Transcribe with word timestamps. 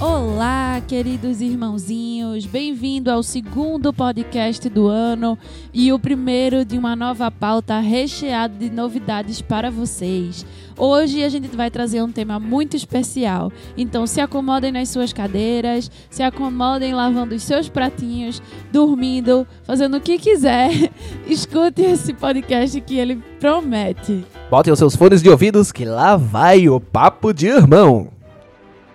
Olá, 0.00 0.82
queridos 0.88 1.40
irmãozinhos, 1.40 2.46
bem-vindo 2.46 3.12
ao 3.12 3.22
segundo 3.22 3.92
podcast 3.92 4.68
do 4.68 4.88
ano 4.88 5.38
e 5.72 5.92
o 5.92 5.98
primeiro 6.00 6.64
de 6.64 6.76
uma 6.76 6.96
nova 6.96 7.30
pauta 7.30 7.78
recheado 7.78 8.58
de 8.58 8.70
novidades 8.70 9.40
para 9.40 9.70
vocês. 9.70 10.44
Hoje 10.76 11.22
a 11.22 11.28
gente 11.28 11.46
vai 11.56 11.70
trazer 11.70 12.02
um 12.02 12.10
tema 12.10 12.40
muito 12.40 12.76
especial, 12.76 13.52
então 13.76 14.04
se 14.04 14.20
acomodem 14.20 14.72
nas 14.72 14.88
suas 14.88 15.12
cadeiras, 15.12 15.88
se 16.10 16.24
acomodem 16.24 16.92
lavando 16.92 17.36
os 17.36 17.44
seus 17.44 17.68
pratinhos, 17.68 18.42
dormindo, 18.72 19.46
fazendo 19.62 19.96
o 19.96 20.00
que 20.00 20.18
quiser. 20.18 20.70
Escute 21.24 21.82
esse 21.82 22.12
podcast 22.12 22.80
que 22.80 22.98
ele 22.98 23.22
promete. 23.38 24.26
Botem 24.50 24.72
os 24.72 24.78
seus 24.78 24.96
fones 24.96 25.22
de 25.22 25.30
ouvidos 25.30 25.70
que 25.70 25.84
lá 25.84 26.16
vai 26.16 26.68
o 26.68 26.80
Papo 26.80 27.32
de 27.32 27.46
Irmão. 27.46 28.13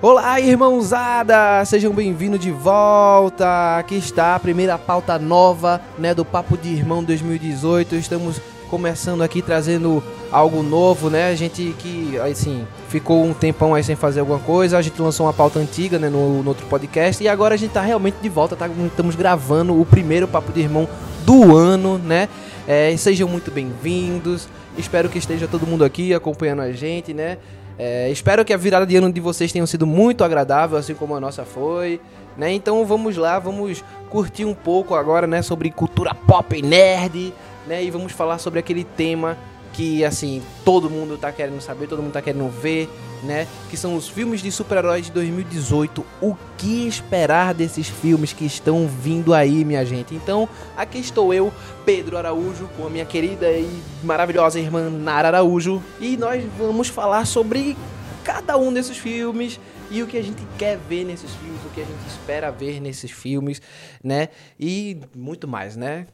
Olá, 0.00 0.40
irmãozada! 0.40 1.64
Sejam 1.64 1.92
bem-vindos 1.92 2.38
de 2.38 2.52
volta! 2.52 3.78
Aqui 3.78 3.96
está 3.96 4.36
a 4.36 4.38
primeira 4.38 4.78
pauta 4.78 5.18
nova, 5.18 5.80
né, 5.98 6.14
do 6.14 6.24
Papo 6.24 6.56
de 6.56 6.68
Irmão 6.68 7.02
2018. 7.02 7.96
Estamos 7.96 8.40
começando 8.70 9.22
aqui 9.22 9.42
trazendo 9.42 10.00
algo 10.30 10.62
novo, 10.62 11.10
né? 11.10 11.28
A 11.32 11.34
gente 11.34 11.74
que, 11.80 12.16
assim, 12.20 12.64
ficou 12.88 13.24
um 13.24 13.34
tempão 13.34 13.74
aí 13.74 13.82
sem 13.82 13.96
fazer 13.96 14.20
alguma 14.20 14.38
coisa. 14.38 14.78
A 14.78 14.82
gente 14.82 15.02
lançou 15.02 15.26
uma 15.26 15.32
pauta 15.32 15.58
antiga, 15.58 15.98
né, 15.98 16.08
no, 16.08 16.44
no 16.44 16.48
outro 16.48 16.64
podcast. 16.66 17.20
E 17.24 17.26
agora 17.26 17.56
a 17.56 17.58
gente 17.58 17.72
tá 17.72 17.80
realmente 17.80 18.18
de 18.22 18.28
volta, 18.28 18.54
tá? 18.54 18.70
Estamos 18.86 19.16
gravando 19.16 19.80
o 19.80 19.84
primeiro 19.84 20.28
Papo 20.28 20.52
de 20.52 20.60
Irmão 20.60 20.88
do 21.24 21.56
ano, 21.56 21.98
né? 21.98 22.28
É, 22.68 22.96
sejam 22.96 23.28
muito 23.28 23.50
bem-vindos. 23.50 24.48
Espero 24.76 25.08
que 25.08 25.18
esteja 25.18 25.48
todo 25.48 25.66
mundo 25.66 25.84
aqui 25.84 26.14
acompanhando 26.14 26.62
a 26.62 26.70
gente, 26.70 27.12
né? 27.12 27.38
É, 27.78 28.10
espero 28.10 28.44
que 28.44 28.52
a 28.52 28.56
virada 28.56 28.84
de 28.84 28.96
ano 28.96 29.12
de 29.12 29.20
vocês 29.20 29.52
tenha 29.52 29.66
sido 29.66 29.86
muito 29.86 30.24
agradável, 30.24 30.76
assim 30.76 30.94
como 30.94 31.14
a 31.14 31.20
nossa 31.20 31.44
foi. 31.44 32.00
Né? 32.36 32.52
Então 32.52 32.84
vamos 32.84 33.16
lá, 33.16 33.38
vamos 33.38 33.84
curtir 34.10 34.44
um 34.44 34.54
pouco 34.54 34.94
agora 34.94 35.26
né, 35.26 35.42
sobre 35.42 35.70
cultura 35.70 36.14
pop 36.14 36.56
e 36.56 36.62
nerd. 36.62 37.32
Né? 37.66 37.84
E 37.84 37.90
vamos 37.90 38.12
falar 38.12 38.38
sobre 38.38 38.58
aquele 38.58 38.82
tema 38.82 39.36
que 39.72 40.04
assim 40.04 40.42
todo 40.64 40.90
mundo 40.90 41.16
tá 41.16 41.30
querendo 41.30 41.60
saber, 41.60 41.86
todo 41.86 42.02
mundo 42.02 42.12
tá 42.12 42.22
querendo 42.22 42.48
ver, 42.48 42.88
né? 43.22 43.46
Que 43.70 43.76
são 43.76 43.96
os 43.96 44.08
filmes 44.08 44.40
de 44.40 44.50
super-heróis 44.50 45.06
de 45.06 45.12
2018. 45.12 46.04
O 46.20 46.36
que 46.56 46.86
esperar 46.86 47.54
desses 47.54 47.88
filmes 47.88 48.32
que 48.32 48.44
estão 48.44 48.86
vindo 48.86 49.34
aí, 49.34 49.64
minha 49.64 49.84
gente? 49.84 50.14
Então, 50.14 50.48
aqui 50.76 50.98
estou 50.98 51.32
eu, 51.32 51.52
Pedro 51.84 52.16
Araújo, 52.16 52.68
com 52.76 52.86
a 52.86 52.90
minha 52.90 53.04
querida 53.04 53.50
e 53.50 53.82
maravilhosa 54.02 54.58
irmã 54.58 54.88
Nara 54.90 55.28
Araújo, 55.28 55.82
e 56.00 56.16
nós 56.16 56.44
vamos 56.58 56.88
falar 56.88 57.26
sobre 57.26 57.76
cada 58.24 58.56
um 58.56 58.72
desses 58.72 58.96
filmes 58.96 59.58
e 59.90 60.02
o 60.02 60.06
que 60.06 60.18
a 60.18 60.22
gente 60.22 60.42
quer 60.58 60.78
ver 60.88 61.04
nesses 61.04 61.30
filmes, 61.32 61.60
o 61.64 61.70
que 61.70 61.80
a 61.80 61.84
gente 61.84 62.06
espera 62.06 62.50
ver 62.50 62.80
nesses 62.80 63.10
filmes, 63.10 63.62
né? 64.04 64.28
E 64.60 65.00
muito 65.14 65.48
mais, 65.48 65.76
né? 65.76 66.06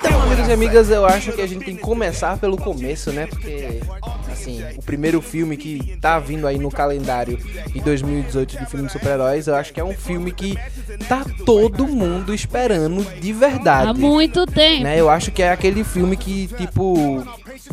Então, 0.00 0.22
amigos 0.22 0.48
e 0.48 0.52
amigas, 0.52 0.90
eu 0.90 1.06
acho 1.06 1.32
que 1.32 1.40
a 1.40 1.46
gente 1.46 1.64
tem 1.64 1.76
que 1.76 1.80
começar 1.80 2.36
pelo 2.36 2.58
começo, 2.58 3.10
né? 3.10 3.26
Porque, 3.26 3.80
assim, 4.30 4.62
o 4.76 4.82
primeiro 4.82 5.22
filme 5.22 5.56
que 5.56 5.96
tá 5.98 6.18
vindo 6.18 6.46
aí 6.46 6.58
no 6.58 6.70
calendário 6.70 7.38
de 7.68 7.80
2018 7.80 8.58
de 8.58 8.66
filme 8.66 8.86
de 8.86 8.92
super-heróis, 8.92 9.46
eu 9.46 9.54
acho 9.54 9.72
que 9.72 9.80
é 9.80 9.84
um 9.84 9.94
filme 9.94 10.30
que 10.30 10.58
tá 11.08 11.24
todo 11.46 11.86
mundo 11.86 12.34
esperando 12.34 13.02
de 13.18 13.32
verdade. 13.32 13.88
Há 13.88 13.94
muito 13.94 14.44
tempo. 14.44 14.82
Né? 14.82 15.00
Eu 15.00 15.08
acho 15.08 15.30
que 15.30 15.42
é 15.42 15.50
aquele 15.50 15.84
filme 15.84 16.18
que, 16.18 16.48
tipo, 16.48 17.24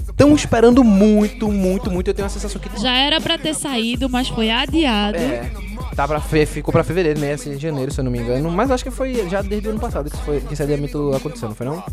estão 0.09 0.33
esperando 0.33 0.83
muito, 0.85 1.51
muito, 1.51 1.91
muito. 1.91 2.09
Eu 2.09 2.13
tenho 2.13 2.27
a 2.27 2.29
sensação 2.29 2.61
que 2.61 2.81
Já 2.81 2.93
era 2.93 3.19
pra 3.19 3.37
ter 3.37 3.53
saído, 3.53 4.07
mas 4.09 4.29
foi 4.29 4.49
adiado. 4.49 5.17
é, 5.17 5.51
tá 5.95 6.07
pra 6.07 6.19
fe... 6.19 6.45
ficou 6.45 6.71
pra 6.71 6.83
fevereiro, 6.83 7.19
né? 7.19 7.33
Esse 7.33 7.57
janeiro, 7.57 7.91
se 7.91 7.99
eu 7.99 8.03
não 8.03 8.11
me 8.11 8.19
engano. 8.19 8.49
Mas 8.51 8.71
acho 8.71 8.83
que 8.83 8.91
foi 8.91 9.27
já 9.29 9.41
desde 9.41 9.67
o 9.67 9.71
ano 9.71 9.79
passado 9.79 10.09
que, 10.09 10.15
isso 10.15 10.25
foi... 10.25 10.41
que 10.41 10.53
esse 10.53 10.63
adiamento 10.63 11.13
aconteceu, 11.15 11.49
não 11.49 11.55
foi 11.55 11.65
não? 11.65 11.83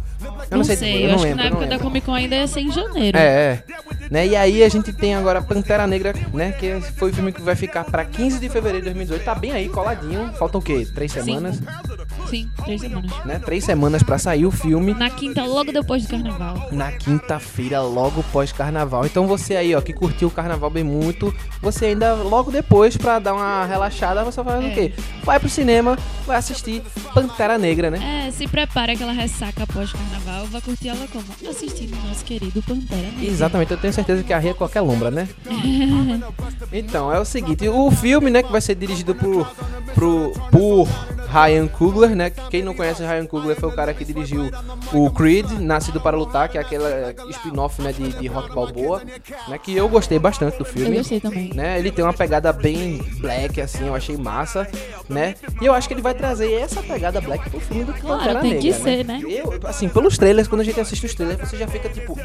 Eu 0.51 0.59
não, 0.59 0.65
sei, 0.65 1.05
eu, 1.05 1.09
não 1.09 1.15
acho 1.17 1.25
lembro, 1.25 1.37
que 1.39 1.43
na 1.43 1.47
eu 1.49 1.51
não 1.51 1.63
época 1.63 1.67
da. 1.67 1.79
Comic 1.79 2.07
Con 2.07 2.15
ainda 2.15 2.37
ia 2.37 2.47
ser 2.47 2.61
em 2.61 2.71
janeiro. 2.73 3.19
É, 3.19 3.23
é. 3.23 3.65
Né? 4.11 4.27
E 4.29 4.37
aí 4.37 4.63
a 4.63 4.69
gente 4.69 4.93
tem 4.93 5.15
agora 5.15 5.43
Pantera 5.43 5.87
Negra, 5.87 6.15
né? 6.33 6.53
Que 6.53 6.81
foi 6.97 7.11
o 7.11 7.15
filme 7.15 7.33
que 7.33 7.43
vai 7.43 7.57
ficar 7.57 7.85
pra 7.85 8.05
15 8.05 8.39
de 8.39 8.49
fevereiro 8.49 8.79
de 8.79 8.85
2018. 8.85 9.25
Tá 9.25 9.35
bem 9.35 9.53
aí, 9.53 9.69
coladinho. 9.69 10.33
Faltam 10.39 10.61
o 10.61 10.63
quê? 10.63 10.87
Três 10.95 11.13
Sim. 11.13 11.23
semanas, 11.23 11.61
Sim, 12.31 12.49
três 12.65 12.81
semanas. 12.81 13.25
né? 13.25 13.41
Três 13.45 13.65
semanas 13.65 14.03
pra 14.03 14.19
sair 14.19 14.47
o 14.47 14.51
filme. 14.51 14.95
Na 14.95 15.11
quinta, 15.11 15.45
logo 15.45 15.73
depois 15.73 16.05
do 16.05 16.09
carnaval. 16.11 16.69
na 16.73 16.93
quinta-feira, 16.93 17.81
logo 17.83 18.23
pós-carnaval. 18.33 19.07
Então 19.07 19.27
você 19.27 19.57
aí, 19.57 19.75
ó, 19.75 19.81
que 19.81 19.93
curtiu 19.93 20.29
o 20.29 20.31
carnaval 20.31 20.71
bem 20.71 20.85
muito, 20.85 21.35
você 21.61 21.87
ainda 21.87 22.15
logo 22.15 22.51
depois, 22.51 22.97
pra 22.97 23.19
dar 23.19 23.35
uma 23.35 23.65
relaxada, 23.77 24.25
você 24.25 24.43
faz 24.43 24.65
É. 24.65 24.69
o 24.69 24.75
quê? 24.75 24.93
Vai 25.23 25.39
pro 25.39 25.49
cinema, 25.49 25.99
vai 26.27 26.37
assistir 26.39 26.83
Pantera 27.15 27.57
Negra, 27.59 27.91
né? 27.91 28.27
É, 28.27 28.31
se 28.31 28.47
prepara 28.49 28.93
aquela 28.93 29.13
ressaca 29.13 29.63
após 29.63 29.93
carnaval, 29.93 30.47
vai 30.47 30.61
curtir 30.61 30.89
ela 30.89 31.07
como? 31.13 31.25
Assistindo 31.49 31.97
nosso 32.09 32.25
querido 32.25 32.63
Pantera 32.63 33.03
Negra. 33.03 33.25
Exatamente, 33.25 33.71
eu 33.73 33.77
tenho 33.79 33.93
certeza 33.93 34.23
que 34.23 34.33
arria 34.33 34.55
qualquer 34.55 34.81
lombra, 34.81 35.11
né? 35.11 35.29
então, 36.73 37.13
é 37.13 37.21
o 37.21 37.25
seguinte, 37.25 37.69
o 37.69 37.91
filme, 37.91 38.31
né, 38.31 38.43
que 38.43 38.51
vai 38.51 38.61
ser 38.61 38.75
dirigido 38.75 39.15
por, 39.15 39.47
por, 39.95 40.33
por 40.51 40.89
Ryan 41.29 41.67
Coogler, 41.67 42.15
né? 42.15 42.31
Quem 42.51 42.63
não 42.63 42.75
conhece 42.75 43.03
Ryan 43.03 43.27
Coogler 43.27 43.57
foi 43.59 43.69
o 43.69 43.73
cara 43.73 43.93
que 43.93 44.05
dirigiu 44.05 44.51
o 44.93 45.11
Creed, 45.11 45.51
Nascido 45.61 46.01
para 46.01 46.17
Lutar, 46.17 46.49
que 46.49 46.57
é 46.57 46.61
aquela 46.61 47.15
spin-off, 47.31 47.81
né, 47.83 47.93
de, 47.93 48.11
de 48.13 48.27
Rock 48.29 48.55
Balboa, 48.55 49.03
né? 49.49 49.59
Que 49.59 49.75
eu 49.77 49.89
gostei 49.89 50.19
bastante 50.19 50.57
do 50.57 50.63
Eu 50.63 50.65
filme. 50.65 50.97
gostei 50.97 51.21
também. 51.21 51.53
né? 51.55 51.79
Ele 51.79 51.91
tem 51.91 52.05
uma 52.05 52.13
pegada 52.13 52.53
bem 52.53 52.99
black, 53.19 53.61
assim, 53.67 53.87
eu 53.87 53.95
achei 53.95 54.17
massa, 54.17 54.67
né? 55.09 55.35
E 55.61 55.67
eu 55.67 55.75
acho 55.75 55.87
que 55.87 55.95
ele 55.95 56.03
vai 56.03 56.15
trazer 56.15 56.53
essa 56.53 56.83
pegada 56.83 57.21
black 57.21 57.49
pro 57.51 57.61
filme 57.61 57.85
do 57.85 57.93
Claro, 57.95 58.19
Pantera 58.19 58.41
tem 58.41 58.59
que 58.59 58.71
Negra, 58.71 58.83
ser, 58.83 59.05
né? 59.05 59.21
Eu, 59.29 59.61
assim, 59.65 59.89
pelos 59.89 60.17
trailers, 60.17 60.49
quando 60.49 60.63
a 60.63 60.65
gente 60.65 60.81
assiste 60.81 61.07
os 61.07 61.15
trailers, 61.15 61.41
você 61.41 61.57
já 61.57 61.67
fica 61.69 61.89
tipo, 61.89 62.19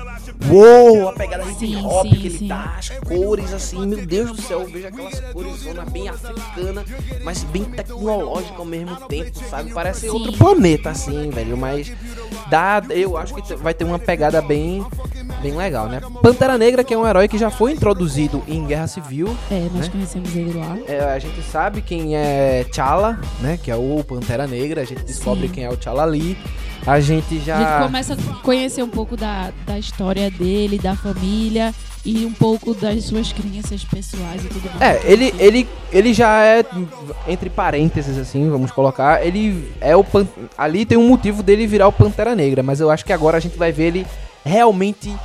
uou, 0.49 1.09
a 1.09 1.13
pegada 1.13 1.43
hip 1.43 1.75
hop 1.77 2.07
que 2.07 2.27
ele 2.27 2.37
sim. 2.37 2.47
tá, 2.47 2.75
as 2.77 2.89
cores, 2.89 3.53
assim, 3.53 3.85
meu 3.85 4.05
Deus 4.05 4.31
do 4.31 4.41
céu, 4.41 4.61
eu 4.61 4.67
vejo 4.67 4.87
aquelas 4.87 5.19
cores 5.31 5.55
zona 5.57 5.85
bem 5.85 6.09
africana, 6.09 6.85
mas 7.23 7.43
bem 7.43 7.63
tecnológica 7.65 8.57
ao 8.57 8.65
mesmo 8.65 8.95
tempo, 9.07 9.39
sabe? 9.49 9.73
Parece 9.73 10.01
Sim. 10.01 10.09
outro 10.09 10.33
planeta, 10.33 10.89
assim, 10.89 11.29
velho, 11.29 11.57
mas 11.57 11.91
dá, 12.49 12.81
eu 12.89 13.17
acho 13.17 13.33
que 13.33 13.55
vai 13.55 13.73
ter 13.73 13.83
uma 13.83 13.99
pegada 13.99 14.41
bem, 14.41 14.85
bem 15.41 15.55
legal, 15.55 15.87
né? 15.87 15.99
Pantera 16.21 16.57
Negra, 16.57 16.83
que 16.83 16.93
é 16.93 16.97
um 16.97 17.07
herói 17.07 17.27
que 17.27 17.37
já 17.37 17.49
foi 17.49 17.71
introduzido 17.73 18.41
em 18.47 18.65
Guerra 18.65 18.87
Civil, 18.87 19.35
É, 19.49 19.67
nós 19.73 19.85
Né? 19.87 19.91
conhecemos 19.91 20.35
ele 20.35 20.53
lá. 20.57 20.77
é, 20.87 20.99
a 21.13 21.19
gente 21.19 21.41
sabe 21.41 21.81
quem 21.81 22.15
é 22.15 22.63
T'Challa, 22.71 23.19
né? 23.41 23.59
Que 23.61 23.71
é 23.71 23.75
o 23.75 24.03
Pantera 24.07 24.47
Negra. 24.47 24.81
A 24.81 24.85
gente 24.85 25.03
descobre 25.03 25.47
Sim. 25.47 25.53
quem 25.53 25.63
é 25.65 25.69
o 25.69 25.75
T'Challa 25.77 26.03
ali. 26.03 26.37
A 26.85 26.99
gente 26.99 27.39
já. 27.39 27.57
A 27.57 27.59
gente 27.79 27.85
começa 27.87 28.13
a 28.13 28.33
conhecer 28.41 28.81
um 28.83 28.89
pouco 28.89 29.15
da, 29.17 29.51
da 29.67 29.77
história 29.77 30.31
dele, 30.31 30.79
da 30.79 30.95
família 30.95 31.73
e 32.03 32.25
um 32.25 32.33
pouco 32.33 32.73
das 32.73 33.03
suas 33.03 33.31
crenças 33.31 33.83
pessoais 33.83 34.43
e 34.43 34.47
tudo 34.47 34.67
mais. 34.71 34.81
É, 34.81 35.01
ele, 35.05 35.31
ele, 35.37 35.69
ele 35.91 36.11
já 36.13 36.43
é, 36.43 36.65
entre 37.27 37.51
parênteses, 37.51 38.17
assim, 38.17 38.49
vamos 38.49 38.71
colocar, 38.71 39.23
ele 39.23 39.71
é 39.79 39.95
o. 39.95 40.03
Pan... 40.03 40.25
Ali 40.57 40.83
tem 40.83 40.97
um 40.97 41.07
motivo 41.07 41.43
dele 41.43 41.67
virar 41.67 41.87
o 41.87 41.91
Pantera 41.91 42.33
Negra, 42.35 42.63
mas 42.63 42.79
eu 42.79 42.89
acho 42.89 43.05
que 43.05 43.13
agora 43.13 43.37
a 43.37 43.39
gente 43.39 43.55
vai 43.59 43.71
ver 43.71 43.83
ele 43.89 44.07
realmente 44.43 45.15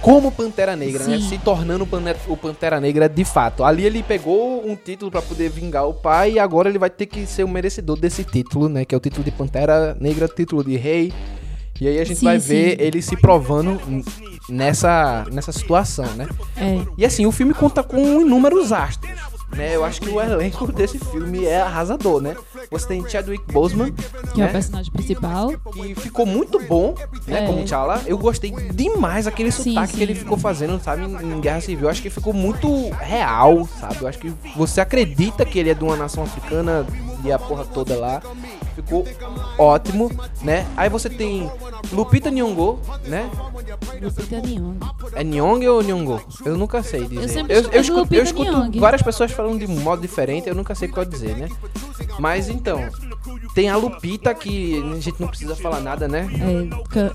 como 0.00 0.30
Pantera 0.30 0.76
Negra, 0.76 1.04
né? 1.04 1.18
Sim. 1.18 1.28
Se 1.28 1.38
tornando 1.38 1.88
o 2.28 2.36
Pantera 2.36 2.80
Negra 2.80 3.08
de 3.08 3.24
fato. 3.24 3.64
Ali 3.64 3.84
ele 3.84 4.02
pegou 4.02 4.66
um 4.66 4.76
título 4.76 5.10
pra 5.10 5.22
poder 5.22 5.50
vingar 5.50 5.86
o 5.86 5.94
pai 5.94 6.32
e 6.32 6.38
agora 6.38 6.68
ele 6.68 6.78
vai 6.78 6.90
ter 6.90 7.06
que 7.06 7.26
ser 7.26 7.44
o 7.44 7.48
merecedor 7.48 7.98
desse 7.98 8.24
título, 8.24 8.68
né? 8.68 8.84
Que 8.84 8.94
é 8.94 8.98
o 8.98 9.00
título 9.00 9.24
de 9.24 9.30
Pantera 9.30 9.96
Negra, 10.00 10.28
título 10.28 10.62
de 10.64 10.76
rei. 10.76 11.12
E 11.80 11.86
aí 11.86 11.98
a 12.00 12.04
gente 12.04 12.20
Sim, 12.20 12.26
vai 12.26 12.40
sim. 12.40 12.48
ver 12.48 12.80
ele 12.80 13.02
se 13.02 13.16
provando 13.16 13.78
nessa, 14.48 15.26
nessa 15.30 15.52
situação, 15.52 16.06
né? 16.14 16.26
É. 16.56 16.80
E 16.96 17.04
assim, 17.04 17.26
o 17.26 17.32
filme 17.32 17.52
conta 17.52 17.82
com 17.82 17.98
inúmeros 18.20 18.72
astros. 18.72 19.35
Né? 19.54 19.74
Eu 19.74 19.84
acho 19.84 20.00
que 20.00 20.08
o 20.08 20.20
elenco 20.20 20.70
desse 20.72 20.98
filme 20.98 21.44
é 21.44 21.60
arrasador, 21.60 22.20
né? 22.20 22.36
Você 22.70 22.88
tem 22.88 23.08
Chadwick 23.08 23.44
Boseman, 23.52 23.92
Que 24.34 24.40
é 24.40 24.44
né? 24.44 24.50
o 24.50 24.52
personagem 24.52 24.92
principal. 24.92 25.52
que 25.72 25.94
ficou 25.94 26.26
muito 26.26 26.58
bom, 26.66 26.94
né, 27.26 27.44
É. 27.44 27.46
como 27.46 27.62
T'Challa. 27.64 28.02
Eu 28.06 28.18
gostei 28.18 28.50
demais 28.72 29.26
aquele 29.26 29.50
Sim, 29.52 29.74
sotaque 29.74 29.92
sim. 29.92 29.98
que 29.98 30.02
ele 30.02 30.14
ficou 30.14 30.36
fazendo, 30.36 30.80
sabe, 30.82 31.02
em 31.04 31.16
em 31.36 31.40
Guerra 31.40 31.60
Civil. 31.60 31.84
Eu 31.84 31.90
acho 31.90 32.02
que 32.02 32.10
ficou 32.10 32.32
muito 32.32 32.90
real, 33.00 33.68
sabe? 33.80 33.98
Eu 34.02 34.08
acho 34.08 34.18
que 34.18 34.32
você 34.56 34.80
acredita 34.80 35.44
que 35.44 35.58
ele 35.58 35.70
é 35.70 35.74
de 35.74 35.84
uma 35.84 35.96
nação 35.96 36.24
africana 36.24 36.86
e 37.24 37.30
a 37.32 37.38
porra 37.38 37.64
toda 37.64 37.96
lá. 37.96 38.20
Ficou 38.76 39.06
ótimo, 39.58 40.10
né? 40.42 40.66
Aí 40.76 40.90
você 40.90 41.08
tem 41.08 41.50
Lupita 41.90 42.30
Nyong'o, 42.30 42.78
né? 43.06 43.30
Lupita 44.02 44.38
Nyong'o. 44.38 44.76
É 45.14 45.24
Nyong'o 45.24 45.72
ou 45.72 45.82
Nyong'o? 45.82 46.20
Eu 46.44 46.58
nunca 46.58 46.82
sei 46.82 47.06
dizer. 47.06 47.22
Eu 47.22 47.28
sempre 47.28 47.56
eu, 47.56 47.62
de 47.62 47.78
escuto, 47.78 48.14
eu 48.14 48.22
escuto 48.22 48.78
várias 48.78 49.00
pessoas 49.00 49.32
falando 49.32 49.60
de 49.60 49.66
modo 49.66 50.02
diferente, 50.02 50.46
eu 50.46 50.54
nunca 50.54 50.74
sei 50.74 50.88
qual 50.88 51.06
dizer, 51.06 51.34
né? 51.38 51.48
Mas 52.18 52.50
então, 52.50 52.86
tem 53.54 53.70
a 53.70 53.76
Lupita 53.76 54.34
que 54.34 54.82
a 54.82 55.00
gente 55.00 55.20
não 55.20 55.28
precisa 55.28 55.56
falar 55.56 55.80
nada, 55.80 56.06
né? 56.06 56.28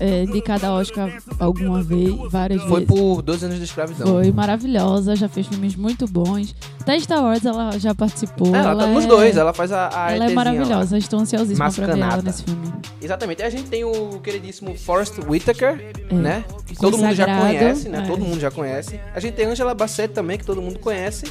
É, 0.00 0.04
é, 0.04 0.22
indicada 0.24 0.66
a 0.66 0.74
Oscar 0.74 1.22
alguma 1.38 1.82
vez, 1.82 2.14
várias 2.30 2.62
Foi 2.62 2.80
vezes. 2.80 2.86
por 2.86 3.22
12 3.22 3.44
anos 3.44 3.58
de 3.58 3.64
escravidão. 3.64 4.06
Foi 4.06 4.32
maravilhosa, 4.32 5.14
já 5.14 5.28
fez 5.28 5.46
filmes 5.46 5.76
muito 5.76 6.06
bons. 6.06 6.54
Até 6.80 6.98
Star 6.98 7.22
Wars 7.22 7.44
ela 7.44 7.78
já 7.78 7.94
participou. 7.94 8.54
É, 8.54 8.58
ela, 8.58 8.76
tá 8.76 8.88
é- 8.88 8.94
nos 8.94 9.06
dois, 9.06 9.36
ela 9.36 9.52
faz 9.52 9.70
a, 9.70 9.88
a 9.92 10.12
Ela 10.12 10.30
é 10.30 10.34
maravilhosa, 10.34 10.98
estou 10.98 11.20
pra 11.56 11.66
ela 11.66 11.96
Mascanata. 11.96 12.22
nesse 12.22 12.42
filme. 12.44 12.72
Exatamente. 13.00 13.42
A 13.42 13.50
gente 13.50 13.68
tem 13.68 13.84
o 13.84 14.20
queridíssimo 14.20 14.76
Forrest 14.76 15.14
Whitaker, 15.26 15.80
É. 16.10 16.14
né? 16.14 16.44
Que 16.66 16.76
todo 16.76 16.96
mundo 16.98 17.14
já 17.14 17.26
conhece, 17.26 17.88
né? 17.88 18.02
é. 18.04 18.06
Todo 18.06 18.20
mundo 18.24 18.40
já 18.40 18.50
conhece. 18.50 19.00
A 19.14 19.20
gente 19.20 19.34
tem 19.34 19.46
Angela 19.46 19.74
Bassett 19.74 20.12
também, 20.14 20.38
que 20.38 20.44
todo 20.44 20.62
mundo 20.62 20.78
conhece. 20.78 21.26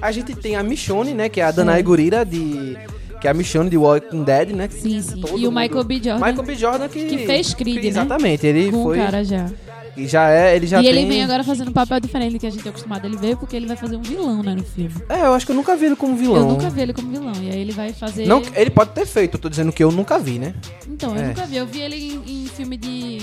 A 0.00 0.12
gente 0.12 0.34
tem 0.34 0.56
a 0.56 0.62
Michonne, 0.62 1.14
né? 1.14 1.28
Que 1.28 1.40
é 1.40 1.44
a 1.44 1.50
Danai. 1.50 1.82
Gurira 1.82 2.24
de... 2.24 2.76
Que 3.20 3.26
é 3.26 3.30
a 3.32 3.34
Michonne 3.34 3.68
de 3.68 3.76
Walking 3.76 4.22
Dead, 4.22 4.50
né? 4.50 4.68
Sim, 4.70 5.02
sim. 5.02 5.20
Todo 5.20 5.36
e 5.36 5.46
o 5.46 5.50
mundo- 5.50 5.60
Michael 5.60 5.82
B. 5.84 5.94
Jordan, 5.96 6.24
Michael 6.24 6.42
B. 6.46 6.54
Jordan 6.54 6.88
que... 6.88 7.04
que 7.04 7.18
fez 7.26 7.52
Creed, 7.52 7.82
né? 7.82 7.88
Exatamente. 7.88 8.46
Ele 8.46 8.70
com 8.70 8.84
foi... 8.84 8.96
cara 8.98 9.24
já. 9.24 9.50
E 9.98 10.06
já 10.06 10.30
é... 10.30 10.54
Ele 10.56 10.66
já 10.66 10.80
e 10.80 10.86
ele 10.86 10.98
tem... 11.00 11.08
vem 11.08 11.24
agora 11.24 11.42
fazendo 11.42 11.68
um 11.70 11.72
papel 11.72 11.98
diferente 12.00 12.34
do 12.34 12.38
que 12.38 12.46
a 12.46 12.50
gente 12.50 12.64
é 12.66 12.70
acostumado 12.70 13.04
ele 13.06 13.16
ver, 13.16 13.36
porque 13.36 13.56
ele 13.56 13.66
vai 13.66 13.76
fazer 13.76 13.96
um 13.96 14.02
vilão, 14.02 14.42
né, 14.42 14.54
no 14.54 14.62
filme. 14.64 14.94
É, 15.08 15.22
eu 15.22 15.34
acho 15.34 15.44
que 15.44 15.52
eu 15.52 15.56
nunca 15.56 15.76
vi 15.76 15.86
ele 15.86 15.96
como 15.96 16.16
vilão. 16.16 16.36
Eu 16.42 16.46
nunca 16.46 16.70
vi 16.70 16.80
ele 16.80 16.92
como 16.92 17.10
vilão. 17.10 17.32
E 17.42 17.50
aí 17.50 17.60
ele 17.60 17.72
vai 17.72 17.92
fazer. 17.92 18.26
Não, 18.26 18.42
ele 18.54 18.70
pode 18.70 18.90
ter 18.92 19.04
feito, 19.06 19.34
eu 19.34 19.40
tô 19.40 19.48
dizendo 19.48 19.72
que 19.72 19.82
eu 19.82 19.90
nunca 19.90 20.18
vi, 20.18 20.38
né? 20.38 20.54
Então, 20.88 21.16
eu 21.16 21.22
É. 21.22 21.26
nunca 21.28 21.44
vi. 21.46 21.56
Eu 21.56 21.66
vi 21.66 21.80
ele 21.80 21.96
em, 22.26 22.44
em 22.44 22.46
filme 22.46 22.76
de. 22.76 23.18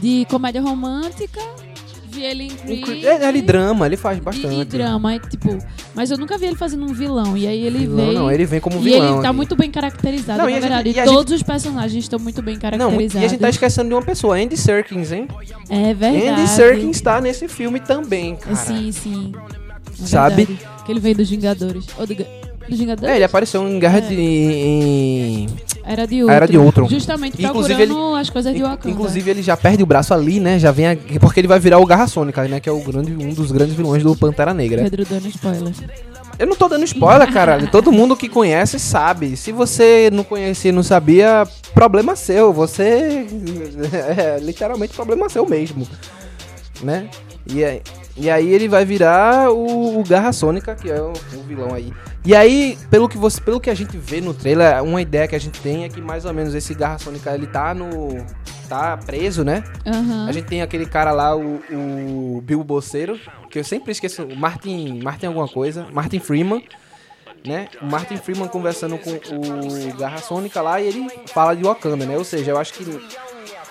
de 0.00 0.26
comédia 0.28 0.60
romântica. 0.60 1.40
Vi 2.12 2.22
ele 2.24 2.44
em 2.44 2.48
Creed. 2.48 3.04
É, 3.04 3.28
ele 3.28 3.40
drama, 3.42 3.86
ele 3.86 3.96
faz 3.96 4.18
e- 4.18 4.20
bastante. 4.20 4.54
E, 4.60 4.64
drama, 4.64 5.14
é, 5.14 5.18
tipo. 5.18 5.58
Mas 5.94 6.10
eu 6.10 6.18
nunca 6.18 6.36
vi 6.38 6.46
ele 6.46 6.56
fazendo 6.56 6.84
um 6.84 6.92
vilão. 6.92 7.36
E 7.36 7.46
aí 7.46 7.64
ele 7.66 7.78
Vilão, 7.80 7.96
veio. 8.06 8.12
não, 8.18 8.30
ele 8.30 8.44
vem 8.44 8.60
como 8.60 8.76
e 8.78 8.82
vilão. 8.82 9.14
ele 9.14 9.22
tá 9.22 9.28
aqui. 9.28 9.36
muito 9.36 9.56
bem 9.56 9.70
caracterizado, 9.70 10.38
Não, 10.38 10.48
e 10.48 10.52
na 10.52 10.58
a 10.58 10.60
gente- 10.60 10.70
verdade. 10.70 11.00
e 11.00 11.04
todos 11.04 11.32
os 11.32 11.42
personagens 11.42 12.04
estão 12.04 12.18
muito 12.18 12.42
bem 12.42 12.54
Não, 12.54 12.60
caracterizados. 12.60 13.14
e 13.22 13.24
a 13.24 13.28
gente 13.28 13.40
tá 13.40 13.48
esquecendo 13.48 13.88
de 13.88 13.94
uma 13.94 14.02
pessoa, 14.02 14.36
Andy 14.36 14.56
Serkins, 14.56 15.10
hein? 15.12 15.26
É 15.70 15.94
verdade. 15.94 16.28
Andy 16.40 16.48
Serkins 16.48 17.00
tá 17.00 17.20
nesse 17.20 17.48
filme 17.48 17.80
também, 17.80 18.36
cara. 18.36 18.56
Sim, 18.56 18.92
sim. 18.92 19.32
É 20.00 20.06
Sabe? 20.06 20.44
verdade. 20.44 20.68
Que 20.84 20.92
ele 20.92 21.00
veio 21.00 21.16
dos 21.16 21.30
Vingadores. 21.30 21.86
Ou 21.98 22.06
do, 22.06 22.14
dos 22.14 22.78
Vingadores? 22.78 23.10
É, 23.12 23.16
ele 23.16 23.24
apareceu 23.24 23.66
em 23.68 23.78
Guerra 23.78 23.98
É. 23.98 24.00
de... 24.02 24.14
Em... 24.16 25.46
Era 25.84 26.06
de 26.06 26.22
outro. 26.22 26.34
Era 26.34 26.46
de 26.46 26.58
Ultron. 26.58 26.88
Justamente 26.88 27.44
Inclusive, 27.44 27.86
procurando 27.86 28.14
as 28.16 28.30
coisas 28.30 28.54
de 28.54 28.62
Wakanda. 28.62 28.90
Inclusive, 28.90 29.30
ele 29.30 29.42
já 29.42 29.56
perde 29.56 29.82
o 29.82 29.86
braço 29.86 30.14
ali, 30.14 30.38
né? 30.38 30.58
Já 30.58 30.70
vem 30.70 30.86
aqui, 30.86 31.18
porque 31.18 31.40
ele 31.40 31.48
vai 31.48 31.58
virar 31.58 31.78
o 31.78 31.86
Garra 31.86 32.06
Sônica, 32.06 32.42
né? 32.46 32.60
Que 32.60 32.68
é 32.68 32.72
o 32.72 32.80
grande, 32.80 33.12
um 33.12 33.34
dos 33.34 33.50
grandes 33.50 33.74
vilões 33.74 34.02
do 34.02 34.16
Pantera 34.16 34.54
Negra. 34.54 34.82
Pedro 34.82 35.04
dando 35.04 35.26
spoiler. 35.28 35.72
Eu 36.38 36.46
não 36.46 36.56
tô 36.56 36.68
dando 36.68 36.84
spoiler, 36.84 37.30
caralho. 37.32 37.68
Todo 37.70 37.92
mundo 37.92 38.16
que 38.16 38.28
conhece 38.28 38.78
sabe. 38.78 39.36
Se 39.36 39.52
você 39.52 40.08
não 40.12 40.24
conhecia 40.24 40.70
e 40.70 40.72
não 40.72 40.82
sabia, 40.82 41.46
problema 41.74 42.16
seu. 42.16 42.52
Você. 42.52 43.26
É 43.92 44.38
literalmente 44.40 44.94
problema 44.94 45.28
seu 45.28 45.46
mesmo. 45.46 45.86
Né? 46.82 47.08
E 47.46 47.64
aí, 47.64 47.82
e 48.16 48.30
aí 48.30 48.52
ele 48.52 48.68
vai 48.68 48.84
virar 48.84 49.50
o, 49.50 50.00
o 50.00 50.04
Garra 50.04 50.32
Sônica, 50.32 50.74
que 50.74 50.90
é 50.90 51.00
o, 51.00 51.12
o 51.12 51.42
vilão 51.46 51.74
aí. 51.74 51.92
E 52.24 52.36
aí, 52.36 52.78
pelo 52.88 53.08
que, 53.08 53.18
você, 53.18 53.40
pelo 53.40 53.60
que 53.60 53.68
a 53.68 53.74
gente 53.74 53.98
vê 53.98 54.20
no 54.20 54.32
trailer, 54.32 54.82
uma 54.84 55.02
ideia 55.02 55.26
que 55.26 55.34
a 55.34 55.40
gente 55.40 55.60
tem 55.60 55.84
é 55.84 55.88
que 55.88 56.00
mais 56.00 56.24
ou 56.24 56.32
menos 56.32 56.54
esse 56.54 56.72
Garra 56.72 56.98
Sônica 56.98 57.34
ele 57.34 57.48
tá 57.48 57.74
no. 57.74 58.24
tá 58.68 58.96
preso, 58.96 59.42
né? 59.42 59.64
Aham. 59.84 60.28
A 60.28 60.32
gente 60.32 60.46
tem 60.46 60.62
aquele 60.62 60.86
cara 60.86 61.10
lá, 61.10 61.36
o, 61.36 61.60
o 61.70 62.40
Bill 62.42 62.62
Bolseiro, 62.62 63.18
que 63.50 63.58
eu 63.58 63.64
sempre 63.64 63.90
esqueço, 63.90 64.22
o 64.22 64.36
Martin, 64.36 65.00
Martin 65.02 65.26
alguma 65.26 65.48
coisa, 65.48 65.88
Martin 65.92 66.20
Freeman, 66.20 66.64
né? 67.44 67.66
O 67.80 67.86
Martin 67.86 68.16
Freeman 68.16 68.46
conversando 68.46 68.96
com 68.98 69.10
o 69.10 69.92
Garra 69.98 70.18
Sônica 70.18 70.62
lá 70.62 70.80
e 70.80 70.86
ele 70.86 71.08
fala 71.26 71.56
de 71.56 71.64
Wakanda, 71.64 72.06
né? 72.06 72.16
Ou 72.16 72.24
seja, 72.24 72.52
eu 72.52 72.58
acho 72.58 72.72
que, 72.74 72.84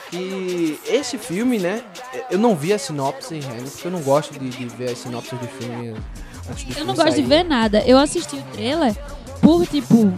que 0.10 0.78
esse 0.86 1.18
filme, 1.18 1.58
né? 1.58 1.82
Eu 2.30 2.38
não 2.38 2.54
vi 2.54 2.74
a 2.74 2.78
sinopse, 2.78 3.36
né? 3.36 3.64
porque 3.72 3.88
eu 3.88 3.92
não 3.92 4.02
gosto 4.02 4.38
de, 4.38 4.50
de 4.50 4.66
ver 4.66 4.92
as 4.92 4.98
sinopses 4.98 5.40
de 5.40 5.48
filme 5.48 5.96
Eu 6.78 6.86
não 6.86 6.96
gosto 6.96 7.16
de 7.16 7.22
ver 7.22 7.44
nada. 7.44 7.84
Eu 7.86 7.98
assisti 7.98 8.36
o 8.36 8.42
trailer 8.54 8.96
por, 9.42 9.66
tipo. 9.66 10.12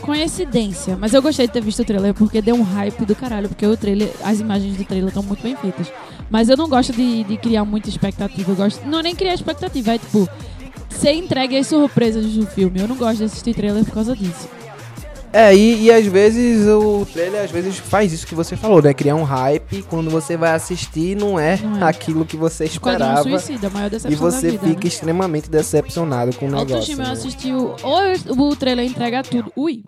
Coincidência. 0.00 0.96
Mas 0.96 1.14
eu 1.14 1.22
gostei 1.22 1.46
de 1.46 1.52
ter 1.52 1.62
visto 1.62 1.80
o 1.80 1.84
trailer 1.84 2.12
porque 2.12 2.42
deu 2.42 2.54
um 2.56 2.62
hype 2.62 3.04
do 3.04 3.14
caralho. 3.14 3.48
Porque 3.48 3.66
o 3.66 3.76
trailer, 3.76 4.10
as 4.22 4.40
imagens 4.40 4.76
do 4.76 4.84
trailer 4.84 5.08
estão 5.08 5.22
muito 5.22 5.42
bem 5.42 5.56
feitas. 5.56 5.92
Mas 6.28 6.48
eu 6.48 6.56
não 6.56 6.68
gosto 6.68 6.92
de, 6.92 7.24
de 7.24 7.36
criar 7.36 7.64
muita 7.64 7.88
expectativa. 7.88 8.50
Eu 8.50 8.56
gosto. 8.56 8.84
Não 8.86 8.98
é 8.98 9.02
nem 9.04 9.14
criar 9.14 9.34
expectativa, 9.34 9.94
é 9.94 9.98
tipo. 9.98 10.28
Ser 10.90 11.12
entregue 11.12 11.56
às 11.56 11.66
surpresas 11.66 12.24
do 12.24 12.46
filme. 12.46 12.80
Eu 12.80 12.88
não 12.88 12.96
gosto 12.96 13.18
de 13.18 13.24
assistir 13.24 13.54
trailer 13.54 13.84
por 13.84 13.94
causa 13.94 14.14
disso. 14.14 14.48
É, 15.32 15.54
e, 15.54 15.84
e 15.84 15.90
às 15.90 16.04
vezes 16.04 16.66
o 16.68 17.06
trailer 17.10 17.42
às 17.42 17.50
vezes 17.50 17.78
faz 17.78 18.12
isso 18.12 18.26
que 18.26 18.34
você 18.34 18.54
falou, 18.54 18.82
né? 18.82 18.92
Criar 18.92 19.14
um 19.14 19.22
hype, 19.22 19.82
quando 19.84 20.10
você 20.10 20.36
vai 20.36 20.50
assistir 20.52 21.16
não 21.16 21.40
é, 21.40 21.56
Não 21.56 21.78
é. 21.78 21.88
aquilo 21.88 22.26
que 22.26 22.36
você 22.36 22.64
esperava. 22.66 23.22
Suicida, 23.22 23.68
a 23.68 23.70
maior 23.70 23.86
E 23.86 23.90
decepção 23.90 24.30
você 24.30 24.46
da 24.46 24.52
vida, 24.52 24.66
fica 24.66 24.80
né? 24.80 24.88
extremamente 24.88 25.48
decepcionado 25.48 26.36
com 26.36 26.46
o 26.46 26.50
negócio. 26.50 26.74
Autoestima, 26.74 27.02
eu 27.04 27.06
né? 27.06 27.12
assisti 27.12 27.52
o. 27.52 27.74
Ou 27.82 28.50
o 28.50 28.56
trailer 28.56 28.84
entrega 28.84 29.22
tudo. 29.22 29.50
Ui! 29.56 29.82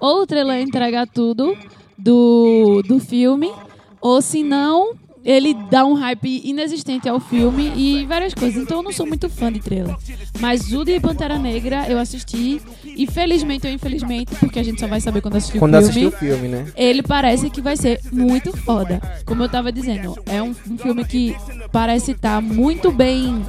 Ou 0.00 0.22
o 0.22 0.26
trailer 0.26 0.60
entrega 0.60 1.06
tudo 1.06 1.56
do, 1.96 2.82
do 2.86 2.98
filme, 2.98 3.52
ou 4.00 4.20
se 4.20 4.42
não, 4.42 4.94
ele 5.24 5.54
dá 5.70 5.84
um 5.84 5.94
hype 5.94 6.40
inexistente 6.44 7.08
ao 7.08 7.20
filme 7.20 7.72
e 7.76 8.06
várias 8.06 8.34
coisas. 8.34 8.62
Então 8.62 8.78
eu 8.78 8.82
não 8.82 8.92
sou 8.92 9.06
muito 9.06 9.28
fã 9.28 9.52
de 9.52 9.60
trailer. 9.60 9.94
Mas 10.40 10.72
o 10.72 10.84
de 10.84 10.98
Pantera 11.00 11.38
Negra 11.38 11.86
eu 11.88 11.98
assisti. 11.98 12.60
E 12.84 13.06
felizmente 13.06 13.66
ou 13.66 13.72
infelizmente, 13.72 14.34
porque 14.36 14.58
a 14.58 14.62
gente 14.62 14.80
só 14.80 14.86
vai 14.86 15.00
saber 15.00 15.20
quando 15.20 15.36
assistir 15.36 15.58
Quando 15.58 15.74
o 15.74 15.78
assistir 15.78 16.00
filme. 16.00 16.14
o 16.14 16.18
filme, 16.18 16.48
né? 16.48 16.66
Ele 16.76 17.02
parece 17.02 17.50
que 17.50 17.60
vai 17.60 17.76
ser 17.76 18.00
muito 18.12 18.56
foda. 18.58 19.00
Como 19.24 19.42
eu 19.42 19.48
tava 19.48 19.70
dizendo, 19.72 20.16
é 20.26 20.42
um, 20.42 20.54
um 20.70 20.78
filme 20.78 21.04
que 21.04 21.36
parece 21.72 22.12
estar 22.12 22.40
muito 22.42 22.90
bem 22.90 23.42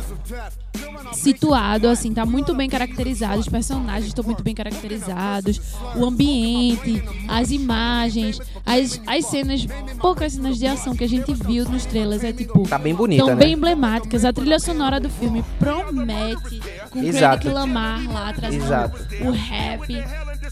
situado, 1.14 1.88
assim, 1.88 2.14
tá 2.14 2.26
muito 2.26 2.54
bem 2.54 2.70
caracterizado, 2.70 3.40
os 3.40 3.48
personagens 3.48 4.08
estão 4.08 4.24
muito 4.24 4.44
bem 4.44 4.56
caracterizados, 4.56 5.62
o 5.96 6.06
ambiente, 6.06 7.04
as 7.28 7.52
imagens, 7.52 8.40
as, 8.66 9.02
as 9.06 9.26
cenas, 9.26 9.66
poucas 10.00 10.34
cenas 10.34 10.58
de 10.58 10.68
ação 10.68 10.96
que 10.96 11.04
a 11.04 11.10
gente 11.10 11.34
viu 11.34 11.66
nos 11.66 11.86
trailers, 11.86 12.24
é 12.24 12.32
tipo. 12.32 12.68
Tá 12.68 12.78
bem 12.78 12.94
bonita, 12.94 13.26
São 13.26 13.36
né? 13.36 13.44
bem 13.44 13.54
emblemáticas. 13.54 14.26
A 14.26 14.34
trilha 14.34 14.60
sonora 14.60 15.00
do 15.00 15.10
filme 15.10 15.44
promete 15.60 16.62
com 16.90 17.00
Exato. 17.00 17.44
Kendrick 17.44 17.50
Lamar 17.50 18.12
lá 18.12 18.34
trazendo 18.34 18.64
Exato. 18.64 19.08
o 19.22 19.32
rap 19.32 19.88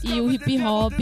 e 0.03 0.19
o 0.21 0.31
hip 0.31 0.61
hop. 0.61 0.93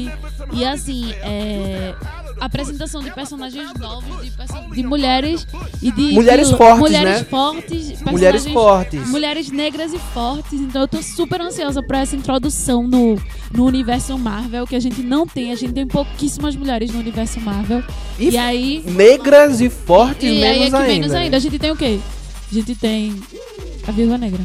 E 0.53 0.65
assim, 0.65 1.11
é, 1.21 1.93
apresentação 2.39 3.01
de 3.01 3.11
personagens 3.11 3.71
novos, 3.79 4.21
de, 4.23 4.31
perso- 4.31 4.69
de 4.73 4.83
mulheres 4.83 5.47
e 5.81 5.91
de. 5.91 6.13
Mulheres 6.13 6.49
de- 6.49 6.57
fortes, 6.57 6.79
mulheres 6.79 7.19
né? 7.19 7.23
fortes, 7.25 8.01
Mulheres 8.01 8.47
fortes. 8.47 9.07
Mulheres 9.09 9.51
negras 9.51 9.93
e 9.93 9.99
fortes. 9.99 10.53
Então 10.59 10.81
eu 10.81 10.87
tô 10.87 11.01
super 11.01 11.41
ansiosa 11.41 11.81
pra 11.83 11.99
essa 11.99 12.15
introdução 12.15 12.83
no, 12.87 13.19
no 13.53 13.65
universo 13.65 14.17
Marvel, 14.17 14.65
que 14.65 14.75
a 14.75 14.79
gente 14.79 15.01
não 15.01 15.25
tem. 15.27 15.51
A 15.51 15.55
gente 15.55 15.73
tem 15.73 15.85
pouquíssimas 15.87 16.55
mulheres 16.55 16.91
no 16.91 16.99
universo 16.99 17.39
Marvel. 17.39 17.83
E 18.19 18.29
E, 18.31 18.37
aí. 18.37 18.83
Negras 18.85 19.61
e 19.61 19.69
fortes 19.69 20.23
E 20.23 20.43
aí 20.43 20.57
é 20.57 20.59
menos 20.59 20.69
que 20.69 20.75
ainda. 20.75 20.87
menos 20.93 21.11
ainda. 21.13 21.37
A 21.37 21.39
gente 21.39 21.59
tem 21.59 21.71
o 21.71 21.75
quê? 21.75 21.99
A 22.49 22.53
gente 22.53 22.75
tem 22.75 23.21
a 23.87 23.91
Viúva 23.91 24.17
Negra. 24.17 24.39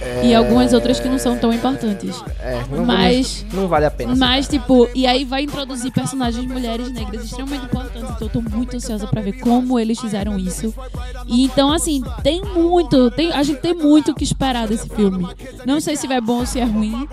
É, 0.00 0.26
E 0.26 0.34
algumas 0.34 0.72
outras 0.72 1.00
que 1.00 1.08
não 1.08 1.18
são 1.18 1.36
tão 1.38 1.52
importantes. 1.52 2.14
É, 2.40 2.62
não, 2.70 2.84
Mas- 2.84 3.42
vamos- 3.42 3.54
não 3.54 3.68
vale 3.68 3.86
a 3.86 3.90
pena. 3.90 4.14
Mas, 4.14 4.46
tipo, 4.46 4.88
e 4.94 5.06
aí 5.06 5.24
vai 5.24 5.42
introduzir 5.42 5.90
personagens 5.92 6.44
mulheres 6.46 6.90
negras 6.92 7.24
extremamente 7.24 7.64
importantes. 7.64 8.02
Então 8.10 8.16
eu 8.20 8.28
tô 8.28 8.40
muito 8.40 8.76
ansiosa 8.76 9.06
pra 9.06 9.20
ver 9.20 9.32
como 9.40 9.78
eles 9.78 9.98
fizeram 9.98 10.38
isso. 10.38 10.72
E 11.26 11.44
então, 11.44 11.72
assim, 11.72 12.02
tem 12.22 12.42
muito. 12.42 13.10
Tem, 13.10 13.32
a 13.32 13.42
gente 13.42 13.60
tem 13.60 13.74
muito 13.74 14.12
o 14.12 14.14
que 14.14 14.22
esperar 14.24 14.68
desse 14.68 14.88
filme. 14.88 15.26
Não 15.66 15.80
sei 15.80 15.96
se 15.96 16.06
vai 16.06 16.20
bom 16.20 16.38
ou 16.40 16.46
se 16.46 16.60
é 16.60 16.64
ruim. 16.64 17.06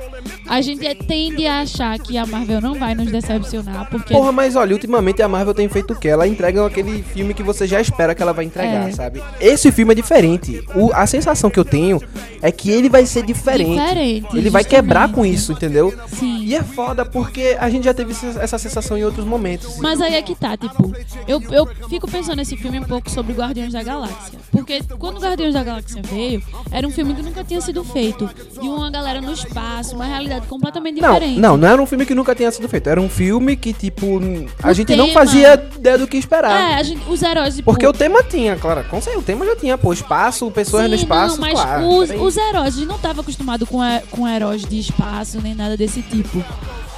A 0.47 0.61
gente 0.61 0.85
é- 0.85 0.93
tende 0.95 1.45
a 1.47 1.61
achar 1.61 1.97
que 1.99 2.17
a 2.17 2.25
Marvel 2.25 2.61
não 2.61 2.75
vai 2.75 2.93
nos 2.93 3.11
decepcionar, 3.11 3.89
porque. 3.89 4.13
Porra, 4.13 4.31
mas 4.31 4.55
olha, 4.55 4.73
ultimamente 4.73 5.21
a 5.21 5.27
Marvel 5.27 5.53
tem 5.53 5.67
feito 5.67 5.93
o 5.93 5.95
quê? 5.99 6.09
Ela 6.09 6.27
entrega 6.27 6.65
aquele 6.65 7.01
filme 7.03 7.33
que 7.33 7.41
você 7.43 7.65
já 7.65 7.81
espera 7.81 8.13
que 8.13 8.21
ela 8.21 8.31
vai 8.33 8.45
entregar, 8.45 8.89
É. 8.89 8.91
sabe? 8.91 9.23
Esse 9.39 9.71
filme 9.71 9.91
é 9.91 9.95
diferente. 9.95 10.63
O- 10.75 10.91
a 10.93 11.05
sensação 11.07 11.49
que 11.49 11.59
eu 11.59 11.65
tenho 11.65 11.99
é 12.41 12.51
que 12.51 12.74
ele 12.75 12.89
vai 12.89 13.05
ser 13.05 13.25
diferente. 13.25 13.71
Diferente, 13.71 14.37
Ele 14.37 14.49
vai 14.49 14.63
quebrar 14.63 15.11
com 15.11 15.25
isso, 15.25 15.51
entendeu? 15.51 15.93
Sim. 16.07 16.43
E 16.43 16.55
é 16.55 16.63
foda 16.63 17.05
porque 17.05 17.55
a 17.59 17.69
gente 17.69 17.85
já 17.85 17.93
teve 17.93 18.11
essa 18.11 18.55
essa 18.55 18.57
sensação 18.57 18.97
em 18.97 19.03
outros 19.03 19.25
momentos. 19.25 19.77
Mas 19.79 20.01
aí 20.01 20.15
é 20.15 20.21
que 20.21 20.35
tá, 20.35 20.55
tipo, 20.57 20.93
eu, 21.27 21.41
eu 21.51 21.67
fico 21.89 22.09
pensando 22.09 22.37
nesse 22.37 22.55
filme 22.57 22.79
um 22.79 22.83
pouco 22.83 23.09
sobre 23.09 23.33
Guardiões 23.33 23.73
da 23.73 23.83
Galáxia. 23.83 24.39
Porque 24.55 24.81
quando 24.97 25.19
Guardiões 25.19 25.53
da 25.53 25.63
Galáxia 25.63 26.01
veio, 26.03 26.41
era 26.71 26.87
um 26.87 26.91
filme 26.91 27.13
que 27.13 27.21
nunca 27.21 27.43
tinha 27.43 27.61
sido 27.61 27.83
feito. 27.83 28.29
De 28.53 28.67
uma 28.67 28.89
galera 28.89 29.19
no 29.21 29.31
espaço, 29.33 29.95
uma 29.95 30.05
realidade 30.05 30.47
completamente 30.47 31.01
Não, 31.01 31.13
diferente. 31.13 31.39
não, 31.39 31.57
não 31.57 31.67
era 31.67 31.81
um 31.81 31.85
filme 31.85 32.05
que 32.05 32.15
nunca 32.15 32.33
tinha 32.33 32.49
sido 32.51 32.67
feito. 32.69 32.89
Era 32.89 32.99
um 33.01 33.09
filme 33.09 33.55
que, 33.55 33.73
tipo, 33.73 34.19
a 34.63 34.69
O 34.69 34.73
gente 34.73 34.95
não 34.95 35.07
tema- 35.07 35.19
fazia 35.19 35.53
ideia 35.75 35.97
do 35.97 36.07
que 36.07 36.17
esperar. 36.17 36.71
É, 36.71 36.75
a 36.75 36.83
gente, 36.83 37.01
os 37.09 37.21
heróis, 37.21 37.55
tipo, 37.55 37.71
Porque 37.71 37.85
o 37.85 37.93
tema 37.93 38.23
tinha, 38.23 38.55
claro, 38.55 38.83
com 38.85 39.01
certeza, 39.01 39.19
o 39.19 39.23
tema 39.23 39.45
já 39.45 39.55
tinha, 39.55 39.77
pô, 39.77 39.91
espaço, 39.93 40.49
pessoas 40.51 40.83
Sim, 40.83 40.89
no 40.89 40.95
espaço, 40.95 41.35
não, 41.35 41.41
mas 41.41 41.53
claro. 41.53 41.87
os, 41.87 42.09
os 42.09 42.37
heróis, 42.37 42.75
a 42.75 42.77
gente 42.79 42.87
não 42.87 42.97
tava 42.97 43.21
acostumado 43.21 43.65
com, 43.67 43.83
he- 43.83 44.03
com 44.11 44.27
heróis 44.27 44.63
de 44.63 44.79
espaço, 44.79 45.41
nem 45.41 45.53
nada 45.55 45.75
desse 45.75 46.01
tipo. 46.01 46.43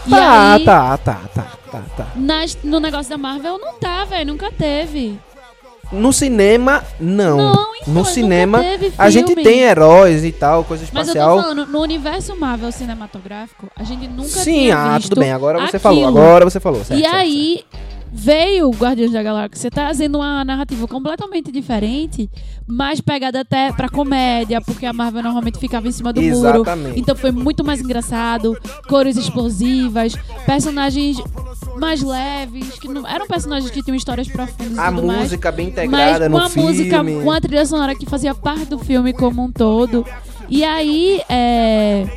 E 0.06 0.10
Tá, 0.10 0.54
aí, 0.54 0.64
tá, 0.64 0.98
tá, 0.98 1.20
tá, 1.36 1.48
tá, 1.72 1.82
tá. 1.98 2.08
nas- 2.16 2.58
no 2.64 2.80
negócio 2.80 3.10
da 3.10 3.18
Marvel 3.18 3.58
não 3.60 3.74
tá, 3.74 4.06
velho, 4.06 4.32
nunca 4.32 4.50
teve. 4.52 5.20
No 5.92 6.12
cinema, 6.12 6.84
não. 7.00 7.38
Não, 7.38 7.76
então, 7.82 7.94
no 7.94 8.06
cinema, 8.06 8.62
a 8.98 9.10
gente 9.10 9.34
tem 9.36 9.62
heróis 9.62 10.24
e 10.26 10.32
tal, 10.32 10.64
coisa 10.64 10.84
Mas 10.92 11.08
eu 11.08 11.14
tô 11.14 11.20
espacial. 11.20 11.42
falando, 11.42 11.66
no 11.66 11.80
universo 11.82 12.36
Marvel 12.36 12.72
cinematográfico, 12.72 13.70
a 13.76 13.84
gente 13.84 14.08
nunca 14.08 14.28
Sim, 14.28 14.72
ah, 14.72 15.00
tudo 15.02 15.20
bem, 15.20 15.32
agora 15.32 15.60
você 15.60 15.78
aquilo. 15.78 15.80
falou, 15.80 16.08
agora 16.08 16.46
você 16.46 16.60
falou. 16.60 16.84
certo, 16.84 17.00
e 17.00 17.04
certo, 17.04 17.16
aí 17.16 17.64
veio 18.12 18.70
o 18.70 18.72
Guardiões 18.72 19.12
da 19.12 19.22
Galáxia 19.22 19.70
trazendo 19.70 20.18
uma 20.18 20.44
narrativa 20.44 20.88
completamente 20.88 21.52
diferente, 21.52 22.30
mais 22.66 23.02
pegada 23.02 23.42
até 23.42 23.72
pra 23.72 23.90
comédia, 23.90 24.62
porque 24.62 24.86
a 24.86 24.94
Marvel 24.94 25.24
normalmente 25.24 25.58
ficava 25.60 25.88
em 25.88 25.92
cima 25.92 26.12
do 26.14 26.22
muro. 26.22 26.48
Exatamente. 26.62 27.00
Então 27.00 27.16
foi 27.16 27.32
muito 27.32 27.64
mais 27.64 27.80
engraçado, 27.82 28.58
cores 28.88 29.18
explosivas, 29.18 30.14
personagens 30.46 31.18
mais 31.78 32.02
leves, 32.02 32.80
que 32.80 32.88
não 32.88 33.06
eram 33.08 33.28
personagens 33.28 33.70
que 33.70 33.84
tinham 33.84 33.96
histórias 33.96 34.28
profundas 34.28 34.80
A 34.80 34.90
tudo 34.92 35.04
mais. 35.06 35.22
música 35.24 35.52
bem 35.52 35.68
Mas 35.68 35.74
integrada 35.74 36.30
com 36.30 36.38
no 36.38 36.44
a 36.44 36.50
filme. 36.50 36.68
música, 36.70 37.04
com 37.24 37.32
a 37.32 37.42
trilha 37.42 37.66
sonora 37.66 37.96
que 37.96 38.06
fazia 38.06 38.34
parte 38.34 38.66
do 38.66 38.80
filme 38.80 39.14
como 39.14 39.44
um 39.44 39.52
todo. 39.52 40.06
E 40.50 40.64
aí, 40.64 41.22
é, 41.30 42.08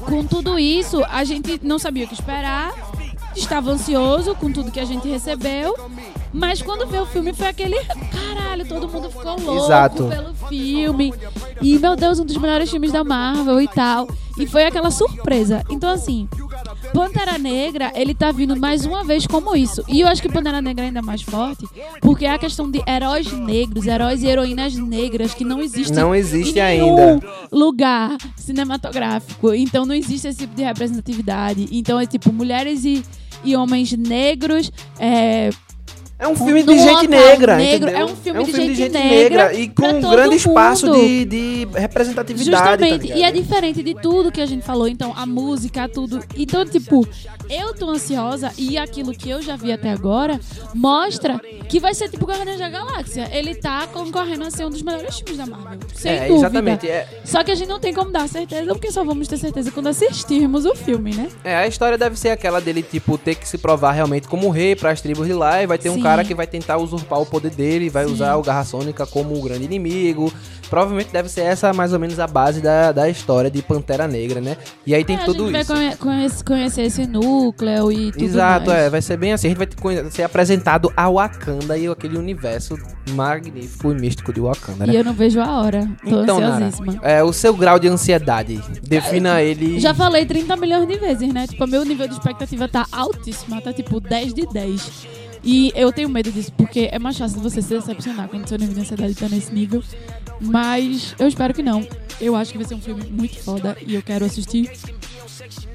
com 0.00 0.24
tudo 0.24 0.58
isso, 0.58 1.02
a 1.10 1.24
gente 1.24 1.58
não 1.62 1.78
sabia 1.78 2.04
o 2.04 2.08
que 2.08 2.14
esperar. 2.14 2.70
Estava 3.36 3.70
ansioso 3.70 4.34
com 4.34 4.52
tudo 4.52 4.70
que 4.70 4.80
a 4.80 4.84
gente 4.84 5.08
recebeu. 5.08 5.74
Mas 6.32 6.62
quando 6.62 6.86
veio 6.86 7.02
o 7.02 7.06
filme 7.06 7.32
foi 7.32 7.48
aquele. 7.48 7.76
Caralho, 7.84 8.66
todo 8.66 8.88
mundo 8.88 9.10
ficou 9.10 9.38
louco 9.40 9.64
Exato. 9.64 10.04
pelo 10.08 10.34
filme. 10.48 11.12
E, 11.60 11.78
meu 11.78 11.96
Deus, 11.96 12.18
um 12.20 12.24
dos 12.24 12.36
melhores 12.36 12.70
filmes 12.70 12.92
da 12.92 13.02
Marvel 13.04 13.60
e 13.60 13.68
tal. 13.68 14.08
E 14.38 14.46
foi 14.46 14.64
aquela 14.64 14.90
surpresa. 14.90 15.62
Então, 15.68 15.90
assim, 15.90 16.28
Pantera 16.94 17.36
Negra, 17.36 17.92
ele 17.94 18.14
tá 18.14 18.32
vindo 18.32 18.56
mais 18.56 18.86
uma 18.86 19.04
vez 19.04 19.26
como 19.26 19.54
isso. 19.54 19.84
E 19.88 20.00
eu 20.00 20.08
acho 20.08 20.22
que 20.22 20.28
Pantera 20.28 20.62
Negra 20.62 20.84
é 20.84 20.88
ainda 20.88 21.02
mais 21.02 21.20
forte, 21.20 21.66
porque 22.00 22.24
é 22.24 22.30
a 22.30 22.38
questão 22.38 22.70
de 22.70 22.82
heróis 22.88 23.30
negros, 23.32 23.86
heróis 23.86 24.22
e 24.22 24.26
heroínas 24.26 24.74
negras 24.74 25.34
que 25.34 25.44
não 25.44 25.60
existem 25.60 25.96
Não 25.96 26.14
existe 26.14 26.58
em 26.58 26.62
ainda. 26.62 27.06
nenhum 27.06 27.20
lugar 27.52 28.16
cinematográfico. 28.36 29.52
Então 29.52 29.84
não 29.84 29.94
existe 29.94 30.28
esse 30.28 30.38
tipo 30.38 30.54
de 30.54 30.62
representatividade. 30.62 31.68
Então 31.70 31.98
é 32.00 32.06
tipo 32.06 32.32
mulheres 32.32 32.84
e, 32.84 33.04
e 33.44 33.54
homens 33.56 33.92
negros, 33.92 34.70
é, 34.98 35.50
É 36.20 36.28
um 36.28 36.36
filme 36.36 36.62
de 36.62 36.78
gente 36.78 37.08
negra, 37.08 37.56
negro, 37.56 37.88
entendeu? 37.88 37.96
é 37.96 38.04
um 38.04 38.14
filme 38.14 38.44
de 38.44 38.74
gente 38.74 38.92
negra 38.92 39.30
negra 39.30 39.54
e 39.54 39.68
com 39.68 39.88
um 39.88 40.00
grande 40.00 40.36
espaço 40.36 40.86
mundo. 40.86 41.00
de, 41.00 41.24
de 41.24 41.68
representatividade. 41.74 42.50
Justamente. 42.50 43.08
tá 43.08 43.16
e 43.16 43.22
é 43.22 43.32
diferente 43.32 43.82
de 43.82 43.94
tudo 43.94 44.30
que 44.30 44.40
a 44.40 44.46
gente 44.46 44.64
falou. 44.64 44.88
Então, 44.88 45.12
a 45.16 45.26
música, 45.26 45.88
tudo. 45.88 46.20
Então, 46.36 46.64
tipo, 46.64 47.06
eu 47.48 47.74
tô 47.74 47.90
ansiosa 47.90 48.52
e 48.58 48.76
aquilo 48.76 49.12
que 49.12 49.30
eu 49.30 49.42
já 49.42 49.56
vi 49.56 49.72
até 49.72 49.90
agora 49.90 50.38
mostra 50.74 51.40
que 51.68 51.78
vai 51.78 51.94
ser 51.94 52.08
tipo 52.08 52.26
Guardiões 52.26 52.58
da 52.58 52.68
Galáxia. 52.68 53.28
Ele 53.32 53.54
tá 53.54 53.86
concorrendo 53.86 54.44
a 54.44 54.50
ser 54.50 54.64
um 54.66 54.70
dos 54.70 54.82
melhores 54.82 55.16
filmes 55.16 55.36
da 55.36 55.46
Marvel. 55.46 55.78
Sem 55.94 56.12
é, 56.12 56.18
dúvida. 56.26 56.34
exatamente. 56.34 56.88
É, 56.88 57.06
Só 57.24 57.42
que 57.44 57.50
a 57.50 57.54
gente 57.54 57.68
não 57.68 57.78
tem 57.78 57.94
como 57.94 58.10
dar 58.10 58.28
certeza, 58.28 58.72
porque 58.72 58.90
só 58.90 59.04
vamos 59.04 59.28
ter 59.28 59.36
certeza 59.36 59.70
quando 59.70 59.88
assistirmos 59.88 60.64
o 60.64 60.74
filme, 60.74 61.14
né? 61.14 61.28
é, 61.44 61.56
a 61.56 61.66
história 61.66 61.96
deve 61.96 62.18
ser 62.18 62.30
aquela 62.30 62.60
dele, 62.60 62.82
tipo, 62.82 63.16
ter 63.16 63.34
que 63.34 63.48
se 63.48 63.56
provar 63.56 63.92
realmente 63.92 64.28
como 64.28 64.50
rei 64.50 64.74
pras 64.74 65.00
tribos 65.00 65.26
de 65.26 65.32
lá 65.32 65.62
e 65.62 65.66
vai 65.66 65.78
ter 65.78 65.90
um 65.90 65.94
Sim. 65.94 66.02
Cara 66.10 66.24
que 66.24 66.34
vai 66.34 66.46
tentar 66.46 66.76
usurpar 66.78 67.20
o 67.20 67.26
poder 67.26 67.50
dele, 67.50 67.88
vai 67.90 68.06
Sim. 68.06 68.12
usar 68.12 68.36
o 68.36 68.42
Garra 68.42 68.64
Sônica 68.64 69.06
como 69.06 69.34
o 69.36 69.42
grande 69.42 69.64
inimigo. 69.64 70.32
Provavelmente 70.68 71.10
deve 71.12 71.28
ser 71.28 71.40
essa 71.40 71.72
mais 71.72 71.92
ou 71.92 71.98
menos 71.98 72.20
a 72.20 72.26
base 72.28 72.60
da, 72.60 72.92
da 72.92 73.08
história 73.08 73.50
de 73.50 73.60
Pantera 73.60 74.06
Negra, 74.06 74.40
né? 74.40 74.56
E 74.86 74.94
aí 74.94 75.04
tem 75.04 75.16
É, 75.16 75.24
tudo 75.24 75.44
a 75.44 75.46
gente 75.48 75.60
isso. 75.62 75.72
vai 75.74 75.76
conhe- 75.82 75.96
conhece- 75.96 76.44
conhecer 76.44 76.82
esse 76.82 77.06
núcleo 77.08 77.90
e 77.90 78.12
tudo 78.12 78.24
Exato, 78.24 78.66
mais. 78.70 78.78
é, 78.82 78.90
vai 78.90 79.02
ser 79.02 79.16
bem 79.16 79.32
assim. 79.32 79.48
A 79.48 79.50
gente 79.50 79.58
vai 79.58 80.10
ser 80.10 80.22
apresentado 80.22 80.92
a 80.96 81.08
Wakanda 81.10 81.76
e 81.76 81.88
aquele 81.88 82.16
universo 82.16 82.78
magnífico 83.14 83.90
e 83.90 83.94
místico 83.94 84.32
de 84.32 84.40
Wakanda, 84.40 84.86
né? 84.86 84.92
E 84.92 84.96
eu 84.96 85.04
não 85.04 85.12
vejo 85.12 85.40
a 85.40 85.60
hora. 85.60 85.88
Tô 86.08 86.22
Então, 86.22 86.38
Nara, 86.40 86.64
ansiosíssima. 86.66 86.98
é, 87.02 87.22
o 87.24 87.32
seu 87.32 87.52
grau 87.54 87.78
de 87.78 87.88
ansiedade, 87.88 88.60
defina 88.82 89.42
ele. 89.42 89.80
Já 89.80 89.92
falei 89.92 90.24
30 90.24 90.56
milhões 90.56 90.86
de 90.86 90.96
vezes, 90.98 91.32
né? 91.32 91.46
Tipo, 91.48 91.66
meu 91.66 91.84
nível 91.84 92.06
de 92.06 92.14
expectativa 92.14 92.68
tá 92.68 92.86
altíssimo, 92.92 93.60
tá 93.60 93.72
tipo 93.72 93.98
10 94.00 94.32
de 94.32 94.46
10. 94.46 95.08
E 95.42 95.72
eu 95.74 95.92
tenho 95.92 96.08
medo 96.08 96.30
disso, 96.30 96.52
porque 96.52 96.88
é 96.92 96.98
mais 96.98 97.16
fácil 97.16 97.40
você 97.40 97.62
se 97.62 97.70
decepcionar 97.70 98.28
quando 98.28 98.48
seu 98.48 98.58
nível 98.58 98.74
de 98.74 98.80
ansiedade 98.80 99.14
tá 99.14 99.28
nesse 99.28 99.52
nível. 99.52 99.82
Mas 100.40 101.14
eu 101.18 101.28
espero 101.28 101.54
que 101.54 101.62
não. 101.62 101.86
Eu 102.20 102.36
acho 102.36 102.52
que 102.52 102.58
vai 102.58 102.66
ser 102.66 102.74
um 102.74 102.80
filme 102.80 103.04
muito 103.10 103.38
foda 103.38 103.76
e 103.86 103.94
eu 103.94 104.02
quero 104.02 104.24
assistir 104.24 104.70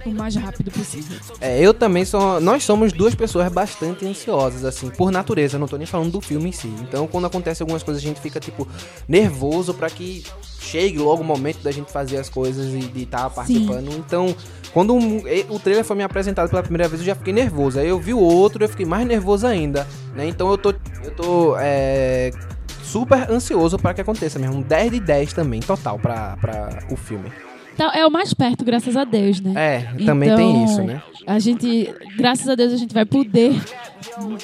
o 0.05 0.09
mais 0.11 0.35
rápido 0.35 0.71
possível. 0.71 1.17
É, 1.41 1.59
eu 1.59 1.73
também 1.73 2.05
sou. 2.05 2.39
Nós 2.39 2.63
somos 2.63 2.93
duas 2.93 3.15
pessoas 3.15 3.51
bastante 3.51 4.05
ansiosas, 4.05 4.63
assim, 4.65 4.89
por 4.89 5.11
natureza. 5.11 5.57
Não 5.57 5.67
tô 5.67 5.77
nem 5.77 5.87
falando 5.87 6.11
do 6.11 6.21
filme 6.21 6.49
em 6.49 6.51
si. 6.51 6.67
Então, 6.81 7.07
quando 7.07 7.25
acontece 7.25 7.61
algumas 7.61 7.83
coisas, 7.83 8.01
a 8.03 8.05
gente 8.05 8.19
fica, 8.19 8.39
tipo, 8.39 8.67
nervoso 9.07 9.73
pra 9.73 9.89
que 9.89 10.23
chegue 10.59 10.97
logo 10.97 11.21
o 11.21 11.25
momento 11.25 11.61
da 11.61 11.71
gente 11.71 11.91
fazer 11.91 12.17
as 12.17 12.29
coisas 12.29 12.73
e 12.73 12.79
de 12.79 13.03
estar 13.03 13.29
participando. 13.29 13.91
Então, 13.93 14.35
quando 14.73 14.95
o 14.95 15.59
trailer 15.59 15.83
foi 15.85 15.95
me 15.95 16.03
apresentado 16.03 16.49
pela 16.49 16.61
primeira 16.61 16.87
vez, 16.87 17.01
eu 17.01 17.05
já 17.07 17.15
fiquei 17.15 17.33
nervoso. 17.33 17.79
Aí 17.79 17.87
eu 17.87 17.99
vi 17.99 18.13
o 18.13 18.19
outro, 18.19 18.63
eu 18.63 18.69
fiquei 18.69 18.85
mais 18.85 19.07
nervoso 19.07 19.47
ainda, 19.47 19.87
né? 20.13 20.27
Então 20.27 20.49
eu 20.49 20.57
tô. 20.57 20.73
Eu 21.03 21.11
tô. 21.15 21.55
é, 21.59 22.31
Super 22.83 23.29
ansioso 23.29 23.77
pra 23.79 23.93
que 23.93 24.01
aconteça 24.01 24.37
mesmo. 24.39 24.57
Um 24.57 24.61
10 24.61 24.91
de 24.91 24.99
10 24.99 25.33
também, 25.33 25.59
total, 25.59 25.99
pra 25.99 26.37
o 26.89 26.95
filme. 26.95 27.31
Então, 27.75 27.91
é 27.93 28.07
o 28.07 28.09
mais 28.09 28.33
perto, 28.33 28.63
graças 28.63 28.95
a 28.95 29.03
Deus, 29.03 29.41
né? 29.41 29.51
É, 29.55 30.05
também 30.05 30.33
tem 30.33 30.49
Então, 30.49 30.65
isso, 30.65 30.81
né? 30.81 31.01
A 31.27 31.37
gente, 31.39 31.93
graças 32.15 32.47
a 32.47 32.55
Deus, 32.55 32.71
a 32.71 32.77
gente 32.77 32.93
vai 32.93 33.03
poder. 33.05 33.53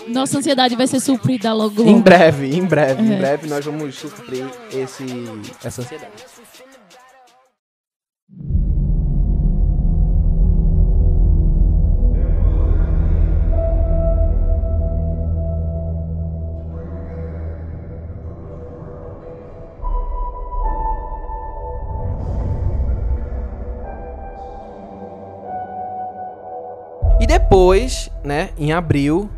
Nossa 0.10 0.38
ansiedade 0.38 0.76
vai 0.76 0.86
ser 0.86 1.00
suprida 1.00 1.54
logo. 1.54 1.82
Em 1.82 1.86
logo. 1.94 2.00
breve, 2.02 2.54
em 2.54 2.66
breve, 2.66 3.02
em 3.02 3.14
É. 3.14 3.18
breve 3.18 3.48
nós 3.48 3.64
vamos 3.64 3.96
suprir 3.96 4.46
esse, 4.74 5.06
essa 5.64 5.82
ansiedade. 5.82 6.12
Depois, 27.62 28.10
né, 28.24 28.50
em 28.58 28.74
abril, 28.74 29.30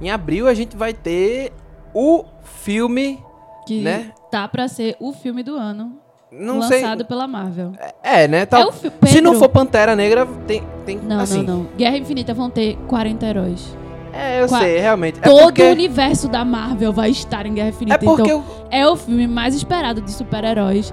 em 0.00 0.10
abril 0.10 0.46
a 0.46 0.52
gente 0.52 0.76
vai 0.76 0.92
ter 0.92 1.50
o 1.94 2.22
filme, 2.44 3.18
Que 3.66 3.80
né? 3.80 4.12
tá 4.30 4.46
pra 4.46 4.68
ser 4.68 4.94
o 5.00 5.10
filme 5.12 5.42
do 5.42 5.56
ano. 5.56 5.92
não 6.30 6.58
lançado 6.58 6.98
sei, 6.98 7.06
pela 7.06 7.26
Marvel. 7.26 7.72
é, 8.02 8.28
né, 8.28 8.40
É 8.42 8.46
tal, 8.46 8.68
o 8.68 8.72
fi- 8.72 8.92
se 9.06 9.20
não 9.22 9.34
for 9.36 9.48
Pantera 9.48 9.96
Negra, 9.96 10.26
tem, 10.46 10.62
tem 10.84 10.98
Não, 10.98 11.18
assim, 11.20 11.42
não, 11.42 11.60
não. 11.60 11.66
Guerra 11.78 11.96
Infinita 11.96 12.34
vão 12.34 12.50
ter 12.50 12.76
40 12.86 13.26
heróis. 13.26 13.74
É, 14.12 14.42
eu 14.42 14.46
Qua- 14.48 14.58
sei, 14.58 14.78
realmente. 14.78 15.18
É 15.18 15.22
Todo 15.22 15.44
porque, 15.44 15.62
o 15.62 15.70
universo 15.72 16.28
da 16.28 16.44
Marvel 16.44 16.92
vai 16.92 17.10
estar 17.10 17.46
em 17.46 17.54
Guerra 17.54 17.68
Infinita. 17.70 17.94
é 17.96 17.98
porque 17.98 18.22
então, 18.22 18.44
eu, 18.60 18.66
é 18.70 18.86
o 18.86 18.96
filme 18.96 19.26
mais 19.26 19.54
esperado 19.54 20.00
de 20.02 20.10
super-heróis 20.12 20.92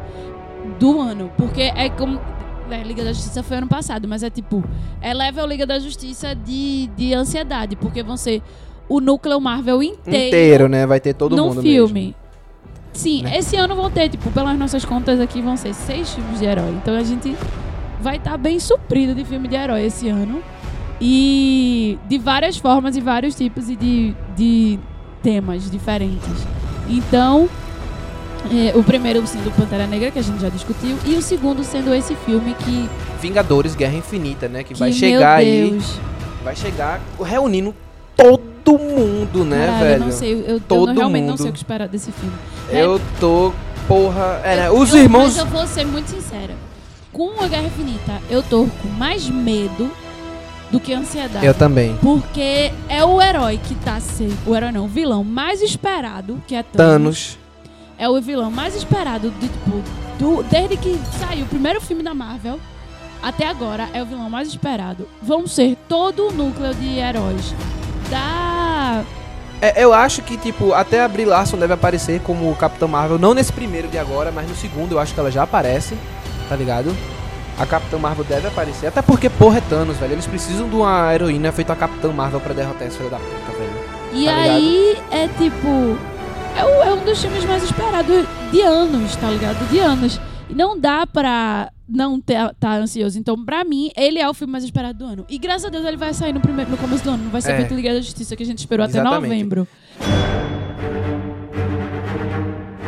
do 0.80 1.00
ano. 1.02 1.30
Porque 1.36 1.62
é 1.64 1.90
como. 1.90 2.20
Né, 2.68 2.84
Liga 2.84 3.04
da 3.04 3.14
Justiça 3.14 3.42
foi 3.44 3.58
ano 3.58 3.68
passado, 3.68 4.08
mas 4.08 4.24
é 4.24 4.30
tipo. 4.30 4.64
Eleva 5.02 5.44
o 5.44 5.48
Liga 5.48 5.66
da 5.66 5.80
Justiça 5.80 6.36
de, 6.36 6.88
de 6.96 7.14
ansiedade. 7.14 7.76
Porque 7.76 8.04
vão 8.04 8.18
ser 8.18 8.42
o 8.90 9.00
núcleo 9.00 9.40
Marvel 9.42 9.82
inteiro, 9.84 10.28
inteiro, 10.28 10.68
né, 10.70 10.86
vai 10.86 11.00
ter 11.00 11.14
todo 11.14 11.36
no 11.36 11.48
mundo 11.48 11.62
filme. 11.62 11.94
mesmo. 11.94 12.16
Sim, 12.94 13.22
Né? 13.24 13.38
esse 13.38 13.56
ano 13.56 13.76
vão 13.76 13.92
ter, 13.92 14.10
tipo, 14.10 14.32
pelas 14.32 14.58
nossas 14.58 14.84
contas 14.84 15.20
aqui, 15.20 15.42
vão 15.42 15.56
ser 15.56 15.74
seis 15.74 16.10
filmes 16.14 16.40
de 16.40 16.46
herói. 16.46 16.72
Então 16.82 16.96
a 16.96 17.04
gente 17.04 17.36
vai 18.02 18.16
estar 18.18 18.38
bem 18.38 18.60
suprido 18.60 19.14
de 19.14 19.24
filme 19.24 19.48
de 19.48 19.56
herói 19.56 19.86
esse 19.86 20.08
ano. 20.10 20.42
E 21.00 22.00
de 22.08 22.18
várias 22.18 22.58
formas 22.58 22.96
e 22.98 23.02
vários 23.02 23.36
tipos 23.36 23.70
e 23.70 23.76
de, 23.76 24.16
de 24.36 24.80
temas 25.22 25.70
diferentes. 25.70 26.48
Então, 26.90 27.48
É, 28.52 28.72
o 28.78 28.84
primeiro 28.84 29.26
sendo 29.28 29.52
Pantera 29.56 29.86
Negra, 29.88 30.12
que 30.12 30.20
a 30.20 30.22
gente 30.22 30.40
já 30.42 30.50
discutiu, 30.50 30.98
e 31.06 31.16
o 31.16 31.22
segundo 31.22 31.64
sendo 31.64 31.94
esse 31.94 32.16
filme 32.26 32.54
que. 32.56 32.90
Vingadores 33.22 33.76
Guerra 33.76 33.96
Infinita, 33.96 34.48
né? 34.48 34.64
Que, 34.64 34.74
que 34.74 34.80
vai 34.80 34.92
chegar 34.92 35.36
aí. 35.38 35.80
Vai 36.44 36.56
chegar 36.56 37.02
reunindo 37.24 37.76
todo 38.16 38.78
mundo, 38.80 39.44
né, 39.44 39.66
caralho, 39.66 39.80
velho? 39.86 39.94
Eu 39.96 40.06
não 40.06 40.12
sei, 40.12 40.34
eu, 40.34 40.40
eu 40.42 40.60
Todo 40.60 40.88
não- 40.88 40.96
realmente 40.96 41.24
não 41.24 41.30
mundo. 41.32 41.42
sei 41.42 41.50
o 41.50 41.54
que 41.54 41.60
esperar 41.60 41.88
desse 41.88 42.12
filme. 42.12 42.36
Eu 42.70 43.00
tô. 43.20 43.54
Porra. 43.88 44.42
É, 44.44 44.56
né? 44.58 44.68
Eu- 44.68 44.78
Os 44.78 44.94
eu- 44.94 45.00
irmãos. 45.00 45.36
Mas 45.36 45.38
eu 45.38 45.46
vou 45.46 45.66
ser 45.68 45.86
muito 45.86 46.08
sincera. 46.10 46.54
Com 47.14 47.32
a 47.42 47.48
Guerra 47.48 47.64
Infinita, 47.64 48.22
eu 48.30 48.44
tô 48.44 48.66
com 48.82 48.88
mais 48.90 49.30
medo 49.30 49.90
do 50.72 50.80
que 50.80 50.94
ansiedade. 50.94 51.46
Eu 51.46 51.54
também. 51.54 51.96
Porque 52.02 52.72
é 52.90 53.04
o 53.04 53.22
herói 53.22 53.58
que 53.64 53.74
tá 53.76 54.00
sendo. 54.00 54.38
O 54.46 54.56
herói 54.56 54.72
não, 54.72 54.86
o 54.86 54.88
vilão 54.88 55.24
mais 55.24 55.62
esperado, 55.62 56.42
que 56.46 56.54
é 56.56 56.62
Thanos. 56.64 56.78
Thanos. 56.78 57.38
É 57.98 58.08
o 58.08 58.22
vilão 58.22 58.52
mais 58.52 58.76
esperado 58.76 59.32
de, 59.32 59.48
tipo, 59.48 59.84
do, 60.20 60.44
desde 60.44 60.78
que 60.78 61.00
saiu 61.20 61.46
o 61.46 61.48
primeiro 61.48 61.82
filme 61.82 62.04
da 62.04 62.14
Marvel 62.14 62.60
até 63.22 63.48
agora 63.48 63.90
é 63.94 64.02
o 64.02 64.06
vilão 64.06 64.30
mais 64.30 64.48
esperado. 64.48 65.08
Vão 65.22 65.48
ser 65.48 65.76
todo 65.88 66.28
o 66.28 66.32
núcleo 66.32 66.74
de 66.76 67.00
heróis 67.00 67.54
da. 68.10 69.04
É, 69.62 69.84
eu 69.84 69.92
acho 69.92 70.22
que, 70.22 70.38
tipo, 70.38 70.72
até 70.74 71.02
a 71.02 71.08
Brie 71.08 71.26
Larson 71.26 71.58
deve 71.58 71.74
aparecer 71.74 72.22
como 72.22 72.56
Capitã 72.56 72.88
Marvel, 72.88 73.18
não 73.18 73.34
nesse 73.34 73.52
primeiro 73.52 73.88
de 73.88 73.98
agora, 73.98 74.32
mas 74.32 74.48
no 74.48 74.56
segundo 74.56 74.92
eu 74.94 75.00
acho 75.00 75.14
que 75.16 75.20
ela 75.20 75.32
já 75.32 75.44
aparece, 75.44 75.98
tá 76.48 76.56
ligado? 76.56 76.96
A 77.60 77.66
Capitã 77.66 77.98
Marvel 77.98 78.24
deve 78.24 78.48
aparecer, 78.48 78.86
até 78.86 79.02
porque, 79.02 79.32
porra, 79.32 79.58
é 79.58 79.62
Thanos, 79.62 79.98
velho. 79.98 80.14
Eles 80.14 80.28
precisam 80.28 80.70
de 80.70 80.76
uma 80.76 81.12
heroína 81.12 81.52
feita 81.52 81.74
a 81.74 81.76
Capitã 81.76 82.12
Marvel 82.14 82.40
pra 82.40 82.54
derrotar 82.54 82.88
esse 82.88 82.98
filho 82.98 83.10
da 83.10 83.18
puta, 83.18 83.58
velho. 83.58 83.72
E 84.14 84.26
Tá 84.26 84.32
ligado? 84.36 84.56
aí 84.56 84.98
é 85.10 85.28
tipo. 85.28 85.98
É, 86.58 86.64
o- 86.66 86.84
é 86.84 86.94
um 86.94 87.04
dos 87.06 87.22
filmes 87.22 87.46
mais 87.46 87.64
esperados 87.64 88.26
de 88.52 88.62
anos, 88.62 89.16
tá 89.16 89.30
ligado? 89.30 89.70
De 89.70 89.80
anos. 89.80 90.20
E 90.50 90.54
não 90.56 90.80
dá 90.80 91.06
pra 91.06 91.72
não 91.88 92.18
estar 92.18 92.54
tá 92.60 92.76
ansioso. 92.78 93.20
Então, 93.20 93.44
pra 93.46 93.64
mim, 93.64 93.92
ele 93.96 94.18
é 94.20 94.28
o 94.30 94.34
filme 94.34 94.52
mais 94.52 94.64
esperado 94.64 94.98
do 95.00 95.06
ano. 95.06 95.26
E 95.30 95.38
graças 95.38 95.66
a 95.66 95.70
Deus 95.70 95.86
ele 95.86 95.98
vai 95.98 96.14
sair 96.14 96.34
no, 96.34 96.40
primeiro, 96.40 96.72
no 96.72 96.78
começo 96.78 97.04
do 97.04 97.10
ano. 97.12 97.24
Não 97.26 97.32
vai 97.32 97.42
ser 97.42 97.52
É. 97.52 97.58
feito 97.58 97.74
Liga 97.74 97.94
da 97.94 98.02
Justiça 98.02 98.36
que 98.36 98.44
a 98.44 98.46
gente 98.46 98.60
esperou 98.60 98.84
até 98.86 98.98
Exatamente. 99.00 99.22
novembro. 99.30 99.68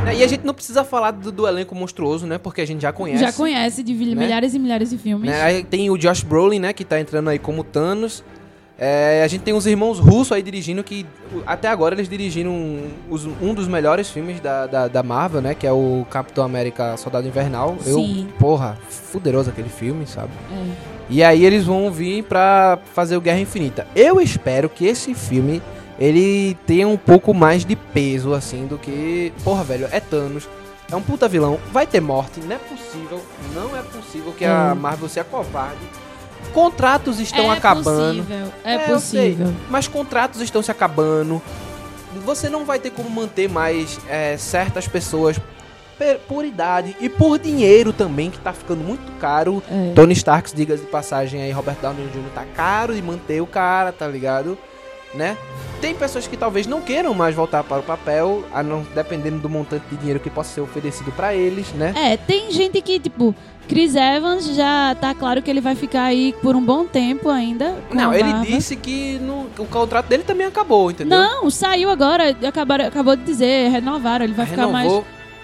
É, 0.08 0.16
E 0.16 0.24
a 0.24 0.28
gente 0.28 0.46
não 0.46 0.54
precisa 0.54 0.84
falar 0.84 1.12
do, 1.12 1.32
do 1.32 1.48
elenco 1.48 1.76
monstruoso, 1.76 2.26
né? 2.26 2.38
Porque 2.38 2.62
a 2.62 2.66
gente 2.66 2.82
já 2.82 2.92
conhece. 2.92 3.20
Já 3.24 3.32
conhece 3.32 3.84
de 3.84 3.94
né? 3.94 4.16
milhares 4.16 4.54
e 4.54 4.60
milhares 4.60 4.90
de 4.90 4.98
filmes. 4.98 5.30
Né? 5.30 5.42
Aí 5.42 5.64
tem 5.64 5.90
o 5.90 5.98
Josh 5.98 6.24
Brolin, 6.24 6.60
né? 6.60 6.74
Que 6.74 6.84
tá 6.84 7.00
entrando 7.00 7.30
aí 7.30 7.38
como 7.38 7.64
Thanos. 7.64 8.24
É, 8.82 9.22
a 9.26 9.28
gente 9.28 9.42
tem 9.42 9.54
os 9.54 9.66
irmãos 9.66 10.00
russos 10.00 10.32
aí 10.32 10.42
dirigindo 10.42 10.82
que 10.84 11.06
até 11.46 11.68
agora 11.68 11.94
eles 11.94 12.08
dirigiram 12.08 12.52
um, 12.52 12.90
um 13.42 13.54
dos 13.54 13.68
melhores 13.68 14.10
filmes 14.10 14.40
da, 14.40 14.66
da, 14.68 14.88
da 14.88 15.04
Marvel, 15.04 15.42
né? 15.42 15.54
Que 15.54 15.68
é 15.68 15.72
o 15.72 16.06
Capitão 16.10 16.46
América 16.46 16.96
Soldado 16.96 17.28
Invernal. 17.28 17.76
Sim. 17.82 18.28
Eu, 18.30 18.38
porra, 18.40 18.78
fuderoso 18.90 19.50
aquele 19.50 19.68
filme, 19.68 20.08
sabe? 20.08 20.32
É. 20.52 21.00
E 21.10 21.22
aí 21.24 21.44
eles 21.46 21.66
vão 21.66 21.92
vir 21.92 22.24
pra 22.24 22.80
fazer 22.94 23.18
o 23.18 23.22
Guerra 23.22 23.40
Infinita. 23.40 23.86
Eu 23.94 24.22
espero 24.22 24.70
que 24.70 24.86
esse 24.86 25.14
filme 25.14 25.62
ele 26.00 26.56
tenha 26.66 26.88
um 26.88 26.96
pouco 26.96 27.34
mais 27.34 27.66
de 27.66 27.76
peso, 27.76 28.34
assim, 28.34 28.66
do 28.66 28.78
que. 28.78 29.34
Porra, 29.44 29.64
velho, 29.66 29.90
é 29.92 30.00
Thanos. 30.00 30.48
É 30.90 30.96
um 30.96 31.02
puta 31.02 31.28
vilão. 31.28 31.60
Vai 31.74 31.86
ter 31.86 32.00
morte. 32.00 32.40
Não 32.40 32.56
é 32.56 32.60
possível. 32.60 33.22
Não 33.54 33.78
é 33.78 33.82
possível 33.82 34.32
que 34.32 34.46
a 34.46 34.72
É. 34.72 34.74
Marvel 34.74 35.10
seja 35.10 35.26
covarde. 35.26 35.78
Contratos 36.54 37.20
estão 37.20 37.52
é 37.52 37.58
acabando. 37.58 38.24
Possível, 38.24 38.54
é, 38.64 38.74
É, 38.76 38.80
sei. 38.80 38.94
possível. 38.94 39.54
Mas 39.70 39.88
contratos 39.88 40.42
estão 40.42 40.62
se 40.62 40.72
acabando. 40.72 41.42
Você 42.26 42.50
não 42.50 42.66
vai 42.66 42.80
ter 42.80 42.90
como 42.90 43.10
manter 43.10 43.48
mais 43.50 44.00
é, 44.10 44.36
certas 44.38 44.88
pessoas 44.88 45.40
por 46.28 46.46
idade 46.46 46.96
e 47.02 47.10
por 47.10 47.38
dinheiro 47.38 47.92
também, 47.92 48.30
que 48.32 48.40
tá 48.40 48.54
ficando 48.54 48.84
muito 48.84 49.12
caro. 49.20 49.62
É. 49.70 49.92
Tony 49.94 50.14
Stark, 50.14 50.54
diga 50.56 50.78
de 50.78 50.86
passagem 50.86 51.42
aí, 51.42 51.52
Robert 51.52 51.76
Downey 51.82 52.08
Jr. 52.08 52.30
tá 52.34 52.46
caro 52.56 52.96
de 52.96 53.02
manter 53.02 53.42
o 53.42 53.48
cara, 53.48 53.92
tá 53.92 54.08
ligado? 54.08 54.58
Né? 55.14 55.36
Tem 55.82 55.96
pessoas 55.96 56.28
que 56.28 56.38
talvez 56.38 56.68
não 56.68 56.82
queiram 56.82 57.14
mais 57.14 57.34
voltar 57.36 57.64
para 57.64 57.80
o 57.80 57.84
papel, 57.84 58.46
a 58.54 58.62
não 58.62 58.86
dependendo 58.94 59.40
do 59.40 59.50
montante 59.50 59.84
de 59.90 59.98
dinheiro 59.98 60.20
que 60.20 60.30
possa 60.30 60.54
ser 60.54 60.62
oferecido 60.62 61.12
pra 61.12 61.34
eles, 61.34 61.70
né? 61.74 61.94
É, 61.96 62.16
tem 62.16 62.52
gente 62.52 62.82
que, 62.82 63.00
tipo, 63.00 63.34
Chris 63.70 63.96
Evans 63.96 64.56
já 64.56 64.96
tá 65.00 65.14
claro 65.14 65.42
que 65.44 65.50
ele 65.50 65.62
vai 65.62 65.76
ficar 65.76 66.04
aí 66.06 66.34
por 66.42 66.56
um 66.56 66.62
bom 66.62 66.86
tempo 66.86 67.30
ainda. 67.30 67.76
não, 67.94 68.12
ele 68.14 68.34
disse 68.58 68.76
que 68.76 69.20
no- 69.20 69.46
o 69.60 69.66
contrato 69.66 70.08
dele 70.08 70.24
também 70.24 70.48
acabou, 70.48 70.90
entendeu? 70.90 71.18
Não, 71.18 71.50
saiu 71.52 71.90
agora, 71.90 72.36
acabaram, 72.48 72.86
acabou 72.88 73.16
de 73.16 73.24
dizer, 73.24 73.70
renovaram, 73.70 74.26
ele 74.26 74.34
vai 74.34 74.46
ficar 74.48 74.64
mais. 74.74 74.92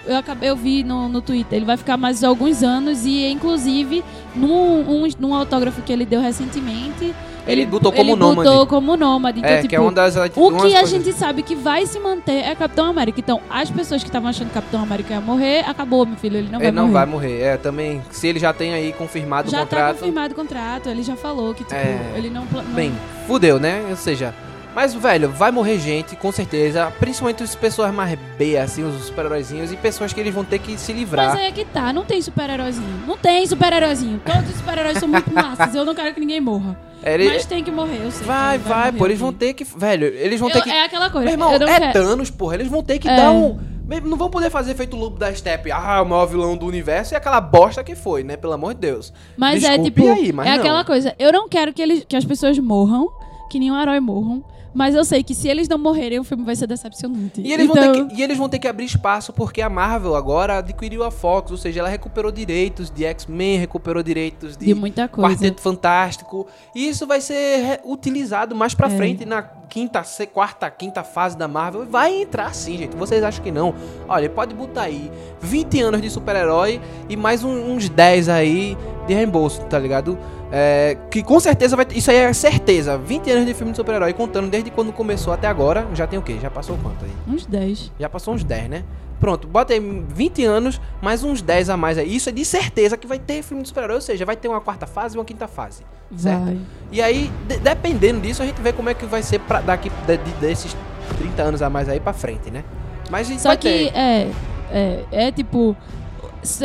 Eu, 0.06 0.16
acabei, 0.16 0.48
eu 0.50 0.56
vi 0.56 0.82
no, 0.84 1.08
no 1.08 1.20
Twitter, 1.20 1.56
ele 1.56 1.66
vai 1.66 1.76
ficar 1.76 1.96
mais 1.96 2.22
alguns 2.22 2.62
anos 2.62 3.04
e, 3.04 3.26
inclusive, 3.26 4.04
num, 4.34 5.04
um- 5.04 5.08
num 5.18 5.34
autógrafo 5.34 5.82
que 5.82 5.92
ele 5.92 6.04
deu 6.06 6.20
recentemente, 6.20 7.14
Ele 7.46 7.64
botou 7.66 7.92
como 7.92 8.10
ele 8.10 8.16
nômade. 8.18 8.48
botou 8.50 8.66
como 8.66 8.96
nômade. 8.96 9.38
Então, 9.38 9.50
É, 9.50 9.56
tipo, 9.58 9.68
que 9.68 9.76
é 9.76 9.80
uma 9.80 9.92
das 9.92 10.16
o 10.16 10.20
que 10.28 10.28
a 10.28 10.50
coisas- 10.58 10.90
gente 10.90 11.12
sabe 11.12 11.42
que 11.42 11.54
vai 11.54 11.86
se 11.86 11.98
manter 12.00 12.44
é 12.44 12.54
Capitão 12.56 12.86
América. 12.86 13.20
Então, 13.20 13.40
as 13.48 13.70
pessoas 13.70 14.02
que 14.02 14.08
estavam 14.08 14.28
achando 14.28 14.48
que 14.48 14.54
Capitão 14.54 14.82
América 14.82 15.14
ia 15.14 15.20
morrer, 15.20 15.60
acabou, 15.68 16.04
meu 16.04 16.16
filho, 16.16 16.38
ele 16.38 16.48
não 16.50 16.58
vai 16.58 16.68
ele 16.68 16.76
não 16.76 16.82
morrer. 16.88 16.92
vai 16.94 17.06
morrer. 17.06 17.40
É, 17.42 17.56
também, 17.56 18.02
se 18.10 18.26
ele 18.26 18.38
já 18.40 18.52
tem 18.52 18.74
aí 18.74 18.92
confirmado 18.92 19.48
já 19.50 19.58
o 19.58 19.60
contrato, 19.62 19.94
tá 19.94 20.00
confirmado 20.00 20.32
o 20.32 20.36
contrato, 20.36 20.88
ele 20.88 21.02
já 21.04 21.14
falou 21.16 21.54
que, 21.54 21.62
tipo, 21.62 21.74
É. 21.76 22.14
ele 22.16 22.30
não... 22.30 22.44
não 22.52 22.62
bem, 22.74 22.92
fudeu, 23.28 23.60
né? 23.60 23.84
Ou 23.90 23.96
seja, 23.96 24.34
mas, 24.76 24.92
velho, 24.94 25.30
vai 25.30 25.50
morrer 25.50 25.78
gente, 25.78 26.14
com 26.16 26.30
certeza. 26.30 26.92
Principalmente 27.00 27.42
as 27.42 27.54
pessoas 27.54 27.92
mais 27.94 28.16
B, 28.36 28.58
assim, 28.58 28.84
os 28.84 29.06
super-heróizinhos, 29.06 29.72
e 29.72 29.76
pessoas 29.76 30.12
que 30.12 30.20
eles 30.20 30.34
vão 30.34 30.44
ter 30.44 30.58
que 30.58 30.76
se 30.76 30.92
livrar. 30.92 31.30
Mas 31.30 31.40
aí 31.40 31.46
é 31.46 31.50
que 31.52 31.64
tá, 31.64 31.94
não 31.94 32.04
tem 32.04 32.20
super-heróizinho. 32.20 33.02
Não 33.06 33.16
tem 33.16 33.46
super-heróizinho. 33.46 34.20
Todos 34.24 34.50
os 34.50 34.56
super-heróis 34.56 34.98
são 34.98 35.08
muito 35.08 35.32
massas. 35.34 35.74
Eu 35.74 35.82
não 35.86 35.94
quero 35.94 36.12
que 36.12 36.20
ninguém 36.20 36.42
morra. 36.42 36.78
É, 37.02 37.14
ele- 37.14 37.28
Mas 37.28 37.46
tem 37.46 37.64
que 37.64 37.70
morrer, 37.70 38.00
eu 38.04 38.10
sei. 38.10 38.26
vai, 38.26 38.58
vai, 38.58 38.86
morrer 38.90 38.98
pô, 38.98 39.06
eles 39.06 39.18
vão 39.18 39.32
ter 39.32 39.54
que. 39.54 39.64
Velho, 39.64 40.06
eles 40.08 40.38
vão 40.38 40.50
Eu- 40.50 40.54
ter 40.56 40.62
que. 40.62 40.70
É 40.70 40.84
aquela 40.84 41.08
coisa. 41.08 41.24
Meu 41.24 41.32
irmão, 41.34 41.54
é 41.54 41.58
quero... 41.58 41.92
Thanos, 41.94 42.30
porra. 42.30 42.54
Eles 42.56 42.68
vão 42.68 42.82
ter 42.82 42.98
que 42.98 43.08
É. 43.08 43.16
dar 43.16 43.30
um. 43.32 43.58
Não 44.04 44.18
vão 44.18 44.28
poder 44.28 44.50
fazer 44.50 44.74
feito 44.74 44.96
o 44.96 45.00
Lobo 45.00 45.16
da 45.16 45.32
Steppe, 45.32 45.70
ah, 45.72 46.02
o 46.02 46.06
maior 46.06 46.26
vilão 46.26 46.56
do 46.56 46.66
universo 46.66 47.14
e 47.14 47.16
aquela 47.16 47.40
bosta 47.40 47.82
que 47.84 47.94
foi, 47.94 48.24
né? 48.24 48.36
Pelo 48.36 48.52
amor 48.52 48.74
de 48.74 48.80
Deus. 48.80 49.12
Mas 49.38 49.62
é 49.62 49.68
Desculpe 49.78 49.90
tipo, 50.02 50.12
aí, 50.12 50.32
mas 50.32 50.46
é 50.48 50.50
não. 50.50 50.58
aquela 50.58 50.84
coisa. 50.84 51.14
Eu 51.18 51.32
não 51.32 51.48
quero 51.48 51.72
que, 51.72 51.80
eles, 51.80 52.04
que 52.06 52.16
as 52.16 52.24
pessoas 52.24 52.58
morram, 52.58 53.08
que 53.48 53.58
nenhum 53.60 53.80
herói 53.80 54.00
morram. 54.00 54.44
Mas 54.76 54.94
eu 54.94 55.04
sei 55.04 55.22
que 55.22 55.34
se 55.34 55.48
eles 55.48 55.68
não 55.68 55.78
morrerem, 55.78 56.18
o 56.18 56.24
filme 56.24 56.44
vai 56.44 56.54
ser 56.54 56.66
decepcionante. 56.66 57.40
E 57.40 57.50
eles, 57.52 57.68
então, 57.70 57.82
vão 57.82 57.92
ter 58.08 58.14
que, 58.14 58.20
e 58.20 58.22
eles 58.22 58.36
vão 58.36 58.48
ter 58.48 58.58
que 58.58 58.68
abrir 58.68 58.84
espaço 58.84 59.32
porque 59.32 59.62
a 59.62 59.70
Marvel 59.70 60.14
agora 60.14 60.58
adquiriu 60.58 61.02
a 61.02 61.10
Fox, 61.10 61.50
ou 61.50 61.56
seja, 61.56 61.80
ela 61.80 61.88
recuperou 61.88 62.30
direitos 62.30 62.90
de 62.90 63.04
X-Men, 63.04 63.58
recuperou 63.58 64.02
direitos 64.02 64.56
de, 64.56 64.66
de 64.66 64.74
muita 64.74 65.08
coisa. 65.08 65.34
Quarteto 65.34 65.62
Fantástico. 65.62 66.46
E 66.74 66.88
isso 66.88 67.06
vai 67.06 67.20
ser 67.22 67.80
utilizado 67.84 68.54
mais 68.54 68.74
pra 68.74 68.88
É. 68.88 68.90
frente 68.96 69.24
na 69.24 69.42
quinta, 69.68 70.02
quarta, 70.32 70.70
quinta 70.70 71.02
fase 71.02 71.36
da 71.36 71.46
Marvel. 71.48 71.84
Vai 71.86 72.22
entrar 72.22 72.54
sim, 72.54 72.76
gente. 72.78 72.96
Vocês 72.96 73.22
acham 73.22 73.42
que 73.42 73.50
não? 73.50 73.74
Olha, 74.08 74.28
pode 74.30 74.54
botar 74.54 74.82
aí 74.82 75.10
20 75.40 75.80
anos 75.82 76.00
de 76.00 76.10
super-herói 76.10 76.80
e 77.08 77.16
mais 77.16 77.44
um- 77.44 77.72
uns 77.74 77.88
10 77.88 78.28
aí 78.28 78.76
de 79.06 79.14
reembolso, 79.14 79.62
tá 79.62 79.78
ligado? 79.78 80.18
É, 80.52 80.96
que 81.10 81.22
com 81.22 81.40
certeza 81.40 81.74
vai 81.74 81.84
ter, 81.84 81.96
Isso 81.98 82.10
aí 82.10 82.16
é 82.18 82.32
certeza. 82.32 82.96
20 82.96 83.30
anos 83.30 83.46
de 83.46 83.54
filme 83.54 83.72
de 83.72 83.76
super-herói, 83.76 84.12
contando 84.12 84.48
desde 84.48 84.70
quando 84.70 84.92
começou 84.92 85.32
até 85.32 85.48
agora. 85.48 85.86
Já 85.94 86.06
tem 86.06 86.18
o 86.18 86.22
quê? 86.22 86.36
Já 86.40 86.50
passou 86.50 86.78
quanto 86.82 87.04
aí? 87.04 87.10
Uns 87.26 87.44
10. 87.46 87.90
Já 87.98 88.08
passou 88.08 88.32
uns 88.34 88.44
10, 88.44 88.68
né? 88.68 88.84
Pronto, 89.20 89.46
bota 89.48 89.72
aí 89.72 89.80
20 89.80 90.44
anos, 90.44 90.80
mais 91.00 91.24
uns 91.24 91.40
10 91.40 91.70
a 91.70 91.76
mais 91.76 91.96
aí. 91.96 92.14
Isso 92.14 92.28
é 92.28 92.32
de 92.32 92.44
certeza 92.44 92.96
que 92.96 93.06
vai 93.06 93.18
ter 93.18 93.42
filme 93.42 93.62
de 93.62 93.68
super-herói, 93.68 93.96
ou 93.96 94.02
seja, 94.02 94.24
vai 94.26 94.36
ter 94.36 94.46
uma 94.48 94.60
quarta 94.60 94.86
fase 94.86 95.16
e 95.16 95.18
uma 95.18 95.24
quinta 95.24 95.48
fase. 95.48 95.82
Certo. 96.16 96.44
Vai. 96.44 96.58
E 96.92 97.00
aí, 97.00 97.30
de- 97.48 97.58
dependendo 97.58 98.20
disso, 98.20 98.42
a 98.42 98.46
gente 98.46 98.60
vê 98.60 98.72
como 98.72 98.88
é 98.90 98.94
que 98.94 99.06
vai 99.06 99.22
ser 99.22 99.40
pra 99.40 99.60
daqui 99.60 99.90
de- 100.06 100.16
de- 100.18 100.30
desses 100.32 100.76
30 101.18 101.42
anos 101.42 101.62
a 101.62 101.70
mais 101.70 101.88
aí 101.88 101.98
pra 101.98 102.12
frente, 102.12 102.50
né? 102.50 102.62
Mas 103.10 103.26
a 103.26 103.30
gente 103.30 103.42
Só 103.42 103.48
vai 103.50 103.56
que 103.56 103.68
ter. 103.68 103.96
é, 103.96 104.30
é, 104.70 105.04
é 105.10 105.32
tipo 105.32 105.74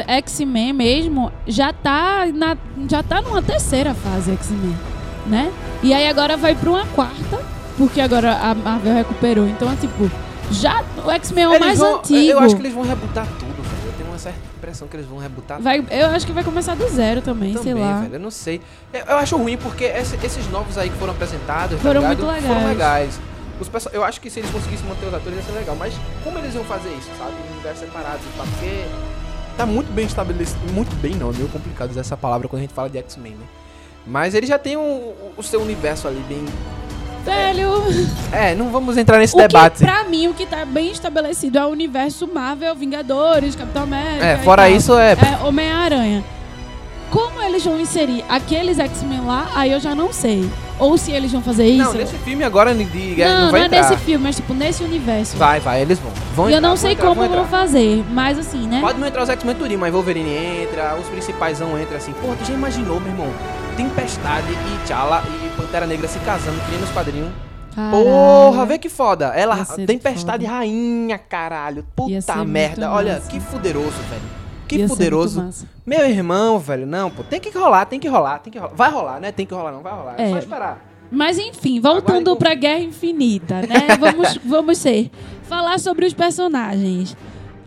X-Men 0.07 0.73
mesmo 0.73 1.31
já 1.47 1.71
tá 1.73 2.25
na 2.33 2.57
já 2.89 3.01
tá 3.01 3.21
numa 3.21 3.41
terceira 3.41 3.93
fase 3.93 4.31
X-Men, 4.33 4.75
né? 5.25 5.51
E 5.81 5.93
aí 5.93 6.07
agora 6.07 6.37
vai 6.37 6.53
pra 6.55 6.69
uma 6.69 6.85
quarta, 6.87 7.39
porque 7.77 8.01
agora 8.01 8.33
a 8.33 8.53
Marvel 8.53 8.93
recuperou. 8.93 9.47
Então 9.47 9.71
é 9.71 9.75
tipo, 9.75 10.09
já 10.51 10.83
o 11.05 11.11
X-Men 11.11 11.43
é 11.43 11.47
o 11.47 11.53
Eles 11.53 11.65
mais 11.67 11.79
vão- 11.79 11.97
antigo. 11.99 12.31
Eu 12.31 12.39
acho 12.39 12.55
que 12.55 12.61
eles 12.61 12.73
vão 12.73 12.83
rebutar 12.83 13.25
tudo, 13.39 13.61
velho. 13.61 13.81
Eu 13.87 13.93
tenho 13.93 14.09
uma 14.09 14.17
certa 14.19 14.39
impressão 14.57 14.87
que 14.87 14.95
eles 14.95 15.05
vão 15.07 15.17
rebutar 15.17 15.59
vai, 15.61 15.85
eu 15.89 16.07
acho 16.07 16.25
que 16.25 16.31
vai 16.31 16.43
começar 16.43 16.75
do 16.75 16.87
zero 16.89 17.21
também, 17.21 17.53
também, 17.53 17.73
sei 17.73 17.73
lá. 17.81 18.01
velho. 18.01 18.15
Eu 18.15 18.19
não 18.19 18.31
sei. 18.31 18.61
Eu, 18.93 19.01
eu 19.05 19.17
acho 19.17 19.35
ruim 19.37 19.57
porque 19.57 19.83
esse- 19.85 20.17
esses 20.23 20.47
novos 20.49 20.77
aí 20.77 20.89
que 20.89 20.97
foram 20.97 21.13
apresentados, 21.13 21.77
tá 21.77 21.81
Foram 21.83 22.01
ligado? 22.01 22.17
muito 22.17 22.25
legais. 22.31 22.45
Foram 22.45 22.67
legais. 22.67 23.19
Os 23.59 23.69
perso- 23.69 23.89
eu 23.93 24.03
acho 24.03 24.19
que 24.19 24.29
se 24.29 24.39
eles 24.39 24.49
conseguissem 24.51 24.87
manter 24.87 25.05
os 25.07 25.13
atores 25.13 25.37
ia 25.37 25.43
ser 25.43 25.51
legal, 25.51 25.75
mas 25.75 25.93
como 26.23 26.37
eles 26.39 26.53
iam 26.55 26.63
fazer 26.63 26.89
isso, 26.97 27.09
sabe? 27.17 27.31
Em 27.49 27.53
universos 27.53 27.81
separados, 27.85 28.21
porque 28.35 28.85
tá 29.55 29.65
muito 29.65 29.91
bem 29.91 30.05
estabelecido. 30.05 30.59
Muito 30.73 30.95
bem, 30.95 31.13
não, 31.15 31.29
é 31.29 31.33
meio 31.33 31.47
complicado 31.49 31.91
usar 31.91 32.01
essa 32.01 32.17
palavra 32.17 32.47
quando 32.47 32.59
a 32.59 32.63
gente 32.63 32.73
fala 32.73 32.89
de 32.89 32.97
X-Men, 32.97 33.33
né? 33.33 33.45
Mas 34.07 34.33
ele 34.33 34.47
já 34.47 34.57
tem 34.57 34.77
o, 34.77 35.13
o 35.37 35.43
seu 35.43 35.61
universo 35.61 36.07
ali 36.07 36.23
bem 36.27 36.43
Velho, 37.23 37.69
É, 38.31 38.55
não 38.55 38.69
vamos 38.71 38.97
entrar 38.97 39.17
nesse 39.19 39.33
o 39.33 39.37
que 39.37 39.47
debate. 39.47 39.79
pra 39.83 40.03
mim 40.05 40.27
o 40.27 40.33
que 40.33 40.45
tá 40.45 40.65
bem 40.65 40.91
estabelecido 40.91 41.57
é 41.57 41.65
o 41.65 41.69
universo 41.69 42.27
Marvel, 42.33 42.73
Vingadores, 42.75 43.55
Capitão 43.55 43.83
América. 43.83 44.25
É, 44.25 44.37
fora 44.37 44.63
tal. 44.63 44.71
isso 44.71 44.97
é. 44.97 45.11
É 45.13 45.45
Homem-Aranha. 45.45 46.23
Como 47.11 47.41
eles 47.41 47.63
vão 47.63 47.77
inserir 47.79 48.23
aqueles 48.29 48.79
X-Men 48.79 49.21
lá, 49.25 49.49
aí 49.53 49.71
eu 49.73 49.79
já 49.81 49.93
não 49.93 50.13
sei. 50.13 50.49
Ou 50.79 50.97
se 50.97 51.11
eles 51.11 51.31
vão 51.31 51.41
fazer 51.43 51.65
isso. 51.67 51.83
Não, 51.83 51.93
nesse 51.93 52.15
filme 52.19 52.43
agora 52.43 52.73
de 52.73 52.83
não, 52.85 53.29
não, 53.35 53.41
não 53.45 53.51
vai 53.51 53.61
é 53.61 53.65
entrar. 53.65 53.81
nesse 53.91 53.97
filme, 54.03 54.23
mas 54.23 54.37
tipo, 54.37 54.53
nesse 54.53 54.81
universo. 54.83 55.35
Vai, 55.37 55.59
vai, 55.59 55.81
eles 55.81 55.99
vão. 55.99 56.09
vão 56.35 56.45
E 56.49 56.53
eu 56.53 56.57
entrar, 56.57 56.61
não 56.61 56.69
vão 56.69 56.77
sei 56.77 56.93
entrar, 56.93 57.07
como 57.07 57.19
vão 57.21 57.29
vão 57.29 57.43
entrar. 57.43 57.57
fazer, 57.59 58.03
mas 58.09 58.39
assim, 58.39 58.65
né? 58.65 58.79
Pode 58.81 58.97
não 58.99 59.05
entrar 59.05 59.23
os 59.23 59.29
X-Men 59.29 59.55
tudinho, 59.55 59.79
mas 59.79 59.91
Wolverine 59.93 60.29
entra, 60.63 60.95
os 60.99 61.05
principais 61.07 61.59
não 61.59 61.79
entram 61.79 61.97
assim. 61.97 62.13
Pô, 62.13 62.33
tu 62.33 62.45
já 62.47 62.53
imaginou, 62.53 62.99
meu 62.99 63.09
irmão? 63.11 63.27
Tempestade 63.75 64.47
e 64.51 64.85
T'Challa 64.85 65.23
e 65.45 65.49
Pantera 65.57 65.85
Negra 65.87 66.07
se 66.07 66.19
casando, 66.19 66.59
que 66.65 66.71
nem 66.71 66.79
nos 66.79 66.89
quadrinhos. 66.91 67.31
Caralho. 67.75 68.03
Porra, 68.03 68.65
vê 68.65 68.77
que 68.77 68.89
foda. 68.89 69.27
Ela, 69.27 69.63
Tempestade 69.65 70.45
foda. 70.45 70.57
rainha, 70.57 71.17
caralho. 71.17 71.85
Puta 71.95 72.43
merda. 72.43 72.91
Olha, 72.91 73.13
massa. 73.15 73.29
que 73.29 73.39
fuderoso, 73.39 73.97
velho. 74.09 74.41
Que 74.67 74.77
Ia 74.77 74.87
massa. 74.87 75.65
Meu 75.85 76.09
irmão, 76.09 76.57
velho, 76.59 76.85
não, 76.85 77.09
pô, 77.09 77.23
tem 77.23 77.39
que 77.39 77.49
rolar, 77.49 77.85
tem 77.85 77.99
que 77.99 78.07
rolar, 78.07 78.39
tem 78.39 78.51
que 78.51 78.57
rolar. 78.59 78.73
Vai 78.73 78.89
rolar, 78.91 79.19
né? 79.19 79.31
Tem 79.31 79.45
que 79.45 79.53
rolar, 79.53 79.71
não 79.71 79.81
vai 79.81 79.93
rolar. 79.93 80.15
É, 80.17 80.23
É. 80.23 80.31
só 80.31 80.37
esperar. 80.37 80.85
Mas 81.11 81.37
enfim, 81.37 81.81
voltando 81.81 82.31
Agora, 82.31 82.35
pra 82.37 82.53
Guerra 82.55 82.79
Infinita, 82.79 83.61
né? 83.61 83.97
vamos, 83.99 84.37
vamos 84.45 84.77
ser. 84.77 85.11
Falar 85.43 85.77
sobre 85.77 86.05
os 86.05 86.13
personagens. 86.13 87.17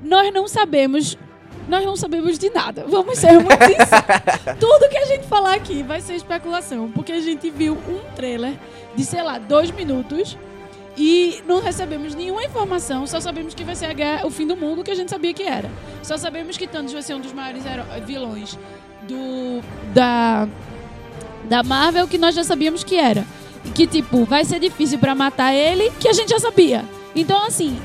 Nós 0.03 0.33
não 0.33 0.49
sabemos. 0.49 1.19
Nós 1.69 1.85
não 1.85 1.97
sabemos 1.97 2.39
de 2.39 2.51
nada. 2.51 2.85
Vamos 2.87 3.19
ser 3.19 3.33
muito 3.33 3.65
sinceros. 3.65 4.59
Tudo 4.61 4.89
que 4.89 4.99
a 4.99 5.07
gente 5.07 5.27
falar 5.27 5.55
aqui 5.55 5.83
vai 5.83 6.01
ser 6.01 6.15
especulação. 6.15 6.91
Porque 6.91 7.13
a 7.13 7.21
gente 7.21 7.51
viu 7.51 7.75
um 7.75 8.15
trailer 8.15 8.55
de, 8.95 9.05
sei 9.05 9.23
lá, 9.23 9.39
dois 9.39 9.71
minutos. 9.71 10.37
E 10.97 11.43
não 11.47 11.61
recebemos 11.61 12.15
nenhuma 12.15 12.45
informação. 12.45 13.07
Só 13.07 13.19
sabemos 13.21 13.55
que 13.55 13.65
vai 13.65 13.75
ser 13.75 13.93
guerra, 13.95 14.27
o 14.27 14.31
fim 14.31 14.47
do 14.47 14.57
mundo, 14.57 14.85
que 14.85 14.91
a 14.91 14.95
gente 14.95 15.11
sabia 15.11 15.35
que 15.35 15.43
era. 15.43 15.71
Só 16.03 16.17
sabemos 16.17 16.57
que 16.57 16.67
Thanos 16.67 16.93
vai 16.93 17.03
ser 17.03 17.15
um 17.15 17.21
dos 17.21 17.33
maiores 17.33 17.65
vilões 18.07 18.57
do. 19.09 19.61
Da 19.93 20.47
da 21.45 21.63
Marvel 21.63 22.09
que 22.09 22.19
nós 22.19 22.35
já 22.35 22.43
sabíamos 22.43 22.83
que 22.83 22.97
era. 22.97 23.25
Que, 23.75 23.87
tipo, 23.87 24.25
vai 24.25 24.45
ser 24.45 24.59
difícil 24.59 24.99
pra 24.99 25.15
matar 25.15 25.55
ele, 25.55 25.91
que 25.99 26.09
a 26.09 26.13
gente 26.13 26.31
já 26.31 26.39
sabia. 26.39 26.85
Então, 27.15 27.45
assim, 27.47 27.79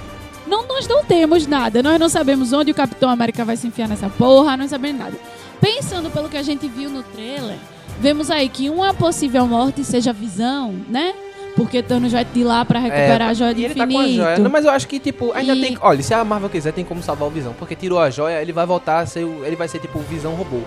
não, 0.50 0.68
nós 0.68 0.88
não 0.88 1.04
temos 1.04 1.46
nada. 1.48 1.82
Nós 1.84 2.00
não 2.00 2.10
sabemos 2.10 2.52
onde 2.52 2.72
o 2.72 2.76
Capitão 2.76 3.10
América 3.10 3.46
vai 3.46 3.56
se 3.56 3.68
enfiar 3.68 3.88
nessa 3.88 4.10
porra, 4.10 4.58
não 4.58 4.68
sabemos 4.68 5.00
nada. 5.00 5.16
Pensando 5.62 6.10
pelo 6.10 6.28
que 6.30 6.38
a 6.38 6.44
gente 6.44 6.68
viu 6.68 6.90
no 6.90 7.04
trailer, 7.04 7.58
vemos 8.00 8.30
aí 8.32 8.50
que 8.50 8.70
uma 8.70 8.94
possível 8.94 9.46
morte 9.48 9.84
seja 9.84 10.12
visão, 10.14 10.74
né? 10.90 11.14
Porque 11.56 11.84
Thanos 11.84 12.14
vai 12.14 12.24
de 12.24 12.44
lá 12.44 12.64
pra 12.64 12.80
recuperar 12.80 13.30
a 13.30 13.34
joia 13.34 13.54
do 13.54 13.60
É, 13.60 13.64
ele 13.66 13.74
infinito. 13.74 13.92
tá 13.94 13.94
com 13.94 14.06
a 14.06 14.08
joia. 14.26 14.38
Não, 14.40 14.50
mas 14.50 14.64
eu 14.64 14.72
acho 14.72 14.88
que, 14.88 14.98
tipo, 15.00 15.34
ainda 15.34 15.54
E- 15.56 15.62
tem. 15.62 15.78
Olha, 15.82 16.02
se 16.02 16.14
a 16.14 16.24
Marvel 16.24 16.50
quiser, 16.50 16.72
tem 16.72 16.86
como 16.86 17.04
salvar 17.04 17.28
o 17.28 17.32
Visão. 17.32 17.54
Porque 17.58 17.76
tirou 17.76 18.00
a 18.00 18.10
joia, 18.10 18.42
ele 18.42 18.54
vai 18.54 18.66
voltar 18.66 19.00
a 19.00 19.06
ser. 19.06 19.22
Ele 19.24 19.56
vai 19.58 19.68
ser, 19.68 19.80
tipo, 19.80 20.00
o 20.00 20.02
Visão 20.04 20.36
robô. 20.36 20.60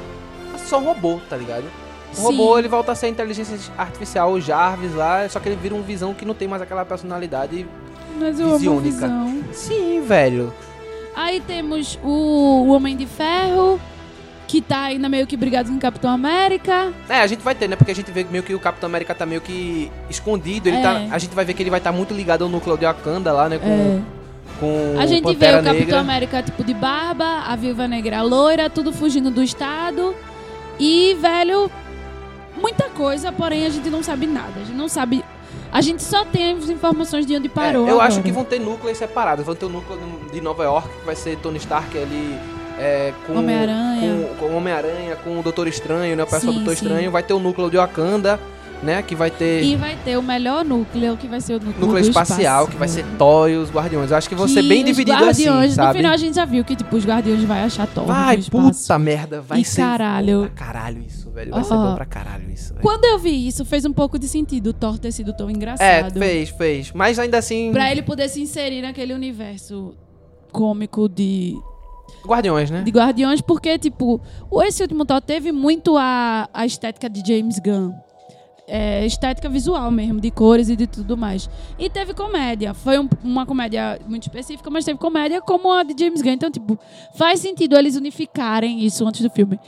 Só 0.67 0.79
um 0.79 0.85
robô, 0.85 1.19
tá 1.31 1.37
ligado? 1.37 1.65
O 2.13 2.17
Sim. 2.17 2.23
robô, 2.25 2.59
ele 2.59 2.69
volta 2.69 2.93
a 2.93 2.95
ser 2.95 3.07
a 3.07 3.09
inteligência 3.09 3.57
artificial, 3.79 4.33
o 4.33 4.41
Jarvis 4.41 4.95
lá, 4.95 5.27
só 5.31 5.41
que 5.41 5.49
ele 5.49 5.57
vira 5.57 5.75
um 5.75 5.81
Visão 5.81 6.13
que 6.13 6.27
não 6.27 6.35
tem 6.35 6.47
mais 6.47 6.61
aquela 6.61 6.85
personalidade. 6.85 7.67
Mas 8.19 8.39
eu 8.41 8.55
amo 8.55 8.79
a 8.79 8.81
visão. 8.81 9.43
Sim, 9.53 10.03
velho. 10.07 10.53
Aí 11.15 11.41
temos 11.41 11.99
o, 12.03 12.09
o 12.09 12.69
Homem 12.73 12.97
de 12.97 13.05
Ferro, 13.07 13.79
que 14.49 14.61
tá 14.61 14.83
ainda 14.85 15.09
meio 15.09 15.27
que 15.27 15.37
brigado 15.37 15.69
com 15.71 15.77
o 15.77 15.81
Capitão 15.81 16.11
América. 16.11 16.93
É, 17.09 17.21
a 17.21 17.27
gente 17.27 17.41
vai 17.41 17.55
ter, 17.55 17.69
né? 17.69 17.77
Porque 17.77 17.91
a 17.93 17.95
gente 17.95 18.11
vê 18.11 18.25
meio 18.31 18.43
que 18.43 18.55
o 18.55 18.61
Capitão 18.61 18.87
América 18.89 19.15
tá 19.15 19.27
meio 19.27 19.41
que 19.41 19.91
escondido. 20.09 20.69
Ele 20.69 20.79
É. 20.79 20.83
tá, 20.83 21.07
a 21.11 21.19
gente 21.19 21.35
vai 21.35 21.45
ver 21.45 21.55
que 21.55 21.63
ele 21.63 21.71
vai 21.71 21.81
estar 21.81 21.93
muito 21.93 22.15
ligado 22.15 22.45
ao 22.45 22.49
núcleo 22.51 22.77
de 22.79 22.85
Wakanda 22.87 23.33
lá, 23.33 23.49
né? 23.49 23.59
Com, 23.59 23.69
É. 23.69 24.01
com 24.61 25.01
A 25.01 25.07
gente 25.07 25.23
Pantera 25.25 25.61
vê 25.61 25.61
o 25.61 25.65
Capitão 25.65 25.87
Negra. 25.87 26.01
América, 26.01 26.43
tipo, 26.43 26.65
de 26.65 26.75
barba, 26.75 27.43
a 27.47 27.57
Viúva 27.57 27.87
Negra 27.89 28.23
loira, 28.23 28.71
tudo 28.71 28.93
fugindo 28.93 29.31
do 29.31 29.43
Estado. 29.43 30.15
E, 30.79 31.15
velho, 31.21 31.71
muita 32.61 32.85
coisa, 32.91 33.31
porém 33.31 33.67
a 33.67 33.71
gente 33.71 33.89
não 33.91 34.03
sabe 34.03 34.27
nada. 34.27 34.53
A 34.57 34.65
gente 34.65 34.77
não 34.77 34.89
sabe. 34.89 35.23
A 35.73 35.81
gente 35.81 36.03
só 36.03 36.25
tem 36.25 36.53
as 36.53 36.69
informações 36.69 37.25
de 37.25 37.35
onde 37.35 37.49
parou. 37.49 37.89
É, 37.89 37.91
eu 37.91 38.01
acho 38.01 38.19
agora. 38.19 38.23
que 38.23 38.33
vão 38.33 38.45
ter 38.45 38.61
núcleos 38.61 38.99
separados. 38.99 39.45
Vão 39.45 39.55
ter 39.55 39.65
o 39.65 39.71
núcleo 39.71 39.99
de 40.31 40.41
Nova 40.41 40.65
York, 40.65 40.89
que 40.89 41.07
vai 41.07 41.17
ser 41.17 41.39
Tony 41.39 41.57
Stark 41.57 41.97
ali. 41.97 42.39
É, 42.79 43.13
com 43.27 43.39
Homem-Aranha. 43.39 44.29
Com, 44.29 44.35
com 44.35 44.53
o 44.53 44.57
Homem-Aranha, 44.57 45.17
com 45.17 45.39
o 45.39 45.43
Doutor 45.43 45.67
Estranho, 45.67 46.15
né? 46.15 46.25
O 46.25 46.27
pessoal 46.27 46.53
do 46.53 46.59
Doutor 46.59 46.77
sim. 46.77 46.85
Estranho. 46.85 47.11
Vai 47.11 47.23
ter 47.23 47.33
o 47.33 47.39
núcleo 47.39 47.71
de 47.71 47.79
Wakanda, 47.79 48.39
né? 48.83 49.03
Que 49.03 49.15
vai 49.15 49.31
ter 49.31 49.63
E 49.63 49.77
vai 49.77 49.97
ter 50.05 50.17
o 50.19 50.23
melhor 50.23 50.65
núcleo, 50.65 51.17
que 51.17 51.29
vai 51.29 51.41
ser 51.41 51.55
o 51.55 51.61
núcleo, 51.61 51.81
núcleo 51.87 51.99
espacial, 52.01 52.63
espaço. 52.65 52.71
que 52.73 52.77
vai 52.77 52.89
ser 52.89 53.05
Thor 53.17 53.49
e 53.49 53.57
os 53.57 53.71
Guardiões. 53.71 54.11
Eu 54.11 54.17
acho 54.17 54.29
que 54.29 54.37
ser 54.49 54.63
Que 54.63 54.69
bem 54.69 54.85
dividido 54.85 55.17
assim, 55.25 55.45
Guardiões, 55.45 55.75
sabe? 55.75 55.89
No 55.89 55.95
final 55.95 56.13
a 56.13 56.17
gente 56.17 56.35
já 56.35 56.45
viu 56.45 56.65
que, 56.65 56.75
tipo, 56.77 56.97
os 56.97 57.05
Guardiões 57.07 57.43
vai 57.45 57.63
achar 57.63 57.87
Thor 57.87 58.05
Vai, 58.07 58.39
puta 58.39 58.99
merda, 58.99 59.41
vai 59.41 59.61
E 59.61 59.65
ser 59.65 59.83
caralho. 59.83 60.41
bom 60.43 60.47
pra 60.49 60.67
caralho 60.67 61.03
isso, 61.07 61.31
velho. 61.31 61.51
Vai 61.53 61.65
ser 61.65 61.75
Ó. 61.75 61.77
bom 61.91 61.95
pra 61.95 62.05
caralho 62.07 62.51
isso, 62.51 62.71
velho. 62.75 62.83
Quando 62.83 63.05
eu 63.05 63.19
vi 63.19 63.47
isso, 63.47 63.65
fez 63.65 63.85
um 63.85 63.93
pouco 63.93 64.19
de 64.19 64.27
sentido 64.29 64.69
o 64.69 64.73
Thor 64.73 64.99
ter 64.99 65.13
sido 65.13 65.33
tão 65.33 65.49
É, 65.49 65.53
engraçado. 65.53 66.19
fez, 66.19 66.49
fez. 66.51 66.93
Mas 66.93 67.19
ainda 67.19 67.39
assim, 67.39 67.71
Pra 67.73 67.91
ele 67.91 68.03
poder 68.03 68.29
se 68.29 68.41
inserir 68.41 68.83
naquele 68.83 69.15
universo 69.15 69.95
cômico 70.51 71.09
de, 71.09 71.57
Guardiões, 72.27 72.71
né? 72.71 72.83
de 72.83 72.91
Guardiões, 72.91 73.41
porque, 73.41 73.79
tipo, 73.79 74.21
esse 74.65 74.83
último 74.83 75.05
Thor 75.05 75.21
teve 75.21 75.51
muito 75.53 75.97
a, 75.97 76.49
a 76.53 76.67
estética 76.67 77.09
de 77.09 77.23
James 77.27 77.59
Gunn. 77.59 77.93
É, 78.69 79.05
estética 79.05 79.49
visual 79.49 79.91
mesmo, 79.91 80.21
de 80.21 80.31
cores 80.31 80.69
e 80.69 80.77
de 80.77 80.87
tudo 80.87 81.17
mais. 81.17 81.51
E 81.79 81.91
teve 81.91 82.15
comédia. 82.15 82.73
Foi 82.73 82.99
um- 82.99 83.09
uma 83.23 83.45
comédia 83.45 83.99
muito 84.07 84.23
específica, 84.23 84.71
mas 84.71 84.85
teve 84.85 84.99
comédia 84.99 85.41
como 85.43 85.71
a 85.73 85.83
de 85.83 85.95
James 85.99 86.23
Gunn. 86.23 86.31
Então, 86.33 86.51
tipo, 86.51 86.79
faz 87.15 87.41
sentido 87.41 87.77
eles 87.77 87.97
unificarem 87.97 88.85
isso 88.85 89.07
antes 89.07 89.21
do 89.21 89.29
filme. 89.31 89.59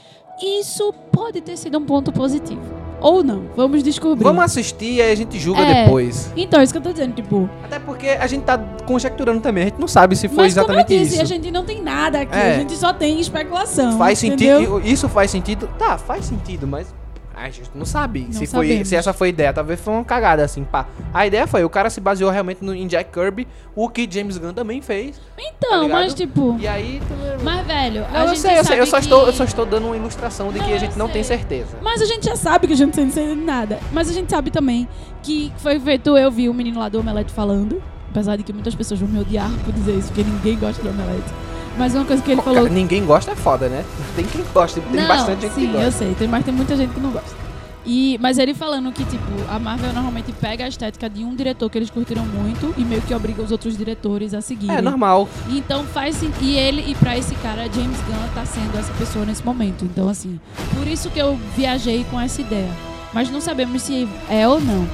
Isso 0.41 0.93
pode 1.11 1.41
ter 1.41 1.57
sido 1.57 1.77
um 1.77 1.85
ponto 1.85 2.11
positivo. 2.11 2.61
Ou 3.01 3.21
não. 3.23 3.43
Vamos 3.55 3.83
descobrir. 3.83 4.23
Vamos 4.23 4.43
assistir 4.43 4.93
e 4.95 5.01
aí 5.01 5.11
a 5.11 5.15
gente 5.15 5.37
julga 5.37 5.61
É. 5.61 5.83
depois. 5.83 6.31
Então, 6.35 6.61
isso 6.63 6.73
que 6.73 6.77
eu 6.79 6.81
tô 6.83 6.91
dizendo, 6.91 7.13
tipo. 7.13 7.49
Até 7.63 7.77
porque 7.79 8.07
a 8.07 8.25
gente 8.27 8.43
tá 8.43 8.57
conjecturando 8.87 9.41
também. 9.41 9.63
A 9.63 9.67
gente 9.67 9.79
não 9.79 9.87
sabe 9.87 10.15
se 10.15 10.27
foi 10.27 10.45
mas 10.45 10.53
como 10.53 10.67
eu 10.71 10.79
exatamente 10.79 10.99
disse, 11.03 11.13
isso. 11.15 11.21
a 11.21 11.25
gente 11.25 11.51
não 11.51 11.63
tem 11.65 11.81
nada 11.81 12.21
aqui. 12.21 12.35
É. 12.35 12.55
A 12.55 12.59
gente 12.59 12.75
só 12.75 12.91
tem 12.93 13.19
especulação. 13.19 13.97
Faz 13.97 14.23
entendeu? 14.23 14.59
sentido. 14.59 14.81
Isso 14.87 15.07
faz 15.09 15.29
sentido? 15.31 15.69
Tá, 15.77 15.97
faz 15.97 16.25
sentido, 16.25 16.65
mas. 16.65 16.93
A 17.37 17.49
gente 17.49 17.69
não 17.75 17.85
sabe 17.85 18.21
Não 18.21 18.31
se, 18.31 18.47
foi, 18.47 18.85
se 18.85 18.95
essa 18.95 19.11
foi 19.11 19.27
a 19.27 19.29
ideia. 19.29 19.51
Talvez 19.53 19.79
foi 19.81 19.93
uma 19.93 20.05
cagada, 20.05 20.43
assim, 20.43 20.63
pá. 20.63 20.87
A 21.13 21.27
ideia 21.27 21.45
foi, 21.45 21.63
o 21.65 21.69
cara 21.69 21.89
se 21.89 21.99
baseou 21.99 22.31
realmente 22.31 22.63
no, 22.63 22.73
em 22.73 22.87
Jack 22.87 23.11
Kirby, 23.11 23.45
o 23.75 23.89
que 23.89 24.07
James 24.09 24.37
Gunn 24.37 24.53
também 24.53 24.81
fez. 24.81 25.19
Então, 25.37 25.87
Tá 25.87 25.93
mas 25.93 26.13
tipo. 26.13 26.55
E 26.59 26.67
aí. 26.67 27.01
Mas, 27.43 27.67
velho, 27.67 28.05
Não, 28.11 28.21
eu 28.27 28.35
sei, 28.35 28.57
eu 28.57 28.63
sei. 28.63 28.79
Eu 28.79 28.85
só, 28.87 28.97
que- 28.97 29.03
estou, 29.03 29.25
eu 29.27 29.33
só 29.33 29.43
estou 29.43 29.65
dando 29.65 29.87
uma 29.87 29.97
ilustração 29.97 30.51
de 30.51 30.59
Não, 30.59 30.65
que 30.65 30.73
a 30.73 30.77
gente 30.77 30.97
não 30.97 31.09
tem 31.09 31.23
certeza. 31.23 31.77
Mas 31.81 32.01
a 32.01 32.05
gente 32.05 32.25
já 32.25 32.35
sabe 32.35 32.67
que 32.67 32.73
a 32.73 32.77
gente 32.77 32.97
não 32.99 33.09
tem 33.09 33.35
nada. 33.35 33.79
Mas 33.91 34.09
a 34.09 34.13
gente 34.13 34.29
sabe 34.29 34.49
também 34.49 34.87
que 35.21 35.51
foi 35.57 35.79
feito. 35.79 36.17
Eu 36.17 36.31
vi 36.31 36.47
o 36.47 36.53
menino 36.53 36.79
lá 36.79 36.87
do 36.87 36.99
Omelete 36.99 37.33
falando. 37.33 37.81
Apesar 38.11 38.37
de 38.37 38.43
que 38.43 38.53
muitas 38.53 38.73
pessoas 38.73 38.97
vão 38.97 39.09
me 39.09 39.19
odiar 39.19 39.51
por 39.65 39.73
dizer 39.73 39.91
isso, 39.97 40.07
porque 40.07 40.23
ninguém 40.23 40.57
gosta 40.57 40.81
do 40.81 40.89
Omelete. 40.89 41.33
Mas 41.77 41.93
uma 41.93 42.05
coisa 42.05 42.21
que 42.23 42.31
ele 42.31 42.41
falou. 42.41 42.63
cara, 42.63 42.73
ninguém 42.73 43.05
gosta 43.05 43.31
é 43.31 43.35
foda, 43.35 43.67
né? 43.67 43.83
Tem 44.15 44.25
quem 44.25 44.43
gosta, 44.53 44.79
tem 44.81 45.01
não, 45.01 45.07
bastante 45.07 45.41
gente 45.41 45.53
sim, 45.53 45.61
que 45.61 45.67
gosta. 45.67 45.83
eu 45.87 45.91
sei, 45.91 46.15
tem, 46.15 46.27
mas 46.27 46.45
tem 46.45 46.53
muita 46.53 46.75
gente 46.75 46.93
que 46.93 46.99
não 46.99 47.11
gosta. 47.11 47.45
E, 47.87 48.17
mas 48.19 48.39
ele 48.39 48.55
falando 48.55 48.91
que, 48.91 49.03
tipo, 49.05 49.31
a 49.47 49.59
Marvel 49.59 49.93
normalmente 49.93 50.31
pega 50.31 50.65
a 50.65 50.67
estética 50.67 51.07
de 51.07 51.23
um 51.23 51.35
diretor 51.35 51.69
que 51.69 51.77
eles 51.77 51.89
curtiram 51.91 52.25
muito 52.25 52.73
e 52.79 52.83
meio 52.83 52.99
que 53.03 53.13
obriga 53.13 53.43
os 53.43 53.51
outros 53.51 53.77
diretores 53.77 54.33
a 54.33 54.41
seguirem. 54.41 54.75
É 54.75 54.81
normal. 54.81 55.29
Então 55.49 55.83
faz 55.83 56.15
sen- 56.15 56.31
E 56.41 56.55
ele, 56.57 56.83
e 56.89 56.95
pra 56.95 57.15
esse 57.15 57.35
cara, 57.35 57.63
James 57.71 57.99
Gunn 58.07 58.27
tá 58.33 58.43
sendo 58.43 58.75
essa 58.79 58.91
pessoa 58.93 59.23
nesse 59.23 59.45
momento. 59.45 59.85
Então, 59.85 60.09
assim, 60.09 60.39
por 60.75 60.87
isso 60.87 61.11
que 61.11 61.19
eu 61.19 61.37
viajei 61.55 62.03
com 62.09 62.19
essa 62.19 62.41
ideia. 62.41 62.71
Mas 63.13 63.29
não 63.29 63.39
sabemos 63.39 63.83
se 63.83 64.07
é 64.31 64.47
ou 64.47 64.59
não. 64.59 64.87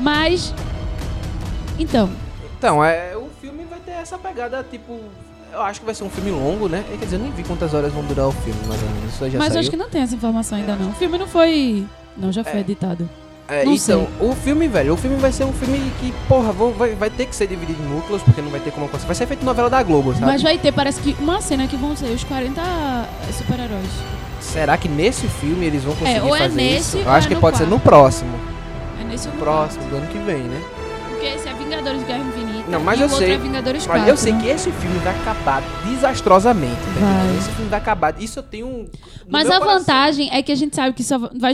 Mas. 0.00 0.52
Então, 1.78 2.10
Então, 2.58 2.82
é, 2.84 3.16
o 3.16 3.28
filme 3.40 3.64
vai 3.70 3.78
ter 3.78 3.92
essa 3.92 4.18
pegada, 4.18 4.66
tipo. 4.68 4.98
Eu 5.56 5.62
acho 5.62 5.80
que 5.80 5.86
vai 5.86 5.94
ser 5.94 6.04
um 6.04 6.10
filme 6.10 6.30
longo, 6.30 6.68
né? 6.68 6.84
Quer 6.98 7.04
dizer, 7.06 7.16
eu 7.16 7.20
nem 7.20 7.30
vi 7.32 7.42
quantas 7.42 7.72
horas 7.72 7.90
vão 7.90 8.04
durar 8.04 8.28
o 8.28 8.32
filme, 8.32 8.60
mais 8.68 8.82
ou 8.82 8.88
menos. 8.90 9.14
Isso 9.14 9.30
já 9.30 9.38
mas 9.38 9.46
eu 9.48 9.52
saiu. 9.54 9.60
acho 9.60 9.70
que 9.70 9.76
não 9.78 9.88
tem 9.88 10.02
essa 10.02 10.14
informação 10.14 10.58
ainda 10.58 10.76
não. 10.76 10.90
O 10.90 10.92
filme 10.92 11.16
não 11.16 11.26
foi. 11.26 11.86
Não, 12.14 12.30
já 12.30 12.44
foi 12.44 12.58
É. 12.58 12.60
editado. 12.60 13.08
É, 13.48 13.64
então, 13.64 14.06
o 14.20 14.34
filme, 14.34 14.68
velho, 14.68 14.92
o 14.92 14.96
filme 14.98 15.16
vai 15.16 15.32
ser 15.32 15.44
um 15.44 15.52
filme 15.54 15.78
que, 15.98 16.12
porra, 16.28 16.52
vou- 16.52 16.74
vai, 16.74 16.94
vai 16.94 17.08
ter 17.08 17.24
que 17.24 17.34
ser 17.34 17.46
dividido 17.46 17.80
em 17.82 17.86
núcleos, 17.86 18.20
porque 18.22 18.42
não 18.42 18.50
vai 18.50 18.60
ter 18.60 18.70
como 18.70 18.84
acontecer. 18.84 19.06
Vai 19.06 19.14
ser 19.16 19.26
feito 19.26 19.44
novela 19.46 19.70
da 19.70 19.82
Globo, 19.82 20.12
sabe? 20.12 20.26
Mas 20.26 20.42
vai 20.42 20.58
ter, 20.58 20.72
parece 20.72 21.00
que, 21.00 21.16
uma 21.20 21.40
cena 21.40 21.66
que 21.66 21.76
vão 21.76 21.96
ser 21.96 22.06
os 22.10 22.22
40 22.24 22.60
super-heróis. 23.32 23.88
Será 24.40 24.76
que 24.76 24.88
nesse 24.90 25.26
filme 25.26 25.64
eles 25.64 25.84
vão 25.84 25.94
conseguir 25.94 26.20
ou 26.20 26.36
é 26.36 26.40
fazer 26.40 26.54
nesse 26.54 26.98
isso? 26.98 27.06
Eu 27.06 27.10
acho 27.10 27.28
é 27.28 27.34
que 27.34 27.40
pode 27.40 27.56
ser 27.56 27.64
no 27.64 27.70
quarto. 27.80 27.84
próximo. 27.84 28.38
É 29.00 29.04
nesse 29.04 29.28
no 29.28 29.34
Próximo, 29.34 29.88
do 29.88 29.96
ano 29.96 30.06
que 30.08 30.18
vem, 30.18 30.42
né? 30.42 30.60
quarto. 30.60 31.10
Porque 31.10 31.26
esse 31.26 31.48
é 31.48 31.54
Vingadores 31.54 32.02
Guerra. 32.02 32.25
Não, 32.68 32.80
mas 32.80 33.00
eu 33.00 33.06
o 33.06 33.10
outro 33.10 33.26
sei. 33.26 33.34
é 33.34 33.38
Vingadores 33.38 33.86
Mas 33.86 33.96
4. 34.02 34.08
eu 34.08 34.16
sei 34.16 34.32
que 34.34 34.46
esse 34.48 34.70
filme 34.72 34.98
vai 34.98 35.14
acabar 35.20 35.62
desastrosamente. 35.88 36.74
tá? 36.98 37.38
Esse 37.38 37.50
filme 37.50 37.70
vai 37.70 37.78
acabar. 37.78 38.14
Isso 38.22 38.38
eu 38.38 38.42
tenho. 38.42 38.88
Mas 39.28 39.48
a 39.50 39.58
coração. 39.58 39.78
vantagem 39.78 40.28
é 40.32 40.42
que 40.42 40.52
a 40.52 40.56
gente 40.56 40.74
sabe 40.74 40.94
que 40.94 41.02
só 41.04 41.18
vai 41.18 41.52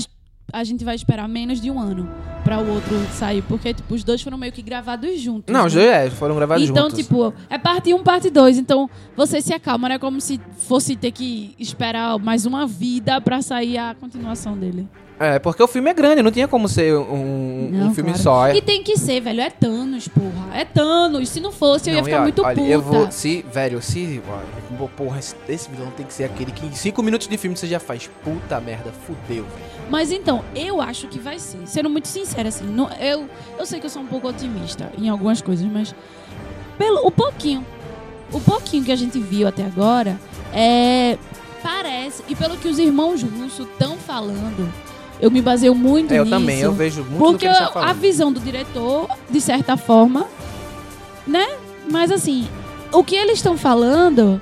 a 0.53 0.64
gente 0.64 0.85
vai 0.85 0.94
esperar 0.94 1.27
menos 1.27 1.61
de 1.62 1.70
um 1.70 1.81
ano 1.81 2.07
pra 2.44 2.59
o 2.59 2.68
outro 2.75 2.94
sair. 3.14 3.40
Porque, 3.42 3.72
tipo, 3.72 3.94
os 3.94 4.05
dois 4.05 4.20
foram 4.20 4.37
meio 4.37 4.53
que 4.53 4.61
gravados 4.61 5.18
juntos. 5.18 5.51
Não, 5.51 5.61
né? 5.62 5.66
os 5.66 5.72
dois 5.72 5.87
é, 5.87 6.11
foram 6.11 6.35
gravados 6.37 6.68
Então, 6.68 6.90
juntos. 6.90 6.98
tipo, 6.98 7.33
é 7.48 7.57
parte 7.57 7.94
1, 7.94 8.03
parte 8.03 8.29
2. 8.29 8.59
Então, 8.59 8.90
você 9.16 9.40
se 9.40 9.55
acalma, 9.55 9.88
não 9.88 9.96
é 9.96 9.98
como 9.98 10.20
se 10.20 10.38
fosse 10.59 10.94
ter 10.94 11.11
que 11.11 11.55
esperar 11.59 12.18
mais 12.18 12.44
uma 12.44 12.66
vida 12.66 13.18
pra 13.20 13.40
sair 13.40 13.79
a 13.79 13.94
continuação 13.94 14.55
dele. 14.59 14.87
É, 15.23 15.39
porque 15.39 15.63
o 15.63 15.69
filme 15.69 15.89
é 15.91 15.95
grande, 15.95 16.23
não 16.23 16.31
tinha 16.33 16.49
como 16.49 16.69
ser 16.69 16.95
um, 16.97 17.01
um 17.15 17.69
Não, 17.71 17.95
filme 17.95 18.11
claro. 18.11 18.23
só. 18.23 18.47
É. 18.49 18.57
E 18.57 18.63
tem 18.63 18.83
que 18.83 18.97
ser, 18.97 19.21
velho. 19.21 19.41
É 19.41 19.51
Thanos, 19.51 20.09
porra. 20.09 20.55
É 20.57 20.65
Thanos. 20.65 21.29
Se 21.29 21.39
não 21.39 21.53
fosse, 21.53 21.91
eu 21.91 21.95
ia 21.95 22.01
Não, 22.01 22.05
ficar 22.05 22.17
e 22.17 22.19
olha, 22.19 22.23
muito 22.25 22.43
olha, 22.43 22.55
puta. 22.57 22.69
Eu 22.69 22.81
vou, 22.83 23.11
se, 23.13 23.45
velho, 23.53 23.81
se. 23.81 24.21
olha, 24.29 24.89
Porra, 24.97 25.19
esse, 25.21 25.35
esse 25.49 25.71
vilão 25.71 25.91
tem 25.97 26.05
que 26.05 26.13
ser 26.13 26.25
aquele 26.25 26.51
que 26.51 26.67
em 26.67 26.73
5 26.73 27.01
minutos 27.03 27.29
de 27.29 27.37
filme 27.39 27.57
você 27.57 27.67
já 27.67 27.79
faz. 27.79 28.11
Puta 28.25 28.61
merda, 28.61 28.91
fudeu, 29.07 29.45
velho. 29.45 29.73
Mas 29.89 30.11
então, 30.11 30.43
eu 30.57 30.81
acho 30.81 31.07
que 31.09 31.19
vai 31.19 31.39
ser. 31.39 31.59
Sendo 31.67 31.89
muito 31.89 32.09
sincera, 32.09 32.49
assim, 32.49 32.65
não- 32.65 32.91
eu, 33.01 33.29
eu 33.59 33.65
sei 33.67 33.79
que 33.79 33.87
eu 33.87 33.91
sou 33.91 34.03
um 34.03 34.07
pouco 34.07 34.27
otimista 34.29 34.91
em 34.99 35.09
algumas 35.09 35.41
coisas, 35.41 35.65
mas 35.71 35.95
pelo, 36.79 37.07
o 37.07 37.11
pouquinho, 37.11 37.65
o 38.33 38.41
pouquinho 38.41 38.83
que 38.85 38.91
a 38.91 38.97
gente 38.97 39.19
viu 39.21 39.47
até 39.47 39.65
agora, 39.65 40.19
é, 40.53 41.17
parece, 41.63 42.25
e 42.29 42.35
pelo 42.35 42.57
que 42.57 42.67
os 42.69 42.79
irmãos 42.79 43.23
russos 43.23 43.67
estão 43.69 43.97
falando, 43.97 44.73
eu 45.23 45.31
me 45.31 45.41
baseio 45.41 45.75
muito 45.75 46.13
É, 46.13 46.19
eu 46.19 46.25
nisso. 46.25 46.37
também, 46.37 46.61
eu 46.61 46.73
vejo 46.75 47.03
muito 47.05 47.15
do 47.15 47.19
Porque 47.19 47.49
que 47.49 47.79
a 47.79 47.93
visão 47.95 48.31
do 48.31 48.41
diretor, 48.41 49.09
de 49.31 49.41
certa 49.41 49.77
forma, 49.79 50.27
né? 51.27 51.47
Mas 51.91 52.11
assim, 52.11 52.47
o 52.93 53.03
que 53.03 53.15
eles 53.17 53.35
estão 53.39 53.57
falando 53.57 54.41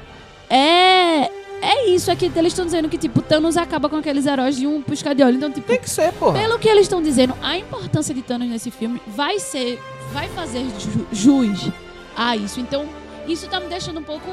é. 0.48 1.30
É 1.62 1.90
isso, 1.90 2.10
é 2.10 2.16
que 2.16 2.24
eles 2.34 2.52
estão 2.54 2.64
dizendo 2.64 2.88
que, 2.88 2.96
tipo, 2.96 3.20
Thanos 3.20 3.58
acaba 3.58 3.86
com 3.86 3.96
aqueles 3.96 4.24
heróis 4.24 4.56
de 4.56 4.66
um 4.66 4.80
piscar 4.80 5.14
de 5.14 5.22
olho. 5.22 5.36
Então, 5.36 5.50
tipo, 5.52 5.66
Tem 5.66 5.78
que 5.78 5.90
ser, 5.90 6.10
porra. 6.14 6.38
pelo 6.40 6.58
que 6.58 6.66
eles 6.66 6.84
estão 6.84 7.02
dizendo, 7.02 7.34
a 7.42 7.54
importância 7.58 8.14
de 8.14 8.22
Thanos 8.22 8.48
nesse 8.48 8.70
filme 8.70 8.98
vai 9.06 9.38
ser. 9.38 9.78
vai 10.10 10.26
fazer 10.30 10.64
ju- 10.78 11.06
jus 11.12 11.68
a 12.16 12.34
isso. 12.34 12.58
Então, 12.60 12.86
isso 13.28 13.46
tá 13.46 13.60
me 13.60 13.66
deixando 13.68 14.00
um 14.00 14.02
pouco 14.02 14.24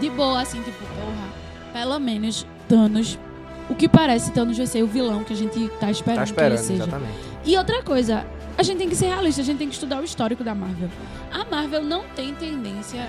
de 0.00 0.08
boa, 0.08 0.40
assim, 0.40 0.62
tipo, 0.62 0.78
porra, 0.78 1.28
pelo 1.74 1.98
menos 2.00 2.46
Thanos. 2.66 3.18
O 3.68 3.74
que 3.74 3.88
parece 3.88 4.30
Thanos 4.32 4.56
vai 4.56 4.66
ser 4.66 4.82
o 4.82 4.86
vilão 4.86 5.24
que 5.24 5.32
a 5.32 5.36
gente 5.36 5.68
tá 5.80 5.90
esperando, 5.90 6.18
Tá 6.18 6.22
que 6.24 6.30
esperando, 6.30 6.52
ele 6.52 6.58
seja. 6.62 6.82
exatamente. 6.82 7.12
E 7.44 7.56
outra 7.56 7.82
coisa, 7.82 8.24
a 8.58 8.62
gente 8.62 8.78
tem 8.78 8.88
que 8.88 8.96
ser 8.96 9.06
realista, 9.06 9.40
a 9.40 9.44
gente 9.44 9.58
tem 9.58 9.68
que 9.68 9.74
estudar 9.74 10.00
o 10.00 10.04
histórico 10.04 10.44
da 10.44 10.54
Marvel. 10.54 10.88
A 11.32 11.44
Marvel 11.44 11.82
não 11.82 12.02
tem 12.14 12.34
tendência 12.34 13.08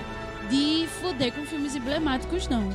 de 0.50 0.86
foder 1.00 1.32
com 1.32 1.44
filmes 1.44 1.74
emblemáticos, 1.76 2.48
não. 2.48 2.68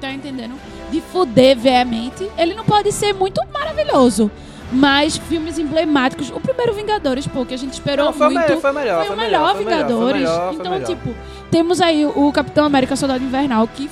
Tá 0.00 0.12
entendendo? 0.12 0.54
De 0.90 1.00
foder 1.00 1.56
veemente. 1.56 2.30
Ele 2.36 2.54
não 2.54 2.64
pode 2.64 2.92
ser 2.92 3.12
muito 3.14 3.40
maravilhoso. 3.52 4.30
Mas 4.72 5.16
filmes 5.16 5.58
emblemáticos. 5.58 6.28
O 6.30 6.40
primeiro 6.40 6.74
Vingadores, 6.74 7.26
pô, 7.26 7.46
que 7.46 7.54
a 7.54 7.56
gente 7.56 7.74
esperou 7.74 8.06
Não, 8.06 8.12
foi, 8.12 8.26
o 8.26 8.30
muito. 8.30 8.44
melhor, 8.46 8.60
foi 8.60 8.70
o 8.70 8.74
melhor. 8.74 9.06
Foi 9.06 9.14
o 9.14 9.18
melhor 9.18 9.54
melhor, 9.54 9.56
Vingadores. 9.56 10.20
Melhor, 10.22 10.54
então, 10.54 10.72
melhor. 10.72 10.86
tipo, 10.86 11.14
temos 11.50 11.80
aí 11.80 12.04
o 12.04 12.32
Capitão 12.32 12.64
América 12.66 12.96
Soldado 12.96 13.22
Invernal, 13.22 13.66
que 13.68 13.88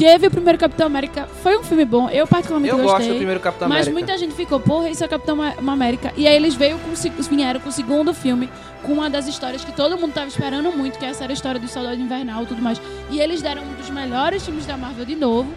teve 0.00 0.28
o 0.28 0.30
primeiro 0.30 0.58
Capitão 0.58 0.86
América. 0.86 1.26
Foi 1.42 1.58
um 1.58 1.62
filme 1.62 1.84
bom. 1.84 2.08
Eu 2.08 2.26
particularmente 2.26 2.72
eu 2.72 2.78
gostei. 2.78 2.98
gosto 2.98 3.12
do 3.12 3.16
primeiro 3.16 3.38
Capitão 3.38 3.68
Mas 3.68 3.86
América. 3.86 3.92
muita 3.92 4.18
gente 4.18 4.34
ficou, 4.34 4.58
porra, 4.58 4.88
isso 4.88 5.04
é 5.04 5.08
Capitão 5.08 5.38
América. 5.42 6.10
E 6.16 6.26
aí 6.26 6.34
eles 6.34 6.54
veio 6.54 6.78
com, 6.78 7.34
vieram 7.36 7.60
com 7.60 7.68
o 7.68 7.72
segundo 7.72 8.14
filme, 8.14 8.48
com 8.82 8.94
uma 8.94 9.10
das 9.10 9.28
histórias 9.28 9.62
que 9.62 9.72
todo 9.72 9.98
mundo 9.98 10.14
tava 10.14 10.28
esperando 10.28 10.72
muito, 10.72 10.98
que 10.98 11.04
essa 11.04 11.24
era 11.24 11.32
a 11.32 11.34
história 11.34 11.60
do 11.60 11.68
Soldado 11.68 12.00
Invernal 12.00 12.44
e 12.44 12.46
tudo 12.46 12.62
mais. 12.62 12.80
E 13.10 13.20
eles 13.20 13.42
deram 13.42 13.62
um 13.62 13.74
dos 13.74 13.90
melhores 13.90 14.42
filmes 14.42 14.64
da 14.64 14.74
Marvel 14.74 15.04
de 15.04 15.16
novo. 15.16 15.52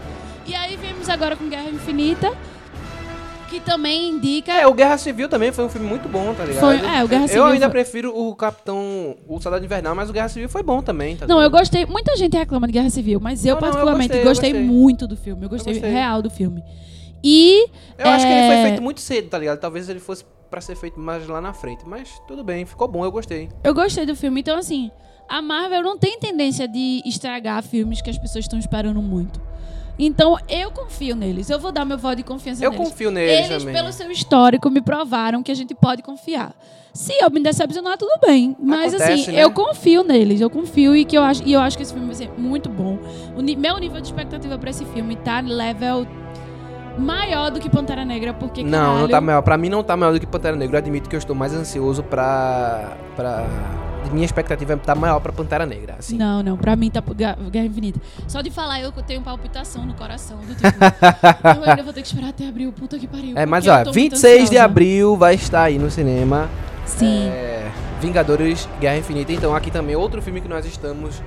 E 0.45 0.53
aí 0.53 0.75
viemos 0.75 1.07
agora 1.07 1.37
com 1.37 1.47
Guerra 1.47 1.69
Infinita, 1.69 2.33
que 3.53 3.59
também 3.65 4.09
indica. 4.09 4.51
É, 4.51 4.65
o 4.67 4.73
Guerra 4.73 4.97
Civil 4.97 5.29
também 5.29 5.51
foi 5.51 5.65
um 5.65 5.69
filme 5.69 5.87
muito 5.87 6.09
bom, 6.09 6.33
tá 6.33 6.43
ligado? 6.43 6.59
Foi- 6.61 6.77
é, 6.77 7.03
o 7.03 7.07
Guerra 7.07 7.23
Eu 7.23 7.27
Civil 7.27 7.45
ainda 7.45 7.65
foi- 7.65 7.71
prefiro 7.71 8.17
o 8.17 8.35
Capitão, 8.35 9.15
o 9.27 9.39
Soldado 9.39 9.63
Invernal, 9.63 9.95
mas 9.95 10.09
o 10.09 10.13
Guerra 10.13 10.29
Civil 10.29 10.49
foi 10.49 10.63
bom 10.63 10.81
também, 10.81 11.15
tá 11.15 11.27
Não, 11.27 11.41
eu 11.41 11.49
gostei. 11.49 11.85
Muita 11.85 12.15
gente 12.17 12.35
reclama 12.37 12.67
de 12.67 12.73
Guerra 12.73 12.89
Civil, 12.89 13.19
mas 13.19 13.45
eu 13.45 13.55
Não, 13.55 13.61
não, 13.61 13.67
eu 13.67 13.71
particularmente 13.71 14.07
gostei, 14.09 14.21
eu 14.21 14.25
gostei, 14.25 14.51
gostei. 14.51 14.67
muito 14.67 15.07
do 15.07 15.15
filme. 15.15 15.43
Eu 15.45 15.49
gostei, 15.49 15.73
gostei. 15.73 15.91
real 15.91 16.21
do 16.21 16.29
filme. 16.29 16.63
E. 17.23 17.67
Eu 17.97 18.09
acho 18.09 18.25
que 18.25 18.31
ele 18.31 18.41
é, 18.41 18.47
foi 18.47 18.69
feito 18.69 18.81
muito 18.81 18.99
cedo, 19.01 19.29
tá 19.29 19.37
ligado? 19.37 19.59
Talvez 19.59 19.87
ele 19.87 19.99
fosse 19.99 20.25
pra 20.49 20.59
ser 20.61 20.75
feito 20.75 20.99
mais 20.99 21.27
lá 21.27 21.39
na 21.41 21.53
frente, 21.53 21.83
mas 21.87 22.09
tudo 22.27 22.43
bem, 22.43 22.65
ficou 22.65 22.87
bom, 22.87 23.03
eu 23.05 23.11
gostei. 23.11 23.49
Eu 23.63 23.73
gostei 23.73 24.05
do 24.05 24.15
filme. 24.15 24.41
Então, 24.41 24.57
assim, 24.57 24.91
a 25.29 25.41
Marvel 25.41 25.81
não 25.81 25.97
tem 25.97 26.19
tendência 26.19 26.67
de 26.67 27.01
estragar 27.05 27.63
filmes 27.63 28.01
que 28.01 28.09
as 28.09 28.17
pessoas 28.17 28.45
estão 28.45 28.59
esperando 28.59 29.01
muito. 29.01 29.41
Então, 29.97 30.37
eu 30.49 30.71
confio 30.71 31.15
neles. 31.15 31.49
Eu 31.49 31.59
vou 31.59 31.71
dar 31.71 31.85
meu 31.85 31.97
voto 31.97 32.17
de 32.17 32.23
confiança 32.23 32.63
Eu 32.63 32.71
neles. 32.71 32.89
confio 32.89 33.11
neles 33.11 33.45
Eles, 33.47 33.59
também. 33.63 33.73
pelo 33.75 33.91
seu 33.91 34.09
histórico, 34.11 34.69
me 34.69 34.81
provaram 34.81 35.43
que 35.43 35.51
a 35.51 35.55
gente 35.55 35.73
pode 35.75 36.01
confiar. 36.01 36.53
Se 36.93 37.13
eu 37.19 37.29
me 37.31 37.39
decepcionar, 37.41 37.97
tudo 37.97 38.19
bem. 38.23 38.55
Mas, 38.59 38.93
Acontece, 38.93 39.21
assim, 39.23 39.31
né? 39.31 39.43
eu 39.43 39.51
confio 39.51 40.03
neles. 40.03 40.41
Eu 40.41 40.49
confio 40.49 40.95
e, 40.95 41.03
que 41.05 41.17
eu 41.17 41.23
acho, 41.23 41.43
e 41.43 41.53
eu 41.53 41.59
acho 41.59 41.75
que 41.75 41.81
esse 41.83 41.91
filme 41.91 42.05
vai 42.07 42.15
ser 42.15 42.29
muito 42.37 42.69
bom. 42.69 42.99
O 43.35 43.41
meu 43.41 43.77
nível 43.79 43.99
de 43.99 44.07
expectativa 44.07 44.57
pra 44.59 44.69
esse 44.69 44.85
filme 44.85 45.15
tá 45.15 45.39
level 45.39 46.05
maior 46.97 47.49
do 47.49 47.59
que 47.59 47.67
Pantera 47.69 48.05
Negra, 48.05 48.33
porque, 48.33 48.63
Não, 48.63 48.69
não 48.69 48.85
caralho, 48.93 49.09
tá 49.09 49.21
maior. 49.21 49.41
Pra 49.41 49.57
mim 49.57 49.69
não 49.69 49.83
tá 49.83 49.97
maior 49.97 50.11
do 50.13 50.19
que 50.19 50.27
Pantera 50.27 50.55
Negra. 50.55 50.77
Eu 50.77 50.81
admito 50.83 51.09
que 51.09 51.15
eu 51.15 51.19
estou 51.19 51.35
mais 51.35 51.53
ansioso 51.53 52.03
pra. 52.03 52.95
pra... 53.15 53.43
Minha 54.11 54.25
expectativa 54.25 54.75
tá 54.77 54.95
maior 54.95 55.19
pra 55.19 55.31
Pantera 55.31 55.65
Negra, 55.65 55.95
assim. 55.99 56.17
Não, 56.17 56.43
não, 56.43 56.57
pra 56.57 56.75
mim 56.75 56.89
tá 56.89 57.01
Guerra 57.51 57.65
Infinita. 57.65 57.99
Só 58.27 58.41
de 58.41 58.51
falar 58.51 58.81
eu 58.81 58.91
tenho 58.91 59.21
palpitação 59.21 59.85
no 59.85 59.93
coração 59.93 60.37
do 60.37 60.55
tipo. 60.55 60.67
eu 61.57 61.69
ainda 61.69 61.83
vou 61.83 61.93
ter 61.93 62.01
que 62.01 62.07
esperar 62.07 62.29
até 62.29 62.47
abril, 62.47 62.71
puta 62.71 62.97
que 62.99 63.07
pariu. 63.07 63.37
É, 63.37 63.45
mas 63.45 63.67
ó, 63.67 63.77
tô 63.79 63.91
muito 63.91 63.93
26 63.93 64.49
de 64.49 64.57
abril 64.57 65.15
vai 65.15 65.35
estar 65.35 65.63
aí 65.63 65.77
no 65.77 65.89
cinema. 65.89 66.49
Sim. 66.85 67.27
É, 67.27 67.71
Vingadores 68.01 68.67
Guerra 68.79 68.97
Infinita. 68.97 69.31
Então, 69.31 69.55
aqui 69.55 69.71
também 69.71 69.95
outro 69.95 70.21
filme 70.21 70.41
que 70.41 70.47
nós 70.47 70.65
estamos 70.65 71.21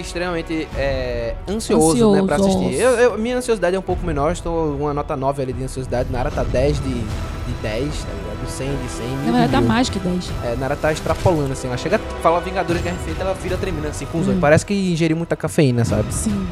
extremamente 0.00 0.66
é, 0.76 1.34
ansioso, 1.48 2.12
né, 2.12 2.22
pra 2.22 2.36
assistir. 2.36 2.74
Eu, 2.74 2.90
eu- 2.92 3.18
minha 3.18 3.36
ansiosidade 3.38 3.74
é 3.76 3.78
um 3.78 3.82
pouco 3.82 4.04
menor, 4.06 4.32
estou 4.32 4.74
uma 4.76 4.92
nota 4.94 5.16
9 5.16 5.42
ali 5.42 5.52
de 5.52 5.62
ansiosidade. 5.64 6.10
Nara 6.12 6.30
tá 6.30 6.42
10 6.44 6.80
de, 6.80 6.88
de 6.94 7.52
10, 7.62 7.88
tá 8.04 8.08
ligado? 8.12 8.48
100 8.50 8.68
de 8.76 8.88
100, 8.88 9.06
mil 9.06 9.16
Na 9.16 9.24
de 9.24 9.30
verdade, 9.32 9.52
tá 9.52 9.60
mais 9.60 9.88
que 9.88 9.98
10. 9.98 10.30
É, 10.44 10.56
Nara 10.56 10.76
tá 10.76 10.92
extrapolando, 10.92 11.52
assim. 11.52 11.66
Ela 11.68 11.76
chega, 11.76 11.98
fala 12.22 12.40
Vingadores 12.40 12.82
Guerra 12.82 12.96
Infinita, 12.96 13.22
ela 13.22 13.34
vira 13.34 13.56
tremendo 13.56 13.86
assim 13.88 14.06
com 14.06 14.18
os 14.18 14.26
Hum. 14.26 14.30
olhos. 14.30 14.40
Parece 14.40 14.64
que 14.66 14.74
ingeriu 14.92 15.16
muita 15.16 15.34
cafeína, 15.36 15.84
sabe? 15.84 16.12
Sim. 16.12 16.46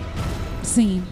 Sim. 0.63 1.03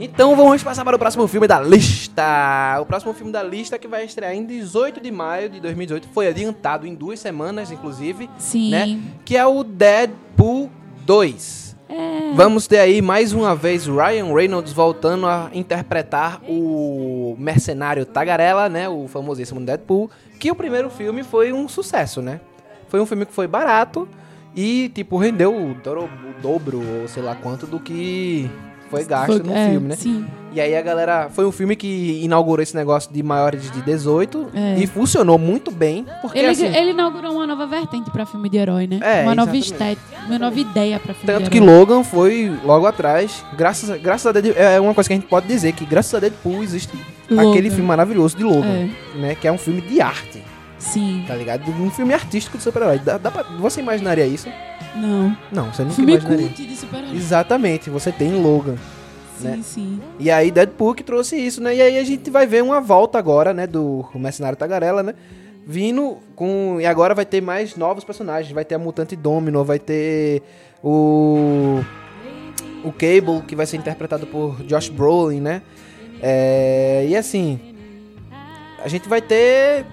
Então 0.00 0.34
vamos 0.34 0.62
passar 0.62 0.82
para 0.82 0.96
o 0.96 0.98
próximo 0.98 1.26
filme 1.28 1.46
da 1.46 1.60
lista. 1.60 2.78
O 2.80 2.86
próximo 2.86 3.12
filme 3.12 3.30
da 3.30 3.42
lista 3.42 3.78
que 3.78 3.86
vai 3.86 4.04
estrear 4.04 4.32
em 4.34 4.46
18 4.46 4.98
de 5.00 5.10
maio 5.10 5.50
de 5.50 5.60
2018. 5.60 6.08
Foi 6.08 6.26
adiantado 6.26 6.86
em 6.86 6.94
duas 6.94 7.20
semanas, 7.20 7.70
inclusive. 7.70 8.30
Sim. 8.38 8.70
Né? 8.70 8.98
Que 9.26 9.36
é 9.36 9.44
o 9.46 9.62
Deadpool 9.62 10.70
2. 11.04 11.76
É. 11.90 12.32
Vamos 12.34 12.66
ter 12.66 12.78
aí 12.78 13.02
mais 13.02 13.32
uma 13.34 13.54
vez 13.54 13.86
Ryan 13.86 14.32
Reynolds 14.32 14.72
voltando 14.72 15.26
a 15.26 15.50
interpretar 15.52 16.40
o 16.48 17.34
mercenário 17.38 18.06
Tagarela, 18.06 18.68
né? 18.68 18.88
O 18.88 19.06
famosíssimo 19.06 19.60
Deadpool. 19.60 20.10
Que 20.38 20.50
o 20.50 20.54
primeiro 20.54 20.88
filme 20.88 21.22
foi 21.22 21.52
um 21.52 21.68
sucesso, 21.68 22.22
né? 22.22 22.40
Foi 22.88 23.00
um 23.00 23.06
filme 23.06 23.26
que 23.26 23.32
foi 23.34 23.46
barato 23.46 24.08
e, 24.56 24.88
tipo, 24.94 25.16
rendeu 25.18 25.54
o, 25.54 25.74
dobro- 25.74 26.04
o 26.38 26.40
dobro, 26.40 26.80
ou 27.02 27.06
sei 27.08 27.22
lá 27.22 27.34
quanto, 27.34 27.66
do 27.66 27.78
que 27.78 28.48
foi 28.90 29.04
gasto 29.04 29.26
Foi- 29.26 29.38
no 29.42 29.54
é, 29.56 29.70
filme, 29.70 29.88
né? 29.88 29.96
Sim. 29.96 30.26
E 30.52 30.60
aí 30.60 30.76
a 30.76 30.82
galera. 30.82 31.28
Foi 31.30 31.46
um 31.46 31.52
filme 31.52 31.76
que 31.76 32.20
inaugurou 32.24 32.60
esse 32.60 32.74
negócio 32.74 33.12
de 33.12 33.22
maiores 33.22 33.70
de 33.70 33.80
18 33.82 34.48
É. 34.52 34.78
e 34.80 34.86
funcionou 34.88 35.38
muito 35.38 35.70
bem. 35.70 36.04
Porque 36.20 36.38
Ele, 36.40 36.48
assim. 36.48 36.66
ele 36.66 36.90
inaugurou 36.90 37.32
uma 37.34 37.46
nova 37.46 37.68
vertente 37.68 38.10
pra 38.10 38.26
filme 38.26 38.48
de 38.50 38.56
herói, 38.56 38.88
né? 38.88 38.98
É, 39.00 39.22
uma 39.22 39.34
nova 39.36 39.56
estética, 39.56 40.00
uma 40.26 40.38
nova 40.40 40.58
ideia 40.58 40.98
pra 40.98 41.14
filme 41.14 41.26
Tanto 41.32 41.44
de 41.44 41.50
que 41.50 41.58
herói. 41.58 41.68
Logan 41.78 42.02
foi 42.02 42.52
logo 42.64 42.84
atrás. 42.84 43.44
Graças 43.56 43.90
a, 43.90 43.96
graças 43.96 44.26
a 44.26 44.32
Deadpool. 44.32 44.60
É 44.60 44.80
uma 44.80 44.92
coisa 44.92 45.08
que 45.08 45.12
a 45.14 45.16
gente 45.16 45.28
pode 45.28 45.46
dizer: 45.46 45.72
que 45.72 45.84
graças 45.86 46.12
a 46.14 46.18
Deadpool 46.18 46.64
existe 46.64 46.98
Logan. 47.30 47.50
aquele 47.50 47.70
filme 47.70 47.86
maravilhoso 47.86 48.36
de 48.36 48.42
Logan. 48.42 48.66
É, 48.66 49.18
Né? 49.18 49.34
Que 49.36 49.46
é 49.46 49.52
um 49.52 49.58
filme 49.58 49.80
de 49.80 50.00
arte, 50.00 50.42
sim. 50.80 51.24
tá 51.28 51.34
ligado? 51.36 51.70
Um 51.70 51.90
filme 51.90 52.12
artístico 52.12 52.58
de 52.58 52.64
super-herói. 52.64 52.98
Dá, 52.98 53.16
dá 53.18 53.30
pra- 53.30 53.44
você 53.58 53.80
imaginaria 53.80 54.26
isso? 54.26 54.48
Não. 54.96 55.36
Não, 55.52 55.72
você 55.72 55.82
nunca 55.82 55.94
Filme 55.94 56.12
imaginaria. 56.14 56.46
cult 56.48 56.66
de 56.66 56.76
super-herói. 56.76 57.14
Exatamente, 57.16 57.88
você 57.88 58.10
tem 58.10 58.42
Logan. 58.42 58.74
Sim, 59.38 59.48
né? 59.48 59.60
sim. 59.62 60.00
E 60.18 60.30
aí 60.30 60.50
Deadpool 60.50 60.94
que 60.94 61.04
trouxe 61.04 61.36
isso, 61.36 61.62
né? 61.62 61.74
E 61.76 61.80
aí 61.80 61.98
a 61.98 62.04
gente 62.04 62.28
vai 62.30 62.46
ver 62.46 62.62
uma 62.62 62.80
volta 62.80 63.18
agora, 63.18 63.54
né? 63.54 63.66
Do 63.66 64.04
Mercenário 64.14 64.58
Tagarela, 64.58 65.02
né? 65.02 65.14
Vindo 65.66 66.18
com... 66.34 66.78
E 66.80 66.86
agora 66.86 67.14
vai 67.14 67.24
ter 67.24 67.40
mais 67.40 67.76
novos 67.76 68.02
personagens. 68.02 68.52
Vai 68.52 68.64
ter 68.64 68.74
a 68.74 68.78
Mutante 68.78 69.14
Domino, 69.14 69.64
vai 69.64 69.78
ter 69.78 70.42
o... 70.82 71.80
o 72.84 72.90
Cable, 72.92 73.42
que 73.46 73.54
vai 73.54 73.66
ser 73.66 73.76
interpretado 73.76 74.26
por 74.26 74.56
Josh 74.64 74.88
Brolin, 74.88 75.40
né? 75.40 75.62
É, 76.22 77.06
e 77.08 77.16
assim, 77.16 77.58
a 78.84 78.88
gente 78.88 79.08
vai 79.08 79.22
ter. 79.22 79.86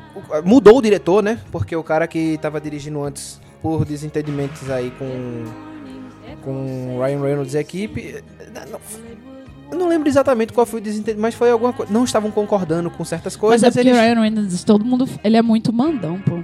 Mudou 0.43 0.77
o 0.77 0.81
diretor, 0.81 1.21
né? 1.23 1.39
Porque 1.51 1.75
o 1.75 1.83
cara 1.83 2.07
que 2.07 2.37
tava 2.41 2.59
dirigindo 2.61 3.01
antes, 3.03 3.39
por 3.61 3.85
desentendimentos 3.85 4.69
aí 4.69 4.91
com. 4.91 5.43
Com 6.43 6.99
Ryan 7.03 7.21
Reynolds 7.21 7.53
e 7.53 7.57
a 7.57 7.61
equipe. 7.61 8.23
não- 8.71 8.79
eu 9.71 9.77
não 9.77 9.87
lembro 9.89 10.07
exatamente 10.07 10.53
qual 10.53 10.65
foi 10.65 10.79
o 10.79 10.83
desentendimento, 10.83 11.21
mas 11.21 11.35
foi 11.35 11.49
alguma 11.51 11.73
coisa. 11.73 11.91
Não 11.91 12.03
estavam 12.05 12.31
concordando 12.31 12.89
com 12.89 13.03
certas 13.03 13.33
Mas 13.35 13.39
coisas. 13.41 13.63
é 13.63 13.69
porque 13.71 13.89
eles- 13.89 13.99
Ryan 13.99 14.21
Reynolds, 14.21 14.63
todo 14.63 14.85
mundo, 14.85 15.07
ele 15.23 15.35
é 15.35 15.41
muito 15.41 15.73
mandão, 15.73 16.19
pô. 16.21 16.39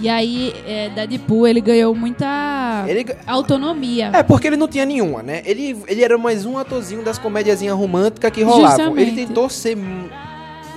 E 0.00 0.08
aí, 0.08 0.54
é, 0.66 0.88
Deadpool, 0.90 1.46
ele 1.46 1.60
ganhou 1.60 1.92
muita 1.94 2.84
ele- 2.86 3.04
autonomia. 3.26 4.10
É, 4.12 4.22
porque 4.22 4.46
ele 4.46 4.56
não 4.56 4.68
tinha 4.68 4.84
nenhuma, 4.84 5.22
né? 5.24 5.42
Ele, 5.44 5.76
ele 5.88 6.02
era 6.04 6.16
mais 6.16 6.44
um 6.44 6.56
atorzinho 6.56 7.02
das 7.02 7.18
comédiazinhas 7.18 7.76
românticas 7.76 8.30
que 8.30 8.42
rolavam. 8.42 8.96
Ele 8.96 9.10
tentou 9.26 9.48
ser 9.48 9.76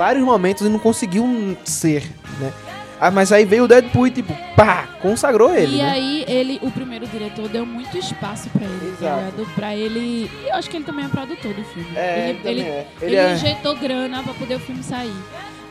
vários 0.02 0.24
momentos 0.26 0.66
e 0.66 0.70
não 0.70 0.80
conseguiu 0.80 1.56
ser, 1.64 2.02
né? 2.40 2.52
Ah, 3.00 3.12
mas 3.12 3.32
aí 3.32 3.46
veio 3.46 3.66
o 3.66 3.68
Deadpool 3.68 4.08
e, 4.08 4.12
tipo, 4.12 4.34
pá, 4.56 4.88
consagrou 5.00 5.54
ele, 5.56 5.76
e 5.76 5.78
né? 5.82 5.92
aí, 5.92 6.26
ele, 6.28 6.60
o 6.64 6.72
primeiro 6.72 7.06
diretor 7.06 7.48
deu 7.50 7.66
muito 7.68 7.96
espaço 8.00 8.50
pra 8.50 8.64
ele, 8.64 8.96
tá 9.00 9.06
Exato. 9.06 9.20
ligado? 9.38 9.56
Pra 9.56 9.76
ele. 9.76 10.00
E 10.44 10.48
eu 10.50 10.56
acho 10.56 10.68
que 10.70 10.78
ele 10.78 10.86
também 10.86 11.06
é 11.06 11.08
produtor 11.08 11.54
do 11.54 11.64
filme. 11.64 11.90
É, 11.96 12.30
ele, 12.30 12.40
ele, 12.50 12.62
é. 12.62 12.88
ele 13.00 13.12
Ele 13.12 13.16
é- 13.16 13.34
injetou 13.34 13.76
grana 13.76 14.24
pra 14.24 14.34
poder 14.34 14.56
o 14.56 14.60
filme 14.60 14.82
sair. 14.84 15.14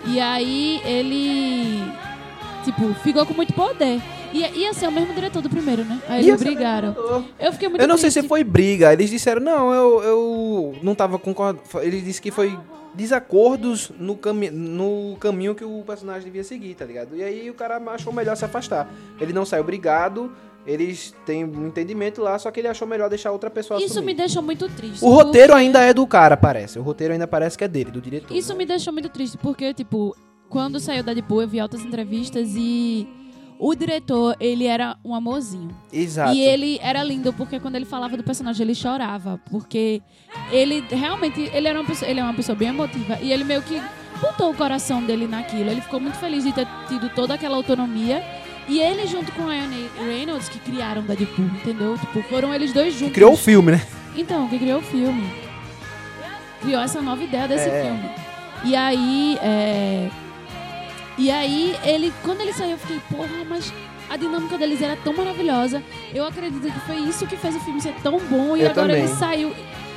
E 0.06 0.20
aí 0.20 0.80
ele. 0.84 1.82
Tipo, 2.64 2.94
ficou 3.02 3.24
com 3.26 3.34
muito 3.34 3.52
poder. 3.52 4.00
Ia, 4.32 4.48
ia 4.50 4.72
ser 4.74 4.86
o 4.88 4.92
mesmo 4.92 5.12
diretor 5.12 5.40
do 5.42 5.48
primeiro, 5.50 5.84
né? 5.84 5.98
Aí 6.08 6.22
Ia 6.24 6.30
eles 6.30 6.40
o 6.40 6.44
brigaram. 6.44 6.94
Eu 7.38 7.52
fiquei 7.52 7.68
muito 7.68 7.80
Eu 7.80 7.88
não 7.88 7.96
sei 7.96 8.10
se 8.10 8.14
triste. 8.20 8.28
foi 8.28 8.44
briga. 8.44 8.92
Eles 8.92 9.10
disseram, 9.10 9.40
não, 9.40 9.72
eu, 9.72 10.02
eu 10.02 10.76
não 10.82 10.94
tava 10.94 11.18
concordando. 11.18 11.62
Ele 11.80 12.00
disse 12.00 12.20
que 12.22 12.30
foi 12.30 12.56
desacordos 12.94 13.90
no, 13.98 14.16
cami 14.16 14.50
no 14.50 15.16
caminho 15.18 15.55
que 15.55 15.64
o 15.64 15.83
personagem 15.83 16.24
devia 16.24 16.44
seguir, 16.44 16.74
tá 16.74 16.85
ligado? 16.85 17.16
E 17.16 17.22
aí 17.22 17.50
o 17.50 17.55
cara 17.55 17.76
achou 17.92 18.12
melhor 18.12 18.37
se 18.37 18.44
afastar. 18.44 18.92
Ele 19.20 19.33
não 19.33 19.44
saiu 19.44 19.64
brigado, 19.64 20.33
eles 20.66 21.14
têm 21.24 21.44
um 21.44 21.66
entendimento 21.66 22.20
lá, 22.20 22.38
só 22.38 22.50
que 22.50 22.61
ele 22.61 22.68
achou 22.68 22.87
melhor 22.87 23.09
deixar 23.09 23.33
outra 23.33 23.50
pessoa 23.50 23.79
Isso 23.79 23.92
assumir. 23.92 24.07
me 24.07 24.14
deixou 24.14 24.42
muito 24.42 24.68
triste. 24.68 25.05
O 25.05 25.11
roteiro 25.11 25.55
ainda 25.55 25.81
é 25.81 25.94
do 25.94 26.07
cara, 26.07 26.37
parece. 26.37 26.79
O 26.79 26.83
roteiro 26.83 27.12
ainda 27.12 27.26
parece 27.26 27.57
que 27.57 27.64
é 27.64 27.68
dele, 27.68 27.90
do 27.90 28.00
diretor. 28.00 28.35
Isso 28.37 28.53
né? 28.53 28.59
me 28.59 28.66
deixou 28.66 28.92
muito 28.92 29.09
triste, 29.09 29.38
porque, 29.38 29.72
tipo, 29.72 30.14
quando 30.48 30.79
saiu 30.81 31.03
da 31.03 31.14
Deadpool, 31.14 31.42
eu 31.42 31.48
vi 31.48 31.61
altas 31.61 31.81
entrevistas 31.81 32.50
e 32.57 33.09
o 33.61 33.75
diretor, 33.75 34.35
ele 34.40 34.66
era 34.66 34.96
um 35.05 35.14
amorzinho. 35.14 35.68
Exato. 35.92 36.33
E 36.35 36.40
ele 36.40 36.79
era 36.83 37.03
lindo, 37.05 37.31
porque 37.35 37.61
quando 37.61 37.77
ele 37.77 37.85
falava 37.85 38.16
do 38.16 38.25
personagem, 38.25 38.64
ele 38.64 38.75
chorava. 38.75 39.38
Porque 39.51 40.01
ele 40.51 40.83
realmente, 40.90 41.51
ele 41.53 41.68
era 41.68 41.79
uma 41.79 41.87
pessoa, 41.87 42.11
ele 42.11 42.20
é 42.20 42.25
uma 42.25 42.33
pessoa 42.33 42.57
bem 42.57 42.68
emotiva. 42.68 43.18
E 43.20 43.31
ele 43.31 43.44
meio 43.44 43.61
que 43.62 43.81
botou 44.18 44.51
o 44.51 44.55
coração 44.55 45.05
dele 45.05 45.27
naquilo. 45.27 45.70
Ele 45.70 45.83
ficou 45.83 46.01
muito 46.01 46.16
feliz 46.16 46.42
de 46.42 46.53
ter 46.53 46.66
tido 46.88 47.11
toda 47.11 47.35
aquela 47.35 47.57
autonomia. 47.57 48.25
E 48.66 48.81
ele 48.81 49.07
junto 49.07 49.31
com 49.33 49.42
o 49.42 49.49
Ryan 49.49 49.68
Reynolds, 50.07 50.49
que 50.49 50.59
criaram 50.61 51.03
da 51.03 51.14
Deadpool, 51.14 51.44
entendeu? 51.44 51.99
Tipo, 51.99 52.23
foram 52.25 52.55
eles 52.55 52.73
dois 52.73 52.94
juntos. 52.94 53.12
Criou 53.12 53.35
o 53.35 53.37
filme, 53.37 53.73
né? 53.73 53.87
Então, 54.16 54.49
que 54.49 54.59
criou 54.59 54.79
o 54.81 54.83
filme. 54.83 55.29
Criou 56.62 56.81
essa 56.81 57.03
nova 57.03 57.23
ideia 57.23 57.46
desse 57.49 57.68
É. 57.68 57.83
filme. 57.85 58.11
E 58.64 58.77
aí, 58.77 59.38
é... 59.42 60.09
E 61.20 61.30
aí, 61.30 61.76
ele, 61.85 62.12
quando 62.24 62.40
ele 62.40 62.52
saiu, 62.52 62.70
eu 62.72 62.78
fiquei, 62.78 62.98
porra, 63.11 63.44
mas 63.48 63.72
a 64.09 64.16
dinâmica 64.16 64.56
deles 64.56 64.80
era 64.80 64.96
tão 65.04 65.12
maravilhosa. 65.12 65.83
Eu 66.14 66.24
acredito 66.26 66.62
que 66.72 66.80
foi 66.80 66.96
isso 66.96 67.26
que 67.26 67.37
fez 67.37 67.54
o 67.54 67.61
filme 67.61 67.80
ser 67.80 67.94
tão 68.02 68.18
bom. 68.18 68.56
E 68.56 68.62
Eu 68.62 68.70
agora 68.70 68.88
também. 68.88 69.04
ele 69.04 69.14
saiu. 69.14 69.52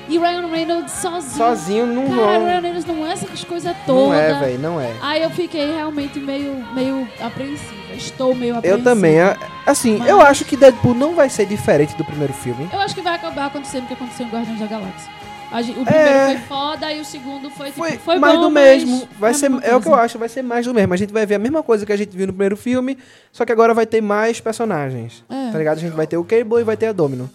E 0.09 0.17
Ryan 0.19 0.47
Reynolds 0.47 0.91
sozinho. 0.91 1.37
Sozinho 1.37 1.85
não 1.85 2.09
Cara, 2.09 2.25
Ryan 2.27 2.39
não. 2.39 2.45
Reynolds 2.61 2.85
não 2.85 3.07
é 3.07 3.13
essas 3.13 3.43
coisas 3.45 3.73
Não 3.73 3.85
todas. 3.85 4.19
é, 4.19 4.33
velho, 4.33 4.59
não 4.59 4.81
é. 4.81 4.91
Aí 5.01 5.21
eu 5.23 5.29
fiquei 5.29 5.65
realmente 5.71 6.19
meio, 6.19 6.55
meio 6.73 7.07
apreensiva. 7.21 7.73
Estou 7.95 8.35
meio 8.35 8.55
Eu 8.55 8.57
apreensiva. 8.57 8.83
também. 8.89 9.21
a- 9.21 9.37
Assim, 9.65 9.99
Mas- 9.99 10.09
eu 10.09 10.19
acho 10.21 10.43
que 10.43 10.57
Deadpool 10.57 10.93
não 10.93 11.15
vai 11.15 11.29
ser 11.29 11.45
diferente 11.45 11.95
do 11.95 12.03
primeiro 12.03 12.33
filme. 12.33 12.67
Eu 12.73 12.81
acho 12.81 12.93
que 12.93 13.01
vai 13.01 13.15
acabar 13.15 13.45
acontecendo 13.45 13.85
o 13.85 13.87
que 13.87 13.93
aconteceu 13.93 14.25
em 14.25 14.29
Guardiões 14.29 14.59
da 14.59 14.65
Galáxia. 14.67 15.09
A 15.53 15.61
gen- 15.61 15.75
o 15.79 15.85
primeiro 15.85 16.09
É. 16.09 16.27
foi 16.37 16.47
foda 16.47 16.91
e 16.91 16.99
o 16.99 17.05
segundo 17.05 17.49
foi 17.51 17.67
tipo, 17.67 17.77
Foi, 17.77 17.91
foi 17.97 18.15
mais 18.17 18.35
bom, 18.35 18.41
do 18.41 18.49
mesmo. 18.49 19.07
Vai 19.19 19.33
ser, 19.35 19.51
é 19.61 19.75
o 19.75 19.79
que 19.79 19.87
eu 19.87 19.93
acho, 19.95 20.17
vai 20.17 20.27
ser 20.27 20.41
mais 20.41 20.65
do 20.65 20.73
mesmo. 20.73 20.93
A 20.93 20.97
gente 20.97 21.13
vai 21.13 21.25
ver 21.27 21.35
a 21.35 21.39
mesma 21.39 21.61
coisa 21.61 21.85
que 21.85 21.93
a 21.93 21.95
gente 21.97 22.09
viu 22.17 22.25
no 22.25 22.33
primeiro 22.33 22.57
filme, 22.57 22.97
só 23.31 23.45
que 23.45 23.51
agora 23.51 23.73
vai 23.73 23.85
ter 23.85 24.01
mais 24.01 24.39
personagens. 24.39 25.23
É. 25.29 25.51
Tá 25.51 25.57
ligado? 25.59 25.77
A 25.77 25.81
gente 25.81 25.93
vai 25.93 26.07
ter 26.07 26.17
o 26.17 26.23
Cable 26.23 26.61
e 26.61 26.63
vai 26.63 26.75
ter 26.75 26.87
a 26.87 26.91
Domino. 26.91 27.29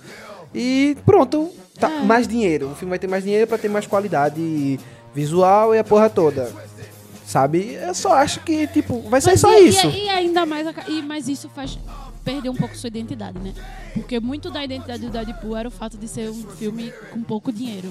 E 0.54 0.96
pronto, 1.06 1.48
tá, 1.78 1.88
É. 1.90 2.00
mais 2.02 2.26
dinheiro. 2.26 2.70
O 2.72 2.74
filme 2.74 2.90
vai 2.90 2.98
ter 2.98 3.06
mais 3.06 3.22
dinheiro 3.22 3.46
pra 3.46 3.56
ter 3.56 3.68
mais 3.68 3.86
qualidade 3.86 4.80
visual 5.14 5.74
e 5.74 5.78
a 5.78 5.84
porra 5.84 6.10
toda. 6.10 6.50
Sabe? 7.24 7.74
Eu 7.80 7.94
só 7.94 8.14
acho 8.14 8.40
que, 8.40 8.66
tipo, 8.68 9.00
vai 9.02 9.20
ser 9.20 9.30
Mas 9.30 9.40
só 9.40 9.52
e, 9.58 9.68
isso. 9.68 9.86
E, 9.86 10.06
e 10.06 10.08
ainda 10.08 10.46
mais, 10.46 10.66
a 10.66 10.72
e, 10.88 11.02
mas 11.02 11.28
isso 11.28 11.48
faz 11.54 11.78
perder 12.32 12.50
um 12.50 12.54
pouco 12.54 12.76
sua 12.76 12.88
identidade, 12.88 13.38
né? 13.38 13.54
Porque 13.94 14.20
muito 14.20 14.50
da 14.50 14.62
identidade 14.62 15.00
do 15.00 15.10
Deadpool 15.10 15.56
era 15.56 15.68
o 15.68 15.70
fato 15.70 15.96
de 15.96 16.06
ser 16.06 16.28
um 16.30 16.42
filme 16.58 16.92
com 17.10 17.22
pouco 17.22 17.50
dinheiro. 17.50 17.88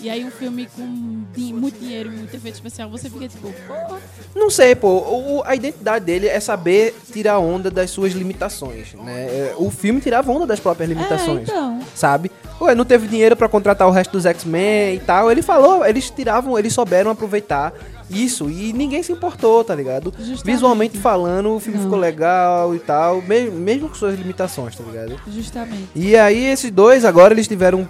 E 0.00 0.08
aí 0.08 0.24
um 0.24 0.30
filme 0.30 0.66
com 0.76 0.82
muito 0.82 1.78
dinheiro 1.78 2.12
e 2.12 2.16
muito 2.16 2.34
efeito 2.34 2.54
especial, 2.54 2.88
você 2.88 3.10
fica 3.10 3.26
tipo, 3.28 3.52
porra. 3.66 3.98
Não 4.34 4.48
sei, 4.48 4.74
pô. 4.74 4.88
O- 4.88 5.42
a 5.44 5.54
identidade 5.56 6.04
dele 6.04 6.28
é 6.28 6.38
saber 6.38 6.94
tirar 7.12 7.38
onda 7.40 7.70
das 7.70 7.90
suas 7.90 8.12
limitações, 8.12 8.94
né? 8.94 9.24
É, 9.26 9.54
O 9.58 9.70
filme 9.70 10.00
tirava 10.00 10.30
onda 10.30 10.46
das 10.46 10.60
próprias 10.60 10.88
limitações. 10.88 11.48
É, 11.48 11.52
então. 11.52 11.80
sabe? 11.94 12.30
Ué, 12.60 12.74
não 12.74 12.84
teve 12.84 13.08
dinheiro 13.08 13.34
pra 13.36 13.48
contratar 13.48 13.88
o 13.88 13.90
resto 13.90 14.12
dos 14.12 14.24
X-Men 14.26 14.94
e 14.96 15.00
tal. 15.00 15.30
Ele 15.32 15.42
falou, 15.42 15.84
eles 15.84 16.10
tiravam, 16.10 16.58
eles 16.58 16.72
souberam 16.72 17.10
aproveitar 17.10 17.72
isso 18.10 18.50
e 18.50 18.72
ninguém 18.72 19.02
se 19.02 19.12
importou, 19.12 19.62
tá 19.64 19.74
ligado? 19.74 20.12
Justamente. 20.18 20.44
Visualmente 20.44 20.98
falando, 20.98 21.54
o 21.54 21.60
filme 21.60 21.78
Não. 21.78 21.84
ficou 21.84 21.98
legal 21.98 22.74
e 22.74 22.78
tal, 22.78 23.22
mesmo, 23.22 23.58
mesmo 23.58 23.88
com 23.88 23.94
suas 23.94 24.18
limitações, 24.18 24.76
tá 24.76 24.82
ligado? 24.84 25.20
Justamente. 25.28 25.88
E 25.94 26.16
aí 26.16 26.44
esses 26.46 26.70
dois 26.70 27.04
agora 27.04 27.32
eles 27.34 27.46
tiveram 27.48 27.88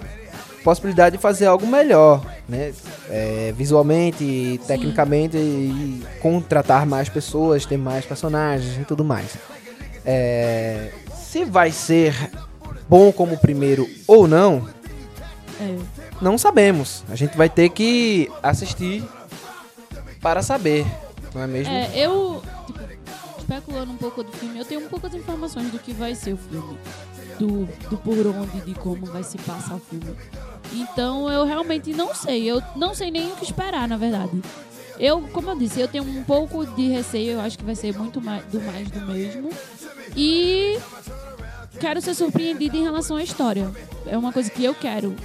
possibilidade 0.63 1.17
de 1.17 1.23
fazer 1.23 1.47
algo 1.47 1.67
melhor, 1.67 2.23
né? 2.49 2.73
É, 3.09 3.55
visualmente, 3.57 4.61
tecnicamente 4.67 5.37
e 5.37 6.03
contratar 6.21 6.85
mais 6.87 7.09
pessoas, 7.09 7.65
ter 7.65 7.79
mais 7.79 8.05
personagens 8.05 8.77
e 8.79 8.85
tudo 8.85 9.03
mais. 9.03 9.37
É, 10.05 10.91
se 11.15 11.45
vai 11.45 11.71
ser 11.73 12.15
bom 12.89 13.11
como 13.13 13.35
o 13.35 13.39
primeiro 13.39 13.87
ou 14.07 14.27
não, 14.29 14.67
É. 15.61 15.77
não 16.21 16.37
sabemos. 16.37 17.05
A 17.11 17.15
gente 17.17 17.37
vai 17.37 17.49
ter 17.49 17.69
que 17.71 18.31
assistir 18.43 19.05
para 20.21 20.43
saber, 20.43 20.87
não 21.35 21.43
é 21.43 21.47
mesmo? 21.47 21.73
É, 21.73 21.91
eu, 21.95 22.43
tipo, 22.67 22.81
especulando 23.39 23.93
um 23.93 23.97
pouco 23.97 24.23
do 24.23 24.33
filme, 24.33 24.59
eu 24.59 24.65
tenho 24.65 24.85
um 24.85 24.89
pouco 24.89 25.09
de 25.09 25.17
informações 25.17 25.71
do 25.71 25.79
que 25.79 25.93
vai 25.93 26.15
ser 26.15 26.35
o 26.35 26.37
filme. 26.37 26.79
Do, 27.39 27.65
do 27.89 27.97
por 27.97 28.27
onde, 28.27 28.61
de 28.61 28.75
como 28.75 29.07
vai 29.07 29.23
se 29.23 29.39
passar 29.39 29.77
o 29.77 29.81
filme. 29.81 30.15
Então 30.73 31.31
eu 31.31 31.45
realmente 31.47 31.93
não 31.93 32.15
sei. 32.15 32.45
Eu 32.45 32.63
não 32.77 32.95
sei 32.95 33.11
nem 33.11 33.33
o 33.33 33.37
que 33.37 33.45
esperar, 33.45 33.89
na 33.89 33.97
verdade. 33.97 34.43
Eu, 34.99 35.23
como 35.33 35.49
eu 35.51 35.57
disse, 35.57 35.81
eu 35.81 35.89
tenho 35.89 36.05
um 36.05 36.23
pouco 36.23 36.67
de 36.67 36.89
receio, 36.89 37.33
eu 37.33 37.41
acho 37.41 37.57
que 37.57 37.65
vai 37.65 37.75
ser 37.75 37.97
muito 37.97 38.21
mais 38.21 38.45
do 38.45 38.61
mais 38.61 38.91
do 38.91 39.01
mesmo. 39.07 39.49
E 40.15 40.79
quero 41.81 42.03
ser 42.03 42.15
surpreendida 42.15 42.77
em 42.77 42.83
relação 42.83 43.17
à 43.17 43.23
história. 43.23 43.71
É 44.07 44.19
uma 44.19 44.33
coisa 44.33 44.51
que 44.51 44.63
eu 44.63 44.75
quero. 44.75 45.17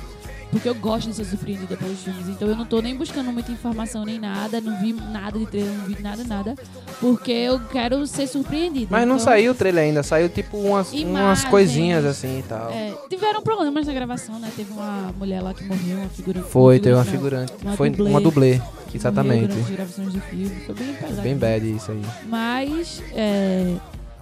Porque 0.55 0.69
eu 0.69 0.75
gosto 0.75 1.09
de 1.09 1.15
ser 1.15 1.25
surpreendida 1.25 1.75
pelos 1.75 1.99
filmes. 1.99 2.29
Então 2.29 2.47
eu 2.47 2.55
não 2.55 2.63
tô 2.65 2.81
nem 2.81 2.95
buscando 2.95 3.29
muita 3.29 3.51
informação 3.51 4.05
nem 4.05 4.17
nada. 4.17 4.61
Não 4.61 4.79
vi 4.79 4.93
nada 4.93 5.37
de 5.37 5.45
trailer, 5.47 5.73
não 5.73 5.83
vi 5.85 6.01
nada, 6.01 6.23
nada. 6.23 6.55
Porque 7.01 7.29
eu 7.29 7.59
quero 7.59 8.07
ser 8.07 8.25
surpreendida. 8.25 8.87
Mas 8.89 9.05
não 9.05 9.15
Então, 9.15 9.25
saiu 9.25 9.51
o 9.51 9.55
trailer 9.55 9.83
ainda, 9.83 10.01
saiu 10.01 10.29
tipo 10.29 10.57
umas, 10.57 10.93
umas 10.93 11.43
coisinhas 11.43 12.05
assim 12.05 12.39
e 12.39 12.43
tal. 12.43 12.71
é, 12.71 12.93
tiveram 13.09 13.41
problemas 13.41 13.85
na 13.85 13.91
gravação, 13.93 14.39
né? 14.39 14.49
Teve 14.55 14.71
uma 14.71 15.13
mulher 15.17 15.41
lá 15.41 15.53
que 15.53 15.65
morreu, 15.65 15.97
uma 15.97 16.07
figurante. 16.09 16.47
Foi, 16.49 16.79
teve 16.79 16.95
uma 16.95 17.03
figurante. 17.03 17.51
uma 17.61 17.75
Foi 17.75 17.89
dublê 17.89 18.09
uma 18.09 18.21
dublê, 18.21 18.61
que 18.87 18.95
exatamente. 18.95 19.55
gravações 19.73 20.13
de 20.13 20.21
filme. 20.21 20.55
Foi 20.65 20.73
bem 20.75 20.93
pesado. 20.93 21.21
Bem 21.21 21.35
bad 21.37 21.69
isso 21.75 21.91
aí. 21.91 22.01
Mas 22.29 23.03
é, 23.13 23.75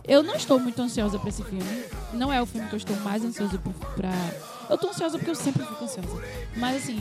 eu 0.07 0.23
não 0.23 0.33
estou 0.35 0.59
muito 0.59 0.81
ansiosa 0.81 1.19
pra 1.19 1.29
esse 1.29 1.43
filme. 1.43 1.63
Não 2.11 2.33
é 2.33 2.41
o 2.41 2.45
filme 2.47 2.67
que 2.67 2.73
eu 2.73 2.77
estou 2.77 2.95
mais 3.01 3.23
ansiosa 3.23 3.59
pra. 3.95 4.09
Eu 4.69 4.77
tô 4.77 4.89
ansiosa 4.89 5.17
porque 5.17 5.31
eu 5.31 5.35
sempre 5.35 5.63
fico 5.65 5.83
ansiosa. 5.83 6.07
Mas 6.55 6.83
assim, 6.83 6.99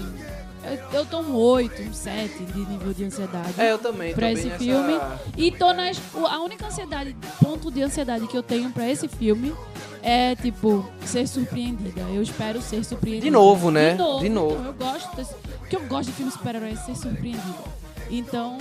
eu, 0.65 0.99
eu 1.01 1.07
tô 1.07 1.21
um 1.21 1.35
8, 1.35 1.83
um 1.83 1.93
7 1.93 2.45
de 2.45 2.61
nível 2.67 2.93
de 2.93 3.05
ansiedade. 3.05 3.55
É, 3.61 3.73
eu 3.73 3.79
também. 3.79 4.15
Pra 4.15 4.31
esse 4.33 4.49
bem 4.49 4.59
filme. 4.59 4.93
nessa- 4.95 5.21
E 5.37 5.51
tô 5.53 5.73
nas. 5.73 6.01
A 6.31 6.41
única 6.41 6.67
ansiedade, 6.67 7.17
ponto 7.43 7.71
de 7.71 7.83
ansiedade 7.83 8.27
que 8.27 8.37
eu 8.37 8.43
tenho 8.43 8.71
pra 8.71 8.89
esse 8.89 9.09
filme 9.09 9.55
é, 10.03 10.35
tipo, 10.37 10.89
ser 11.05 11.27
surpreendida. 11.29 12.01
Eu 12.03 12.23
espero 12.23 12.61
ser 12.61 12.85
surpreendida. 12.85 13.25
De 13.25 13.31
novo, 13.31 13.71
né? 13.71 13.93
De 13.93 13.99
novo. 13.99 14.21
De 14.21 14.29
novo. 14.29 14.55
Então, 14.55 14.67
eu 14.67 14.73
gosto 14.75 15.17
desse. 15.17 15.35
O 15.35 15.67
que 15.69 15.77
eu 15.77 15.83
gosto 15.87 16.09
de 16.11 16.13
filmes 16.15 16.35
super-heróis 16.35 16.79
é 16.81 16.83
ser 16.85 16.97
surpreendida. 16.97 17.73
Então. 18.11 18.59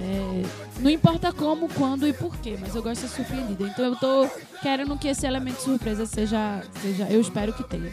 É, 0.00 0.42
não 0.80 0.90
importa 0.90 1.32
como, 1.32 1.68
quando 1.68 2.08
e 2.08 2.12
porquê, 2.12 2.56
mas 2.58 2.74
eu 2.74 2.82
gosto 2.82 3.02
de 3.02 3.08
ser 3.08 3.16
surpreendida. 3.16 3.64
Então 3.64 3.84
eu 3.84 3.96
tô 3.96 4.26
querendo 4.62 4.96
que 4.96 5.08
esse 5.08 5.26
elemento 5.26 5.56
de 5.56 5.62
surpresa 5.62 6.06
seja. 6.06 6.62
seja 6.80 7.06
eu 7.10 7.20
espero 7.20 7.52
que 7.52 7.62
tenha. 7.62 7.92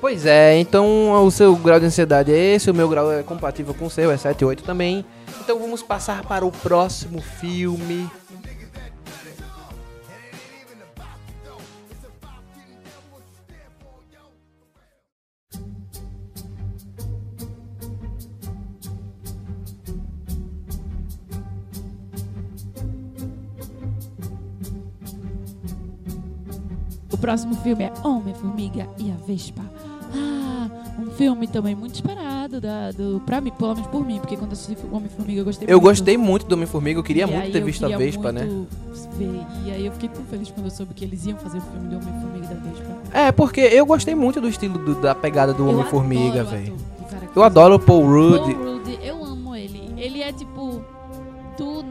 Pois 0.00 0.26
é, 0.26 0.58
então 0.58 1.12
o 1.24 1.30
seu 1.30 1.56
grau 1.56 1.80
de 1.80 1.86
ansiedade 1.86 2.30
é 2.30 2.54
esse, 2.54 2.70
o 2.70 2.74
meu 2.74 2.88
grau 2.88 3.10
é 3.10 3.22
compatível 3.22 3.72
com 3.74 3.86
o 3.86 3.90
seu, 3.90 4.10
é 4.10 4.16
7 4.16 4.42
e 4.42 4.44
8 4.44 4.62
também. 4.62 5.04
Então 5.40 5.58
vamos 5.58 5.82
passar 5.82 6.22
para 6.24 6.44
o 6.44 6.52
próximo 6.52 7.20
filme. 7.20 8.08
Próximo 27.24 27.54
filme 27.56 27.84
é 27.84 27.92
Homem-Formiga 28.06 28.86
e 28.98 29.10
a 29.10 29.14
Vespa. 29.26 29.62
Ah, 30.14 30.68
um 31.00 31.06
filme 31.12 31.46
também 31.46 31.74
muito 31.74 31.94
esperado 31.94 32.60
da, 32.60 32.90
do, 32.92 33.20
pra 33.24 33.40
mim, 33.40 33.50
pelo 33.50 33.74
menos 33.74 33.86
por 33.90 34.04
mim, 34.06 34.18
porque 34.20 34.36
quando 34.36 34.50
eu 34.50 34.52
assisti 34.52 34.76
Homem-Formiga 34.92 35.40
eu 35.40 35.44
gostei 35.46 35.66
Eu 35.68 35.80
muito. 35.80 35.82
gostei 35.90 36.16
muito 36.18 36.46
do 36.46 36.54
Homem-Formiga, 36.54 36.98
eu 37.00 37.02
queria 37.02 37.24
E 37.24 37.26
muito 37.26 37.50
ter 37.50 37.60
eu 37.62 37.64
visto 37.64 37.84
a 37.86 37.96
Vespa, 37.96 38.30
né? 38.30 38.46
ver. 39.16 39.40
E 39.64 39.70
aí 39.70 39.86
eu 39.86 39.92
fiquei 39.92 40.08
tão 40.10 40.22
feliz 40.24 40.50
quando 40.50 40.66
eu 40.66 40.70
soube 40.70 40.92
que 40.92 41.04
eles 41.04 41.24
iam 41.24 41.38
fazer 41.38 41.58
o 41.58 41.62
filme 41.62 41.88
do 41.88 41.96
Homem-Formiga 41.96 42.44
e 42.44 42.48
da 42.48 42.54
Vespa. 42.70 42.96
É, 43.12 43.32
porque 43.32 43.60
eu 43.60 43.86
gostei 43.86 44.14
muito 44.14 44.38
do 44.40 44.48
estilo 44.48 44.78
do- 44.78 45.00
da 45.00 45.14
pegada 45.14 45.54
do 45.54 45.62
Eu 45.64 45.70
Homem-Formiga, 45.70 46.44
velho. 46.44 46.76
Eu 47.34 47.42
adoro 47.42 47.76
o 47.76 47.78
Paul 47.80 48.02
Paul 48.02 48.12
Rudd. 48.38 48.56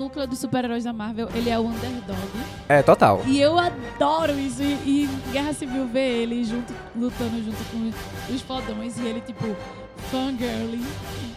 Núcleo 0.03 0.27
dos 0.27 0.39
super-heróis 0.39 0.83
da 0.83 0.93
Marvel, 0.93 1.29
ele 1.33 1.49
é 1.49 1.57
o 1.57 1.63
underdog. 1.65 2.17
É, 2.69 2.81
total. 2.81 3.21
E 3.25 3.39
eu 3.39 3.57
adoro 3.57 4.37
isso. 4.39 4.61
E, 4.61 4.73
e 4.85 5.09
Guerra 5.31 5.53
Civil 5.53 5.85
ver 5.87 6.21
ele 6.23 6.43
junto, 6.43 6.73
lutando 6.95 7.43
junto 7.43 7.63
com 7.71 8.33
os 8.33 8.41
fodões 8.41 8.97
e 8.99 9.05
ele, 9.05 9.21
tipo, 9.21 9.45
fangirling 10.11 10.85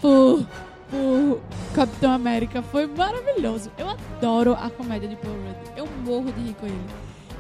por, 0.00 0.46
por 0.90 1.40
Capitão 1.74 2.12
América. 2.12 2.62
Foi 2.62 2.86
maravilhoso. 2.86 3.70
Eu 3.78 3.88
adoro 3.90 4.54
a 4.54 4.70
comédia 4.70 5.08
de 5.08 5.16
Paul 5.16 5.34
Rudd. 5.34 5.56
Eu 5.76 5.88
morro 6.04 6.32
de 6.32 6.40
rir 6.42 6.54
com 6.60 6.66
ele. 6.66 6.80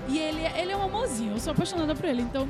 E 0.08 0.18
ele, 0.18 0.40
é- 0.42 0.60
ele 0.62 0.72
é 0.72 0.76
um 0.76 0.84
amorzinho. 0.84 1.32
Eu 1.32 1.40
sou 1.40 1.52
apaixonada 1.52 1.94
por 1.94 2.04
ele. 2.04 2.22
Então, 2.22 2.48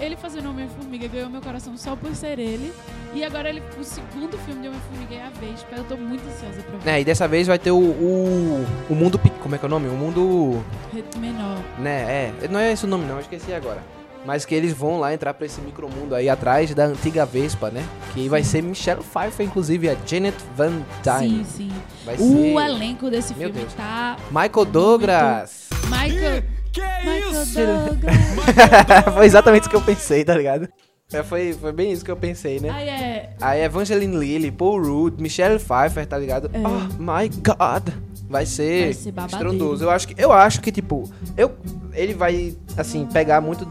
ele 0.00 0.16
fazendo 0.16 0.48
Homem-Formiga 0.50 1.08
ganhou 1.08 1.30
meu 1.30 1.40
coração 1.40 1.76
só 1.76 1.94
por 1.96 2.14
ser 2.14 2.38
ele. 2.38 2.72
E 3.14 3.22
agora 3.24 3.48
ele, 3.48 3.62
o 3.78 3.84
segundo 3.84 4.36
filme 4.38 4.62
de 4.62 4.68
Homem-Formiga 4.68 5.14
é 5.14 5.22
a 5.26 5.30
Vespa. 5.30 5.76
Eu 5.76 5.84
tô 5.84 5.96
muito 5.96 6.22
ansiosa 6.28 6.62
pra 6.62 6.78
ver. 6.78 6.90
É, 6.90 7.00
e 7.00 7.04
dessa 7.04 7.28
vez 7.28 7.46
vai 7.46 7.58
ter 7.58 7.70
o, 7.70 7.78
o, 7.78 8.66
o 8.90 8.94
mundo. 8.94 9.18
Como 9.40 9.54
é 9.54 9.58
que 9.58 9.64
é 9.64 9.68
o 9.68 9.70
nome? 9.70 9.88
O 9.88 9.92
mundo. 9.92 10.64
Menor. 11.18 11.58
Né, 11.78 12.32
é. 12.42 12.48
Não 12.48 12.58
é 12.58 12.72
esse 12.72 12.84
o 12.84 12.88
nome, 12.88 13.04
não, 13.04 13.16
eu 13.16 13.20
esqueci 13.20 13.52
agora. 13.52 13.82
Mas 14.24 14.44
que 14.44 14.54
eles 14.54 14.72
vão 14.72 15.00
lá 15.00 15.12
entrar 15.12 15.34
pra 15.34 15.46
esse 15.46 15.60
micromundo 15.60 16.14
aí 16.14 16.28
atrás 16.28 16.72
da 16.72 16.84
antiga 16.84 17.26
Vespa, 17.26 17.70
né? 17.70 17.84
Que 18.14 18.28
vai 18.28 18.44
ser 18.44 18.62
Michelle 18.62 19.02
Pfeiffer, 19.02 19.44
inclusive, 19.44 19.88
a 19.90 19.96
Janet 20.06 20.36
Van 20.56 20.80
Dyne. 21.02 21.44
Sim, 21.44 21.68
sim. 21.68 21.72
Vai 22.04 22.14
O 22.14 22.18
ser 22.18 22.54
elenco 22.56 23.10
desse 23.10 23.34
Meu 23.34 23.48
filme 23.48 23.62
Deus. 23.62 23.74
tá. 23.74 24.16
Michael 24.30 24.64
Douglas. 24.66 25.68
Michael. 25.88 26.44
Que 26.72 26.80
Michael 26.80 27.42
isso? 27.42 27.58
Douglas. 27.60 28.16
foi 29.14 29.26
exatamente 29.26 29.62
isso 29.62 29.70
que 29.70 29.76
eu 29.76 29.82
pensei, 29.82 30.24
tá 30.24 30.34
ligado? 30.34 30.68
É, 31.12 31.22
foi, 31.22 31.52
foi 31.52 31.72
bem 31.72 31.92
isso 31.92 32.04
que 32.04 32.10
eu 32.10 32.16
pensei, 32.16 32.58
né? 32.58 32.70
Aí 32.70 32.88
é. 32.88 33.30
Aí 33.40 33.62
Evangeline 33.62 34.16
Lilly, 34.16 34.50
Paul 34.50 34.82
Rudd, 34.82 35.20
Michelle 35.20 35.58
Pfeiffer, 35.58 36.06
tá 36.06 36.16
ligado? 36.16 36.50
É. 36.52 36.58
Oh 36.58 37.02
my 37.02 37.28
god. 37.28 37.92
Vai 38.28 38.46
ser, 38.46 38.84
Vai 38.84 38.94
ser 38.94 39.14
estrondoso. 39.26 39.84
Eu 39.84 39.90
acho 39.90 40.08
que 40.08 40.14
eu 40.16 40.32
acho 40.32 40.62
que 40.62 40.72
tipo, 40.72 41.04
eu 41.36 41.54
ele 41.92 42.14
vai 42.14 42.56
assim 42.78 43.04
pegar 43.04 43.42
muito 43.42 43.68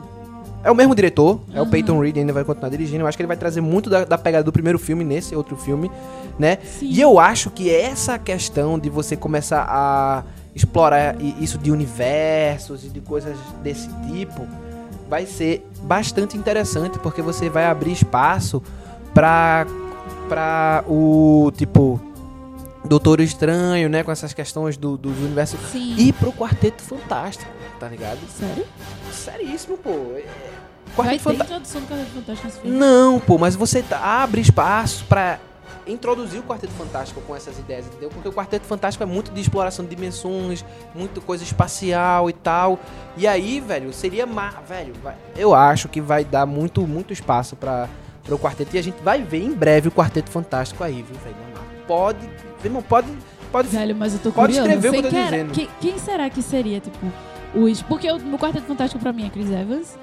é 0.63 0.69
o 0.69 0.75
mesmo 0.75 0.93
diretor, 0.93 1.41
é 1.53 1.59
o. 1.59 1.65
Peyton 1.65 1.99
Reed, 1.99 2.17
ainda 2.17 2.33
vai 2.33 2.43
continuar 2.43 2.69
dirigindo. 2.69 3.01
Eu 3.01 3.07
acho 3.07 3.17
que 3.17 3.23
ele 3.23 3.27
vai 3.27 3.37
trazer 3.37 3.61
muito 3.61 3.89
da, 3.89 4.05
da 4.05 4.17
pegada 4.17 4.43
do 4.43 4.51
primeiro 4.51 4.77
filme 4.77 5.03
nesse 5.03 5.35
outro 5.35 5.55
filme, 5.55 5.89
né? 6.37 6.59
Sim. 6.63 6.87
E 6.87 7.01
eu 7.01 7.19
acho 7.19 7.49
que 7.49 7.73
essa 7.73 8.19
questão 8.19 8.77
de 8.77 8.87
você 8.87 9.15
começar 9.15 9.65
a 9.67 10.23
explorar 10.55 11.15
isso 11.39 11.57
de 11.57 11.71
universos 11.71 12.83
e 12.85 12.89
de 12.89 12.99
coisas 13.01 13.37
desse 13.63 13.87
tipo 14.11 14.47
vai 15.09 15.25
ser 15.25 15.65
bastante 15.83 16.37
interessante 16.37 16.97
porque 16.99 17.21
você 17.21 17.49
vai 17.49 17.65
abrir 17.65 17.91
espaço 17.93 18.61
pra 19.13 19.65
para 20.29 20.83
o 20.87 21.51
tipo 21.57 21.99
Doutor 22.85 23.19
Estranho, 23.21 23.89
né, 23.89 24.03
com 24.03 24.11
essas 24.11 24.33
questões 24.33 24.75
do, 24.77 24.97
dos 24.97 25.17
universos 25.19 25.59
Sim. 25.71 25.95
e 25.97 26.11
pro 26.13 26.31
Quarteto 26.31 26.81
Fantástico, 26.81 27.49
tá 27.79 27.87
ligado? 27.87 28.19
Sério? 28.37 28.65
Seríssimo, 29.11 29.77
pô. 29.77 29.89
É- 30.15 30.25
Quarteto 30.95 31.23
Fantástico. 31.23 31.43
introdução 31.43 31.81
do 31.81 31.87
Quarteto 31.87 32.11
Fantástico 32.11 32.47
nesse 32.47 32.59
filme? 32.59 32.77
Não, 32.77 33.19
pô, 33.19 33.37
mas 33.37 33.55
você 33.55 33.81
tá- 33.81 33.99
abre 34.23 34.41
espaço 34.41 35.05
pra 35.07 35.39
introduzir 35.91 36.39
o 36.39 36.43
Quarteto 36.43 36.73
Fantástico 36.73 37.21
com 37.21 37.35
essas 37.35 37.57
ideias, 37.59 37.85
entendeu? 37.87 38.09
Porque 38.09 38.27
o 38.27 38.31
Quarteto 38.33 38.65
Fantástico 38.65 39.03
é 39.03 39.07
muito 39.07 39.31
de 39.31 39.41
exploração 39.41 39.83
de 39.85 39.93
dimensões, 39.95 40.63
muito 40.95 41.21
coisa 41.21 41.43
espacial 41.43 42.29
e 42.29 42.33
tal. 42.33 42.79
E 43.17 43.27
aí, 43.27 43.59
velho, 43.59 43.91
seria 43.93 44.25
má, 44.25 44.49
velho, 44.67 44.93
vai- 45.03 45.15
eu 45.35 45.53
acho 45.53 45.87
que 45.89 45.99
vai 46.01 46.23
dar 46.25 46.45
muito 46.45 46.85
muito 46.87 47.11
espaço 47.13 47.55
para 47.55 47.87
o 48.29 48.37
quarteto 48.37 48.75
e 48.75 48.79
a 48.79 48.83
gente 48.83 49.01
vai 49.03 49.21
ver 49.23 49.43
em 49.43 49.51
breve 49.53 49.87
o 49.87 49.91
Quarteto 49.91 50.29
Fantástico 50.29 50.83
aí, 50.83 51.01
viu, 51.03 51.17
velho? 51.23 51.35
Pode, 51.87 52.29
irmão, 52.63 52.81
pode 52.81 53.07
pode 53.51 53.67
Velho, 53.67 53.93
mas 53.95 54.13
eu 54.13 54.19
tô 54.19 54.31
Pode 54.31 54.53
escrever 54.53 54.87
o 54.89 54.91
que 54.93 54.97
eu 54.99 55.03
tô 55.03 55.09
quer- 55.09 55.23
dizendo. 55.25 55.51
que- 55.51 55.69
quem 55.81 55.97
será 55.99 56.29
que 56.29 56.41
seria, 56.41 56.79
tipo, 56.79 56.97
os... 57.53 57.81
Porque 57.81 58.09
o, 58.09 58.15
o 58.15 58.37
Quarteto 58.39 58.65
Fantástico 58.65 59.01
pra 59.01 59.11
mim 59.11 59.25
é 59.25 59.29
Chris 59.29 59.51
Evans, 59.51 59.97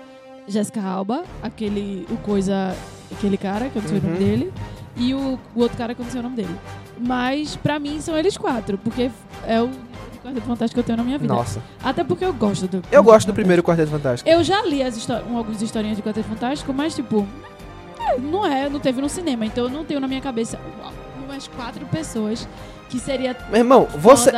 Jessica 0.47 0.83
Alba, 0.83 1.25
aquele... 1.43 2.07
O 2.11 2.17
coisa... 2.19 2.77
Aquele 3.11 3.39
cara, 3.39 3.71
que 3.71 3.77
eu 3.77 3.81
não 3.81 3.89
sei 3.89 3.99
o 3.99 4.03
nome 4.03 4.15
Uhum. 4.17 4.19
dele, 4.23 4.53
e 4.99 5.15
o, 5.15 5.39
o 5.55 5.61
outro 5.61 5.77
cara 5.79 5.95
que 5.95 6.01
eu 6.01 6.05
não 6.05 6.11
sei 6.11 6.21
o 6.21 6.23
nome 6.23 6.37
dele. 6.37 6.55
Mas 6.99 7.57
pra 7.57 7.79
mim 7.79 8.01
são 8.01 8.17
eles 8.17 8.37
quatro, 8.37 8.77
porque 8.79 9.11
é 9.47 9.61
o 9.63 9.71
Quarteto 10.23 10.47
Fantástico 10.47 10.75
que 10.75 10.81
eu 10.81 10.85
tenho 10.85 10.99
na 10.99 11.05
minha 11.05 11.19
vida. 11.19 11.33
Nossa. 11.33 11.63
Até 11.83 12.03
porque 12.05 12.25
eu 12.25 12.33
gosto 12.33 12.67
do 12.67 12.83
Eu 12.91 13.03
gosto 13.03 13.27
do 13.29 13.33
primeiro 13.35 13.63
Quarteto 13.63 13.91
Fantástico. 13.91 14.29
Eu 14.29 14.43
já 14.43 14.63
li 14.67 14.83
as 14.83 14.97
histó- 14.97 15.23
um, 15.31 15.37
algumas 15.39 15.63
historinhas 15.63 15.97
de 15.97 16.03
Quarteto 16.03 16.29
Fantástico, 16.29 16.73
mas 16.75 16.95
tipo, 16.95 17.27
é, 18.01 18.19
não 18.19 18.45
é, 18.45 18.69
não 18.69 18.81
teve 18.81 19.01
no 19.01 19.09
cinema, 19.09 19.47
então 19.47 19.65
eu 19.65 19.71
não 19.71 19.85
tenho 19.85 20.01
na 20.01 20.09
minha 20.09 20.21
cabeça 20.21 20.59
umas 21.25 21.47
quatro 21.49 21.87
pessoas 21.87 22.49
que 22.89 22.99
seria 22.99 23.37
Meu 23.51 23.59
irmão, 23.59 23.87
você 23.97 24.31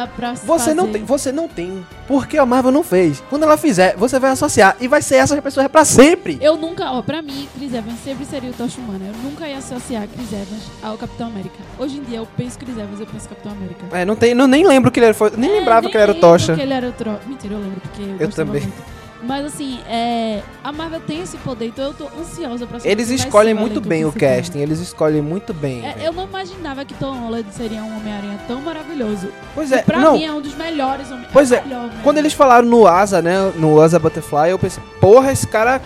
Você 0.44 0.74
não, 0.74 0.88
tem, 0.88 1.04
você 1.04 1.32
não 1.32 1.48
tem. 1.48 1.86
Porque 2.06 2.36
a 2.36 2.44
Marvel 2.44 2.72
não 2.72 2.82
fez. 2.82 3.22
Quando 3.30 3.44
ela 3.44 3.56
fizer, 3.56 3.94
você 3.96 4.18
vai 4.18 4.30
associar. 4.30 4.76
E 4.80 4.88
vai 4.88 5.00
ser 5.00 5.16
essas 5.16 5.38
pessoas 5.40 5.68
pra 5.68 5.84
sempre. 5.84 6.38
Eu 6.40 6.56
nunca, 6.56 6.90
ó, 6.90 7.00
pra 7.02 7.22
mim, 7.22 7.48
Chris 7.56 7.72
Evans 7.72 7.98
sempre 8.04 8.24
seria 8.24 8.50
o 8.50 8.52
Tocha 8.52 8.80
Humana. 8.80 9.06
Eu 9.06 9.14
nunca 9.30 9.46
ia 9.48 9.58
associar 9.58 10.06
Chris 10.08 10.32
Evans 10.32 10.64
ao 10.82 10.98
Capitão 10.98 11.28
América. 11.28 11.56
Hoje 11.78 11.98
em 11.98 12.02
dia 12.02 12.18
eu 12.18 12.26
penso 12.36 12.58
Chris 12.58 12.76
Evans, 12.76 12.98
eu 13.00 13.06
penso 13.06 13.28
Capitão 13.28 13.52
América. 13.52 13.86
É, 13.92 14.04
não 14.04 14.16
tem, 14.16 14.34
não, 14.34 14.46
nem 14.46 14.66
lembro 14.66 14.90
que 14.90 14.98
ele 14.98 15.06
era. 15.06 15.14
foi- 15.14 15.32
Nem 15.36 15.50
É, 15.50 15.58
lembrava 15.60 15.82
nem 15.82 15.90
que 15.90 15.96
ele 15.96 16.02
era 16.02 16.12
o 16.12 16.14
Tocha. 16.16 16.54
que 16.54 16.60
ele 16.60 16.72
era 16.72 16.88
o 16.88 16.92
Tro... 16.92 17.16
Mentira, 17.26 17.54
eu 17.54 17.60
lembro, 17.60 17.80
porque 17.80 18.02
eu, 18.02 18.16
Eu 18.18 18.30
também. 18.30 18.62
muito. 18.62 18.99
Mas 19.22 19.44
assim, 19.44 19.80
é, 19.86 20.42
a 20.64 20.72
Marvel 20.72 21.00
tem 21.00 21.20
esse 21.20 21.36
poder, 21.38 21.66
então 21.66 21.86
eu 21.86 21.94
tô 21.94 22.04
ansiosa 22.18 22.66
pra 22.66 22.78
saber 22.78 22.90
Eles 22.90 23.10
escolhem 23.10 23.54
muito 23.54 23.80
bem 23.80 24.04
o 24.04 24.12
casting. 24.12 24.58
Eles 24.58 24.80
escolhem 24.80 25.20
muito 25.20 25.52
bem. 25.52 25.86
É, 25.86 25.96
eu 26.02 26.12
não 26.12 26.24
imaginava 26.24 26.84
que 26.84 26.94
Tom 26.94 27.14
Holland 27.18 27.46
seria 27.52 27.82
um 27.82 27.96
Homem-Aranha 27.98 28.40
tão 28.46 28.60
maravilhoso. 28.62 29.28
Pois 29.54 29.72
é, 29.72 29.82
pra 29.82 29.98
não. 29.98 30.14
mim 30.14 30.24
é 30.24 30.32
um 30.32 30.40
dos 30.40 30.54
melhores 30.54 31.06
Homem-Aranha. 31.06 31.30
Pois 31.32 31.52
é, 31.52 31.60
melhor 31.60 31.78
Homem-Aranha. 31.78 32.02
Quando 32.02 32.18
eles 32.18 32.32
falaram 32.32 32.66
no 32.66 32.86
Asa, 32.86 33.20
né? 33.20 33.52
No 33.56 33.80
Asa 33.80 33.98
Butterfly, 33.98 34.50
eu 34.50 34.58
pensei, 34.58 34.82
porra, 35.00 35.32
esse 35.32 35.46
cara, 35.46 35.80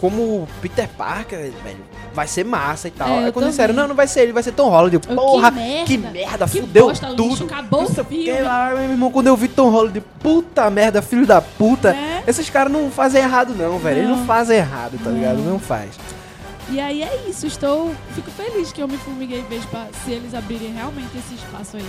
como 0.00 0.48
Peter 0.62 0.88
Parker, 0.88 1.52
velho, 1.62 1.84
vai 2.14 2.26
ser 2.26 2.44
massa 2.44 2.88
e 2.88 2.90
tal. 2.90 3.08
É, 3.08 3.18
eu 3.20 3.24
Aí 3.26 3.32
quando 3.32 3.48
disseram, 3.50 3.74
não, 3.74 3.88
não 3.88 3.94
vai 3.94 4.06
ser 4.06 4.20
ele, 4.22 4.32
vai 4.32 4.42
ser 4.42 4.52
Tom 4.52 4.68
Holland. 4.70 4.94
Eu, 4.94 5.00
Que 5.00 5.14
porra, 5.14 5.50
merda. 5.50 5.84
que 5.86 5.98
merda, 5.98 6.48
Que 6.48 6.60
fudeu 6.60 6.86
bosta, 6.88 7.06
tudo. 7.08 7.28
lixo, 7.28 7.44
acabou 7.44 7.86
sei 7.86 8.02
o 8.02 8.06
que 8.06 8.24
filme. 8.24 8.40
lá, 8.42 8.70
meu 8.74 8.90
irmão, 8.90 9.10
quando 9.10 9.26
eu 9.26 9.36
vi 9.36 9.48
Tom 9.48 9.68
Holland, 9.70 10.00
puta 10.22 10.70
merda, 10.70 11.02
filho 11.02 11.26
da 11.26 11.40
puta. 11.40 11.90
É. 11.90 12.24
Esses 12.26 12.48
caras 12.48 12.72
não 12.72 12.90
fazem 12.90 13.22
errado 13.22 13.54
não, 13.54 13.78
velho. 13.78 13.98
Eles 13.98 14.10
não 14.10 14.24
fazem 14.26 14.56
errado, 14.56 14.98
tá 15.02 15.10
Não. 15.10 15.16
ligado? 15.18 15.38
Não 15.38 15.58
faz. 15.58 15.90
E 16.70 16.78
aí 16.80 17.02
é 17.02 17.24
isso, 17.28 17.46
estou. 17.46 17.92
Fico 18.14 18.30
feliz 18.30 18.70
que 18.72 18.82
Homem-Formiga 18.82 19.34
e 19.34 19.42
Vespa, 19.42 19.88
se 20.04 20.12
eles 20.12 20.34
abrirem 20.34 20.72
realmente 20.72 21.10
esse 21.18 21.34
espaço 21.34 21.76
aí. 21.76 21.84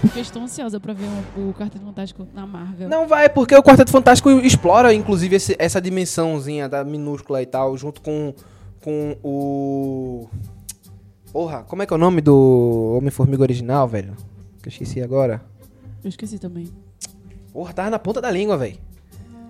Porque 0.00 0.20
estou 0.20 0.42
ansiosa 0.42 0.78
pra 0.78 0.92
ver 0.92 1.06
o, 1.36 1.48
o 1.50 1.54
Quarteto 1.54 1.84
Fantástico 1.84 2.26
na 2.34 2.46
Marvel. 2.46 2.88
Não 2.88 3.06
vai, 3.08 3.28
porque 3.28 3.54
o 3.56 3.62
Quarteto 3.62 3.90
Fantástico 3.90 4.30
explora, 4.30 4.92
inclusive, 4.94 5.36
esse- 5.36 5.56
essa 5.58 5.80
dimensãozinha 5.80 6.68
da 6.68 6.84
minúscula 6.84 7.42
e 7.42 7.46
tal, 7.46 7.76
junto 7.76 8.00
com, 8.00 8.32
com 8.82 9.16
o... 9.24 10.28
Porra, 11.32 11.62
como 11.64 11.82
é 11.82 11.86
que 11.86 11.92
é 11.92 11.96
o 11.96 11.98
nome 11.98 12.20
do 12.20 12.94
Homem-Formiga 12.98 13.42
original, 13.42 13.86
velho? 13.88 14.14
Que 14.62 14.68
eu 14.68 14.70
esqueci 14.70 15.02
agora. 15.02 15.42
Eu 16.04 16.08
esqueci 16.08 16.38
também. 16.38 16.68
Porra, 17.52 17.72
tava 17.72 17.90
na 17.90 17.98
ponta 17.98 18.20
da 18.20 18.30
língua, 18.30 18.56
velho. 18.56 18.76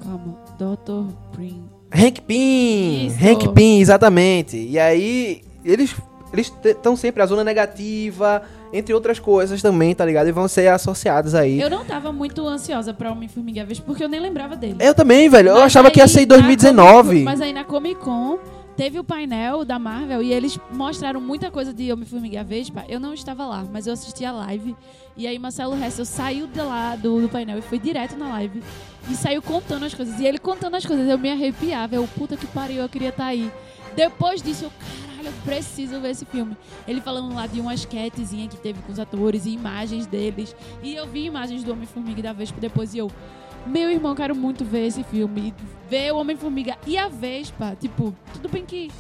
Calma. 0.03 0.37
Dr. 0.59 1.13
Prim. 1.33 1.65
Hank 1.93 2.21
Pym! 2.23 3.07
Isso. 3.07 3.17
Hank 3.25 3.49
Pym, 3.53 3.81
exatamente. 3.81 4.57
E 4.57 4.79
aí, 4.79 5.43
eles 5.65 5.95
eles 6.37 6.53
estão 6.65 6.97
sempre 6.97 7.23
a 7.23 7.27
zona 7.27 7.43
negativa, 7.45 8.43
entre 8.73 8.93
outras 8.95 9.19
coisas 9.19 9.61
também, 9.63 9.95
tá 9.95 10.05
ligado? 10.05 10.29
E 10.29 10.33
vão 10.33 10.47
ser 10.49 10.69
associados 10.69 11.35
aí. 11.35 11.61
Eu 11.61 11.71
não 11.71 11.85
tava 11.85 12.13
muito 12.13 12.47
ansiosa 12.47 12.93
pra 12.95 13.11
Homem-Formiga 13.13 13.65
Vespa, 13.65 13.85
porque 13.87 14.05
eu 14.05 14.09
nem 14.09 14.21
lembrava 14.21 14.55
dele. 14.57 14.77
Eu 14.81 14.95
também, 14.95 15.29
velho. 15.29 15.49
Eu 15.49 15.55
Mas 15.55 15.65
achava 15.65 15.91
que 15.91 16.01
ia 16.01 16.09
ser 16.09 16.23
em 16.23 16.27
na 16.27 16.35
2019. 16.37 17.09
Comic- 17.09 17.25
mas 17.25 17.41
aí 17.41 17.53
na 17.53 17.65
Comic 17.65 18.01
Con 18.01 18.39
teve 18.77 18.99
o 18.99 19.05
painel 19.05 19.65
da 19.65 19.79
Marvel 19.79 20.23
e 20.23 20.33
eles 20.33 20.59
mostraram 20.71 21.21
muita 21.21 21.51
coisa 21.51 21.73
de 21.73 21.91
Homem-Formiga 21.93 22.45
Vespa. 22.45 22.85
Eu 22.89 23.01
não 23.01 23.15
estava 23.15 23.47
lá, 23.47 23.65
mas 23.73 23.87
eu 23.87 23.93
assisti 23.93 24.25
a 24.25 24.33
live. 24.33 24.77
E 25.17 25.27
aí 25.27 25.39
Marcelo 25.39 25.75
Hessel 25.83 26.05
saiu 26.05 26.47
de 26.47 26.61
lá 26.61 26.95
do, 26.95 27.23
do 27.23 27.29
painel 27.31 27.59
e 27.59 27.63
foi 27.63 27.79
direto 27.79 28.19
na 28.19 28.29
live. 28.31 28.63
E 29.11 29.15
saiu 29.15 29.41
contando 29.41 29.85
as 29.87 29.95
coisas. 29.95 30.21
E 30.21 30.27
ele 30.27 30.37
contando 30.39 30.75
as 30.75 30.85
coisas, 30.85 31.09
eu 31.09 31.17
me 31.17 31.31
arrepiava. 31.31 31.95
Eu, 31.95 32.07
puta 32.19 32.37
que 32.37 32.47
pariu, 32.47 32.83
eu 32.83 32.89
queria 32.89 33.09
estar 33.09 33.25
aí. 33.25 33.51
Depois 33.95 34.43
disso, 34.43 34.65
eu, 34.67 34.71
eu 35.27 35.33
preciso 35.45 36.01
ver 36.01 36.11
esse 36.11 36.25
filme. 36.25 36.57
Ele 36.87 37.01
falando 37.01 37.35
lá 37.35 37.47
de 37.47 37.61
uma 37.61 37.75
esquetezinha 37.75 38.49
que 38.49 38.57
teve 38.57 38.81
com 38.83 38.93
os 38.93 38.99
atores 38.99 39.47
e 39.47 39.51
imagens 39.51 40.07
deles. 40.07 40.55
E 40.83 40.95
eu 40.95 41.07
vi 41.07 41.25
imagens 41.25 41.63
do 41.65 41.73
Homem-Formiga 41.73 42.21
e 42.21 42.23
da 42.23 42.33
Vespa 42.33 42.61
depois 42.61 42.95
e 42.95 42.99
eu... 42.99 43.11
Meu 43.67 43.91
irmão, 43.91 44.15
quero 44.15 44.35
muito 44.35 44.65
ver 44.65 44.87
esse 44.87 45.03
filme. 45.03 45.53
Ver 45.91 46.13
o 46.13 46.19
Homem-Formiga 46.19 46.79
e 46.87 46.97
a 46.97 47.09
Vespa. 47.09 47.77
Tipo, 47.79 48.15
tudo 48.33 48.49
bem 48.49 48.65
que. 48.65 48.91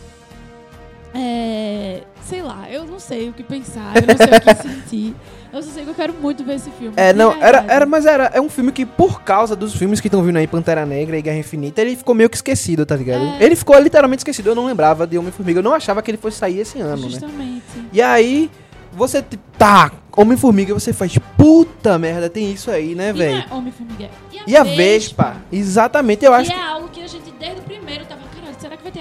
É. 1.14 2.02
Sei 2.20 2.42
lá, 2.42 2.68
eu 2.68 2.84
não 2.84 2.98
sei 2.98 3.28
o 3.28 3.32
que 3.32 3.44
pensar, 3.44 3.94
eu 3.96 4.06
não 4.08 4.16
sei 4.16 4.26
o 4.26 4.40
que 4.40 4.54
sentir. 4.60 5.14
Eu 5.56 5.62
só 5.62 5.70
sei 5.70 5.84
que 5.84 5.90
eu 5.90 5.94
quero 5.94 6.12
muito 6.12 6.44
ver 6.44 6.56
esse 6.56 6.70
filme. 6.72 6.92
É, 6.96 7.14
não, 7.14 7.32
era, 7.32 7.60
verdade. 7.60 7.70
era, 7.70 7.86
mas 7.86 8.04
era, 8.04 8.24
é 8.34 8.40
um 8.40 8.48
filme 8.50 8.70
que, 8.70 8.84
por 8.84 9.22
causa 9.22 9.56
dos 9.56 9.74
filmes 9.74 10.00
que 10.00 10.08
estão 10.08 10.22
vindo 10.22 10.36
aí, 10.36 10.46
Pantera 10.46 10.84
Negra 10.84 11.18
e 11.18 11.22
Guerra 11.22 11.38
Infinita, 11.38 11.80
ele 11.80 11.96
ficou 11.96 12.14
meio 12.14 12.28
que 12.28 12.36
esquecido, 12.36 12.84
tá 12.84 12.94
ligado? 12.94 13.24
É. 13.24 13.44
Ele 13.44 13.56
ficou 13.56 13.78
literalmente 13.78 14.20
esquecido. 14.20 14.50
Eu 14.50 14.54
não 14.54 14.66
lembrava 14.66 15.06
de 15.06 15.16
Homem-Formiga. 15.16 15.60
Eu 15.60 15.62
não 15.62 15.72
achava 15.72 16.02
que 16.02 16.10
ele 16.10 16.18
fosse 16.18 16.36
sair 16.36 16.60
esse 16.60 16.78
ano, 16.78 17.02
né? 17.02 17.08
Justamente. 17.08 17.62
E 17.90 18.02
aí, 18.02 18.50
você, 18.92 19.24
tá, 19.58 19.92
Homem-Formiga, 20.16 20.74
você 20.74 20.92
faz, 20.92 21.16
puta 21.36 21.98
merda, 21.98 22.28
tem 22.28 22.50
isso 22.52 22.70
aí, 22.70 22.94
né, 22.94 23.10
E 23.10 23.12
velho? 23.12 23.44
é 23.50 23.54
Homem-Formiga. 23.54 24.10
E 24.46 24.56
a 24.56 24.62
Vespa, 24.62 25.36
exatamente, 25.50 26.24
eu 26.24 26.32
acho 26.32 26.50
que 26.50 26.56
que 26.56 26.62
é 26.62 26.66
algo 26.66 26.88
que 26.88 27.05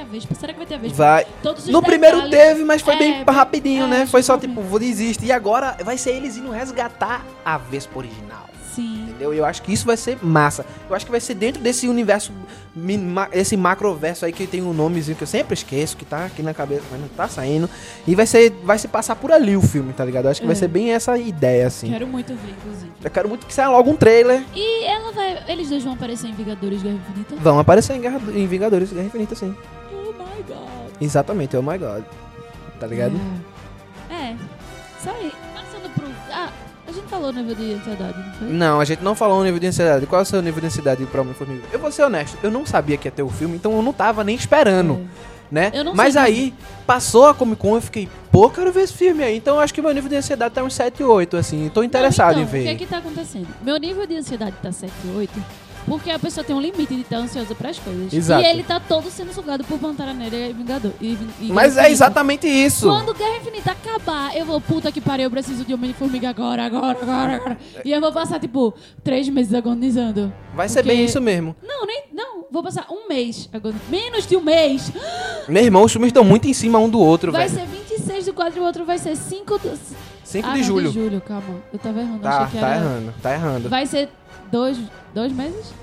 a 0.06 0.12
Vespa? 0.12 0.36
Será 0.36 0.54
que 0.54 0.60
vai 0.60 0.68
ter 0.68 0.76
a 0.76 0.78
Vespa? 0.78 0.98
vai. 0.98 1.26
Todos 1.44 1.64
os 1.66 1.70
No 1.70 1.82
primeiro 1.82 2.22
detalhes- 2.22 2.38
teve, 2.48 2.64
mas 2.64 2.82
foi 2.82 2.94
É, 2.96 2.98
bem 2.98 3.24
rapidinho, 3.28 3.86
é, 3.86 3.88
né? 3.88 4.06
Foi 4.06 4.24
só 4.24 4.38
tipo, 4.38 4.62
vou 4.62 4.80
desistir. 4.80 5.26
E 5.26 5.32
agora 5.32 5.76
vai 5.84 5.98
ser 5.98 6.12
eles 6.12 6.38
indo 6.38 6.50
resgatar 6.52 7.26
a 7.44 7.58
Vespa 7.58 7.98
original. 8.00 8.46
Sim. 8.74 9.04
Entendeu? 9.08 9.34
E 9.34 9.38
eu 9.38 9.46
acho 9.46 9.62
que 9.62 9.72
isso 9.72 9.86
vai 9.86 9.96
ser 9.96 10.18
massa. 10.22 10.66
Eu 10.90 10.94
acho 10.96 11.06
que 11.06 11.12
vai 11.12 11.22
ser 11.22 11.34
dentro 11.36 11.62
desse 11.62 11.88
universo, 11.88 12.34
esse 13.32 13.56
macroverso 13.56 14.26
aí 14.26 14.34
que 14.34 14.46
tem 14.46 14.62
um 14.62 14.74
nomezinho 14.74 15.16
que 15.16 15.24
eu 15.24 15.28
sempre 15.28 15.54
esqueço, 15.54 15.96
que 15.96 16.04
tá 16.04 16.26
aqui 16.26 16.42
na 16.44 16.54
cabeça, 16.54 16.84
mas 16.92 17.00
não 17.00 17.08
tá 17.08 17.26
saindo. 17.30 17.70
E 18.06 18.14
vai 18.14 18.26
ser, 18.26 18.52
vai 18.64 18.78
se 18.78 18.90
passar 18.90 19.16
por 19.16 19.32
ali 19.32 19.56
o 19.56 19.62
filme, 19.62 19.94
tá 19.94 20.04
ligado? 20.04 20.26
Eu 20.26 20.32
acho 20.32 20.42
que 20.42 20.46
vai 20.48 20.56
É. 20.56 20.60
ser 20.60 20.68
bem 20.68 20.92
essa 20.92 21.18
ideia, 21.18 21.68
assim. 21.68 21.90
Quero 21.90 22.06
muito 22.06 22.34
ver, 22.34 22.52
inclusive. 22.60 22.92
Eu 23.02 23.10
quero 23.12 23.30
muito 23.30 23.46
que 23.46 23.54
saia 23.54 23.70
logo 23.70 23.90
um 23.90 23.96
trailer. 23.96 24.44
E 24.54 24.84
ela 24.86 25.12
vai. 25.14 25.44
Eles 25.48 25.70
dois 25.70 25.84
vão 25.84 25.94
aparecer 25.94 26.28
em 26.28 26.34
Vingadores 26.34 26.82
Guerra 26.84 26.96
Infinita? 26.96 27.36
Vão 27.38 27.60
aparecer 27.60 27.96
em, 27.96 28.02
Guerra, 28.02 28.20
em 28.34 28.46
Vingadores 28.48 28.92
Guerra 28.92 29.06
Infinita, 29.06 29.36
sim. 29.36 29.56
Exatamente, 31.00 31.56
oh 31.58 31.62
my 31.62 31.78
god. 31.78 32.04
Tá 32.80 32.88
ligado? 32.88 33.20
É. 34.10 34.14
é. 34.14 34.36
Aí. 35.08 35.32
Passando 35.54 35.94
pro. 35.94 36.08
Ah, 36.32 36.50
a 36.88 36.92
gente 36.92 37.08
falou 37.08 37.32
no 37.32 37.42
nível 37.42 37.56
de 37.56 37.74
ansiedade, 37.74 38.18
não 38.18 38.34
foi? 38.34 38.48
Não, 38.48 38.80
a 38.80 38.86
gente 38.86 39.04
não 39.04 39.16
falou 39.16 39.40
o 39.40 39.44
nível 39.44 39.60
de 39.60 39.68
ansiedade. 39.68 40.06
Qual 40.06 40.20
é 40.20 40.24
o 40.24 40.26
seu 40.26 40.42
nível 40.42 40.62
de 40.62 40.68
ansiedade 40.68 41.06
pra 41.06 41.22
Homem-Formiga? 41.22 41.64
Eu 41.72 41.80
vou 41.80 41.92
ser 41.92 42.04
honesto, 42.04 42.38
eu 42.42 42.52
não 42.52 42.66
sabia 42.66 42.98
que 42.98 43.08
ia 43.08 43.12
ter 43.12 43.24
o 43.24 43.30
filme, 43.30 43.56
então 43.56 43.74
eu 43.76 43.82
não 43.82 43.94
tava 43.94 44.24
nem 44.24 44.36
esperando, 44.36 45.08
né? 45.52 45.72
É. 45.74 45.84
Não 45.84 45.94
Mas 45.96 46.16
aí, 46.18 46.54
passou 46.88 47.28
a 47.28 47.34
Comic 47.34 47.62
Con, 47.62 47.76
eu 47.76 47.82
fiquei, 47.82 48.10
pô, 48.32 48.50
quero 48.50 48.72
ver 48.72 48.82
esse 48.82 48.94
filme 48.94 49.24
aí. 49.24 49.38
Então 49.38 49.56
eu 49.56 49.62
acho 49.62 49.74
que 49.74 49.82
meu 49.82 49.92
nível 49.94 50.10
de 50.10 50.16
ansiedade 50.16 50.54
tá 50.54 50.64
uns 50.64 50.74
7, 50.74 51.04
8, 51.04 51.38
assim. 51.38 51.70
Tô 51.74 51.84
interessado 51.84 52.36
Não, 52.36 52.42
em 52.42 52.46
então, 52.46 52.60
O 52.60 52.62
que 52.62 52.66
ver. 52.66 52.72
é 52.72 52.76
que 52.76 52.86
tá 52.86 52.98
acontecendo? 52.98 53.48
Meu 53.62 53.78
nível 53.78 54.06
de 54.08 54.16
ansiedade 54.16 54.56
tá 54.62 54.72
7 54.72 54.92
e 55.06 55.18
8 55.18 55.65
porque 55.86 56.10
a 56.10 56.18
pessoa 56.20 56.44
tem 56.44 56.56
um 56.56 56.62
limite 56.62 56.96
de 56.96 57.02
estar 57.02 57.18
ansiosa 57.18 57.54
pras 57.54 57.78
coisas. 57.80 58.12
Exato. 58.12 58.42
E 58.42 58.46
ele 58.46 58.64
tá 58.64 58.80
todo 58.80 59.10
sendo 59.10 59.34
sugado 59.34 59.64
por 59.64 59.78
Pantera 59.78 60.14
Negra 60.14 60.38
e 60.38 60.54
Vingador. 60.54 60.92
E, 61.00 61.18
e 61.42 61.52
Mas 61.52 61.78
é 61.78 61.90
exatamente 61.92 62.48
isso. 62.48 62.88
Quando 62.88 63.14
Guerra 63.14 63.38
Infinita 63.38 63.72
acabar, 63.72 64.36
eu 64.36 64.46
vou, 64.46 64.60
puta 64.60 64.92
que 64.92 65.00
pariu, 65.00 65.26
eu 65.26 65.32
preciso 65.32 65.64
de 65.64 65.74
Homem-Formiga 65.74 66.30
agora, 66.30 66.66
agora, 66.66 66.98
agora, 67.02 67.36
agora. 67.36 67.58
E 67.84 67.92
eu 67.92 68.02
vou 68.02 68.12
passar, 68.12 68.40
tipo, 68.40 68.74
três 69.04 69.30
meses 69.30 69.54
agonizando. 69.54 70.34
Vai 70.54 70.68
ser 70.68 70.82
Porque- 70.82 70.96
bem 70.96 71.06
isso 71.06 71.22
mesmo. 71.22 71.56
Não, 71.64 71.86
nem. 71.86 72.06
Não, 72.14 72.46
vou 72.52 72.64
passar 72.64 72.88
um 72.90 73.08
mês 73.08 73.50
agonizando. 73.54 73.86
Menos 73.90 74.26
de 74.26 74.36
um 74.36 74.42
mês. 74.42 74.92
Meu 75.48 75.64
irmão, 75.64 75.84
os 75.84 75.92
filmes 75.92 76.10
estão 76.10 76.24
muito 76.24 76.48
em 76.48 76.54
cima 76.54 76.80
um 76.80 76.90
do 76.90 77.00
outro, 77.00 77.32
Vai 77.32 77.48
velho. 77.48 77.68
ser 77.68 77.68
26 77.68 78.26
do 78.26 78.34
4 78.34 78.58
e 78.58 78.62
o 78.62 78.66
outro 78.66 78.86
vai 78.86 78.98
ser 78.98 79.16
5 79.16 79.60
do. 79.60 79.78
5 80.24 80.48
ah, 80.48 80.54
de 80.54 80.58
não, 80.58 80.64
julho. 80.66 80.88
de 80.90 80.94
julho, 81.00 81.22
calma. 81.22 81.62
Eu 81.72 81.78
tava 81.78 82.00
errando. 82.02 82.20
Tá, 82.20 82.38
achei 82.38 82.48
que 82.48 82.60
tá 82.60 82.68
era... 82.68 82.76
errando, 82.84 83.14
tá 83.22 83.34
errando. 83.34 83.70
Vai 83.70 83.86
ser 83.86 84.10
dois, 84.56 84.78
dois 85.14 85.34
meses? 85.34 85.74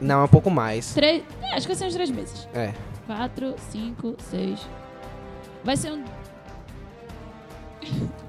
Não, 0.00 0.20
é 0.20 0.24
um 0.24 0.28
pouco 0.28 0.48
mais. 0.48 0.94
Três. 0.94 1.24
É, 1.42 1.56
acho 1.56 1.62
que 1.62 1.68
vai 1.68 1.76
ser 1.76 1.86
uns 1.86 1.94
três 1.94 2.10
meses. 2.10 2.48
É. 2.54 2.72
Quatro, 3.08 3.56
cinco, 3.72 4.14
seis. 4.30 4.60
Vai 5.64 5.76
ser 5.76 5.90
um. 5.90 6.04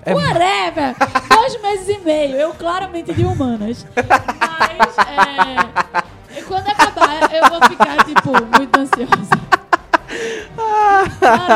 É- 0.03 0.13
Whatever! 0.13 0.95
Dois 1.29 1.61
meses 1.61 1.89
e 1.89 1.99
meio. 1.99 2.35
Eu 2.35 2.53
claramente 2.53 3.13
de 3.13 3.23
humanas. 3.25 3.85
Mas, 3.95 4.97
é. 5.07 6.41
Quando 6.47 6.67
acabar, 6.69 7.33
eu 7.33 7.49
vou 7.49 7.69
ficar, 7.69 8.05
tipo, 8.05 8.31
muito 8.57 8.79
ansiosa. 8.79 9.47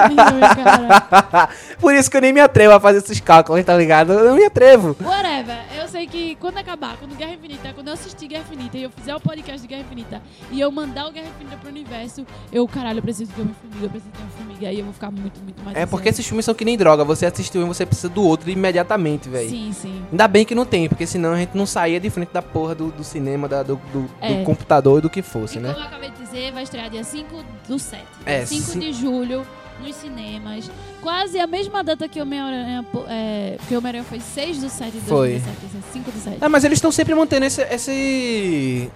Rir, 0.09 0.63
cara. 0.63 1.49
Por 1.79 1.93
isso 1.95 2.09
que 2.11 2.17
eu 2.17 2.21
nem 2.21 2.33
me 2.33 2.41
atrevo 2.41 2.73
a 2.73 2.79
fazer 2.79 2.99
esses 2.99 3.19
cálculos, 3.19 3.63
tá 3.63 3.75
ligado? 3.75 4.13
Eu 4.13 4.25
não 4.25 4.35
me 4.35 4.45
atrevo. 4.45 4.95
Whatever. 5.01 5.57
Eu 5.77 5.80
sei 5.91 6.07
que 6.07 6.35
quando 6.35 6.57
acabar, 6.57 6.97
quando 6.97 7.15
Guerra 7.15 7.33
Infinita, 7.33 7.73
quando 7.73 7.87
eu 7.89 7.93
assistir 7.93 8.27
Guerra 8.27 8.43
Infinita 8.43 8.77
e 8.77 8.83
eu 8.83 8.89
fizer 8.89 9.15
o 9.15 9.19
podcast 9.19 9.61
de 9.61 9.67
Guerra 9.67 9.81
Infinita 9.81 10.21
e 10.51 10.59
eu 10.59 10.71
mandar 10.71 11.07
o 11.07 11.11
Guerra 11.11 11.27
Infinita 11.27 11.57
pro 11.57 11.69
universo, 11.69 12.25
eu, 12.51 12.67
caralho, 12.67 12.99
eu 12.99 13.03
preciso 13.03 13.31
de 13.33 13.41
uma 13.41 13.53
formiga, 13.53 13.85
eu 13.85 13.89
preciso 13.89 14.11
de 14.13 14.21
uma 14.21 14.29
formiga. 14.31 14.67
Aí 14.69 14.79
eu 14.79 14.85
vou 14.85 14.93
ficar 14.93 15.11
muito, 15.11 15.39
muito 15.41 15.61
mais 15.63 15.75
É 15.77 15.85
porque 15.85 16.09
esses 16.09 16.25
filmes 16.25 16.45
são 16.45 16.53
que 16.55 16.63
nem 16.63 16.77
droga. 16.77 17.03
Você 17.03 17.25
assistiu 17.25 17.61
um, 17.63 17.67
você 17.67 17.85
precisa 17.85 18.09
do 18.09 18.23
outro 18.23 18.49
imediatamente, 18.49 19.27
velho. 19.29 19.49
Sim, 19.49 19.73
sim. 19.73 20.01
Ainda 20.11 20.27
bem 20.27 20.45
que 20.45 20.55
não 20.55 20.65
tem, 20.65 20.87
porque 20.87 21.05
senão 21.05 21.33
a 21.33 21.37
gente 21.37 21.55
não 21.57 21.65
saía 21.65 21.99
de 21.99 22.09
frente 22.09 22.29
da 22.31 22.41
porra 22.41 22.73
do, 22.73 22.91
do 22.91 23.03
cinema, 23.03 23.47
da- 23.49 23.63
do, 23.63 23.75
do- 23.91 24.01
do 24.03 24.09
É. 24.21 24.43
computador 24.43 24.99
e 24.99 25.01
do 25.01 25.09
que 25.09 25.21
fosse, 25.21 25.57
E 25.57 25.61
né? 25.61 25.69
como 25.73 25.83
eu 25.83 25.87
acabei 25.87 26.09
de 26.11 26.17
dizer, 26.17 26.51
vai 26.51 26.63
estrear 26.63 26.89
dia 26.89 27.03
5 27.03 27.43
do 27.67 27.77
7. 27.77 28.03
É, 28.25 28.45
5 28.45 28.61
cin- 28.63 28.79
de 28.79 28.93
julho, 28.93 29.45
nos 29.81 29.95
cinemas. 29.95 30.69
Quase 31.01 31.39
a 31.39 31.47
mesma 31.47 31.83
data 31.83 32.07
que 32.07 32.19
o 32.19 32.23
Homem-Aranha. 32.23 32.85
É, 33.07 33.57
que 33.67 33.73
o 33.73 33.77
Homem-Aranha 33.77 34.03
foi 34.03 34.19
6 34.19 34.61
do 34.61 34.69
7 34.69 34.91
de 34.91 35.01
Foi. 35.01 35.29
2017. 35.39 35.65
esse 35.65 35.77
é 35.77 35.93
5 35.93 36.11
do 36.11 36.19
7. 36.19 36.37
É, 36.41 36.47
mas 36.47 36.63
eles 36.63 36.77
estão 36.77 36.91
sempre 36.91 37.15
mantendo 37.15 37.45
esse, 37.45 37.61
esse, 37.63 38.91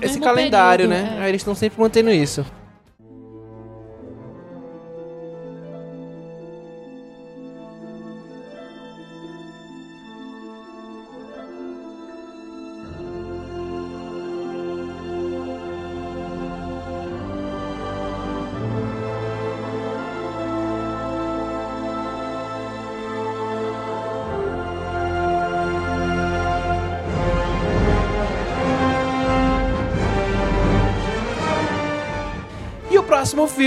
esse 0.00 0.20
calendário, 0.20 0.88
período, 0.88 1.08
né? 1.08 1.18
é. 1.18 1.22
Aí 1.24 1.30
Eles 1.30 1.40
estão 1.40 1.54
sempre 1.54 1.80
mantendo 1.80 2.10
isso. 2.10 2.44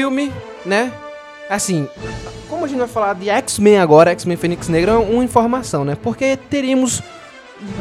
Filme, 0.04 0.34
né? 0.66 0.92
Assim, 1.50 1.88
como 2.50 2.66
a 2.66 2.68
gente 2.68 2.80
vai 2.80 2.88
falar 2.90 3.14
de 3.14 3.30
X-Men 3.30 3.80
agora, 3.80 4.12
X-Men 4.12 4.36
Fênix 4.36 4.68
Negra, 4.68 4.92
é 4.92 4.96
uma 4.96 5.24
informação, 5.24 5.86
né? 5.86 5.96
Porque 6.02 6.36
teríamos 6.50 7.02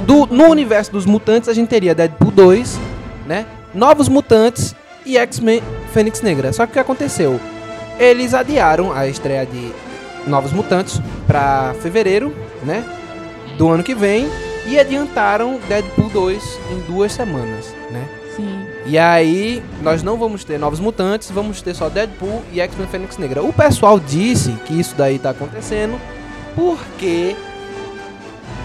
do, 0.06 0.26
no 0.26 0.44
universo 0.44 0.92
dos 0.92 1.04
mutantes, 1.04 1.48
a 1.48 1.52
gente 1.52 1.68
teria 1.68 1.96
Deadpool 1.96 2.30
2, 2.30 2.78
né? 3.26 3.44
Novos 3.74 4.08
Mutantes 4.08 4.72
e 5.04 5.18
X-Men 5.18 5.60
Fênix 5.92 6.22
Negra. 6.22 6.52
Só 6.52 6.64
que 6.64 6.70
o 6.70 6.72
que 6.74 6.78
aconteceu? 6.78 7.40
Eles 7.98 8.34
adiaram 8.34 8.92
a 8.92 9.08
estreia 9.08 9.44
de 9.44 9.72
Novos 10.24 10.52
Mutantes 10.52 11.00
pra 11.26 11.74
fevereiro, 11.80 12.32
né? 12.62 12.84
Do 13.58 13.68
ano 13.68 13.82
que 13.82 13.96
vem. 13.96 14.28
E 14.68 14.78
adiantaram 14.78 15.58
Deadpool 15.68 16.08
2 16.10 16.60
em 16.70 16.80
duas 16.92 17.12
semanas, 17.12 17.74
né? 17.90 18.21
E 18.85 18.99
aí, 18.99 19.62
nós 19.80 20.03
não 20.03 20.16
vamos 20.16 20.43
ter 20.45 20.59
Novos 20.59 20.80
Mutantes, 20.80 21.30
vamos 21.30 21.62
ter 21.62 21.74
só 21.74 21.89
Deadpool 21.89 22.43
e 22.53 22.61
X-Men 22.61 22.89
Fênix 22.89 23.16
Negra. 23.16 23.43
O 23.43 23.53
pessoal 23.53 23.99
disse 24.01 24.53
que 24.66 24.78
isso 24.78 24.95
daí 24.97 25.18
tá 25.18 25.30
acontecendo 25.30 25.99
porque 26.55 27.37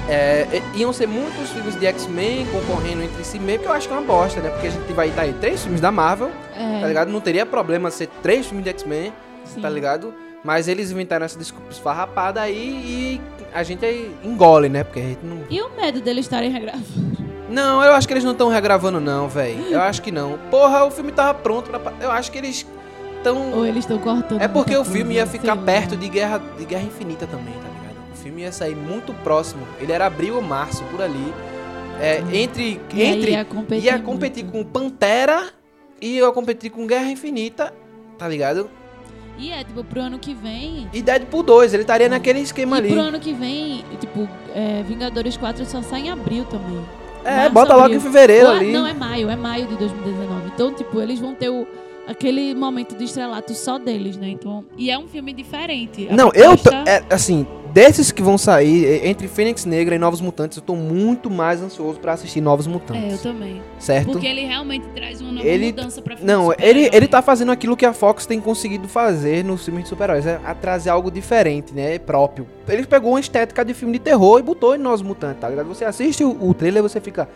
é, 0.10 0.48
é, 0.52 0.62
iam 0.76 0.92
ser 0.92 1.08
muitos 1.08 1.50
filmes 1.52 1.80
de 1.80 1.86
X-Men 1.86 2.48
concorrendo 2.48 3.04
entre 3.04 3.24
si 3.24 3.38
mesmo, 3.38 3.64
que 3.64 3.70
eu 3.70 3.74
acho 3.74 3.88
que 3.88 3.94
é 3.94 3.98
uma 3.98 4.06
bosta, 4.06 4.40
né? 4.42 4.50
Porque 4.50 4.68
a 4.68 4.72
gente 4.72 4.94
vai 4.94 5.10
estar 5.10 5.22
aí 5.22 5.34
três 5.34 5.62
filmes 5.62 5.80
da 5.82 5.92
Marvel, 5.92 6.32
É, 6.56 6.82
tá 6.82 6.88
ligado? 6.88 7.10
Não 7.12 7.22
teria 7.22 7.46
problema 7.46 7.92
ser 7.92 8.08
três 8.24 8.48
filmes 8.48 8.64
de 8.64 8.72
X-Men, 8.72 9.14
tá 9.62 9.70
ligado? 9.70 10.14
Mas 10.44 10.68
eles 10.68 10.92
inventaram 10.92 11.26
essa 11.26 11.38
desculpa 11.38 11.72
esfarrapada 11.72 12.42
aí 12.42 12.58
e 12.58 13.22
a 13.54 13.64
gente 13.64 13.86
engole, 14.24 14.70
né? 14.70 14.84
Porque 14.84 15.00
a 15.00 15.04
gente 15.04 15.20
não. 15.24 15.44
E 15.50 15.62
o 15.62 15.70
medo 15.76 16.02
deles 16.02 16.26
estarem 16.26 16.52
regravando? 16.52 17.17
Não, 17.50 17.82
eu 17.84 17.94
acho 17.94 18.08
que 18.08 18.14
eles 18.14 18.24
não 18.24 18.34
estão 18.34 18.50
regravando, 18.50 19.00
não, 19.00 19.28
velho. 19.30 19.64
Eu 19.70 19.82
acho 19.82 20.02
que 20.02 20.12
não. 20.12 20.38
Porra, 20.52 20.84
o 20.86 20.92
filme 20.92 21.12
tava 21.12 21.34
pronto 21.34 21.70
pra. 21.70 21.94
Eu 22.02 22.12
acho 22.12 22.32
que 22.32 22.38
eles 22.38 22.66
tão. 23.24 23.54
Ou 23.54 23.66
eles 23.66 23.80
estão 23.86 23.98
cortando. 23.98 24.42
É 24.42 24.48
porque 24.48 24.76
o 24.76 24.84
filme 24.84 25.16
ia 25.16 25.26
ficar 25.26 25.56
perto 25.56 25.96
de 25.96 26.10
Guerra, 26.10 26.42
de 26.58 26.66
Guerra 26.66 26.84
Infinita 26.84 27.26
também, 27.26 27.54
tá 27.54 27.70
ligado? 27.70 28.12
O 28.14 28.16
filme 28.18 28.42
ia 28.42 28.52
sair 28.52 28.76
muito 28.76 29.14
próximo. 29.24 29.66
Ele 29.80 29.92
era 29.92 30.06
abril 30.06 30.36
ou 30.36 30.42
março, 30.42 30.84
por 30.92 31.02
ali. 31.02 31.34
É, 32.02 32.22
entre. 32.34 32.82
E 32.94 33.02
entre 33.02 33.32
ia 33.32 33.46
competir. 33.46 33.86
ia 33.86 34.00
competir 34.00 34.46
com 34.46 34.64
Pantera 34.64 35.50
e 36.02 36.18
ia 36.18 36.32
competir 36.32 36.70
com 36.70 36.86
Guerra 36.86 37.10
Infinita, 37.10 37.74
tá 38.18 38.28
ligado? 38.28 38.70
E 39.40 39.52
é, 39.52 39.64
tipo, 39.64 39.84
pro 39.84 40.02
ano 40.02 40.18
que 40.20 40.34
vem. 40.34 40.90
E 40.92 41.02
Deadpool 41.02 41.44
2, 41.44 41.74
ele 41.74 41.84
estaria 41.84 42.10
naquele 42.10 42.40
esquema 42.40 42.78
E 42.78 42.80
ali. 42.80 42.90
pro 42.90 43.00
ano 43.02 43.20
que 43.20 43.34
vem, 43.34 43.86
tipo, 44.00 44.28
é, 44.54 44.84
Vingadores 44.84 45.38
4 45.38 45.64
só 45.66 45.82
sai 45.84 46.02
em 46.02 46.10
abril 46.12 46.44
também. 46.46 46.84
É, 47.28 47.36
Março, 47.36 47.52
bota 47.54 47.74
logo 47.74 47.86
abril. 47.86 47.98
em 47.98 48.02
fevereiro 48.02 48.48
Ou 48.48 48.54
é- 48.54 48.58
ali. 48.58 48.72
Não, 48.72 48.88
é 48.88 48.94
maio, 48.94 49.30
é 49.30 49.36
maio 49.36 49.68
de 49.68 49.76
2019. 49.76 50.48
Então, 50.54 50.74
tipo, 50.74 51.02
eles 51.02 51.20
vão 51.20 51.34
ter 51.36 51.50
o, 51.50 51.68
aquele 52.08 52.56
momento 52.56 52.96
de 52.96 53.04
estrelato 53.04 53.54
só 53.54 53.78
deles, 53.78 54.16
né? 54.18 54.30
Então, 54.30 54.64
e 54.78 54.90
é 54.90 54.98
um 54.98 55.08
filme 55.08 55.34
diferente. 55.34 56.08
A 56.10 56.16
Não, 56.16 56.32
eu 56.34 56.56
tô, 56.58 56.64
proposta- 56.70 56.90
é, 56.90 57.04
assim, 57.10 57.46
desses 57.78 58.12
que 58.12 58.24
vão 58.24 58.40
sair, 58.40 58.86
é, 58.86 59.08
entre 59.08 59.28
Fênix 59.28 59.64
Negra 59.64 59.94
e 59.94 60.00
Novos 60.00 60.20
Mutantes, 60.20 60.58
eu 60.58 60.64
tô 60.64 60.76
muito 60.76 61.30
mais 61.30 61.62
ansioso 61.62 62.00
pra 62.00 62.14
assistir 62.14 62.42
Novos 62.42 62.66
É, 62.66 62.70
eu 62.70 62.74
Mutantes. 62.74 63.22
também. 63.22 63.62
certo? 63.78 64.14
Porque 64.14 64.26
ele 64.26 64.42
realmente 64.46 64.88
traz 64.96 65.22
uma 65.22 65.32
nova 65.32 65.46
Ele- 65.48 65.68
mudança 65.68 66.02
pra 66.02 66.18
filme 66.18 66.32
Não, 66.32 66.52
ele, 66.58 66.90
ele 66.92 67.08
tá 67.08 67.22
fazendo 67.22 67.52
aquilo 67.52 67.78
que 67.78 67.86
a 67.86 67.94
Fox 67.94 68.26
tem 68.26 68.42
conseguido 68.42 68.88
fazer 68.88 69.44
nos 69.46 69.64
filmes 69.64 69.84
de 69.84 69.90
super-heróis, 69.90 70.26
é 70.26 70.40
a 70.44 70.56
trazer 70.56 70.90
algo 70.90 71.12
diferente, 71.12 71.72
né? 71.72 72.00
Próprio. 72.00 72.48
Ele 72.68 72.84
pegou 72.88 73.12
uma 73.12 73.20
estética 73.20 73.64
de 73.64 73.76
filme 73.76 73.94
de 73.94 74.00
terror 74.00 74.40
e 74.40 74.42
botou 74.42 74.74
em 74.76 74.80
Novos 74.80 75.04
Mutantes, 75.04 75.40
tá 75.40 75.48
ligado? 75.48 75.68
Você 75.68 75.86
assiste 75.86 76.24
o, 76.24 76.32
o 76.50 76.56
trailer 76.56 76.84
e 76.84 76.90
você 76.90 77.00
fica. 77.00 77.30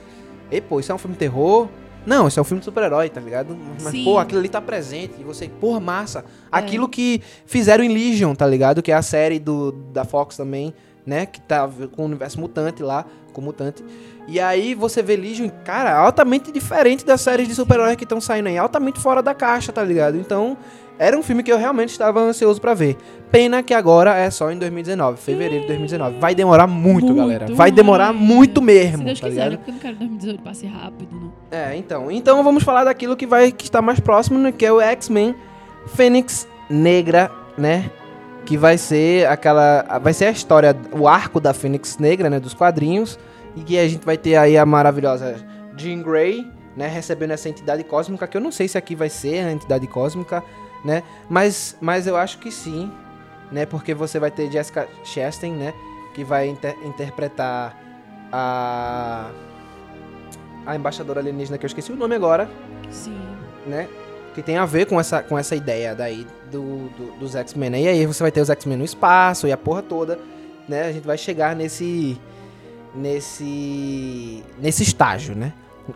Ei, 0.52 0.60
pô, 0.60 0.80
isso 0.80 0.92
é 0.92 0.96
um 0.96 0.98
filme 0.98 1.14
de 1.14 1.20
terror? 1.20 1.68
Não, 2.06 2.28
isso 2.28 2.40
é 2.40 2.42
um 2.42 2.46
filme 2.46 2.60
de 2.60 2.66
super-herói, 2.66 3.10
tá 3.10 3.22
ligado? 3.22 3.56
Mas, 3.82 3.92
Sim. 3.92 4.04
pô, 4.04 4.18
aquilo 4.18 4.40
ali 4.40 4.50
tá 4.50 4.60
presente. 4.60 5.14
E 5.20 5.24
você, 5.24 5.48
porra, 5.48 5.80
massa. 5.80 6.26
Aquilo 6.52 6.90
que 6.90 7.22
fizeram 7.46 7.84
em 7.84 7.90
Legion, 7.90 8.34
tá 8.34 8.48
ligado? 8.48 8.82
Que 8.82 8.92
é 8.92 8.96
a 8.96 9.02
série 9.02 9.40
do, 9.40 9.72
da 9.72 10.04
Fox 10.04 10.36
também, 10.36 10.74
né? 11.06 11.26
Que 11.26 11.40
tá 11.40 11.70
com 11.96 12.02
o 12.02 12.06
universo 12.06 12.40
mutante 12.40 12.82
lá, 12.82 13.06
com 13.34 13.42
o 13.42 13.44
mutante. 13.44 13.84
E 14.28 14.40
aí 14.40 14.74
você 14.74 15.02
vê 15.02 15.16
Legion, 15.16 15.50
cara, 15.64 15.96
altamente 15.96 16.52
diferente 16.52 17.06
das 17.06 17.22
séries 17.22 17.48
de 17.48 17.56
super-heróis 17.56 17.96
que 17.96 18.04
estão 18.04 18.20
saindo 18.20 18.48
aí. 18.48 18.58
Altamente 18.58 19.00
fora 19.00 19.22
da 19.22 19.34
caixa, 19.34 19.72
tá 19.72 19.84
ligado? 19.84 20.18
Então, 20.18 20.58
era 21.02 21.18
um 21.18 21.24
filme 21.24 21.42
que 21.42 21.52
eu 21.52 21.58
realmente 21.58 21.90
estava 21.90 22.20
ansioso 22.20 22.62
pra 22.62 22.76
ver. 22.76 22.96
Pena 23.32 23.64
que 23.64 23.74
agora 23.74 24.16
é 24.16 24.30
só 24.30 24.52
em 24.52 24.60
2019, 24.60 25.18
fevereiro 25.20 25.62
de 25.62 25.68
2019. 25.68 26.20
Vai 26.20 26.36
demorar 26.36 26.68
muito, 26.68 27.08
Muito 27.08 27.16
galera. 27.16 27.48
Vai 27.56 27.72
demorar 27.72 28.14
muito 28.14 28.60
Se 28.62 28.66
mesmo, 28.68 29.04
Deus 29.06 29.20
tá 29.20 29.28
quiser, 29.28 29.46
ligado? 29.46 29.58
porque 29.58 29.72
eu 29.72 29.74
não 29.74 29.82
quero 29.82 29.94
que 29.96 30.00
2018 30.00 30.44
passe 30.44 30.68
rápido, 30.68 31.10
não. 31.20 31.34
É, 31.50 31.76
então. 31.76 32.12
Então 32.12 32.44
vamos 32.44 32.62
falar 32.62 32.84
daquilo 32.84 33.18
que 33.18 33.26
vai 33.26 33.52
que 33.52 33.64
está 33.64 33.82
mais 33.82 34.00
próximo, 34.00 34.38
né, 34.38 34.52
que 34.52 34.64
é 34.64 34.72
o 34.72 34.80
X-Men 34.80 35.34
Fênix 35.88 36.48
Negra, 36.70 37.32
né? 37.58 37.90
Que 38.46 38.56
vai 38.56 38.78
ser 38.78 39.28
aquela 39.28 39.98
vai 40.04 40.14
ser 40.14 40.26
a 40.26 40.32
história, 40.32 40.78
o 40.92 41.08
arco 41.08 41.40
da 41.40 41.52
Fênix 41.52 41.98
Negra, 41.98 42.30
né, 42.30 42.40
dos 42.40 42.54
quadrinhos, 42.54 43.18
e 43.56 43.62
que 43.62 43.80
a 43.80 43.88
gente 43.88 44.06
vai 44.06 44.18
ter 44.18 44.36
aí 44.36 44.56
a 44.56 44.68
maravilhosa 44.68 45.36
Jean 45.76 46.04
Grey, 46.04 46.48
né, 46.78 46.88
recebendo 46.88 47.32
essa 47.32 47.50
entidade 47.50 47.84
cósmica, 47.84 48.28
que 48.28 48.38
eu 48.38 48.42
não 48.42 48.52
sei 48.52 48.68
se 48.68 48.78
aqui 48.78 48.94
vai 48.94 49.10
ser 49.10 49.40
a 49.48 49.52
entidade 49.52 49.88
cósmica, 49.88 50.44
né? 50.84 51.04
Mas 51.30 51.76
mas 51.82 52.08
eu 52.08 52.16
acho 52.18 52.38
que 52.40 52.52
sim, 52.52 52.92
né? 53.52 53.66
Porque 53.66 53.94
você 53.94 54.20
vai 54.20 54.32
ter 54.32 54.50
Jessica 54.52 54.88
Chastain, 55.04 55.54
né, 55.54 55.74
que 56.14 56.24
vai 56.24 56.48
inter- 56.48 56.78
interpretar 56.86 57.78
a 58.32 59.30
a 60.66 60.76
embaixadora 60.76 61.20
alienígena 61.20 61.58
que 61.58 61.66
eu 61.66 61.68
esqueci 61.68 61.92
o 61.92 61.96
nome 61.96 62.14
agora, 62.16 62.50
Sim. 62.90 63.18
né? 63.66 63.88
Que 64.36 64.42
tem 64.44 64.58
a 64.58 64.66
ver 64.66 64.86
com 64.86 65.00
essa, 65.00 65.22
com 65.24 65.38
essa 65.38 65.56
ideia 65.56 65.94
daí 65.96 66.26
do, 66.52 66.88
do- 66.90 67.20
dos 67.20 67.36
X-Men. 67.36 67.70
né? 67.72 67.82
E 67.82 67.88
aí 67.88 68.06
você 68.06 68.22
vai 68.24 68.32
ter 68.32 68.42
os 68.42 68.50
X-Men 68.50 68.78
no 68.78 68.86
espaço 68.86 69.48
e 69.48 69.52
a 69.52 69.58
porra 69.58 69.82
toda, 69.82 70.20
né? 70.70 70.84
A 70.84 70.92
gente 70.92 71.06
vai 71.06 71.18
chegar 71.18 71.56
nesse. 71.56 72.18
nesse. 72.96 74.44
nesse 74.60 74.84
estágio, 74.84 75.36
né? 75.36 75.52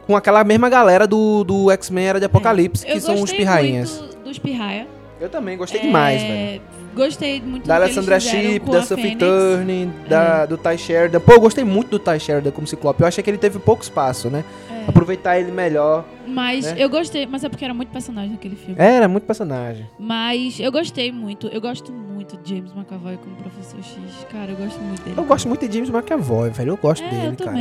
Com 0.08 0.16
aquela 0.16 0.44
mesma 0.44 0.68
galera 0.68 1.06
do, 1.08 1.44
do 1.44 1.72
X-Men 1.72 2.06
Era 2.08 2.20
de 2.20 2.26
Apocalipse, 2.26 2.86
que 2.86 2.92
Eu 2.94 3.02
são 3.02 3.22
os 3.22 3.32
pirrainhas. 3.32 4.00
muito 4.00 4.14
dos 4.26 4.39
pirraia. 4.39 4.88
Eu 5.19 5.30
também 5.30 5.57
gostei 5.57 5.80
demais, 5.80 6.21
É, 6.21 6.28
velho. 6.28 6.61
Gostei 6.93 7.41
muito 7.41 7.67
Da 7.67 7.76
Alessandra 7.76 8.17
com 8.63 8.71
da 8.71 8.84
Sophie. 8.84 9.13
É. 9.13 9.15
Turner, 9.15 9.88
da, 10.09 10.45
do 10.45 10.57
Ty 10.57 10.78
Sheridan. 10.78 11.19
Pô, 11.19 11.34
eu 11.34 11.41
gostei 11.41 11.63
muito 11.63 11.89
do 11.89 11.99
Ty 11.99 12.19
Sheridan 12.19 12.51
como 12.51 12.67
Ciclope. 12.67 13.01
Eu 13.01 13.07
achei 13.07 13.23
que 13.23 13.30
ele 13.30 13.38
teve 13.38 13.59
pouco 13.59 13.84
espaço, 13.84 14.30
né? 14.30 14.43
É. 14.69 14.89
Aproveitar 14.89 15.39
ele 15.39 15.51
melhor. 15.51 16.05
Mas 16.28 16.65
né? 16.65 16.76
eu 16.78 16.89
gostei, 16.89 17.26
mas 17.26 17.43
é 17.43 17.49
porque 17.49 17.63
era 17.63 17.73
muito 17.73 17.89
personagem 17.89 18.32
naquele 18.32 18.55
filme. 18.55 18.76
Era 18.78 19.07
muito 19.07 19.26
personagem. 19.26 19.89
Mas 19.99 20.59
eu 20.59 20.71
gostei 20.71 21.11
muito, 21.11 21.47
eu 21.47 21.61
gosto 21.61 21.91
muito 21.91 22.38
de 22.38 22.55
James 22.55 22.73
McAvoy 22.73 23.17
como 23.17 23.36
Professor 23.36 23.82
X. 23.84 24.28
Cara, 24.32 24.51
eu 24.51 24.57
gosto 24.57 24.80
muito 24.80 25.03
dele. 25.03 25.15
Eu 25.17 25.23
gosto 25.23 25.47
muito 25.47 25.67
de 25.67 25.73
James 25.73 25.89
McAvoy, 25.89 26.49
velho. 26.49 26.71
Eu 26.71 26.78
gosto 26.78 27.03
é, 27.03 27.09
dele, 27.09 27.28
eu 27.28 27.45
cara. 27.45 27.57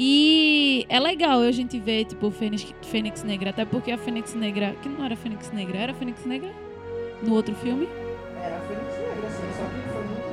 E 0.00 0.86
é 0.88 1.00
legal 1.00 1.40
a 1.40 1.50
gente 1.50 1.76
ver, 1.80 2.04
tipo, 2.04 2.30
Fênix, 2.30 2.72
Fênix 2.82 3.24
Negra, 3.24 3.50
até 3.50 3.64
porque 3.64 3.90
a 3.90 3.98
Fênix 3.98 4.32
Negra, 4.32 4.76
que 4.80 4.88
não 4.88 5.04
era 5.04 5.16
Fênix 5.16 5.50
Negra, 5.50 5.76
era 5.76 5.92
Fênix 5.92 6.24
Negra 6.24 6.52
no 7.20 7.34
outro 7.34 7.52
filme. 7.56 7.88
Era 8.40 8.60
Fênix 8.60 8.77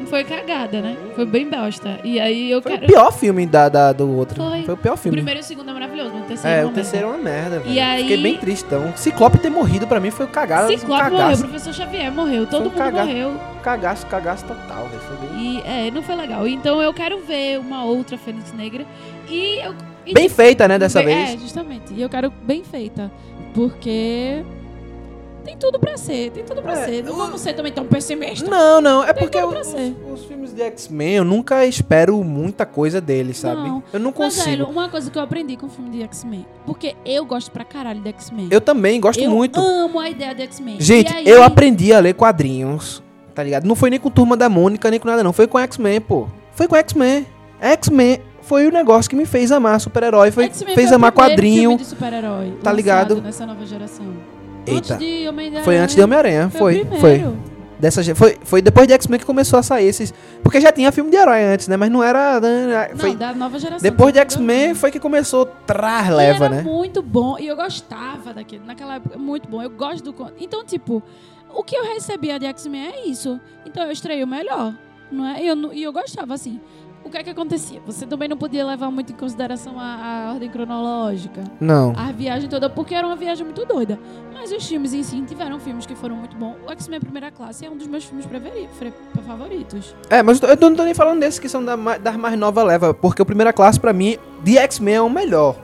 foi 0.05 0.15
foi 0.15 0.23
cagada, 0.23 0.81
né? 0.81 0.95
Foi 1.15 1.25
bem 1.25 1.49
bosta. 1.49 1.99
E 2.03 2.19
aí 2.19 2.49
eu 2.51 2.61
Foi 2.61 2.71
quero. 2.71 2.83
o 2.85 2.87
pior 2.87 3.11
filme 3.11 3.45
da, 3.45 3.67
da- 3.67 3.91
do 3.91 4.09
outro. 4.15 4.41
Foi. 4.41 4.61
o 4.73 4.77
pior 4.77 4.93
O 4.93 4.97
filme. 4.97 5.17
primeiro 5.17 5.39
e 5.39 5.41
o 5.41 5.43
segundo 5.43 5.69
é 5.69 5.73
maravilhoso, 5.73 6.11
mas 6.13 6.23
o 6.23 6.27
terceiro 6.27 6.57
É, 6.57 6.61
não 6.63 6.69
o 6.69 6.73
terceiro 6.73 7.07
é 7.07 7.09
uma 7.09 7.17
merda, 7.17 7.59
velho. 7.59 7.71
E 7.75 7.79
aí- 7.79 8.01
Fiquei 8.03 8.17
bem 8.23 8.37
tristão. 8.37 8.93
Ciclope 8.95 9.37
ter 9.39 9.49
morrido 9.49 9.85
pra 9.87 9.99
mim 9.99 10.11
foi 10.11 10.25
cagado. 10.27 10.67
Ciclope 10.69 11.09
um 11.13 11.17
morreu, 11.17 11.35
o 11.35 11.39
professor 11.39 11.73
Xavier 11.73 12.11
morreu, 12.11 12.47
todo 12.47 12.61
um 12.61 12.65
mundo 12.65 12.77
cagaço. 12.77 13.07
morreu. 13.07 13.33
cagaço, 13.61 14.05
cagaço 14.07 14.45
total, 14.45 14.85
velho. 14.87 15.01
Foi 15.01 15.27
bem... 15.27 15.37
E 15.57 15.61
é, 15.65 15.91
não 15.91 16.01
foi 16.03 16.15
legal. 16.15 16.47
Então 16.47 16.81
eu 16.81 16.93
quero 16.93 17.19
ver 17.19 17.59
uma 17.59 17.83
outra 17.83 18.17
Fênix 18.17 18.53
Negra. 18.53 18.85
E 19.29 19.59
eu. 19.65 19.73
e 20.05 20.13
Bem 20.13 20.27
de- 20.27 20.33
feita, 20.33 20.67
né, 20.67 20.77
dessa 20.79 21.01
bem- 21.01 21.15
vez. 21.15 21.33
É, 21.33 21.37
justamente. 21.37 21.93
E 21.93 22.01
eu 22.01 22.07
quero 22.09 22.31
bem 22.43 22.63
feita. 22.63 23.11
Porque. 23.53 24.43
Tem 25.45 25.55
tudo 25.55 25.79
pra 25.79 25.95
ser, 25.95 26.31
tem 26.31 26.43
tudo 26.43 26.61
pra 26.61 26.73
É, 26.73 26.85
ser. 26.85 27.03
Não 27.03 27.11
eu- 27.11 27.17
vamos 27.17 27.39
ser 27.39 27.53
também 27.53 27.71
tão 27.71 27.85
pessimistas. 27.85 28.49
Não, 28.49 28.81
não, 28.81 29.03
é 29.03 29.13
Tem 29.13 29.23
porque 29.23 29.37
os, 29.37 29.75
os 30.11 30.25
filmes 30.25 30.51
de 30.53 30.61
X-Men 30.63 31.15
eu 31.17 31.23
nunca 31.23 31.65
espero 31.65 32.21
muita 32.23 32.65
coisa 32.65 32.99
deles, 32.99 33.37
sabe? 33.37 33.61
Não. 33.69 33.83
Eu 33.93 33.99
não 33.99 34.13
Mas, 34.17 34.35
velho, 34.43 34.65
consigo. 34.65 34.71
uma 34.79 34.89
coisa 34.89 35.09
que 35.11 35.17
eu 35.17 35.21
aprendi 35.21 35.55
com 35.55 35.67
o 35.67 35.69
filme 35.69 35.91
de 35.91 36.01
X-Men. 36.03 36.45
Porque 36.65 36.95
eu 37.05 37.23
gosto 37.25 37.51
pra 37.51 37.63
caralho 37.63 38.01
de 38.01 38.09
X-Men. 38.09 38.47
Eu 38.49 38.59
também 38.59 38.99
gosto 38.99 39.21
Eu 39.21 39.29
muito. 39.29 39.59
amo 39.59 39.99
a 39.99 40.09
ideia 40.09 40.33
de 40.33 40.41
X-Men. 40.41 40.77
Gente, 40.81 41.13
aí- 41.13 41.27
eu 41.27 41.43
aprendi 41.43 41.93
a 41.93 41.99
ler 41.99 42.15
quadrinhos, 42.15 43.03
tá 43.35 43.43
ligado? 43.43 43.65
Não 43.65 43.75
foi 43.75 43.89
nem 43.91 43.99
com 43.99 44.09
Turma 44.09 44.35
da 44.35 44.49
Mônica, 44.49 44.89
nem 44.89 44.99
com 44.99 45.07
nada, 45.07 45.23
não. 45.23 45.31
Foi 45.31 45.45
com 45.47 45.59
X-Men, 45.59 46.01
pô. 46.01 46.27
Foi 46.53 46.67
com 46.67 46.75
X-Men. 46.75 47.27
X-Men 47.61 48.19
foi 48.41 48.67
o 48.67 48.71
negócio 48.71 49.09
que 49.09 49.15
me 49.15 49.25
fez 49.25 49.51
amar 49.51 49.79
super-herói. 49.79 50.31
Fez 50.31 50.91
amar 50.91 51.11
quadrinho. 51.11 51.69
filme 51.71 51.77
de 51.77 51.85
super-herói 51.85 52.53
tá 52.63 52.71
ligado? 52.71 53.21
Nessa 53.21 53.45
nova 53.45 53.65
geração. 53.65 54.05
Eita. 54.67 54.93
Antes 54.95 54.97
de 54.99 55.27
Homem-Aranha. 55.27 55.63
Foi 55.63 55.77
antes 55.77 55.95
de 55.95 56.01
Homem-Aranha. 56.01 56.49
Foi, 56.49 56.85
Foi, 56.85 56.99
foi. 56.99 57.25
Dessa, 57.77 58.15
foi. 58.15 58.37
Foi 58.43 58.61
depois 58.61 58.87
de 58.87 58.93
X-Men 58.93 59.19
que 59.19 59.25
começou 59.25 59.59
a 59.59 59.63
sair 59.63 59.87
esses. 59.87 60.13
Porque 60.41 60.61
já 60.61 60.71
tinha 60.71 60.91
filme 60.93 61.11
de 61.11 61.17
herói 61.17 61.43
antes, 61.43 61.67
né? 61.67 61.75
Mas 61.75 61.91
não 61.91 62.01
era. 62.01 62.39
né, 62.39 62.87
Não, 62.91 62.97
Foi, 62.99 63.15
da 63.15 63.33
nova 63.33 63.59
geração. 63.59 63.81
depois 63.81 64.13
de 64.13 64.19
tá 64.19 64.23
X-Men 64.23 64.73
foi 64.75 64.91
que 64.91 64.99
começou 64.99 65.45
traz 65.45 66.09
leva, 66.09 66.45
era 66.45 66.55
né? 66.55 66.61
muito 66.61 67.01
bom. 67.01 67.37
E 67.37 67.47
eu 67.47 67.55
gostava 67.55 68.33
daquele. 68.33 68.63
Naquela 68.65 68.95
época, 68.95 69.17
muito 69.17 69.49
bom. 69.49 69.61
Eu 69.61 69.69
gosto 69.69 70.09
do. 70.09 70.31
Então, 70.39 70.63
tipo, 70.63 71.03
o 71.53 71.63
que 71.63 71.75
eu 71.75 71.83
recebia 71.83 72.39
de 72.39 72.45
X-Men 72.45 72.87
é 72.93 73.07
isso. 73.07 73.39
Então 73.65 73.83
eu 73.83 73.91
estreiei 73.91 74.23
o 74.23 74.27
melhor. 74.27 74.73
Não 75.11 75.25
é? 75.25 75.43
E 75.43 75.47
eu, 75.47 75.55
não- 75.55 75.73
e 75.73 75.83
eu 75.83 75.91
gostava, 75.93 76.33
assim. 76.33 76.59
O 77.05 77.09
que 77.09 77.17
é 77.17 77.23
que 77.23 77.29
acontecia? 77.29 77.79
Você 77.85 78.07
também 78.07 78.27
não 78.27 78.35
podia 78.35 78.65
levar 78.65 78.89
muito 78.89 79.13
em 79.13 79.15
consideração 79.15 79.79
a, 79.79 80.25
a 80.27 80.33
ordem 80.33 80.49
cronológica. 80.49 81.43
Não. 81.59 81.93
A 81.95 82.11
viagem 82.11 82.49
toda, 82.49 82.67
porque 82.67 82.95
era 82.95 83.05
uma 83.05 83.15
viagem 83.15 83.45
muito 83.45 83.63
doida. 83.63 83.99
Mas 84.33 84.51
os 84.51 84.67
filmes 84.67 84.91
em 84.91 85.03
si 85.03 85.21
tiveram 85.21 85.59
filmes 85.59 85.85
que 85.85 85.93
foram 85.95 86.15
muito 86.15 86.35
bons. 86.35 86.55
O 86.67 86.71
X-Men 86.71 86.99
Primeira 86.99 87.29
Classe 87.29 87.63
é 87.63 87.69
um 87.69 87.77
dos 87.77 87.85
meus 87.85 88.05
filmes 88.05 88.27
favoritos. 89.25 89.95
É, 90.09 90.23
mas 90.23 90.41
eu, 90.41 90.57
não 90.69 90.75
tô 90.75 90.83
nem 90.83 90.95
falando 90.95 91.19
desses 91.19 91.39
que 91.39 91.47
são 91.47 91.63
da, 91.63 91.75
das 91.75 92.17
mais 92.17 92.37
nova 92.39 92.63
leva. 92.63 92.91
Porque 92.91 93.21
o 93.21 93.25
primeira 93.25 93.53
classe, 93.53 93.79
pra 93.79 93.93
mim, 93.93 94.17
de 94.43 94.57
X-Men 94.57 94.95
é 94.95 95.01
o 95.01 95.09
melhor. 95.09 95.55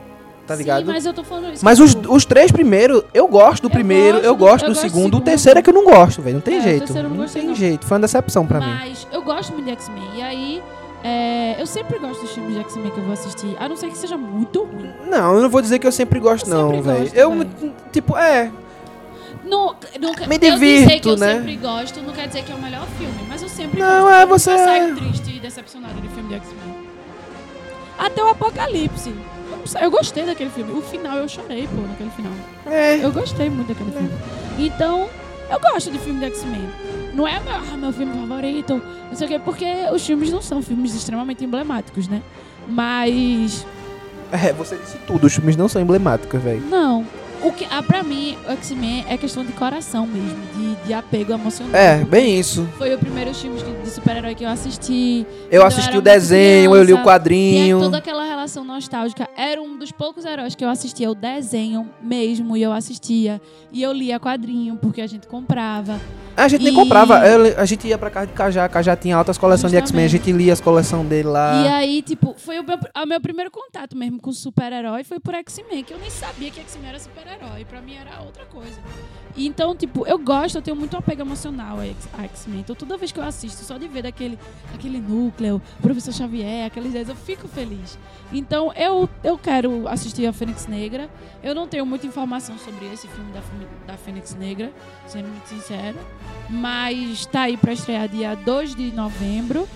Tá 0.46 0.56
ligado? 0.56 0.86
Sim, 0.86 0.92
mas 0.92 1.06
eu 1.06 1.14
tô 1.14 1.24
falando 1.24 1.54
isso. 1.54 1.64
Mas 1.64 1.80
os, 1.80 1.96
os 2.08 2.26
três 2.26 2.52
primeiros, 2.52 3.04
eu 3.14 3.28
gosto 3.28 3.64
do 3.64 3.68
Eu 3.68 3.72
primeiro, 3.72 4.18
gosto 4.18 4.26
eu 4.26 4.36
gosto 4.36 4.66
do 4.68 4.76
segundo. 4.76 5.18
O 5.18 5.22
terceiro 5.22 5.60
é 5.60 5.62
que 5.62 5.70
eu 5.70 5.74
não 5.74 5.86
gosto, 5.86 6.22
velho. 6.22 6.36
Não 6.36 6.42
tem 6.42 6.56
É, 6.56 6.60
o 6.60 6.62
jeito. 6.62 6.94
não 6.94 7.10
Não 7.10 7.26
tem 7.26 7.56
jeito. 7.56 7.86
Foi 7.86 7.96
uma 7.96 8.02
decepção 8.02 8.46
pra 8.46 8.60
mim. 8.60 8.66
Mas 8.66 9.08
eu 9.12 9.22
gosto 9.22 9.54
muito 9.54 9.66
de 9.66 9.72
X-Men. 9.72 10.04
E 10.16 10.22
aí, 10.22 10.64
é, 11.04 11.56
eu 11.62 11.66
sempre 11.66 11.98
gosto 12.00 12.22
dos 12.22 12.32
filmes 12.32 12.54
de 12.54 12.60
X-Men 12.62 12.92
que 12.92 12.98
eu 12.98 13.04
vou 13.04 13.14
assistir. 13.14 13.56
A 13.60 13.68
não 13.68 13.76
ser 13.76 13.90
que 13.90 13.98
seja 13.98 14.18
muito 14.18 14.64
ruim. 14.64 14.92
Não, 15.10 15.36
eu 15.36 15.42
não 15.42 15.50
vou 15.50 15.62
dizer 15.62 15.80
que 15.80 15.88
eu 15.88 15.92
sempre 15.92 16.20
gosto, 16.20 16.50
Eu 16.50 16.56
não, 16.72 16.82
velho. 16.82 17.12
Eu, 17.14 17.32
tipo, 17.92 18.16
é. 18.18 18.52
Não, 19.44 19.76
nunca, 20.00 20.28
Me 20.28 20.36
eu 20.36 20.40
dizer 20.40 20.52
divirto, 20.60 21.02
que 21.02 21.10
eu 21.10 21.18
né? 21.18 21.34
sempre 21.36 21.56
gosto 21.58 22.02
não 22.02 22.14
quer 22.14 22.28
dizer 22.28 22.44
que 22.44 22.52
é 22.52 22.56
o 22.56 22.62
melhor 22.62 22.86
filme. 22.98 23.14
Mas 23.28 23.42
eu 23.42 23.50
sempre 23.50 23.80
Não, 23.80 24.04
gosto. 24.04 24.14
é, 24.14 24.24
Eu 24.24 24.28
você 24.28 24.52
é- 24.52 24.58
saio 24.66 24.96
triste 24.96 25.36
e 25.36 25.40
decepcionada 25.40 25.96
de 26.00 26.08
filme 26.10 26.30
de 26.30 26.36
X-Men. 26.36 26.76
Até 27.98 28.24
o 28.24 28.28
Apocalipse. 28.30 29.10
Eu 29.76 29.82
Eu 29.82 29.92
gostei 29.92 30.26
daquele 30.26 30.50
filme. 30.50 30.72
O 30.74 30.82
final, 30.82 31.18
eu 31.18 31.28
chorei, 31.28 31.68
pô, 31.68 31.82
naquele 31.88 32.10
final. 32.12 32.32
É. 32.66 33.04
Eu 33.04 33.12
gostei 33.12 33.50
muito 33.50 33.68
daquele 33.70 33.92
filme. 33.92 34.12
Então, 34.58 35.08
Eu 35.50 35.60
gosto 35.60 35.92
de 35.92 36.00
filme 36.00 36.20
de 36.22 36.28
X-Men. 36.28 36.70
Não 37.14 37.28
é 37.28 37.40
meu, 37.40 37.54
ah, 37.54 37.78
meu 37.78 37.92
filme 37.92 38.14
favorito, 38.14 38.82
não 39.10 39.16
sei 39.16 39.28
o 39.28 39.30
quê, 39.30 39.40
porque 39.40 39.66
os 39.94 40.06
filmes 40.06 40.32
não 40.32 40.42
são 40.42 40.62
filmes 40.62 40.96
extremamente 40.96 41.44
emblemáticos, 41.44 42.08
né? 42.08 42.22
Mas. 42.68 43.66
É, 44.32 44.54
você 44.54 44.78
disse 44.78 44.98
tudo, 45.06 45.28
os 45.28 45.34
filmes 45.34 45.58
não 45.58 45.68
são 45.68 45.82
emblemáticos, 45.82 46.42
velho. 46.42 46.62
Não. 46.62 47.06
O 47.44 47.52
que, 47.52 47.66
ah, 47.72 47.82
pra 47.82 48.04
mim, 48.04 48.38
o 48.48 48.52
X-Men 48.52 49.04
é 49.10 49.18
questão 49.18 49.44
de 49.44 49.52
coração 49.54 50.06
mesmo, 50.06 50.40
de, 50.56 50.76
de 50.86 50.94
apego 50.94 51.34
emocional. 51.34 51.74
É, 51.74 52.04
bem 52.04 52.40
isso. 52.40 52.70
Foi 52.78 52.94
o 52.94 53.00
primeiro 53.00 53.34
filme 53.34 53.60
de 53.84 53.90
super-herói 53.90 54.36
que 54.36 54.44
eu 54.44 54.50
assisti. 54.50 55.26
Eu 55.50 55.66
assisti 55.66 55.90
era 55.90 55.98
o 55.98 56.02
desenho, 56.02 56.76
eu 56.76 56.84
li 56.84 56.94
o 56.94 56.98
criança. 56.98 57.04
Quadrinho. 57.04 57.80
toda 57.80 57.98
aquela 57.98 58.24
relação 58.24 58.64
nostálgica. 58.64 59.28
Era 59.36 59.60
um 59.60 59.76
dos 59.76 59.92
poucos 59.92 60.24
heróis 60.24 60.54
que 60.54 60.64
eu 60.64 60.70
assistia 60.70 61.10
o 61.10 61.16
desenho 61.16 61.90
mesmo, 62.00 62.56
e 62.56 62.62
eu 62.62 62.72
assistia. 62.72 63.42
E 63.72 63.82
eu 63.82 63.92
lia 63.92 64.20
quadrinho, 64.20 64.76
porque 64.76 65.02
a 65.02 65.08
gente 65.08 65.26
comprava. 65.26 66.00
A 66.44 66.48
gente 66.48 66.64
nem 66.64 66.74
E- 66.74 66.76
comprava, 66.76 67.26
eu- 67.28 67.60
a 67.60 67.66
gente 67.66 67.88
ia 67.88 67.98
pra 67.98 68.10
casa 68.10 68.28
de 68.28 68.34
Cajá, 68.34 68.68
Cajá 68.68 68.96
tinha 68.96 69.16
altas 69.16 69.38
coleções 69.38 69.72
de 69.72 69.78
X-Men, 69.78 70.06
a 70.06 70.08
Justamente. 70.08 70.26
gente 70.34 70.38
lia 70.44 70.54
as 70.54 70.60
coleções 70.60 71.08
dele 71.08 71.28
lá. 71.30 71.64
E 71.64 71.68
aí, 71.68 72.02
tipo, 72.02 72.34
foi 72.38 72.60
o 72.60 72.64
meu, 72.64 72.78
o 72.78 73.06
meu 73.06 73.22
primeiro 73.22 73.52
contato 73.52 73.96
mesmo 73.96 74.20
com 74.20 74.34
super-herói, 74.34 75.04
foi 75.04 75.20
por 75.20 75.36
X-Men, 75.36 75.84
que 75.84 75.94
eu 75.94 76.00
nem 76.00 76.10
sabia 76.10 76.50
que 76.50 76.60
X-Men 76.60 76.90
era 76.90 77.00
super-herói. 77.00 77.64
Pra 77.66 77.80
mim 77.82 77.94
era 77.96 78.22
outra 78.24 78.44
coisa. 78.46 78.80
E 79.36 79.48
então, 79.48 79.76
tipo, 79.76 80.06
eu 80.08 80.18
gosto, 80.18 80.56
eu 80.58 80.62
tenho 80.62 80.76
muito 80.76 80.98
apego 80.98 81.22
emocional 81.22 81.78
a 81.80 82.24
X-Men. 82.24 82.62
Então, 82.62 82.76
toda 82.76 82.98
vez 82.98 83.12
que 83.12 83.20
eu 83.20 83.24
assisto, 83.24 83.64
só 83.64 83.78
de 83.78 83.88
ver 83.88 84.02
daquele, 84.04 84.38
aquele 84.74 85.00
núcleo, 85.00 85.62
Professor 85.82 86.12
Xavier, 86.14 86.66
aqueles 86.66 86.90
ideias, 86.90 87.08
eu 87.10 87.16
fico 87.16 87.48
feliz. 87.48 87.98
Então, 88.34 88.74
eu, 88.76 89.08
eu 89.24 89.38
quero 89.38 89.88
assistir 89.88 90.26
a 90.26 90.34
Fênix 90.34 90.66
Negra. 90.68 91.08
Eu 91.44 91.54
não 91.54 91.68
tenho 91.68 91.86
muita 91.86 92.08
informação 92.08 92.58
sobre 92.58 92.86
esse 92.92 93.08
filme 93.08 93.32
da, 93.32 93.42
da 93.94 93.98
Fênix 93.98 94.36
Negra, 94.36 94.72
sendo 95.08 95.28
muito 95.28 95.48
sincera. 95.48 95.96
Mas 96.50 97.26
tá 97.26 97.42
aí 97.44 97.58
pra 97.58 97.74
estrear 97.74 98.08
dia 98.08 98.36
2 98.36 98.76
de 98.76 98.92
novembro. 98.92 99.68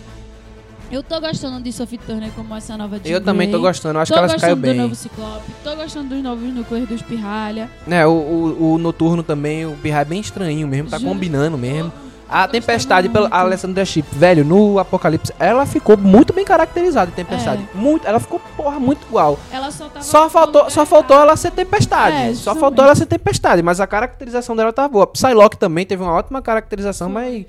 Eu 0.91 1.01
tô 1.01 1.19
gostando 1.19 1.61
de 1.63 1.71
Sophie 1.73 1.97
Turner 1.97 2.31
como 2.31 2.55
essa 2.55 2.77
nova 2.77 2.99
Jean 3.03 3.11
Eu 3.15 3.21
também 3.21 3.49
tô 3.49 3.59
gostando, 3.59 3.97
eu 3.97 4.01
acho 4.01 4.13
tô 4.13 4.19
que 4.19 4.23
ela 4.25 4.27
caiu 4.39 4.55
gostando 4.55 4.55
do 4.55 4.61
bem. 4.61 4.77
novo 4.81 4.95
Ciclope. 4.95 5.51
Tô 5.63 5.75
gostando 5.75 6.09
dos 6.09 6.23
novos 6.23 6.53
núcleos 6.53 6.87
dos 6.87 7.01
Pirralha. 7.01 7.69
Né, 7.87 8.05
o, 8.05 8.11
o, 8.11 8.73
o 8.73 8.77
Noturno 8.77 9.23
também, 9.23 9.65
o 9.65 9.75
Pirra 9.81 10.01
é 10.01 10.05
bem 10.05 10.19
estranho 10.21 10.67
mesmo, 10.67 10.89
tá 10.89 10.99
Juro. 10.99 11.09
combinando 11.09 11.57
mesmo. 11.57 11.91
A 12.27 12.47
Tempestade, 12.47 13.07
pela 13.07 13.29
Alessandra 13.29 13.85
Chip, 13.85 14.07
velho, 14.13 14.43
no 14.43 14.79
Apocalipse, 14.79 15.31
ela 15.39 15.65
ficou 15.65 15.95
muito 15.95 16.33
bem 16.33 16.43
caracterizada 16.43 17.11
em 17.11 17.13
Tempestade. 17.13 17.67
É. 17.73 17.77
Muito, 17.77 18.07
ela 18.07 18.19
ficou, 18.19 18.39
porra, 18.57 18.79
muito 18.79 19.05
igual. 19.07 19.39
Ela 19.51 19.71
só. 19.71 19.89
Só 20.01 20.29
faltou, 20.29 20.69
só 20.69 20.85
faltou 20.85 21.17
ela 21.17 21.35
ser 21.35 21.51
Tempestade. 21.51 22.31
É, 22.31 22.33
só 22.33 22.55
faltou 22.55 22.83
ela 22.83 22.95
ser 22.95 23.05
Tempestade, 23.05 23.61
mas 23.61 23.79
a 23.79 23.87
caracterização 23.87 24.55
dela 24.55 24.73
tá 24.73 24.87
boa. 24.87 25.05
Psylocke 25.07 25.57
também 25.57 25.85
teve 25.85 26.01
uma 26.01 26.13
ótima 26.13 26.41
caracterização, 26.41 27.09
mas 27.09 27.45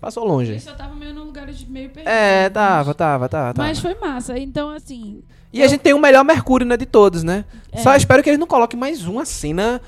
passou 0.00 0.24
Ele 0.24 0.32
longe. 0.32 0.60
só 0.60 0.72
tava 0.72 0.94
meio 0.94 1.14
num 1.14 1.24
lugar 1.24 1.46
de 1.46 1.70
meio 1.70 1.90
perdido. 1.90 2.10
É, 2.10 2.48
tava, 2.50 2.94
tava, 2.94 3.28
tava, 3.28 3.54
tava. 3.54 3.68
Mas 3.68 3.78
foi 3.78 3.94
massa. 3.94 4.38
Então, 4.38 4.70
assim. 4.70 5.22
E 5.52 5.62
a 5.62 5.68
gente 5.68 5.80
tem 5.80 5.92
o 5.92 5.98
melhor 5.98 6.24
Mercúrio, 6.24 6.66
né, 6.66 6.76
de 6.76 6.86
todos, 6.86 7.22
né? 7.24 7.44
É. 7.72 7.78
Só 7.78 7.94
espero 7.94 8.22
que 8.22 8.30
eles 8.30 8.38
não 8.38 8.46
coloquem 8.46 8.78
mais 8.78 9.06
uma 9.06 9.24
cena, 9.24 9.80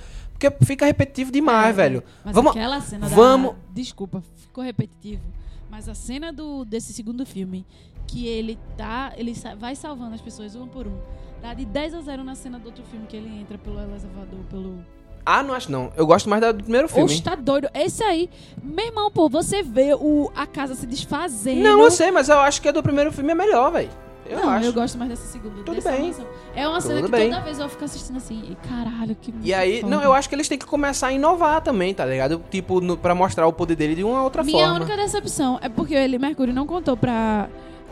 porque 0.51 0.64
fica 0.66 0.84
repetitivo 0.86 1.30
demais, 1.30 1.70
é, 1.70 1.72
velho. 1.72 2.03
Mas 2.24 2.34
Vamos, 2.34 2.51
aquela 2.53 2.80
cena 2.80 3.09
da. 3.09 3.14
vamos- 3.14 3.55
Desculpa, 3.72 4.22
ficou 4.36 4.62
repetitivo. 4.64 5.22
Mas 5.70 5.88
a 5.88 5.95
cena 5.95 6.32
do, 6.32 6.64
desse 6.64 6.93
segundo 6.93 7.24
filme, 7.24 7.64
que 8.07 8.26
ele 8.26 8.59
tá. 8.76 9.12
Ele 9.16 9.34
vai 9.59 9.74
salvando 9.74 10.14
as 10.14 10.20
pessoas 10.20 10.55
um 10.55 10.66
por 10.66 10.86
um. 10.86 10.99
Dá 11.40 11.55
de 11.55 11.64
10 11.64 11.95
a 11.95 12.01
0 12.03 12.22
na 12.22 12.34
cena 12.34 12.59
do 12.59 12.66
outro 12.66 12.84
filme 12.84 13.07
que 13.07 13.16
ele 13.16 13.28
entra 13.40 13.57
pelo 13.59 13.78
elevador, 13.80 14.40
pelo. 14.51 14.84
Ah, 15.24 15.43
não 15.43 15.55
acho 15.55 15.70
não. 15.70 15.93
Eu 15.97 16.07
gosto 16.07 16.28
mais 16.28 16.40
da- 16.43 16.53
do 16.53 16.62
primeiro 16.64 16.88
filme. 16.88 17.05
Oxe, 17.05 17.22
tá 17.22 17.34
doido. 17.36 17.68
Esse 17.72 18.03
aí. 18.03 18.28
Meu 18.62 18.86
irmão, 18.86 19.11
pô, 19.11 19.28
você 19.28 19.62
vê 19.62 19.95
o, 19.95 20.30
a 20.34 20.47
casa 20.47 20.74
se 20.74 20.84
desfazendo. 20.86 21.62
Não, 21.62 21.80
eu 21.82 21.90
sei, 21.90 22.11
mas 22.11 22.28
eu 22.28 22.38
acho 22.40 22.61
que 22.61 22.68
a 22.68 22.72
do 22.72 22.82
primeiro 22.82 23.12
filme 23.12 23.30
é 23.30 23.34
melhor, 23.34 23.70
velho. 23.72 23.90
Eu 24.25 24.39
não, 24.41 24.49
acho. 24.51 24.66
eu 24.66 24.73
gosto 24.73 24.97
mais 24.99 25.11
dessa 25.11 25.27
segunda. 25.27 25.57
Tudo 25.64 25.75
dessa 25.75 25.91
bem. 25.93 26.07
mansão. 26.07 26.27
É 26.55 26.66
uma 26.68 26.81
cena 26.81 26.95
Tudo 26.97 27.05
que 27.07 27.11
bem. 27.11 27.31
toda 27.31 27.43
vez 27.43 27.59
eu 27.59 27.68
fico 27.68 27.85
assistindo 27.85 28.16
assim, 28.16 28.43
e 28.51 28.68
caralho, 28.68 29.16
que 29.20 29.35
E 29.43 29.53
aí, 29.53 29.81
foda. 29.81 29.97
não, 29.97 30.03
eu 30.03 30.12
acho 30.12 30.29
que 30.29 30.35
eles 30.35 30.49
têm 30.49 30.59
que 30.59 30.66
começar 30.66 31.09
a 31.09 31.12
inovar 31.12 31.61
também, 31.61 31.93
tá 31.93 32.05
ligado? 32.07 32.41
Tipo, 32.51 32.81
no, 32.81 32.97
pra 32.97 33.14
mostrar 33.14 33.47
o 33.47 33.53
poder 33.53 33.75
dele 33.77 33.95
de 33.95 34.05
uma 34.05 34.23
outra 34.23 34.43
Minha 34.43 34.66
forma. 34.68 34.85
única 34.85 34.97
decepção 34.97 35.59
é 35.61 35.68
porque 35.68 35.95
ele, 35.95 36.18
Mercúrio, 36.18 36.55
não 36.55 36.66
contou 36.66 36.97
pra 36.97 37.49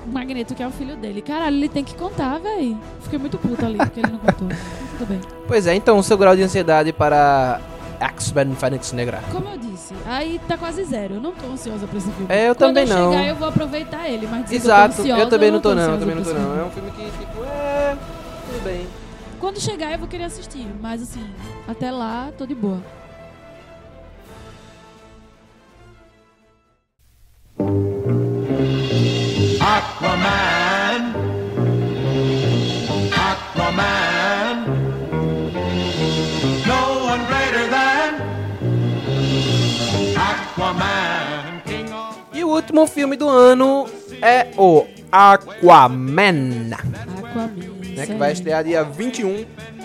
Magneto, 0.06 0.54
que 0.54 0.62
é 0.62 0.66
o 0.66 0.70
filho 0.70 0.96
dele. 0.96 1.20
Caralho, 1.20 1.56
ele 1.56 1.68
tem 1.68 1.84
que 1.84 1.94
contar, 1.94 2.38
véi. 2.38 2.76
Fiquei 3.02 3.18
muito 3.18 3.36
puto 3.36 3.64
ali, 3.66 3.76
porque 3.76 4.00
ele 4.00 4.12
não 4.12 4.18
contou. 4.18 4.48
Tudo 4.98 5.08
bem. 5.08 5.20
Pois 5.46 5.66
é, 5.66 5.74
então, 5.74 5.98
o 5.98 6.02
seu 6.02 6.16
grau 6.16 6.34
de 6.36 6.42
ansiedade 6.42 6.92
para 6.92 7.60
X-Men 8.00 8.54
Fênix 8.54 8.92
Negra. 8.92 9.20
Como 9.30 9.46
eu 9.48 9.58
disse, 9.58 9.69
aí 10.06 10.40
tá 10.46 10.56
quase 10.56 10.84
zero. 10.84 11.14
Eu 11.14 11.20
não 11.20 11.32
tô 11.32 11.46
ansiosa 11.46 11.86
pra 11.86 11.98
esse 11.98 12.10
filme. 12.10 12.26
É, 12.28 12.48
eu 12.48 12.54
Quando 12.54 12.74
também 12.74 12.88
eu 12.88 12.96
não. 12.96 13.12
chegar, 13.12 13.26
eu 13.26 13.36
vou 13.36 13.48
aproveitar 13.48 14.08
ele. 14.08 14.26
Mas 14.26 14.44
dizer 14.44 14.56
que 14.56 14.62
Exato, 14.66 14.92
eu, 14.92 14.96
tô 14.96 15.02
ansiosa, 15.02 15.22
eu 15.22 15.28
também 15.28 15.50
não 15.50 15.60
tô 15.60 15.74
não, 15.74 15.92
eu 15.92 15.98
também 15.98 16.14
não 16.14 16.22
tô 16.22 16.32
não. 16.32 16.58
É 16.58 16.64
um 16.64 16.70
filme 16.70 16.90
que, 16.90 17.04
tipo, 17.04 17.44
é... 17.44 17.96
Tudo 18.46 18.64
bem. 18.64 18.86
Quando 19.38 19.60
chegar, 19.60 19.92
eu 19.92 19.98
vou 19.98 20.08
querer 20.08 20.24
assistir. 20.24 20.66
Mas 20.80 21.02
assim, 21.02 21.24
até 21.66 21.90
lá, 21.90 22.30
tô 22.36 22.46
de 22.46 22.54
boa. 22.54 22.82
Aquaman. 29.60 31.14
Aquaman. 33.12 34.09
E 42.32 42.44
o 42.44 42.48
último 42.48 42.86
filme 42.86 43.16
do 43.16 43.28
ano 43.28 43.86
é 44.22 44.48
o 44.56 44.86
Aquaman, 45.10 46.70
Aquaman. 46.72 47.50
né, 47.96 48.06
que 48.06 48.14
vai 48.14 48.32
estrear 48.32 48.62
dia 48.64 48.84
21 48.84 49.44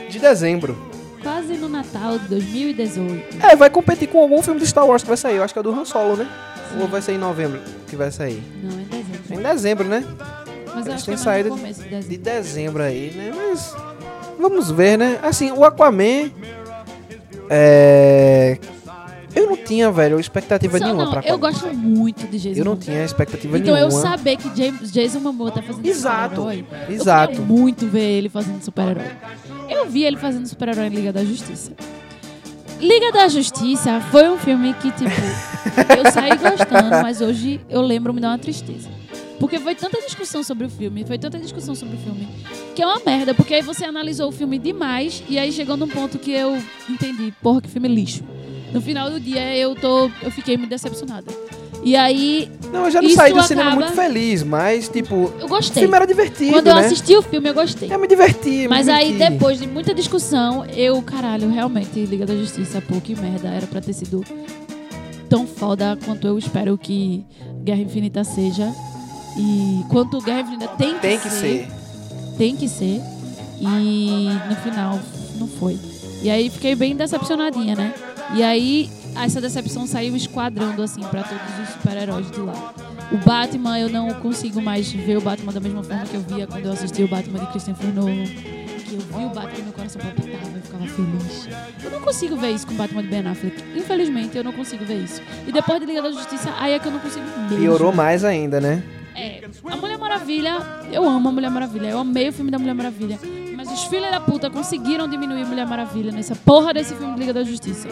de 0.10 0.20
dezembro. 0.20 0.78
Quase 1.24 1.54
no 1.58 1.68
Natal 1.68 2.20
de 2.20 2.28
2018. 2.28 3.44
É, 3.44 3.56
vai 3.56 3.70
competir 3.70 4.08
com 4.08 4.20
algum 4.22 4.42
filme 4.44 4.60
de 4.60 4.68
Star 4.68 4.86
Wars 4.86 5.02
que 5.02 5.08
vai 5.08 5.18
sair. 5.18 5.38
Eu 5.38 5.44
acho 5.44 5.54
que 5.54 5.60
é 5.60 5.64
do 5.64 5.72
Han 5.72 5.84
Solo, 5.84 6.16
né? 6.18 6.28
Ou 6.80 6.88
vai 6.88 7.02
sair 7.02 7.16
em 7.16 7.20
novembro 7.20 7.60
que 7.88 7.96
vai 7.96 8.12
sair? 8.12 8.44
Não, 8.62 8.80
em 8.80 8.84
dezembro. 8.86 9.24
É 9.32 9.34
em 9.34 9.42
dezembro, 9.42 9.88
né? 9.88 10.04
Mas 10.76 10.86
Eles 10.86 10.96
acho 10.96 10.98
que 11.06 11.12
têm 11.12 11.14
é 11.16 11.18
saído 11.18 11.56
de 11.56 11.64
De 11.64 12.18
dezembro. 12.18 12.24
dezembro 12.24 12.84
aí, 12.84 13.12
né? 13.16 13.32
Mas 13.36 13.76
vamos 14.40 14.70
ver, 14.70 14.98
né? 14.98 15.20
Assim, 15.24 15.52
o 15.52 15.64
Aquaman 15.64 16.32
é 17.50 18.58
eu 19.36 19.48
não 19.48 19.58
tinha, 19.58 19.92
velho, 19.92 20.20
expectativa 20.20 20.78
Só 20.78 20.86
nenhuma 20.86 21.04
não, 21.06 21.12
pra 21.12 21.22
eu 21.22 21.36
Aquaman. 21.36 21.40
gosto 21.52 21.68
muito 21.76 22.26
de 22.28 22.38
Jason 22.40 22.60
Eu 22.60 22.66
não 22.66 22.72
Momoa. 22.74 22.86
tinha 22.86 23.04
expectativa 23.04 23.58
Então 23.58 23.78
eu 23.78 23.88
nenhuma. 23.90 24.02
saber 24.10 24.38
que 24.38 24.50
James, 24.56 24.92
Jason 24.92 25.20
Momoa 25.20 25.52
tá 25.52 25.62
fazendo 25.62 25.86
Exato, 25.86 26.36
super-herói. 26.42 26.66
Eu 26.88 26.96
exato. 26.96 27.32
queria 27.34 27.46
muito 27.46 27.86
ver 27.88 28.18
ele 28.18 28.30
fazendo 28.30 28.62
super-herói. 28.64 29.06
Eu 29.70 29.86
vi 29.90 30.04
ele 30.04 30.18
fazendo 30.18 30.48
super-herói 30.48 30.88
em 30.88 30.90
Liga 30.90 31.12
da 31.14 31.24
Justiça. 31.24 31.72
Liga 32.80 33.12
da 33.12 33.28
Justiça 33.28 34.02
foi 34.12 34.30
um 34.30 34.38
filme 34.38 34.74
que, 34.76 34.92
tipo, 34.92 35.10
eu 35.98 36.12
saí 36.12 36.32
gostando, 36.38 36.90
mas 37.02 37.22
hoje 37.22 37.62
eu 37.70 37.82
lembro, 37.82 38.14
me 38.14 38.20
dá 38.20 38.30
uma 38.30 38.38
tristeza. 38.38 38.90
Porque 39.40 39.60
foi 39.60 39.76
tanta 39.76 40.00
discussão 40.02 40.44
sobre 40.44 40.66
o 40.66 40.70
filme, 40.70 41.04
foi 41.06 41.18
tanta 41.18 41.38
discussão 41.40 41.76
sobre 41.76 41.96
o 41.96 42.00
filme, 42.00 42.28
que 42.74 42.82
é 42.82 42.86
uma 42.86 43.02
merda, 43.06 43.34
porque 43.34 43.54
aí 43.54 43.62
você 43.62 43.84
analisou 43.86 44.30
o 44.30 44.32
filme 44.32 44.58
demais 44.58 45.22
e 45.28 45.38
aí 45.38 45.52
chegou 45.52 45.76
num 45.76 45.88
ponto 45.90 46.18
que 46.18 46.32
eu 46.32 46.58
entendi, 46.90 47.34
porra, 47.42 47.62
que 47.62 47.70
filme 47.70 47.88
lixo. 47.90 48.24
No 48.76 48.82
final 48.82 49.10
do 49.10 49.20
dia 49.20 49.56
eu 49.56 49.74
tô. 49.76 50.10
eu 50.22 50.32
fiquei 50.32 50.58
muito 50.58 50.70
decepcionada. 50.70 51.26
E 51.84 51.96
aí, 51.96 52.50
Não, 52.74 52.86
eu 52.86 52.92
já 52.92 53.00
não 53.02 53.10
saí 53.12 53.32
do 53.32 53.44
cinema 53.44 53.70
acaba- 53.70 53.86
muito 53.86 53.96
feliz, 53.96 54.42
mas 54.42 54.90
tipo, 54.90 55.32
eu 55.40 55.46
o 55.46 55.48
gostei. 55.48 55.84
filme 55.84 55.96
era 55.96 56.08
divertido, 56.08 56.54
Quando 56.54 56.68
eu 56.68 56.76
né? 56.76 56.86
assisti 56.86 57.16
o 57.16 57.22
filme, 57.22 57.48
eu 57.50 57.54
gostei. 57.54 57.94
Eu 57.94 58.00
me 58.00 58.08
diverti, 58.08 58.50
me 58.50 58.68
Mas 58.68 58.90
aí, 58.90 59.12
diverti. 59.12 59.34
depois 59.34 59.60
de 59.60 59.68
muita 59.68 59.94
discussão, 59.94 60.66
eu, 60.66 61.00
caralho, 61.04 61.48
realmente, 61.50 62.00
Liga 62.06 62.26
da 62.26 62.36
Justiça, 62.36 62.82
pô, 62.82 63.00
que 63.00 63.16
merda, 63.16 63.50
era 63.50 63.68
pra 63.68 63.82
ter 63.82 63.94
sido 63.94 64.24
tão 65.30 65.46
foda 65.46 65.96
quanto 66.04 66.26
eu 66.26 66.40
espero 66.40 66.76
que 66.76 67.24
Guerra 67.64 67.82
Infinita 67.82 68.24
seja. 68.24 68.74
E 69.38 69.84
quanto 69.90 70.20
Guerra 70.22 70.42
Infinita 70.42 70.68
tem 70.78 70.96
que, 70.96 71.00
tem 71.02 71.20
que 71.20 71.30
ser. 71.30 71.68
Tem 72.36 72.56
que 72.56 72.68
ser. 72.68 73.00
E 73.62 74.30
no 74.50 74.56
final, 74.56 75.00
não 75.40 75.48
foi. 75.48 75.78
E 76.24 76.30
aí 76.32 76.50
fiquei 76.50 76.74
bem 76.74 76.96
decepcionadinha, 76.96 77.76
né? 77.76 77.94
E 78.34 78.44
aí, 78.44 78.90
essa 79.24 79.40
decepção 79.40 79.86
saiu 79.86 80.16
esquadrando, 80.16 80.82
assim, 80.82 81.02
pra 81.02 81.24
todos 81.24 81.60
os 81.64 81.70
super-heróis 81.76 82.30
de 82.32 82.40
lá. 82.40 82.74
O 83.12 83.18
Batman, 83.18 83.80
eu 83.80 83.90
não 83.90 84.14
consigo 84.16 84.62
mais 84.62 84.92
ver 84.92 85.18
o 85.18 85.22
Batman 85.22 85.54
da 85.54 85.60
mesma 85.60 85.84
forma 85.84 86.06
que 86.06 86.16
eu 86.16 86.22
via 86.22 86.48
quando 86.48 86.66
eu 86.66 86.72
assisti 86.72 87.04
o 87.04 87.08
Batman 87.08 87.40
de 87.40 87.48
Christopher 87.48 87.94
Nolan. 87.94 88.26
Que 88.26 88.96
eu 88.96 89.00
vi 89.00 89.26
o 89.26 89.30
Batman 89.30 89.60
e 89.60 89.64
meu 89.64 89.74
coração 89.74 90.02
palpitava, 90.02 90.56
eu 90.56 90.62
ficava 90.62 90.88
feliz. 90.88 91.48
Eu 91.84 91.92
não 91.92 92.02
consigo 92.02 92.36
ver 92.36 92.52
isso 92.52 92.66
com 92.68 92.74
o 92.74 92.78
Batman 92.78 93.04
de 93.04 93.10
Ben 93.10 93.28
Affleck. 93.28 93.64
Infelizmente, 93.76 94.38
eu 94.38 94.44
não 94.44 94.52
consigo 94.52 94.84
ver 94.86 95.04
isso. 95.04 95.22
E 95.48 95.52
depois 95.52 95.80
de 95.80 95.86
Liga 95.86 96.02
da 96.02 96.12
Justiça, 96.12 96.54
aí 96.58 96.74
é 96.74 96.80
que 96.80 96.88
eu 96.88 96.92
não 96.92 97.00
consigo 97.00 97.26
mesmo. 97.26 97.58
Piorou 97.58 97.94
mais 97.94 98.24
ainda, 98.24 98.60
né? 98.60 98.84
É, 99.16 99.42
a 99.64 99.78
Mulher 99.78 99.98
Maravilha, 99.98 100.58
eu 100.92 101.08
amo 101.08 101.30
a 101.30 101.32
Mulher 101.32 101.50
Maravilha. 101.50 101.88
Eu 101.88 102.00
amei 102.00 102.30
o 102.30 102.34
filme 102.34 102.52
da 102.52 102.60
Mulher 102.60 102.74
Maravilha. 102.74 103.20
Mas 103.66 103.80
os 103.80 103.86
filhos 103.86 104.12
da 104.12 104.20
puta 104.20 104.48
conseguiram 104.50 105.08
diminuir 105.08 105.44
Mulher 105.44 105.66
Maravilha 105.66 106.12
nessa 106.12 106.36
porra 106.36 106.72
desse 106.72 106.94
filme 106.94 107.14
de 107.16 107.20
Liga 107.20 107.34
da 107.34 107.44
Justiça. 107.44 107.90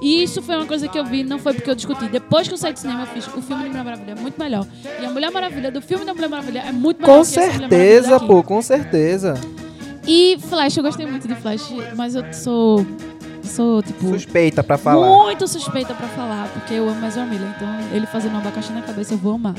E 0.00 0.22
isso 0.22 0.40
foi 0.40 0.54
uma 0.54 0.66
coisa 0.66 0.86
que 0.86 0.96
eu 0.96 1.04
vi, 1.04 1.24
não 1.24 1.38
foi 1.38 1.52
porque 1.52 1.68
eu 1.68 1.74
discuti. 1.74 2.06
Depois 2.06 2.46
que 2.46 2.54
eu 2.54 2.58
saí 2.58 2.72
do 2.72 2.78
cinema, 2.78 3.02
eu 3.02 3.06
fiz 3.08 3.26
o 3.26 3.42
filme 3.42 3.64
de 3.64 3.68
Mulher 3.70 3.84
Maravilha 3.84 4.12
é 4.12 4.14
muito 4.14 4.38
melhor. 4.38 4.66
E 5.00 5.04
a 5.04 5.10
Mulher 5.10 5.30
Maravilha 5.32 5.72
do 5.72 5.82
filme 5.82 6.04
da 6.04 6.14
Mulher 6.14 6.28
Maravilha 6.28 6.60
é 6.60 6.70
muito 6.70 7.00
melhor 7.02 7.18
Com 7.18 7.24
certeza, 7.24 8.20
pô, 8.20 8.42
com 8.42 8.62
certeza. 8.62 9.34
E 10.06 10.38
Flash, 10.48 10.76
eu 10.76 10.84
gostei 10.84 11.06
muito 11.06 11.26
de 11.26 11.34
Flash, 11.34 11.72
mas 11.96 12.14
eu 12.14 12.32
sou. 12.32 12.86
Sou, 13.42 13.82
tipo. 13.82 14.08
Suspeita 14.08 14.62
pra 14.62 14.76
falar. 14.76 15.08
Muito 15.08 15.46
suspeita 15.48 15.94
pra 15.94 16.08
falar, 16.08 16.48
porque 16.52 16.74
eu 16.74 16.88
amo 16.88 17.04
Ezra 17.06 17.24
Miller. 17.24 17.48
Então, 17.56 17.68
ele 17.92 18.06
fazendo 18.06 18.34
um 18.34 18.38
abacaxi 18.38 18.72
na 18.72 18.82
cabeça, 18.82 19.14
eu 19.14 19.18
vou 19.18 19.34
amar. 19.34 19.54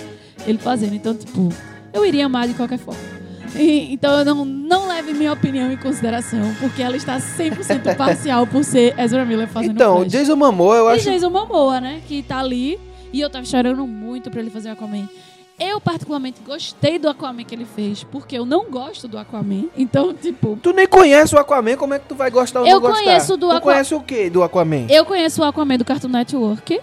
Ele 0.46 0.58
fazendo. 0.58 0.94
Então, 0.94 1.16
tipo, 1.16 1.50
eu 1.94 2.06
iria 2.06 2.26
amar 2.26 2.48
de 2.48 2.54
qualquer 2.54 2.80
forma. 2.80 3.17
E- 3.56 3.94
então, 3.94 4.20
eu 4.20 4.26
não, 4.26 4.44
não 4.46 4.88
leve 4.88 5.14
minha 5.14 5.32
opinião 5.34 5.72
em 5.72 5.78
consideração, 5.78 6.54
porque 6.60 6.82
ela 6.82 6.96
está 6.98 7.18
100% 7.18 7.96
parcial 7.98 8.46
por 8.46 8.64
ser 8.64 8.94
Ezra 9.00 9.26
Miller 9.26 9.48
fazendo 9.48 9.72
Então, 9.76 9.98
Flash. 10.00 10.12
Jason 10.12 10.36
Momoa, 10.36 10.76
eu 10.78 10.90
E 10.90 10.94
acho. 10.96 11.06
Jason 11.10 11.30
Momoa, 11.30 11.80
né? 11.82 12.02
Que 12.08 12.22
tá 12.24 12.40
ali. 12.40 12.80
E 13.14 13.22
eu 13.22 13.30
tava 13.30 13.46
chorando 13.46 13.88
muito 13.88 14.30
pra 14.30 14.42
ele 14.42 14.50
fazer 14.50 14.70
Aquaman. 14.70 15.08
Eu, 15.60 15.82
particularmente, 15.82 16.40
gostei 16.46 17.00
do 17.00 17.10
Aquaman 17.10 17.44
que 17.44 17.56
ele 17.56 17.66
fez, 17.66 18.04
porque 18.04 18.38
eu 18.38 18.46
não 18.46 18.70
gosto 18.70 19.08
do 19.08 19.18
Aquaman. 19.18 19.64
Então, 19.76 20.14
tipo, 20.14 20.60
Tu 20.62 20.72
nem 20.72 20.86
conhece 20.86 21.34
o 21.34 21.40
Aquaman, 21.40 21.76
como 21.78 21.96
é 21.96 22.00
que 22.00 22.06
tu 22.08 22.14
vai 22.14 22.30
gostar 22.30 22.60
ou 22.62 22.68
Eu 22.68 22.76
não 22.76 22.82
gostar? 22.82 23.04
conheço 23.04 23.38
do 23.38 23.48
tu 23.48 23.52
Aqua- 23.52 23.62
conhece 23.62 23.96
o 23.96 24.02
quê 24.02 24.30
do 24.30 24.44
Aquaman? 24.44 24.86
eu 24.88 25.04
conheço 25.04 25.42
o 25.42 25.46
Aquaman 25.46 25.78
do 25.78 25.86
Cartoon 25.86 26.10
Network. 26.10 26.80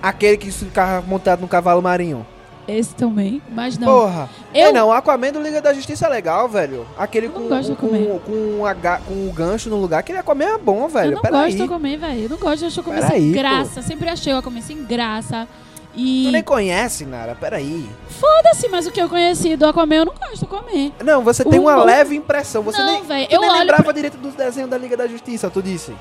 Aquele 0.00 0.36
que 0.36 0.52
ficava 0.52 1.04
montado 1.08 1.40
no 1.40 1.48
cavalo 1.48 1.82
marinho. 1.82 2.24
Esse 2.68 2.94
também, 2.94 3.40
mas 3.50 3.78
não. 3.78 3.88
Porra. 3.88 4.28
Eu- 4.54 4.66
É, 4.66 4.72
não, 4.72 4.88
o 4.88 4.92
Aquaman 4.92 5.32
do 5.32 5.40
Liga 5.40 5.62
da 5.62 5.72
Justiça 5.72 6.04
é 6.06 6.08
legal, 6.10 6.48
velho. 6.48 6.86
Aquele 6.98 7.30
com, 7.30 7.48
gosto 7.48 7.74
com, 7.74 7.86
Aquaman. 7.86 8.18
com, 8.18 8.66
a 8.66 8.74
com 8.98 9.14
o 9.26 9.32
gancho 9.32 9.70
no 9.70 9.76
lugar. 9.76 10.00
Aquele 10.00 10.18
Aquaman 10.18 10.44
é 10.44 10.58
bom, 10.58 10.86
velho. 10.86 11.12
eu 11.12 11.14
não 11.14 11.22
Peraí. 11.22 11.44
gosto 11.46 11.56
do 11.56 11.64
Aquaman, 11.64 11.96
velho. 11.96 12.20
Eu 12.24 12.28
não 12.28 12.36
gosto, 12.36 12.66
acho 12.66 12.78
o 12.78 12.82
Aquaman 12.82 13.02
sem 13.08 13.28
pô. 13.32 13.38
graça. 13.38 13.80
Sempre 13.82 14.08
achei 14.10 14.32
o 14.34 14.36
Aquaman 14.36 14.60
sem 14.60 14.84
graça. 14.84 15.48
E. 15.96 16.24
Tu 16.26 16.30
nem 16.32 16.42
conhece, 16.42 17.06
Nara. 17.06 17.34
Peraí. 17.34 17.88
Foda-se, 18.10 18.68
mas 18.68 18.86
o 18.86 18.90
que 18.92 19.00
eu 19.00 19.08
conheci 19.08 19.56
do 19.56 19.66
Aquaman, 19.66 19.94
eu 19.94 20.04
não 20.04 20.12
gosto 20.14 20.40
do 20.40 20.44
Aquaman. 20.44 20.92
Não, 21.02 21.22
você 21.24 21.42
tem 21.44 21.58
O- 21.58 21.62
uma 21.62 21.82
leve 21.82 22.14
impressão. 22.14 22.62
Você 22.62 22.76
Não, 22.78 22.86
nem, 22.92 23.02
véi, 23.02 23.26
tu 23.26 23.34
eu 23.34 23.40
nem 23.40 23.50
lembrava 23.50 23.82
pra- 23.82 23.92
direito 23.94 24.18
dos 24.18 24.34
desenhos 24.34 24.68
da 24.68 24.76
Liga 24.76 24.94
da 24.96 25.06
Justiça, 25.08 25.48
tu 25.48 25.62
disse. 25.62 25.94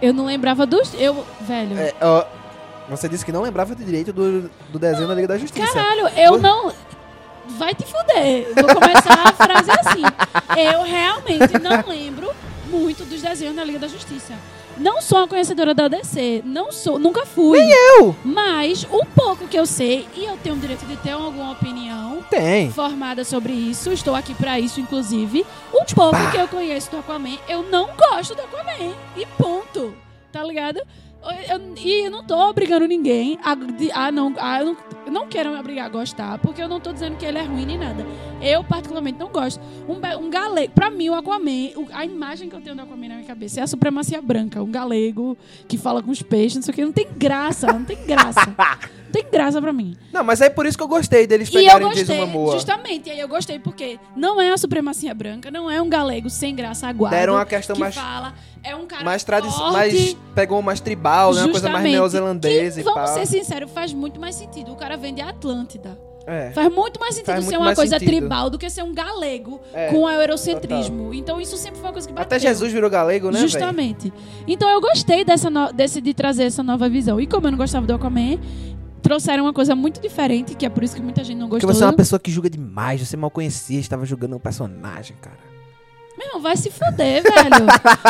Eu 0.00 0.12
não 0.12 0.24
lembrava 0.24 0.66
dos. 0.66 0.92
Eu. 0.98 1.24
Velho. 1.42 1.78
É, 1.78 1.94
ó, 2.00 2.24
você 2.88 3.08
disse 3.08 3.24
que 3.24 3.32
não 3.32 3.42
lembrava 3.42 3.74
de 3.74 3.84
direito 3.84 4.12
do, 4.12 4.50
do 4.70 4.78
desenho 4.78 5.08
da 5.08 5.14
Liga 5.14 5.28
da 5.28 5.38
Justiça. 5.38 5.72
Caralho, 5.72 6.08
eu 6.16 6.38
não. 6.38 6.72
Vai 7.58 7.74
te 7.74 7.84
fuder. 7.84 8.46
Vou 8.54 8.74
começar 8.74 9.28
a 9.28 9.32
frase 9.32 9.70
assim. 9.70 10.02
Eu 10.70 10.82
realmente 10.82 11.58
não 11.60 11.84
lembro 11.86 12.30
muito 12.68 13.04
dos 13.04 13.20
desenhos 13.20 13.56
da 13.56 13.64
Liga 13.64 13.78
da 13.80 13.88
Justiça. 13.88 14.34
Não 14.76 15.02
sou 15.02 15.18
uma 15.18 15.28
conhecedora 15.28 15.74
da 15.74 15.86
DC. 15.88 16.42
Não 16.44 16.72
sou, 16.72 16.98
nunca 16.98 17.26
fui. 17.26 17.60
Eu? 17.60 18.16
Mas 18.24 18.84
o 18.90 19.04
pouco 19.04 19.46
que 19.46 19.58
eu 19.58 19.66
sei, 19.66 20.08
e 20.14 20.24
eu 20.24 20.36
tenho 20.38 20.54
o 20.54 20.58
direito 20.58 20.86
de 20.86 20.96
ter 20.96 21.10
alguma 21.10 21.52
opinião 21.52 22.24
Tem. 22.30 22.70
formada 22.70 23.24
sobre 23.24 23.52
isso, 23.52 23.92
estou 23.92 24.14
aqui 24.14 24.34
pra 24.34 24.58
isso, 24.58 24.80
inclusive. 24.80 25.44
O 25.72 25.84
pouco 25.94 26.30
que 26.30 26.38
eu 26.38 26.48
conheço 26.48 26.90
do 26.90 26.98
Aquaman, 26.98 27.38
eu 27.48 27.62
não 27.64 27.90
gosto 27.96 28.34
do 28.34 28.42
Aquaman. 28.42 28.94
E 29.16 29.26
ponto. 29.38 29.94
Tá 30.32 30.42
ligado? 30.42 30.80
Eu- 31.24 31.56
eu- 31.58 31.74
e 31.76 32.06
eu 32.06 32.10
não 32.10 32.24
tô 32.24 32.36
obrigando 32.48 32.86
ninguém 32.86 33.38
a, 33.44 33.54
de- 33.54 33.92
a 33.92 34.10
não. 34.10 34.34
A, 34.38 34.60
eu, 34.60 34.66
não 34.66 34.76
eu 35.06 35.12
não 35.12 35.26
quero 35.28 35.50
me 35.50 35.58
obrigar 35.58 35.86
a 35.86 35.88
gostar, 35.88 36.38
porque 36.38 36.60
eu 36.62 36.68
não 36.68 36.80
tô 36.80 36.92
dizendo 36.92 37.16
que 37.16 37.24
ele 37.24 37.38
é 37.38 37.42
ruim 37.42 37.64
nem 37.66 37.78
nada. 37.78 38.04
Eu, 38.40 38.64
particularmente, 38.64 39.18
não 39.18 39.28
gosto. 39.28 39.60
Um, 39.88 40.00
um 40.24 40.30
galego. 40.30 40.72
Pra 40.72 40.90
mim, 40.90 41.08
o 41.10 41.14
Aquaman, 41.14 41.70
o- 41.76 41.86
a 41.92 42.04
imagem 42.04 42.48
que 42.48 42.56
eu 42.56 42.60
tenho 42.60 42.74
do 42.74 42.82
Aquaman 42.82 43.08
na 43.08 43.14
minha 43.16 43.26
cabeça 43.26 43.60
é 43.60 43.62
a 43.62 43.66
supremacia 43.66 44.20
branca. 44.20 44.62
Um 44.62 44.70
galego 44.70 45.36
que 45.68 45.76
fala 45.78 46.02
com 46.02 46.10
os 46.10 46.22
peixes, 46.22 46.56
não 46.56 46.62
sei 46.62 46.72
o 46.72 46.74
que. 46.74 46.84
Não 46.84 46.92
tem 46.92 47.06
graça, 47.16 47.66
não 47.72 47.84
tem 47.84 47.98
graça. 48.04 48.40
Não 49.14 49.20
tem 49.20 49.30
graça 49.30 49.60
pra 49.60 49.72
mim. 49.72 49.94
Não, 50.12 50.24
mas 50.24 50.40
é 50.40 50.48
por 50.48 50.64
isso 50.64 50.76
que 50.78 50.82
eu 50.82 50.88
gostei 50.88 51.26
deles 51.26 51.48
E 51.50 51.54
eu 51.54 51.60
pegarem 51.60 51.86
gostei, 51.86 52.04
Jason 52.04 52.26
Momoa. 52.26 52.52
justamente, 52.54 53.08
e 53.08 53.12
aí 53.12 53.20
eu 53.20 53.28
gostei 53.28 53.58
porque 53.58 53.98
não 54.16 54.40
é 54.40 54.50
a 54.50 54.56
supremacia 54.56 55.12
branca, 55.14 55.50
não 55.50 55.70
é 55.70 55.80
um 55.82 55.88
galego 55.88 56.30
sem 56.30 56.54
graça 56.54 56.86
aguado 56.88 57.14
Deram 57.14 57.34
uma 57.34 57.44
questão 57.44 57.74
que 57.74 57.80
mais, 57.80 57.94
fala, 57.94 58.32
é 58.64 58.74
um 58.74 58.86
cara 58.86 59.04
mais 59.04 59.22
tradicional, 59.22 59.72
mais 59.72 60.16
pegou 60.34 60.62
mais 60.62 60.80
tribal, 60.80 61.34
né? 61.34 61.42
Uma 61.42 61.50
coisa 61.50 61.68
mais 61.68 61.84
neozelandesa 61.84 62.80
e 62.80 62.82
vamos 62.82 63.00
pá. 63.00 63.06
ser 63.08 63.26
sinceros, 63.26 63.70
faz 63.70 63.92
muito 63.92 64.18
mais 64.20 64.34
sentido. 64.34 64.72
O 64.72 64.76
cara 64.76 64.96
vem 64.96 65.14
de 65.14 65.20
Atlântida. 65.20 65.98
É. 66.24 66.52
Faz 66.52 66.72
muito 66.72 67.00
mais 67.00 67.16
sentido 67.16 67.32
Faz 67.32 67.44
ser 67.44 67.50
muito 67.58 67.66
uma 67.66 67.74
coisa 67.74 67.98
sentido. 67.98 68.16
tribal 68.16 68.48
do 68.48 68.56
que 68.56 68.70
ser 68.70 68.84
um 68.84 68.94
galego 68.94 69.60
É, 69.74 69.88
com 69.90 70.08
eurocentrismo. 70.08 71.12
Então 71.12 71.40
isso 71.40 71.56
sempre 71.56 71.80
foi 71.80 71.88
uma 71.88 71.92
coisa 71.92 72.06
que 72.06 72.14
bateu. 72.14 72.24
Até 72.26 72.38
Jesus 72.38 72.72
virou 72.72 72.88
galego, 72.88 73.30
né? 73.32 73.40
Justamente. 73.40 74.12
Então 74.46 74.68
eu 74.70 74.80
gostei 74.80 75.24
dessa 75.24 75.50
no- 75.50 75.72
desse, 75.72 76.00
de 76.00 76.14
trazer 76.14 76.44
essa 76.44 76.62
nova 76.62 76.88
visão. 76.88 77.20
E 77.20 77.26
como 77.26 77.48
eu 77.48 77.50
não 77.50 77.58
gostava 77.58 77.86
do 77.88 77.94
Aquaman, 77.94 78.38
trouxeram 79.02 79.44
uma 79.44 79.52
coisa 79.52 79.74
muito 79.74 80.00
diferente, 80.00 80.54
que 80.54 80.64
é 80.64 80.68
por 80.68 80.82
isso 80.82 80.94
que 80.94 81.02
muita 81.02 81.22
gente 81.24 81.38
não 81.38 81.48
Porque 81.48 81.66
gostou. 81.66 81.78
você 81.78 81.84
é 81.84 81.86
uma 81.86 81.92
pessoa 81.92 82.18
que 82.20 82.30
julga 82.30 82.48
demais, 82.48 83.06
você 83.06 83.16
mal 83.16 83.30
conhecia, 83.30 83.80
estava 83.80 84.06
julgando 84.06 84.36
um 84.36 84.38
personagem, 84.38 85.16
cara. 85.20 85.52
Meu 86.16 86.26
irmão, 86.28 86.42
vai 86.42 86.56
se 86.56 86.70
fuder, 86.70 87.22
velho. 87.22 87.66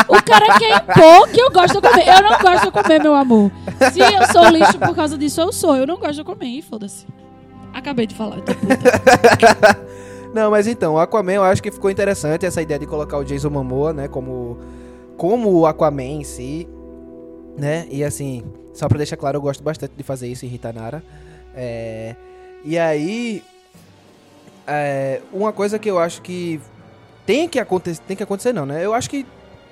O 0.07 0.23
cara 0.23 0.59
quer 0.59 0.77
impor 0.77 1.27
que 1.29 1.41
eu 1.41 1.49
gosto 1.51 1.81
de 1.81 1.87
comer. 1.89 2.07
Eu 2.07 2.21
não 2.21 2.37
gosto 2.39 2.65
de 2.65 2.71
comer, 2.71 3.01
meu 3.01 3.15
amor. 3.15 3.51
Se 3.91 3.99
eu 3.99 4.27
sou 4.31 4.49
lixo 4.49 4.77
por 4.77 4.93
causa 4.95 5.17
disso, 5.17 5.41
eu 5.41 5.51
sou. 5.51 5.75
Eu 5.75 5.87
não 5.87 5.97
gosto 5.97 6.15
de 6.15 6.23
comer. 6.23 6.45
E 6.45 6.61
foda-se. 6.61 7.07
Acabei 7.73 8.05
de 8.05 8.13
falar. 8.13 8.35
puta. 8.41 8.53
Não, 10.33 10.49
mas 10.49 10.65
então, 10.65 10.95
o 10.95 10.99
Aquaman 10.99 11.33
eu 11.33 11.43
acho 11.43 11.61
que 11.61 11.69
ficou 11.69 11.91
interessante 11.91 12.43
essa 12.43 12.59
ideia 12.59 12.79
de 12.79 12.87
colocar 12.87 13.17
o 13.19 13.23
Jason 13.23 13.51
Momoa, 13.51 13.93
né, 13.93 14.07
como 14.07 14.57
como 15.15 15.51
o 15.51 15.67
Aquaman 15.67 16.01
em 16.01 16.23
si, 16.23 16.67
né? 17.55 17.85
E 17.91 18.03
assim, 18.03 18.43
só 18.73 18.87
pra 18.87 18.97
deixar 18.97 19.17
claro, 19.17 19.37
eu 19.37 19.41
gosto 19.41 19.63
bastante 19.63 19.93
de 19.95 20.03
fazer 20.03 20.27
isso 20.27 20.45
em 20.45 20.49
Ritanara. 20.49 21.03
É, 21.55 22.15
e 22.63 22.77
aí 22.77 23.43
é, 24.67 25.21
uma 25.31 25.53
coisa 25.53 25.77
que 25.77 25.89
eu 25.89 25.99
acho 25.99 26.21
que 26.21 26.59
tem 27.25 27.47
que 27.47 27.59
acontecer, 27.59 28.01
tem 28.07 28.17
que 28.17 28.23
acontecer 28.23 28.53
não, 28.53 28.65
né? 28.65 28.83
Eu 28.83 28.93
acho 28.93 29.09
que 29.09 29.25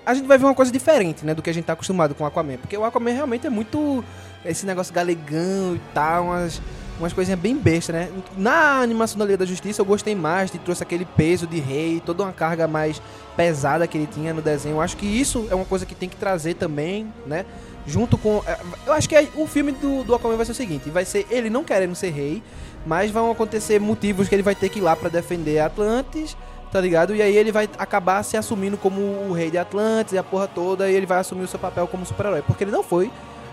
a 0.06 0.14
gente 0.14 0.28
vai 0.28 0.38
ver 0.38 0.45
uma 0.45 0.56
coisa 0.56 0.72
diferente, 0.72 1.26
né, 1.26 1.34
do 1.34 1.41
que 1.41 1.49
a 1.49 1.54
gente 1.54 1.66
tá 1.66 1.74
acostumado 1.74 2.16
com 2.16 2.24
o 2.24 2.28
Aquaman, 2.28 2.58
porque 2.58 2.76
o 2.76 2.84
Aquaman 2.84 3.12
realmente 3.12 3.45
é 3.45 3.49
muito 3.49 4.04
esse 4.43 4.66
negócio 4.66 4.93
galegão 4.93 5.76
e 5.76 5.82
tal, 5.93 6.26
umas 6.26 6.62
umas 7.02 7.14
coisinhas 7.14 7.39
bem 7.39 7.58
bestas, 7.58 7.95
né? 7.95 8.10
Na 8.38 8.80
animação 8.82 9.18
da 9.18 9.26
Liga 9.26 9.38
da 9.38 9.45
Justiça 9.45 9.82
eu 9.82 9.86
gostei 9.86 10.16
mais, 10.16 10.52
de 10.52 10.60
trouxe 10.60 10.84
aquele 10.84 11.06
peso 11.06 11.47
de 11.47 11.60
rei, 11.60 12.02
toda 12.06 12.24
uma 12.24 12.32
carga 12.32 12.68
mais 12.68 13.02
pesada 13.36 13.88
que 13.88 13.97
ele 13.97 14.08
tinha 14.08 14.34
no 14.34 14.41
desenho. 14.41 14.76
Eu 14.76 14.82
acho 14.82 14.95
que 14.97 15.06
isso 15.06 15.47
é 15.49 15.56
uma 15.56 15.66
coisa 15.66 15.86
que 15.86 15.95
tem 15.95 16.08
que 16.08 16.16
trazer 16.16 16.54
também, 16.56 17.12
né? 17.26 17.45
Junto 17.86 18.18
com. 18.18 18.43
é, 18.45 18.58
Eu 18.86 18.93
acho 18.93 19.10
que 19.10 19.16
aí 19.16 19.30
o 19.36 19.47
filme 19.47 19.72
do, 19.72 20.04
do 20.04 20.14
Aquaman 20.14 20.38
vai 20.38 20.45
ser 20.45 20.52
o 20.52 20.56
seguinte: 20.56 20.89
vai 20.89 21.04
ser 21.04 21.26
ele 21.32 21.49
não 21.49 21.64
querendo 21.64 21.95
ser 21.95 22.12
rei, 22.12 22.43
mas 22.86 23.10
vão 23.10 23.32
acontecer 23.32 23.80
motivos 23.80 24.30
que 24.30 24.36
ele 24.36 24.43
vai 24.43 24.56
ter 24.56 24.70
que 24.70 24.80
ir 24.80 24.82
lá 24.82 24.95
pra 24.95 25.10
defender 25.10 25.60
Atlantis, 25.60 26.38
tá 26.72 26.80
ligado? 26.80 27.16
E 27.16 27.22
aí 27.22 27.36
ele 27.36 27.52
vai 27.52 27.68
acabar 27.80 28.22
se 28.24 28.38
assumindo 28.38 28.78
como 28.78 29.02
o 29.02 29.34
rei 29.34 29.49
de 29.49 29.58
Atlantis 29.58 30.14
e 30.14 30.18
a 30.18 30.24
porra 30.24 30.47
toda, 30.47 30.89
e 30.89 30.95
ele 30.95 31.06
vai 31.08 31.20
assumir 31.20 31.43
o 31.43 31.47
seu 31.47 31.60
papel 31.60 31.88
como 31.88 32.06
super-herói. 32.06 32.43
Porque 32.43 32.64
ele 32.64 32.72
não 32.72 32.84
foi 32.84 33.12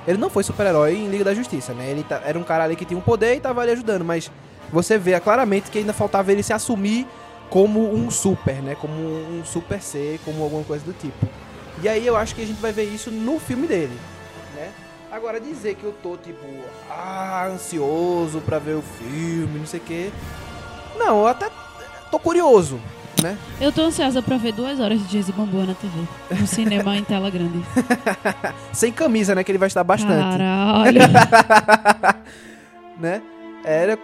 ele 0.08 0.18
não 0.18 0.30
foi 0.30 0.42
super-herói 0.42 0.96
em 0.96 1.08
Liga 1.08 1.22
da 1.24 1.34
Justiça, 1.34 1.72
né? 1.74 1.90
Ele 1.90 2.02
tá- 2.02 2.22
era 2.24 2.38
um 2.38 2.42
cara 2.42 2.64
ali 2.64 2.74
que 2.74 2.84
tinha 2.84 2.98
um 2.98 3.02
poder 3.02 3.34
e 3.36 3.40
tava 3.40 3.60
ali 3.60 3.70
ajudando, 3.72 4.04
mas 4.04 4.30
você 4.72 4.96
vê 4.98 5.18
claramente 5.20 5.70
que 5.70 5.78
ainda 5.78 5.92
faltava 5.92 6.32
ele 6.32 6.42
se 6.42 6.52
assumir 6.52 7.06
como 7.50 7.94
um 7.94 8.10
super, 8.10 8.62
né? 8.62 8.74
Como 8.74 8.92
um 8.94 9.42
super 9.44 9.80
ser, 9.82 10.18
como 10.24 10.42
alguma 10.42 10.64
coisa 10.64 10.84
do 10.84 10.92
tipo. 10.94 11.26
E 11.82 11.88
aí 11.88 12.06
eu 12.06 12.16
acho 12.16 12.34
que 12.34 12.42
a 12.42 12.46
gente 12.46 12.60
vai 12.60 12.72
ver 12.72 12.84
isso 12.84 13.10
no 13.10 13.38
filme 13.38 13.66
dele, 13.66 13.96
né? 14.54 14.70
Agora 15.12 15.38
dizer 15.40 15.74
que 15.76 15.84
eu 15.84 15.92
tô 16.02 16.16
tipo, 16.16 16.44
ah, 16.90 17.46
ansioso 17.46 18.40
pra 18.40 18.58
ver 18.58 18.74
o 18.74 18.82
filme, 18.82 19.58
não 19.58 19.66
sei 19.66 19.80
o 19.80 19.82
quê. 19.82 20.10
Não, 20.98 21.20
eu 21.20 21.26
até 21.26 21.48
tô 22.10 22.18
curioso, 22.18 22.80
né? 23.22 23.36
Eu 23.60 23.72
tô 23.72 23.82
ansiosa 23.82 24.22
pra 24.22 24.36
ver 24.36 24.52
duas 24.52 24.80
horas 24.80 25.00
de 25.00 25.06
Jason 25.08 25.32
Momoa 25.36 25.66
na 25.66 25.74
TV. 25.74 25.92
No 26.40 26.46
cinema 26.46 26.96
em 26.96 27.04
tela 27.04 27.30
grande. 27.30 27.62
Sem 28.72 28.92
camisa, 28.92 29.34
né? 29.34 29.42
Que 29.44 29.50
ele 29.50 29.58
vai 29.58 29.68
estar 29.68 29.84
bastante. 29.84 30.38
Caralho. 30.38 31.00
né? 33.00 33.22
Era 33.64 33.98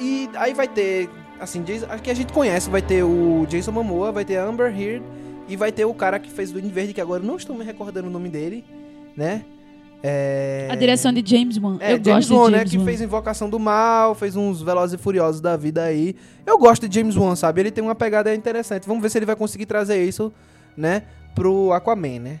e 0.00 0.28
aí 0.34 0.54
vai 0.54 0.68
ter 0.68 1.08
assim, 1.40 1.62
Jason, 1.62 1.86
que 2.02 2.10
a 2.10 2.14
gente 2.14 2.32
conhece, 2.32 2.68
vai 2.68 2.82
ter 2.82 3.02
o 3.02 3.46
Jason 3.48 3.72
Momoa, 3.72 4.12
vai 4.12 4.24
ter 4.24 4.36
a 4.36 4.44
Amber 4.44 4.68
Heard 4.68 5.04
e 5.48 5.56
vai 5.56 5.72
ter 5.72 5.84
o 5.84 5.94
cara 5.94 6.18
que 6.18 6.30
fez 6.30 6.50
Duende 6.52 6.68
Verde 6.68 6.92
que 6.92 7.00
agora 7.00 7.22
não 7.22 7.36
estou 7.36 7.56
me 7.56 7.64
recordando 7.64 8.08
o 8.08 8.10
nome 8.10 8.28
dele, 8.28 8.64
né? 9.16 9.44
É... 10.02 10.68
A 10.70 10.76
direção 10.76 11.12
de 11.12 11.22
James 11.28 11.58
Wan. 11.58 11.76
É, 11.80 11.94
eu 11.94 12.04
James 12.04 12.28
gosto 12.28 12.36
Wan, 12.36 12.46
de 12.46 12.50
né? 12.52 12.58
James 12.58 12.70
Que 12.70 12.78
Wan. 12.78 12.84
fez 12.84 13.00
Invocação 13.00 13.50
do 13.50 13.58
Mal, 13.58 14.14
fez 14.14 14.36
uns 14.36 14.62
Velozes 14.62 14.98
e 14.98 15.02
Furiosos 15.02 15.40
da 15.40 15.56
vida 15.56 15.82
aí. 15.82 16.14
Eu 16.46 16.58
gosto 16.58 16.88
de 16.88 16.94
James 16.94 17.16
Wan, 17.16 17.34
sabe? 17.34 17.60
Ele 17.60 17.70
tem 17.70 17.82
uma 17.82 17.94
pegada 17.94 18.34
interessante. 18.34 18.86
Vamos 18.86 19.02
ver 19.02 19.10
se 19.10 19.18
ele 19.18 19.26
vai 19.26 19.36
conseguir 19.36 19.66
trazer 19.66 20.02
isso, 20.04 20.32
né? 20.76 21.02
Pro 21.34 21.72
Aquaman, 21.72 22.20
né? 22.20 22.40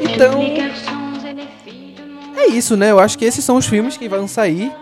Então, 0.00 0.40
é 2.36 2.46
isso, 2.48 2.76
né? 2.76 2.90
Eu 2.90 3.00
acho 3.00 3.18
que 3.18 3.24
esses 3.24 3.44
são 3.44 3.56
os 3.56 3.66
filmes 3.66 3.96
que 3.96 4.08
vão 4.08 4.28
sair, 4.28 4.72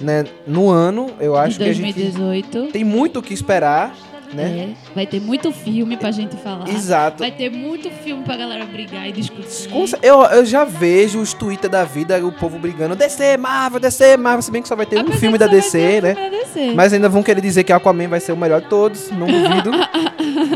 né, 0.00 0.24
no 0.46 0.70
ano. 0.70 1.10
Eu 1.20 1.36
acho 1.36 1.58
de 1.58 1.64
que 1.64 1.70
a 1.70 1.72
gente 1.72 1.94
2018. 1.94 2.72
tem 2.72 2.84
muito 2.84 3.18
o 3.18 3.22
que 3.22 3.34
esperar, 3.34 3.94
né? 4.32 4.70
É, 4.72 4.94
vai 4.94 5.06
ter 5.06 5.20
muito 5.20 5.50
filme 5.52 5.96
pra 5.96 6.10
gente 6.10 6.36
falar. 6.36 6.68
Exato. 6.68 7.18
Vai 7.18 7.30
ter 7.30 7.50
muito 7.50 7.90
filme 7.90 8.22
pra 8.22 8.36
galera 8.36 8.64
brigar 8.64 9.08
e 9.08 9.12
discutir. 9.12 9.68
Eu, 10.02 10.22
eu 10.24 10.44
já 10.44 10.64
vejo 10.64 11.20
os 11.20 11.32
Twitter 11.34 11.68
da 11.70 11.84
vida, 11.84 12.24
o 12.24 12.32
povo 12.32 12.58
brigando, 12.58 12.94
DC, 12.96 13.36
Marvel, 13.36 13.80
DC, 13.80 14.16
Marvel, 14.16 14.42
se 14.42 14.50
bem 14.50 14.62
que 14.62 14.68
só 14.68 14.76
vai 14.76 14.86
ter 14.86 14.96
um 14.96 15.00
Apesar 15.00 15.18
filme 15.18 15.38
da 15.38 15.46
DC, 15.46 15.98
um 15.98 16.02
né? 16.02 16.30
DC. 16.30 16.72
Mas 16.74 16.92
ainda 16.92 17.08
vão 17.08 17.22
querer 17.22 17.40
dizer 17.40 17.64
que 17.64 17.72
Aquaman 17.72 18.08
vai 18.08 18.20
ser 18.20 18.32
o 18.32 18.36
melhor 18.36 18.60
de 18.60 18.68
todos, 18.68 19.10
não 19.10 19.26
duvido. 19.30 19.70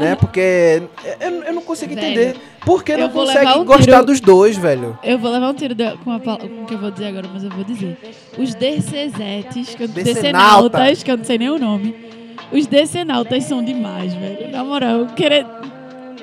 né? 0.01 0.14
Porque 0.18 0.83
eu, 1.20 1.31
eu 1.45 1.53
não 1.53 1.62
consigo 1.62 1.93
entender. 1.93 2.37
Por 2.64 2.83
que 2.83 2.97
não 2.97 3.11
consegue 3.11 3.59
um 3.59 3.64
gostar 3.64 3.85
tiro- 3.85 4.07
dos 4.07 4.20
dois, 4.20 4.57
velho? 4.57 4.99
Eu 5.03 5.18
vou 5.18 5.31
levar 5.31 5.51
um 5.51 5.55
tiro 5.55 5.75
da- 5.75 5.97
com, 6.03 6.11
a, 6.12 6.18
com 6.18 6.33
o 6.33 6.64
que 6.66 6.75
eu 6.75 6.79
vou 6.79 6.91
dizer 6.91 7.09
agora, 7.09 7.29
mas 7.33 7.45
eu 7.45 7.51
vou 7.51 7.62
dizer. 7.64 7.99
Os 8.39 8.55
DCzetes, 8.55 9.75
que 9.75 9.83
eu, 9.83 9.89
Decenauta. 9.89 10.79
Decenautas, 10.79 11.03
que 11.03 11.11
eu 11.11 11.16
não 11.18 11.25
sei 11.25 11.39
nem 11.39 11.51
o 11.51 11.59
nome. 11.59 11.95
Os 12.53 12.66
Decenautas 12.66 13.45
são 13.45 13.62
demais, 13.64 14.14
velho. 14.14 14.51
Na 14.51 14.64
moral, 14.64 15.07
querer... 15.16 15.45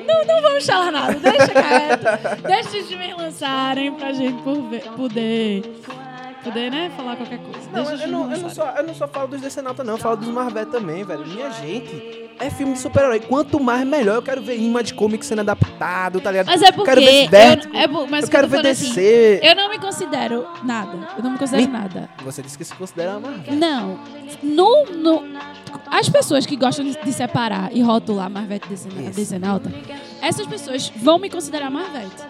Não, 0.06 0.26
não 0.26 0.42
vamos 0.42 0.66
falar 0.66 0.92
nada, 0.92 1.14
deixa 1.16 1.50
quieto. 1.50 2.42
deixa 2.44 2.78
os 2.78 2.88
filmes 2.88 3.16
lançarem 3.18 3.92
pra 3.94 4.14
gente 4.14 4.42
poder... 4.96 5.64
Poder, 6.44 6.72
né, 6.72 6.92
falar 6.98 7.16
qualquer 7.16 7.38
coisa. 7.40 7.60
Não, 7.72 7.84
deixa 7.84 7.94
os 7.94 8.02
eu 8.02 8.08
não, 8.08 8.32
eu, 8.32 8.38
não 8.40 8.50
só, 8.50 8.70
eu 8.72 8.84
não 8.84 8.96
só 8.96 9.08
falo 9.08 9.28
dos 9.28 9.42
Decenauta, 9.42 9.84
não. 9.84 9.94
Eu 9.94 9.98
falo 10.00 10.18
dos 10.18 10.28
Marvel 10.28 10.66
também, 10.66 11.04
velho. 11.04 11.26
Minha 11.26 11.52
gente, 11.52 12.30
é 12.40 12.50
filme 12.50 12.74
de 12.74 12.80
super-herói. 12.80 13.20
Quanto 13.20 13.60
mais, 13.60 13.86
melhor. 13.86 14.16
Eu 14.16 14.22
quero 14.24 14.42
ver 14.42 14.58
image 14.58 14.94
comics 14.96 15.28
sendo 15.28 15.40
adaptado, 15.42 16.20
tá 16.20 16.32
ligado? 16.32 16.48
Mas 16.48 16.62
é 16.64 16.70
eu 16.70 16.74
porque... 16.74 16.90
quero 16.90 17.02
ver 17.02 17.30
Vertigo. 17.30 17.76
eu, 17.76 17.80
é, 17.80 17.88
bu- 17.88 18.08
mas 18.10 18.24
eu 18.26 18.32
quero 18.32 18.48
ver 18.48 18.58
falando 18.58 18.72
assim, 18.72 18.88
DC. 18.90 19.40
eu 19.44 19.56
não 19.56 19.70
me 19.70 19.78
considero 19.78 20.48
nada. 20.64 21.08
Eu 21.16 21.24
não 21.24 21.32
me 21.32 21.38
considero 21.38 21.64
Me- 21.72 21.78
nada. 21.78 22.10
Você 22.24 22.42
disse 22.42 22.58
que 22.58 22.66
se 22.66 22.74
considera 22.74 23.18
uma 23.18 23.30
Marvel. 23.30 23.54
Não. 23.56 24.00
No, 24.42 24.86
no, 24.88 25.24
as 25.92 26.10
pessoas 26.10 26.46
que 26.46 26.56
gostam 26.56 26.84
de, 26.86 26.98
de 27.04 27.14
separar 27.14 27.70
e 27.72 27.82
rotular 27.82 28.30
Marvete 28.30 28.74
Isso. 28.74 28.88
Decenalta, 29.14 29.72
essas 30.22 30.48
pessoas 30.48 30.92
vão 30.96 31.20
me 31.20 31.30
considerar 31.30 31.70
Marvete. 31.70 32.24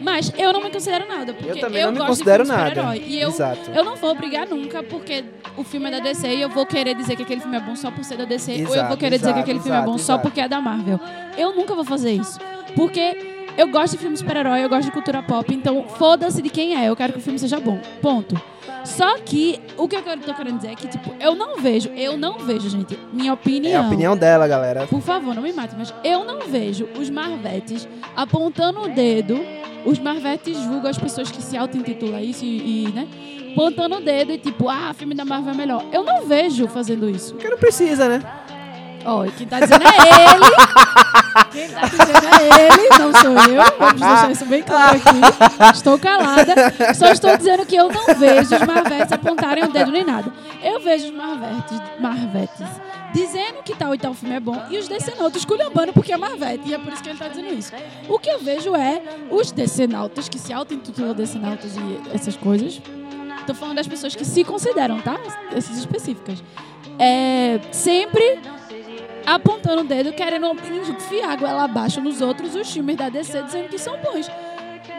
Mas 0.00 0.32
eu 0.36 0.52
não 0.52 0.62
me 0.62 0.70
considero 0.70 1.06
nada, 1.08 1.32
porque 1.32 1.50
Eu 1.50 1.60
também 1.60 1.82
não 1.84 1.92
me 1.92 1.98
gosto 1.98 2.08
considero 2.10 2.44
de 2.44 2.48
nada. 2.50 2.68
super-herói. 2.68 3.04
E 3.06 3.20
eu, 3.20 3.28
Exato. 3.30 3.70
eu 3.74 3.84
não 3.84 3.96
vou 3.96 4.14
brigar 4.14 4.46
nunca 4.46 4.82
porque 4.82 5.24
o 5.56 5.64
filme 5.64 5.88
é 5.88 5.90
da 5.92 5.98
DC 6.00 6.28
e 6.28 6.40
eu 6.42 6.48
vou 6.48 6.64
querer 6.66 6.94
dizer 6.94 7.16
que 7.16 7.22
aquele 7.22 7.40
filme 7.40 7.56
é 7.56 7.60
bom 7.60 7.74
só 7.74 7.90
por 7.90 8.04
ser 8.04 8.16
da 8.16 8.24
DC. 8.24 8.52
ou 8.52 8.58
eu 8.58 8.64
Exato, 8.74 8.88
vou 8.88 8.96
querer 8.96 9.18
dizer 9.18 9.32
que 9.32 9.38
exato, 9.38 9.40
aquele 9.40 9.60
filme 9.60 9.76
é 9.76 9.80
bom 9.82 9.94
exato, 9.94 10.02
só 10.04 10.12
exato. 10.14 10.22
porque 10.22 10.40
é 10.40 10.48
da 10.48 10.60
Marvel. 10.60 11.00
Eu 11.36 11.54
nunca 11.54 11.74
vou 11.74 11.84
fazer 11.84 12.12
isso. 12.12 12.38
Porque 12.76 13.36
eu 13.56 13.66
gosto 13.68 13.92
de 13.94 13.98
filme 13.98 14.16
super-herói, 14.16 14.62
eu 14.64 14.68
gosto 14.68 14.84
de 14.84 14.92
cultura 14.92 15.22
pop, 15.22 15.52
então 15.52 15.84
foda-se 15.88 16.40
de 16.40 16.48
quem 16.48 16.76
é, 16.80 16.88
eu 16.88 16.94
quero 16.94 17.12
que 17.12 17.18
o 17.18 17.22
filme 17.22 17.38
seja 17.38 17.58
bom. 17.58 17.78
Ponto. 18.00 18.40
Só 18.84 19.18
que 19.18 19.60
o 19.76 19.86
que 19.88 19.96
eu 19.96 20.02
tô 20.02 20.32
querendo 20.32 20.56
dizer 20.56 20.70
é 20.70 20.74
que, 20.74 20.86
tipo, 20.86 21.12
eu 21.20 21.34
não 21.34 21.56
vejo, 21.58 21.88
eu 21.90 22.16
não 22.16 22.38
vejo, 22.38 22.70
gente, 22.70 22.98
minha 23.12 23.30
É 23.30 23.32
opinião. 23.34 23.82
a 23.82 23.86
opinião 23.86 24.16
dela, 24.16 24.46
galera. 24.46 24.86
Por 24.86 25.00
favor, 25.02 25.34
não 25.34 25.42
me 25.42 25.52
mate, 25.52 25.74
mas 25.76 25.92
eu 26.04 26.24
não 26.24 26.40
vejo 26.46 26.88
os 26.98 27.10
Marvetes 27.10 27.86
apontando 28.16 28.80
o 28.82 28.88
dedo. 28.88 29.38
Os 29.84 29.98
Marvetes 29.98 30.58
julgam 30.58 30.90
as 30.90 30.98
pessoas 30.98 31.30
que 31.30 31.42
se 31.42 31.56
auto-intitulam 31.56 32.20
isso 32.20 32.44
e, 32.44 32.86
e, 32.86 32.92
né? 32.92 33.08
Apontando 33.52 33.96
o 33.96 34.00
dedo 34.00 34.32
e 34.32 34.38
tipo, 34.38 34.68
ah, 34.68 34.92
filme 34.94 35.14
da 35.14 35.24
Marvel 35.24 35.52
é 35.52 35.56
melhor. 35.56 35.84
Eu 35.92 36.04
não 36.04 36.26
vejo 36.26 36.68
fazendo 36.68 37.08
isso. 37.08 37.34
Porque 37.34 37.48
não 37.48 37.58
precisa, 37.58 38.08
né? 38.08 38.22
Ó, 39.04 39.24
e 39.24 39.30
quem 39.32 39.46
tá 39.46 39.60
dizendo 39.60 39.84
é 39.84 40.34
ele. 40.34 40.48
Quem 41.50 41.68
tá 41.68 41.80
dizendo 41.82 42.26
é 42.34 42.66
ele, 42.66 42.88
não 42.98 43.12
sou 43.12 43.52
eu. 43.52 43.62
Vamos 43.78 44.00
deixar 44.00 44.30
isso 44.30 44.46
bem 44.46 44.62
claro 44.62 44.96
aqui. 44.96 45.72
Estou 45.74 45.98
calada. 45.98 46.54
Só 46.94 47.10
estou 47.10 47.36
dizendo 47.36 47.64
que 47.64 47.76
eu 47.76 47.88
não 47.88 48.06
vejo 48.14 48.54
os 48.54 48.66
Marvetes 48.66 49.12
apontarem 49.12 49.64
o 49.64 49.72
dedo 49.72 49.90
nem 49.90 50.04
nada. 50.04 50.32
Eu 50.62 50.80
vejo 50.80 51.06
os 51.06 51.12
Marvetes, 51.12 51.80
Marvetes 51.98 52.66
dizendo 53.12 53.62
que 53.62 53.74
tal 53.74 53.94
e 53.94 53.98
tal 53.98 54.14
filme 54.14 54.34
é 54.34 54.40
bom 54.40 54.60
e 54.70 54.78
os 54.78 54.88
decenautas 54.88 55.42
esculhambando 55.42 55.92
porque 55.92 56.12
é 56.12 56.16
Marvete. 56.16 56.68
E 56.68 56.74
é 56.74 56.78
por 56.78 56.92
isso 56.92 57.02
que 57.02 57.08
ele 57.08 57.18
tá 57.18 57.28
dizendo 57.28 57.52
isso. 57.54 57.72
O 58.08 58.18
que 58.18 58.28
eu 58.28 58.38
vejo 58.38 58.74
é 58.74 59.02
os 59.30 59.50
decenautas 59.50 60.28
que 60.28 60.38
se 60.38 60.52
auto-intitulam 60.52 61.14
decenautas 61.14 61.76
e 61.76 62.14
essas 62.14 62.36
coisas. 62.36 62.80
Tô 63.46 63.54
falando 63.54 63.76
das 63.76 63.88
pessoas 63.88 64.14
que 64.14 64.24
se 64.24 64.44
consideram, 64.44 65.00
tá? 65.00 65.18
Essas 65.52 65.78
específicas. 65.78 66.42
É, 66.98 67.60
sempre 67.72 68.40
apontando 69.24 69.82
o 69.82 69.84
dedo, 69.84 70.12
querendo 70.12 70.50
enfiar 70.90 71.32
a 71.32 71.36
goela 71.36 71.64
abaixo 71.64 72.00
nos 72.00 72.20
outros 72.20 72.54
os 72.54 72.70
filmes 72.70 72.96
da 72.96 73.08
DC, 73.08 73.42
dizendo 73.42 73.68
que 73.68 73.78
são 73.78 73.96
bons. 73.98 74.28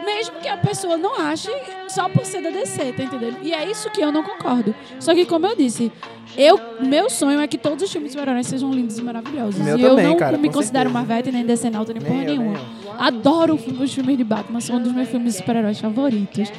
Mesmo 0.04 0.36
que 0.40 0.48
a 0.48 0.56
pessoa 0.56 0.96
não 0.96 1.20
ache 1.20 1.50
só 1.88 2.08
por 2.08 2.24
ser 2.24 2.42
da 2.42 2.50
DC, 2.50 2.92
tá 2.92 3.02
entendendo? 3.02 3.38
E 3.42 3.52
é 3.52 3.68
isso 3.70 3.90
que 3.90 4.00
eu 4.00 4.10
não 4.12 4.22
concordo. 4.22 4.74
Só 4.98 5.14
que, 5.14 5.26
como 5.26 5.46
eu 5.46 5.56
disse, 5.56 5.92
eu, 6.36 6.58
meu 6.80 7.10
sonho 7.10 7.40
é 7.40 7.46
que 7.46 7.58
todos 7.58 7.84
os 7.84 7.92
filmes 7.92 8.12
de 8.12 8.18
super-heróis 8.18 8.46
sejam 8.46 8.70
lindos 8.70 8.98
e 8.98 9.02
maravilhosos. 9.02 9.60
Meu 9.60 9.78
e 9.78 9.82
eu 9.82 9.90
também, 9.90 10.06
não 10.06 10.16
cara, 10.16 10.38
me 10.38 10.48
considero 10.50 10.90
certeza. 10.90 11.06
Marvete, 11.08 11.32
nem 11.32 11.44
decenalta, 11.44 11.92
nem, 11.92 12.02
porra 12.02 12.14
Nem 12.14 12.22
eu, 12.24 12.28
nem 12.28 12.38
nenhuma. 12.38 12.58
eu. 12.58 12.92
Adoro 12.98 13.54
os 13.54 13.92
filmes 13.92 14.16
de 14.16 14.24
Batman, 14.24 14.60
são 14.60 14.76
um 14.76 14.82
dos 14.82 14.92
meus 14.92 15.08
filmes 15.08 15.32
de 15.32 15.38
super-heróis 15.38 15.78
favoritos. 15.80 16.50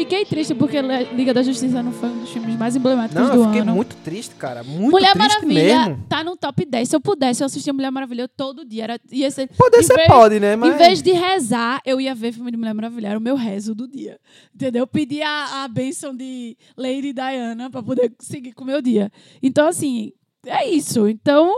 Fiquei 0.00 0.24
triste 0.24 0.54
porque 0.54 0.80
Liga 1.14 1.34
da 1.34 1.42
Justiça 1.42 1.82
não 1.82 1.92
foi 1.92 2.08
um 2.08 2.20
dos 2.20 2.30
filmes 2.30 2.56
mais 2.56 2.74
emblemáticos 2.74 3.22
Não, 3.22 3.30
do 3.36 3.42
eu 3.42 3.44
fiquei 3.46 3.60
ano. 3.60 3.74
muito 3.74 3.94
triste, 3.96 4.34
cara. 4.34 4.64
Muito 4.64 4.90
Mulher 4.92 5.12
triste 5.12 5.28
Maravilha 5.34 5.86
mesmo. 5.88 6.04
tá 6.08 6.24
no 6.24 6.36
top 6.38 6.64
10. 6.64 6.88
Se 6.88 6.96
eu 6.96 7.00
pudesse, 7.02 7.42
eu 7.42 7.46
assistia 7.46 7.70
Mulher 7.70 7.90
Maravilha 7.90 8.26
todo 8.26 8.64
dia. 8.64 8.84
Era, 8.84 9.00
ia 9.12 9.30
ser, 9.30 9.48
Poder 9.58 9.82
ser 9.82 9.94
vez- 9.96 10.08
pode, 10.08 10.40
né? 10.40 10.56
Mas... 10.56 10.74
Em 10.74 10.78
vez 10.78 11.02
de 11.02 11.12
rezar, 11.12 11.82
eu 11.84 12.00
ia 12.00 12.14
ver 12.14 12.32
filme 12.32 12.50
de 12.50 12.56
Mulher 12.56 12.72
Maravilha. 12.72 13.08
Era 13.08 13.18
o 13.18 13.22
meu 13.22 13.36
rezo 13.36 13.74
do 13.74 13.86
dia. 13.86 14.18
Entendeu? 14.54 14.84
Eu 14.84 14.86
pedi 14.86 15.20
a, 15.20 15.64
a 15.64 15.68
bênção 15.68 16.16
de 16.16 16.56
Lady 16.78 17.12
Diana 17.12 17.68
pra 17.70 17.82
poder 17.82 18.10
seguir 18.20 18.52
com 18.54 18.64
o 18.64 18.66
meu 18.66 18.80
dia. 18.80 19.12
Então, 19.42 19.68
assim, 19.68 20.12
é 20.46 20.66
isso. 20.66 21.06
Então, 21.08 21.52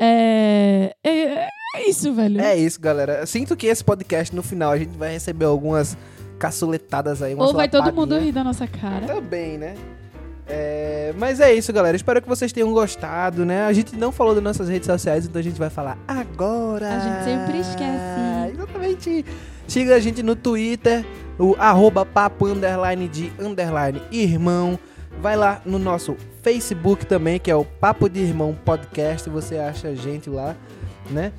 é, 0.00 0.94
é, 1.04 1.48
é 1.76 1.88
isso, 1.88 2.12
velho. 2.14 2.40
É 2.40 2.56
isso, 2.56 2.80
galera. 2.80 3.20
Eu 3.20 3.26
Sinto 3.26 3.54
que 3.54 3.66
esse 3.66 3.84
podcast, 3.84 4.34
no 4.34 4.42
final, 4.42 4.72
a 4.72 4.78
gente 4.78 4.96
vai 4.96 5.12
receber 5.12 5.44
algumas 5.44 5.96
caçuletadas 6.38 7.22
aí. 7.22 7.34
Ou 7.34 7.52
vai 7.52 7.68
todo 7.68 7.92
mundo 7.92 8.18
rir 8.18 8.32
da 8.32 8.44
nossa 8.44 8.66
cara. 8.66 9.06
Também, 9.06 9.58
né? 9.58 9.74
É, 10.46 11.14
mas 11.16 11.40
é 11.40 11.54
isso, 11.54 11.72
galera. 11.72 11.96
Espero 11.96 12.20
que 12.20 12.28
vocês 12.28 12.52
tenham 12.52 12.72
gostado, 12.72 13.44
né? 13.44 13.64
A 13.64 13.72
gente 13.72 13.96
não 13.96 14.12
falou 14.12 14.34
das 14.34 14.44
nossas 14.44 14.68
redes 14.68 14.86
sociais, 14.86 15.24
então 15.24 15.40
a 15.40 15.42
gente 15.42 15.58
vai 15.58 15.70
falar 15.70 15.98
agora. 16.06 16.96
A 16.96 16.98
gente 16.98 17.24
sempre 17.24 17.58
esquece. 17.60 18.52
Exatamente. 18.52 19.24
Siga 19.66 19.94
a 19.96 20.00
gente 20.00 20.22
no 20.22 20.36
Twitter, 20.36 21.04
o 21.38 21.56
arroba 21.58 22.04
papo 22.04 22.46
underline 22.46 23.08
de 23.08 23.32
underline 23.38 24.02
irmão. 24.12 24.78
Vai 25.20 25.36
lá 25.36 25.62
no 25.64 25.78
nosso 25.78 26.16
Facebook 26.42 27.06
também, 27.06 27.38
que 27.38 27.50
é 27.50 27.56
o 27.56 27.64
Papo 27.64 28.08
de 28.08 28.20
Irmão 28.20 28.54
Podcast. 28.64 29.30
Você 29.30 29.56
acha 29.56 29.88
a 29.88 29.94
gente 29.94 30.28
lá, 30.28 30.54
né? 31.08 31.32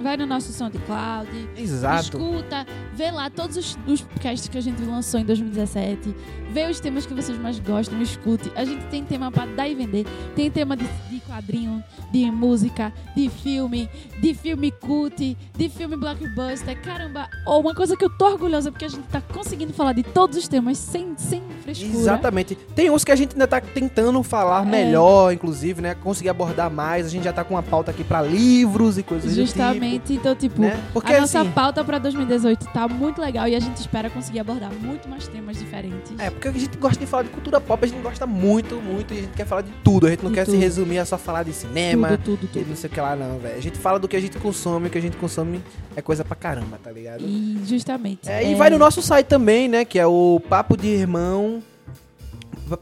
Vai 0.00 0.16
no 0.16 0.26
nosso 0.26 0.52
SoundCloud. 0.52 1.28
Exato. 1.56 2.02
Escuta, 2.18 2.66
vê 2.94 3.10
lá 3.10 3.28
todos 3.28 3.56
os, 3.56 3.78
os 3.86 4.00
podcasts 4.00 4.48
que 4.48 4.56
a 4.56 4.60
gente 4.60 4.80
lançou 4.82 5.18
em 5.18 5.24
2017. 5.24 6.14
Vê 6.52 6.66
os 6.70 6.78
temas 6.80 7.04
que 7.04 7.12
vocês 7.14 7.36
mais 7.38 7.58
gostam, 7.58 8.00
escute. 8.00 8.50
A 8.54 8.64
gente 8.64 8.84
tem 8.86 9.04
tema 9.04 9.30
para 9.30 9.46
dar 9.46 9.68
e 9.68 9.74
vender. 9.74 10.06
Tem 10.36 10.50
tema 10.50 10.76
de, 10.76 10.84
de 11.10 11.20
quadrinho, 11.20 11.82
de 12.12 12.30
música, 12.30 12.92
de 13.16 13.28
filme, 13.28 13.88
de 14.20 14.34
filme 14.34 14.70
cult, 14.70 15.36
de 15.56 15.68
filme 15.68 15.96
blockbuster. 15.96 16.80
Caramba, 16.80 17.28
oh, 17.46 17.58
uma 17.58 17.74
coisa 17.74 17.96
que 17.96 18.04
eu 18.04 18.10
tô 18.10 18.26
orgulhosa 18.26 18.70
porque 18.70 18.84
a 18.84 18.88
gente 18.88 19.06
tá 19.08 19.20
conseguindo 19.20 19.72
falar 19.72 19.92
de 19.92 20.02
todos 20.04 20.38
os 20.38 20.46
temas 20.48 20.78
sem, 20.78 21.14
sem 21.18 21.42
frescura. 21.62 21.92
Exatamente. 21.98 22.54
Tem 22.74 22.88
uns 22.90 23.04
que 23.04 23.12
a 23.12 23.16
gente 23.16 23.32
ainda 23.32 23.46
tá 23.48 23.60
tentando 23.60 24.22
falar 24.22 24.62
É. 24.66 24.70
melhor, 24.70 25.32
inclusive, 25.32 25.82
né? 25.82 25.94
Conseguir 25.96 26.28
abordar 26.30 26.70
mais. 26.70 27.04
A 27.06 27.08
gente 27.08 27.24
já 27.24 27.32
tá 27.32 27.44
com 27.44 27.54
uma 27.54 27.62
pauta 27.62 27.90
aqui 27.90 28.04
pra 28.04 28.22
livros 28.22 28.96
e 28.96 29.02
coisas 29.02 29.32
do 29.32 29.36
tipo. 29.44 29.58
Justamente, 29.88 30.12
então, 30.12 30.34
tipo, 30.34 30.60
né? 30.60 30.82
Porque 30.92 31.12
a 31.12 31.20
nossa 31.20 31.40
assim, 31.40 31.50
pauta 31.50 31.84
pra 31.84 31.98
2018 31.98 32.66
tá 32.72 32.86
muito 32.88 33.20
legal 33.20 33.48
e 33.48 33.54
a 33.54 33.60
gente 33.60 33.76
espera 33.76 34.10
conseguir 34.10 34.40
abordar 34.40 34.72
muito 34.72 35.08
mais 35.08 35.26
temas 35.28 35.56
diferentes. 35.58 36.12
É, 36.18 36.30
porque 36.30 36.48
a 36.48 36.52
gente 36.52 36.76
gosta 36.76 36.98
de 36.98 37.06
falar 37.06 37.24
de 37.24 37.30
cultura 37.30 37.60
pop, 37.60 37.84
a 37.84 37.88
gente 37.88 38.00
gosta 38.02 38.26
muito, 38.26 38.76
muito, 38.76 39.14
e 39.14 39.18
a 39.18 39.20
gente 39.22 39.34
quer 39.34 39.46
falar 39.46 39.62
de 39.62 39.70
tudo. 39.82 40.06
A 40.06 40.10
gente 40.10 40.22
não 40.22 40.30
De 40.30 40.36
quer 40.36 40.44
se 40.44 40.52
tudo. 40.52 40.60
resumir 40.60 40.98
a 40.98 41.04
só 41.04 41.16
falar 41.18 41.42
de 41.42 41.52
cinema, 41.52 42.08
tudo, 42.08 42.22
tudo, 42.22 42.44
e 42.44 42.48
tudo. 42.48 42.68
não 42.68 42.76
sei 42.76 42.90
o 42.90 42.92
que 42.92 43.00
lá, 43.00 43.16
não, 43.16 43.38
velho. 43.38 43.56
A 43.56 43.60
gente 43.60 43.78
fala 43.78 43.98
do 43.98 44.06
que 44.08 44.16
a 44.16 44.20
gente 44.20 44.38
consome, 44.38 44.88
o 44.88 44.90
que 44.90 44.98
a 44.98 45.02
gente 45.02 45.16
consome 45.16 45.60
é 45.96 46.02
coisa 46.02 46.24
pra 46.24 46.36
caramba, 46.36 46.78
tá 46.82 46.90
ligado? 46.90 47.24
E 47.24 47.60
justamente. 47.64 48.28
É, 48.28 48.50
e 48.50 48.54
vai 48.54 48.70
no 48.70 48.78
nosso 48.78 49.00
site 49.02 49.26
também, 49.26 49.68
né? 49.68 49.84
Que 49.84 49.98
é 49.98 50.06
o 50.06 50.40
Papo 50.48 50.76
de 50.76 50.88
Irmão. 50.88 51.62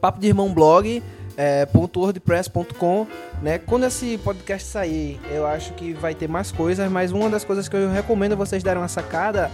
Papo 0.00 0.20
de 0.20 0.26
Irmão 0.26 0.52
blog. 0.52 1.02
É, 1.36 1.66
.wordpress.com 1.74 3.06
né? 3.42 3.58
Quando 3.58 3.84
esse 3.84 4.16
podcast 4.18 4.66
sair, 4.68 5.20
eu 5.30 5.46
acho 5.46 5.74
que 5.74 5.92
vai 5.92 6.14
ter 6.14 6.26
mais 6.28 6.50
coisas, 6.50 6.90
mas 6.90 7.12
uma 7.12 7.28
das 7.28 7.44
coisas 7.44 7.68
que 7.68 7.76
eu 7.76 7.90
recomendo 7.90 8.36
vocês 8.36 8.62
darem 8.62 8.80
uma 8.80 8.88
sacada 8.88 9.50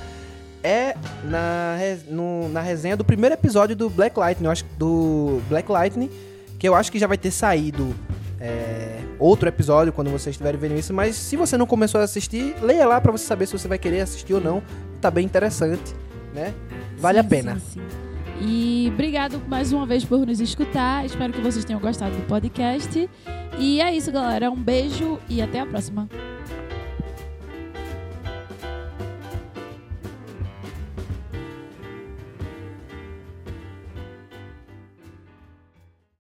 é 0.63 0.95
na, 1.25 1.77
no- 2.09 2.49
na 2.49 2.61
resenha 2.61 2.97
do 2.97 3.05
primeiro 3.05 3.35
episódio 3.35 3.75
do 3.75 3.91
Black 3.91 4.17
Lightning, 4.17 4.47
eu 4.47 4.53
acho 4.53 4.65
que 4.65 4.75
do 4.77 5.41
Black 5.49 5.71
Lightning, 5.73 6.09
que 6.57 6.69
eu 6.69 6.75
acho 6.77 6.93
que 6.93 7.01
já 7.01 7.09
vai 7.09 7.19
ter 7.19 7.33
saído 7.33 7.93
é, 8.41 9.01
outro 9.19 9.49
episódio 9.49 9.93
quando 9.93 10.09
vocês 10.09 10.35
estiverem 10.35 10.61
vendo 10.61 10.79
isso, 10.79 10.95
mas 10.95 11.17
se 11.17 11.37
você 11.37 11.57
não 11.57 11.67
começou 11.67 12.01
a 12.01 12.05
assistir, 12.05 12.55
leia 12.63 12.87
lá 12.87 13.01
pra 13.01 13.11
você 13.11 13.25
saber 13.25 13.47
se 13.47 13.53
você 13.59 13.67
vai 13.67 13.79
querer 13.79 14.03
assistir 14.03 14.35
ou 14.35 14.41
não, 14.41 14.63
tá 15.01 15.11
bem 15.11 15.25
interessante, 15.25 15.95
né? 16.33 16.55
Vale 16.99 17.19
a 17.19 17.23
Sim, 17.25 17.29
pena. 17.29 17.55
sim, 17.59 17.81
sim. 17.81 18.02
E 18.45 18.91
obrigado 18.93 19.41
mais 19.49 19.73
uma 19.73 19.87
vez 19.87 20.05
por 20.05 20.27
nos 20.27 20.41
escutar. 20.41 21.07
Espero 21.07 21.33
que 21.33 21.41
vocês 21.41 21.65
tenham 21.65 21.81
gostado 21.81 22.17
do 22.17 22.23
podcast. 22.27 23.09
E 23.59 23.81
é 23.81 23.95
isso, 23.95 24.11
galera. 24.11 24.51
Um 24.51 24.57
beijo 24.57 25.19
e 25.29 25.41
até 25.41 25.61
a 25.61 25.67
próxima. 25.67 26.09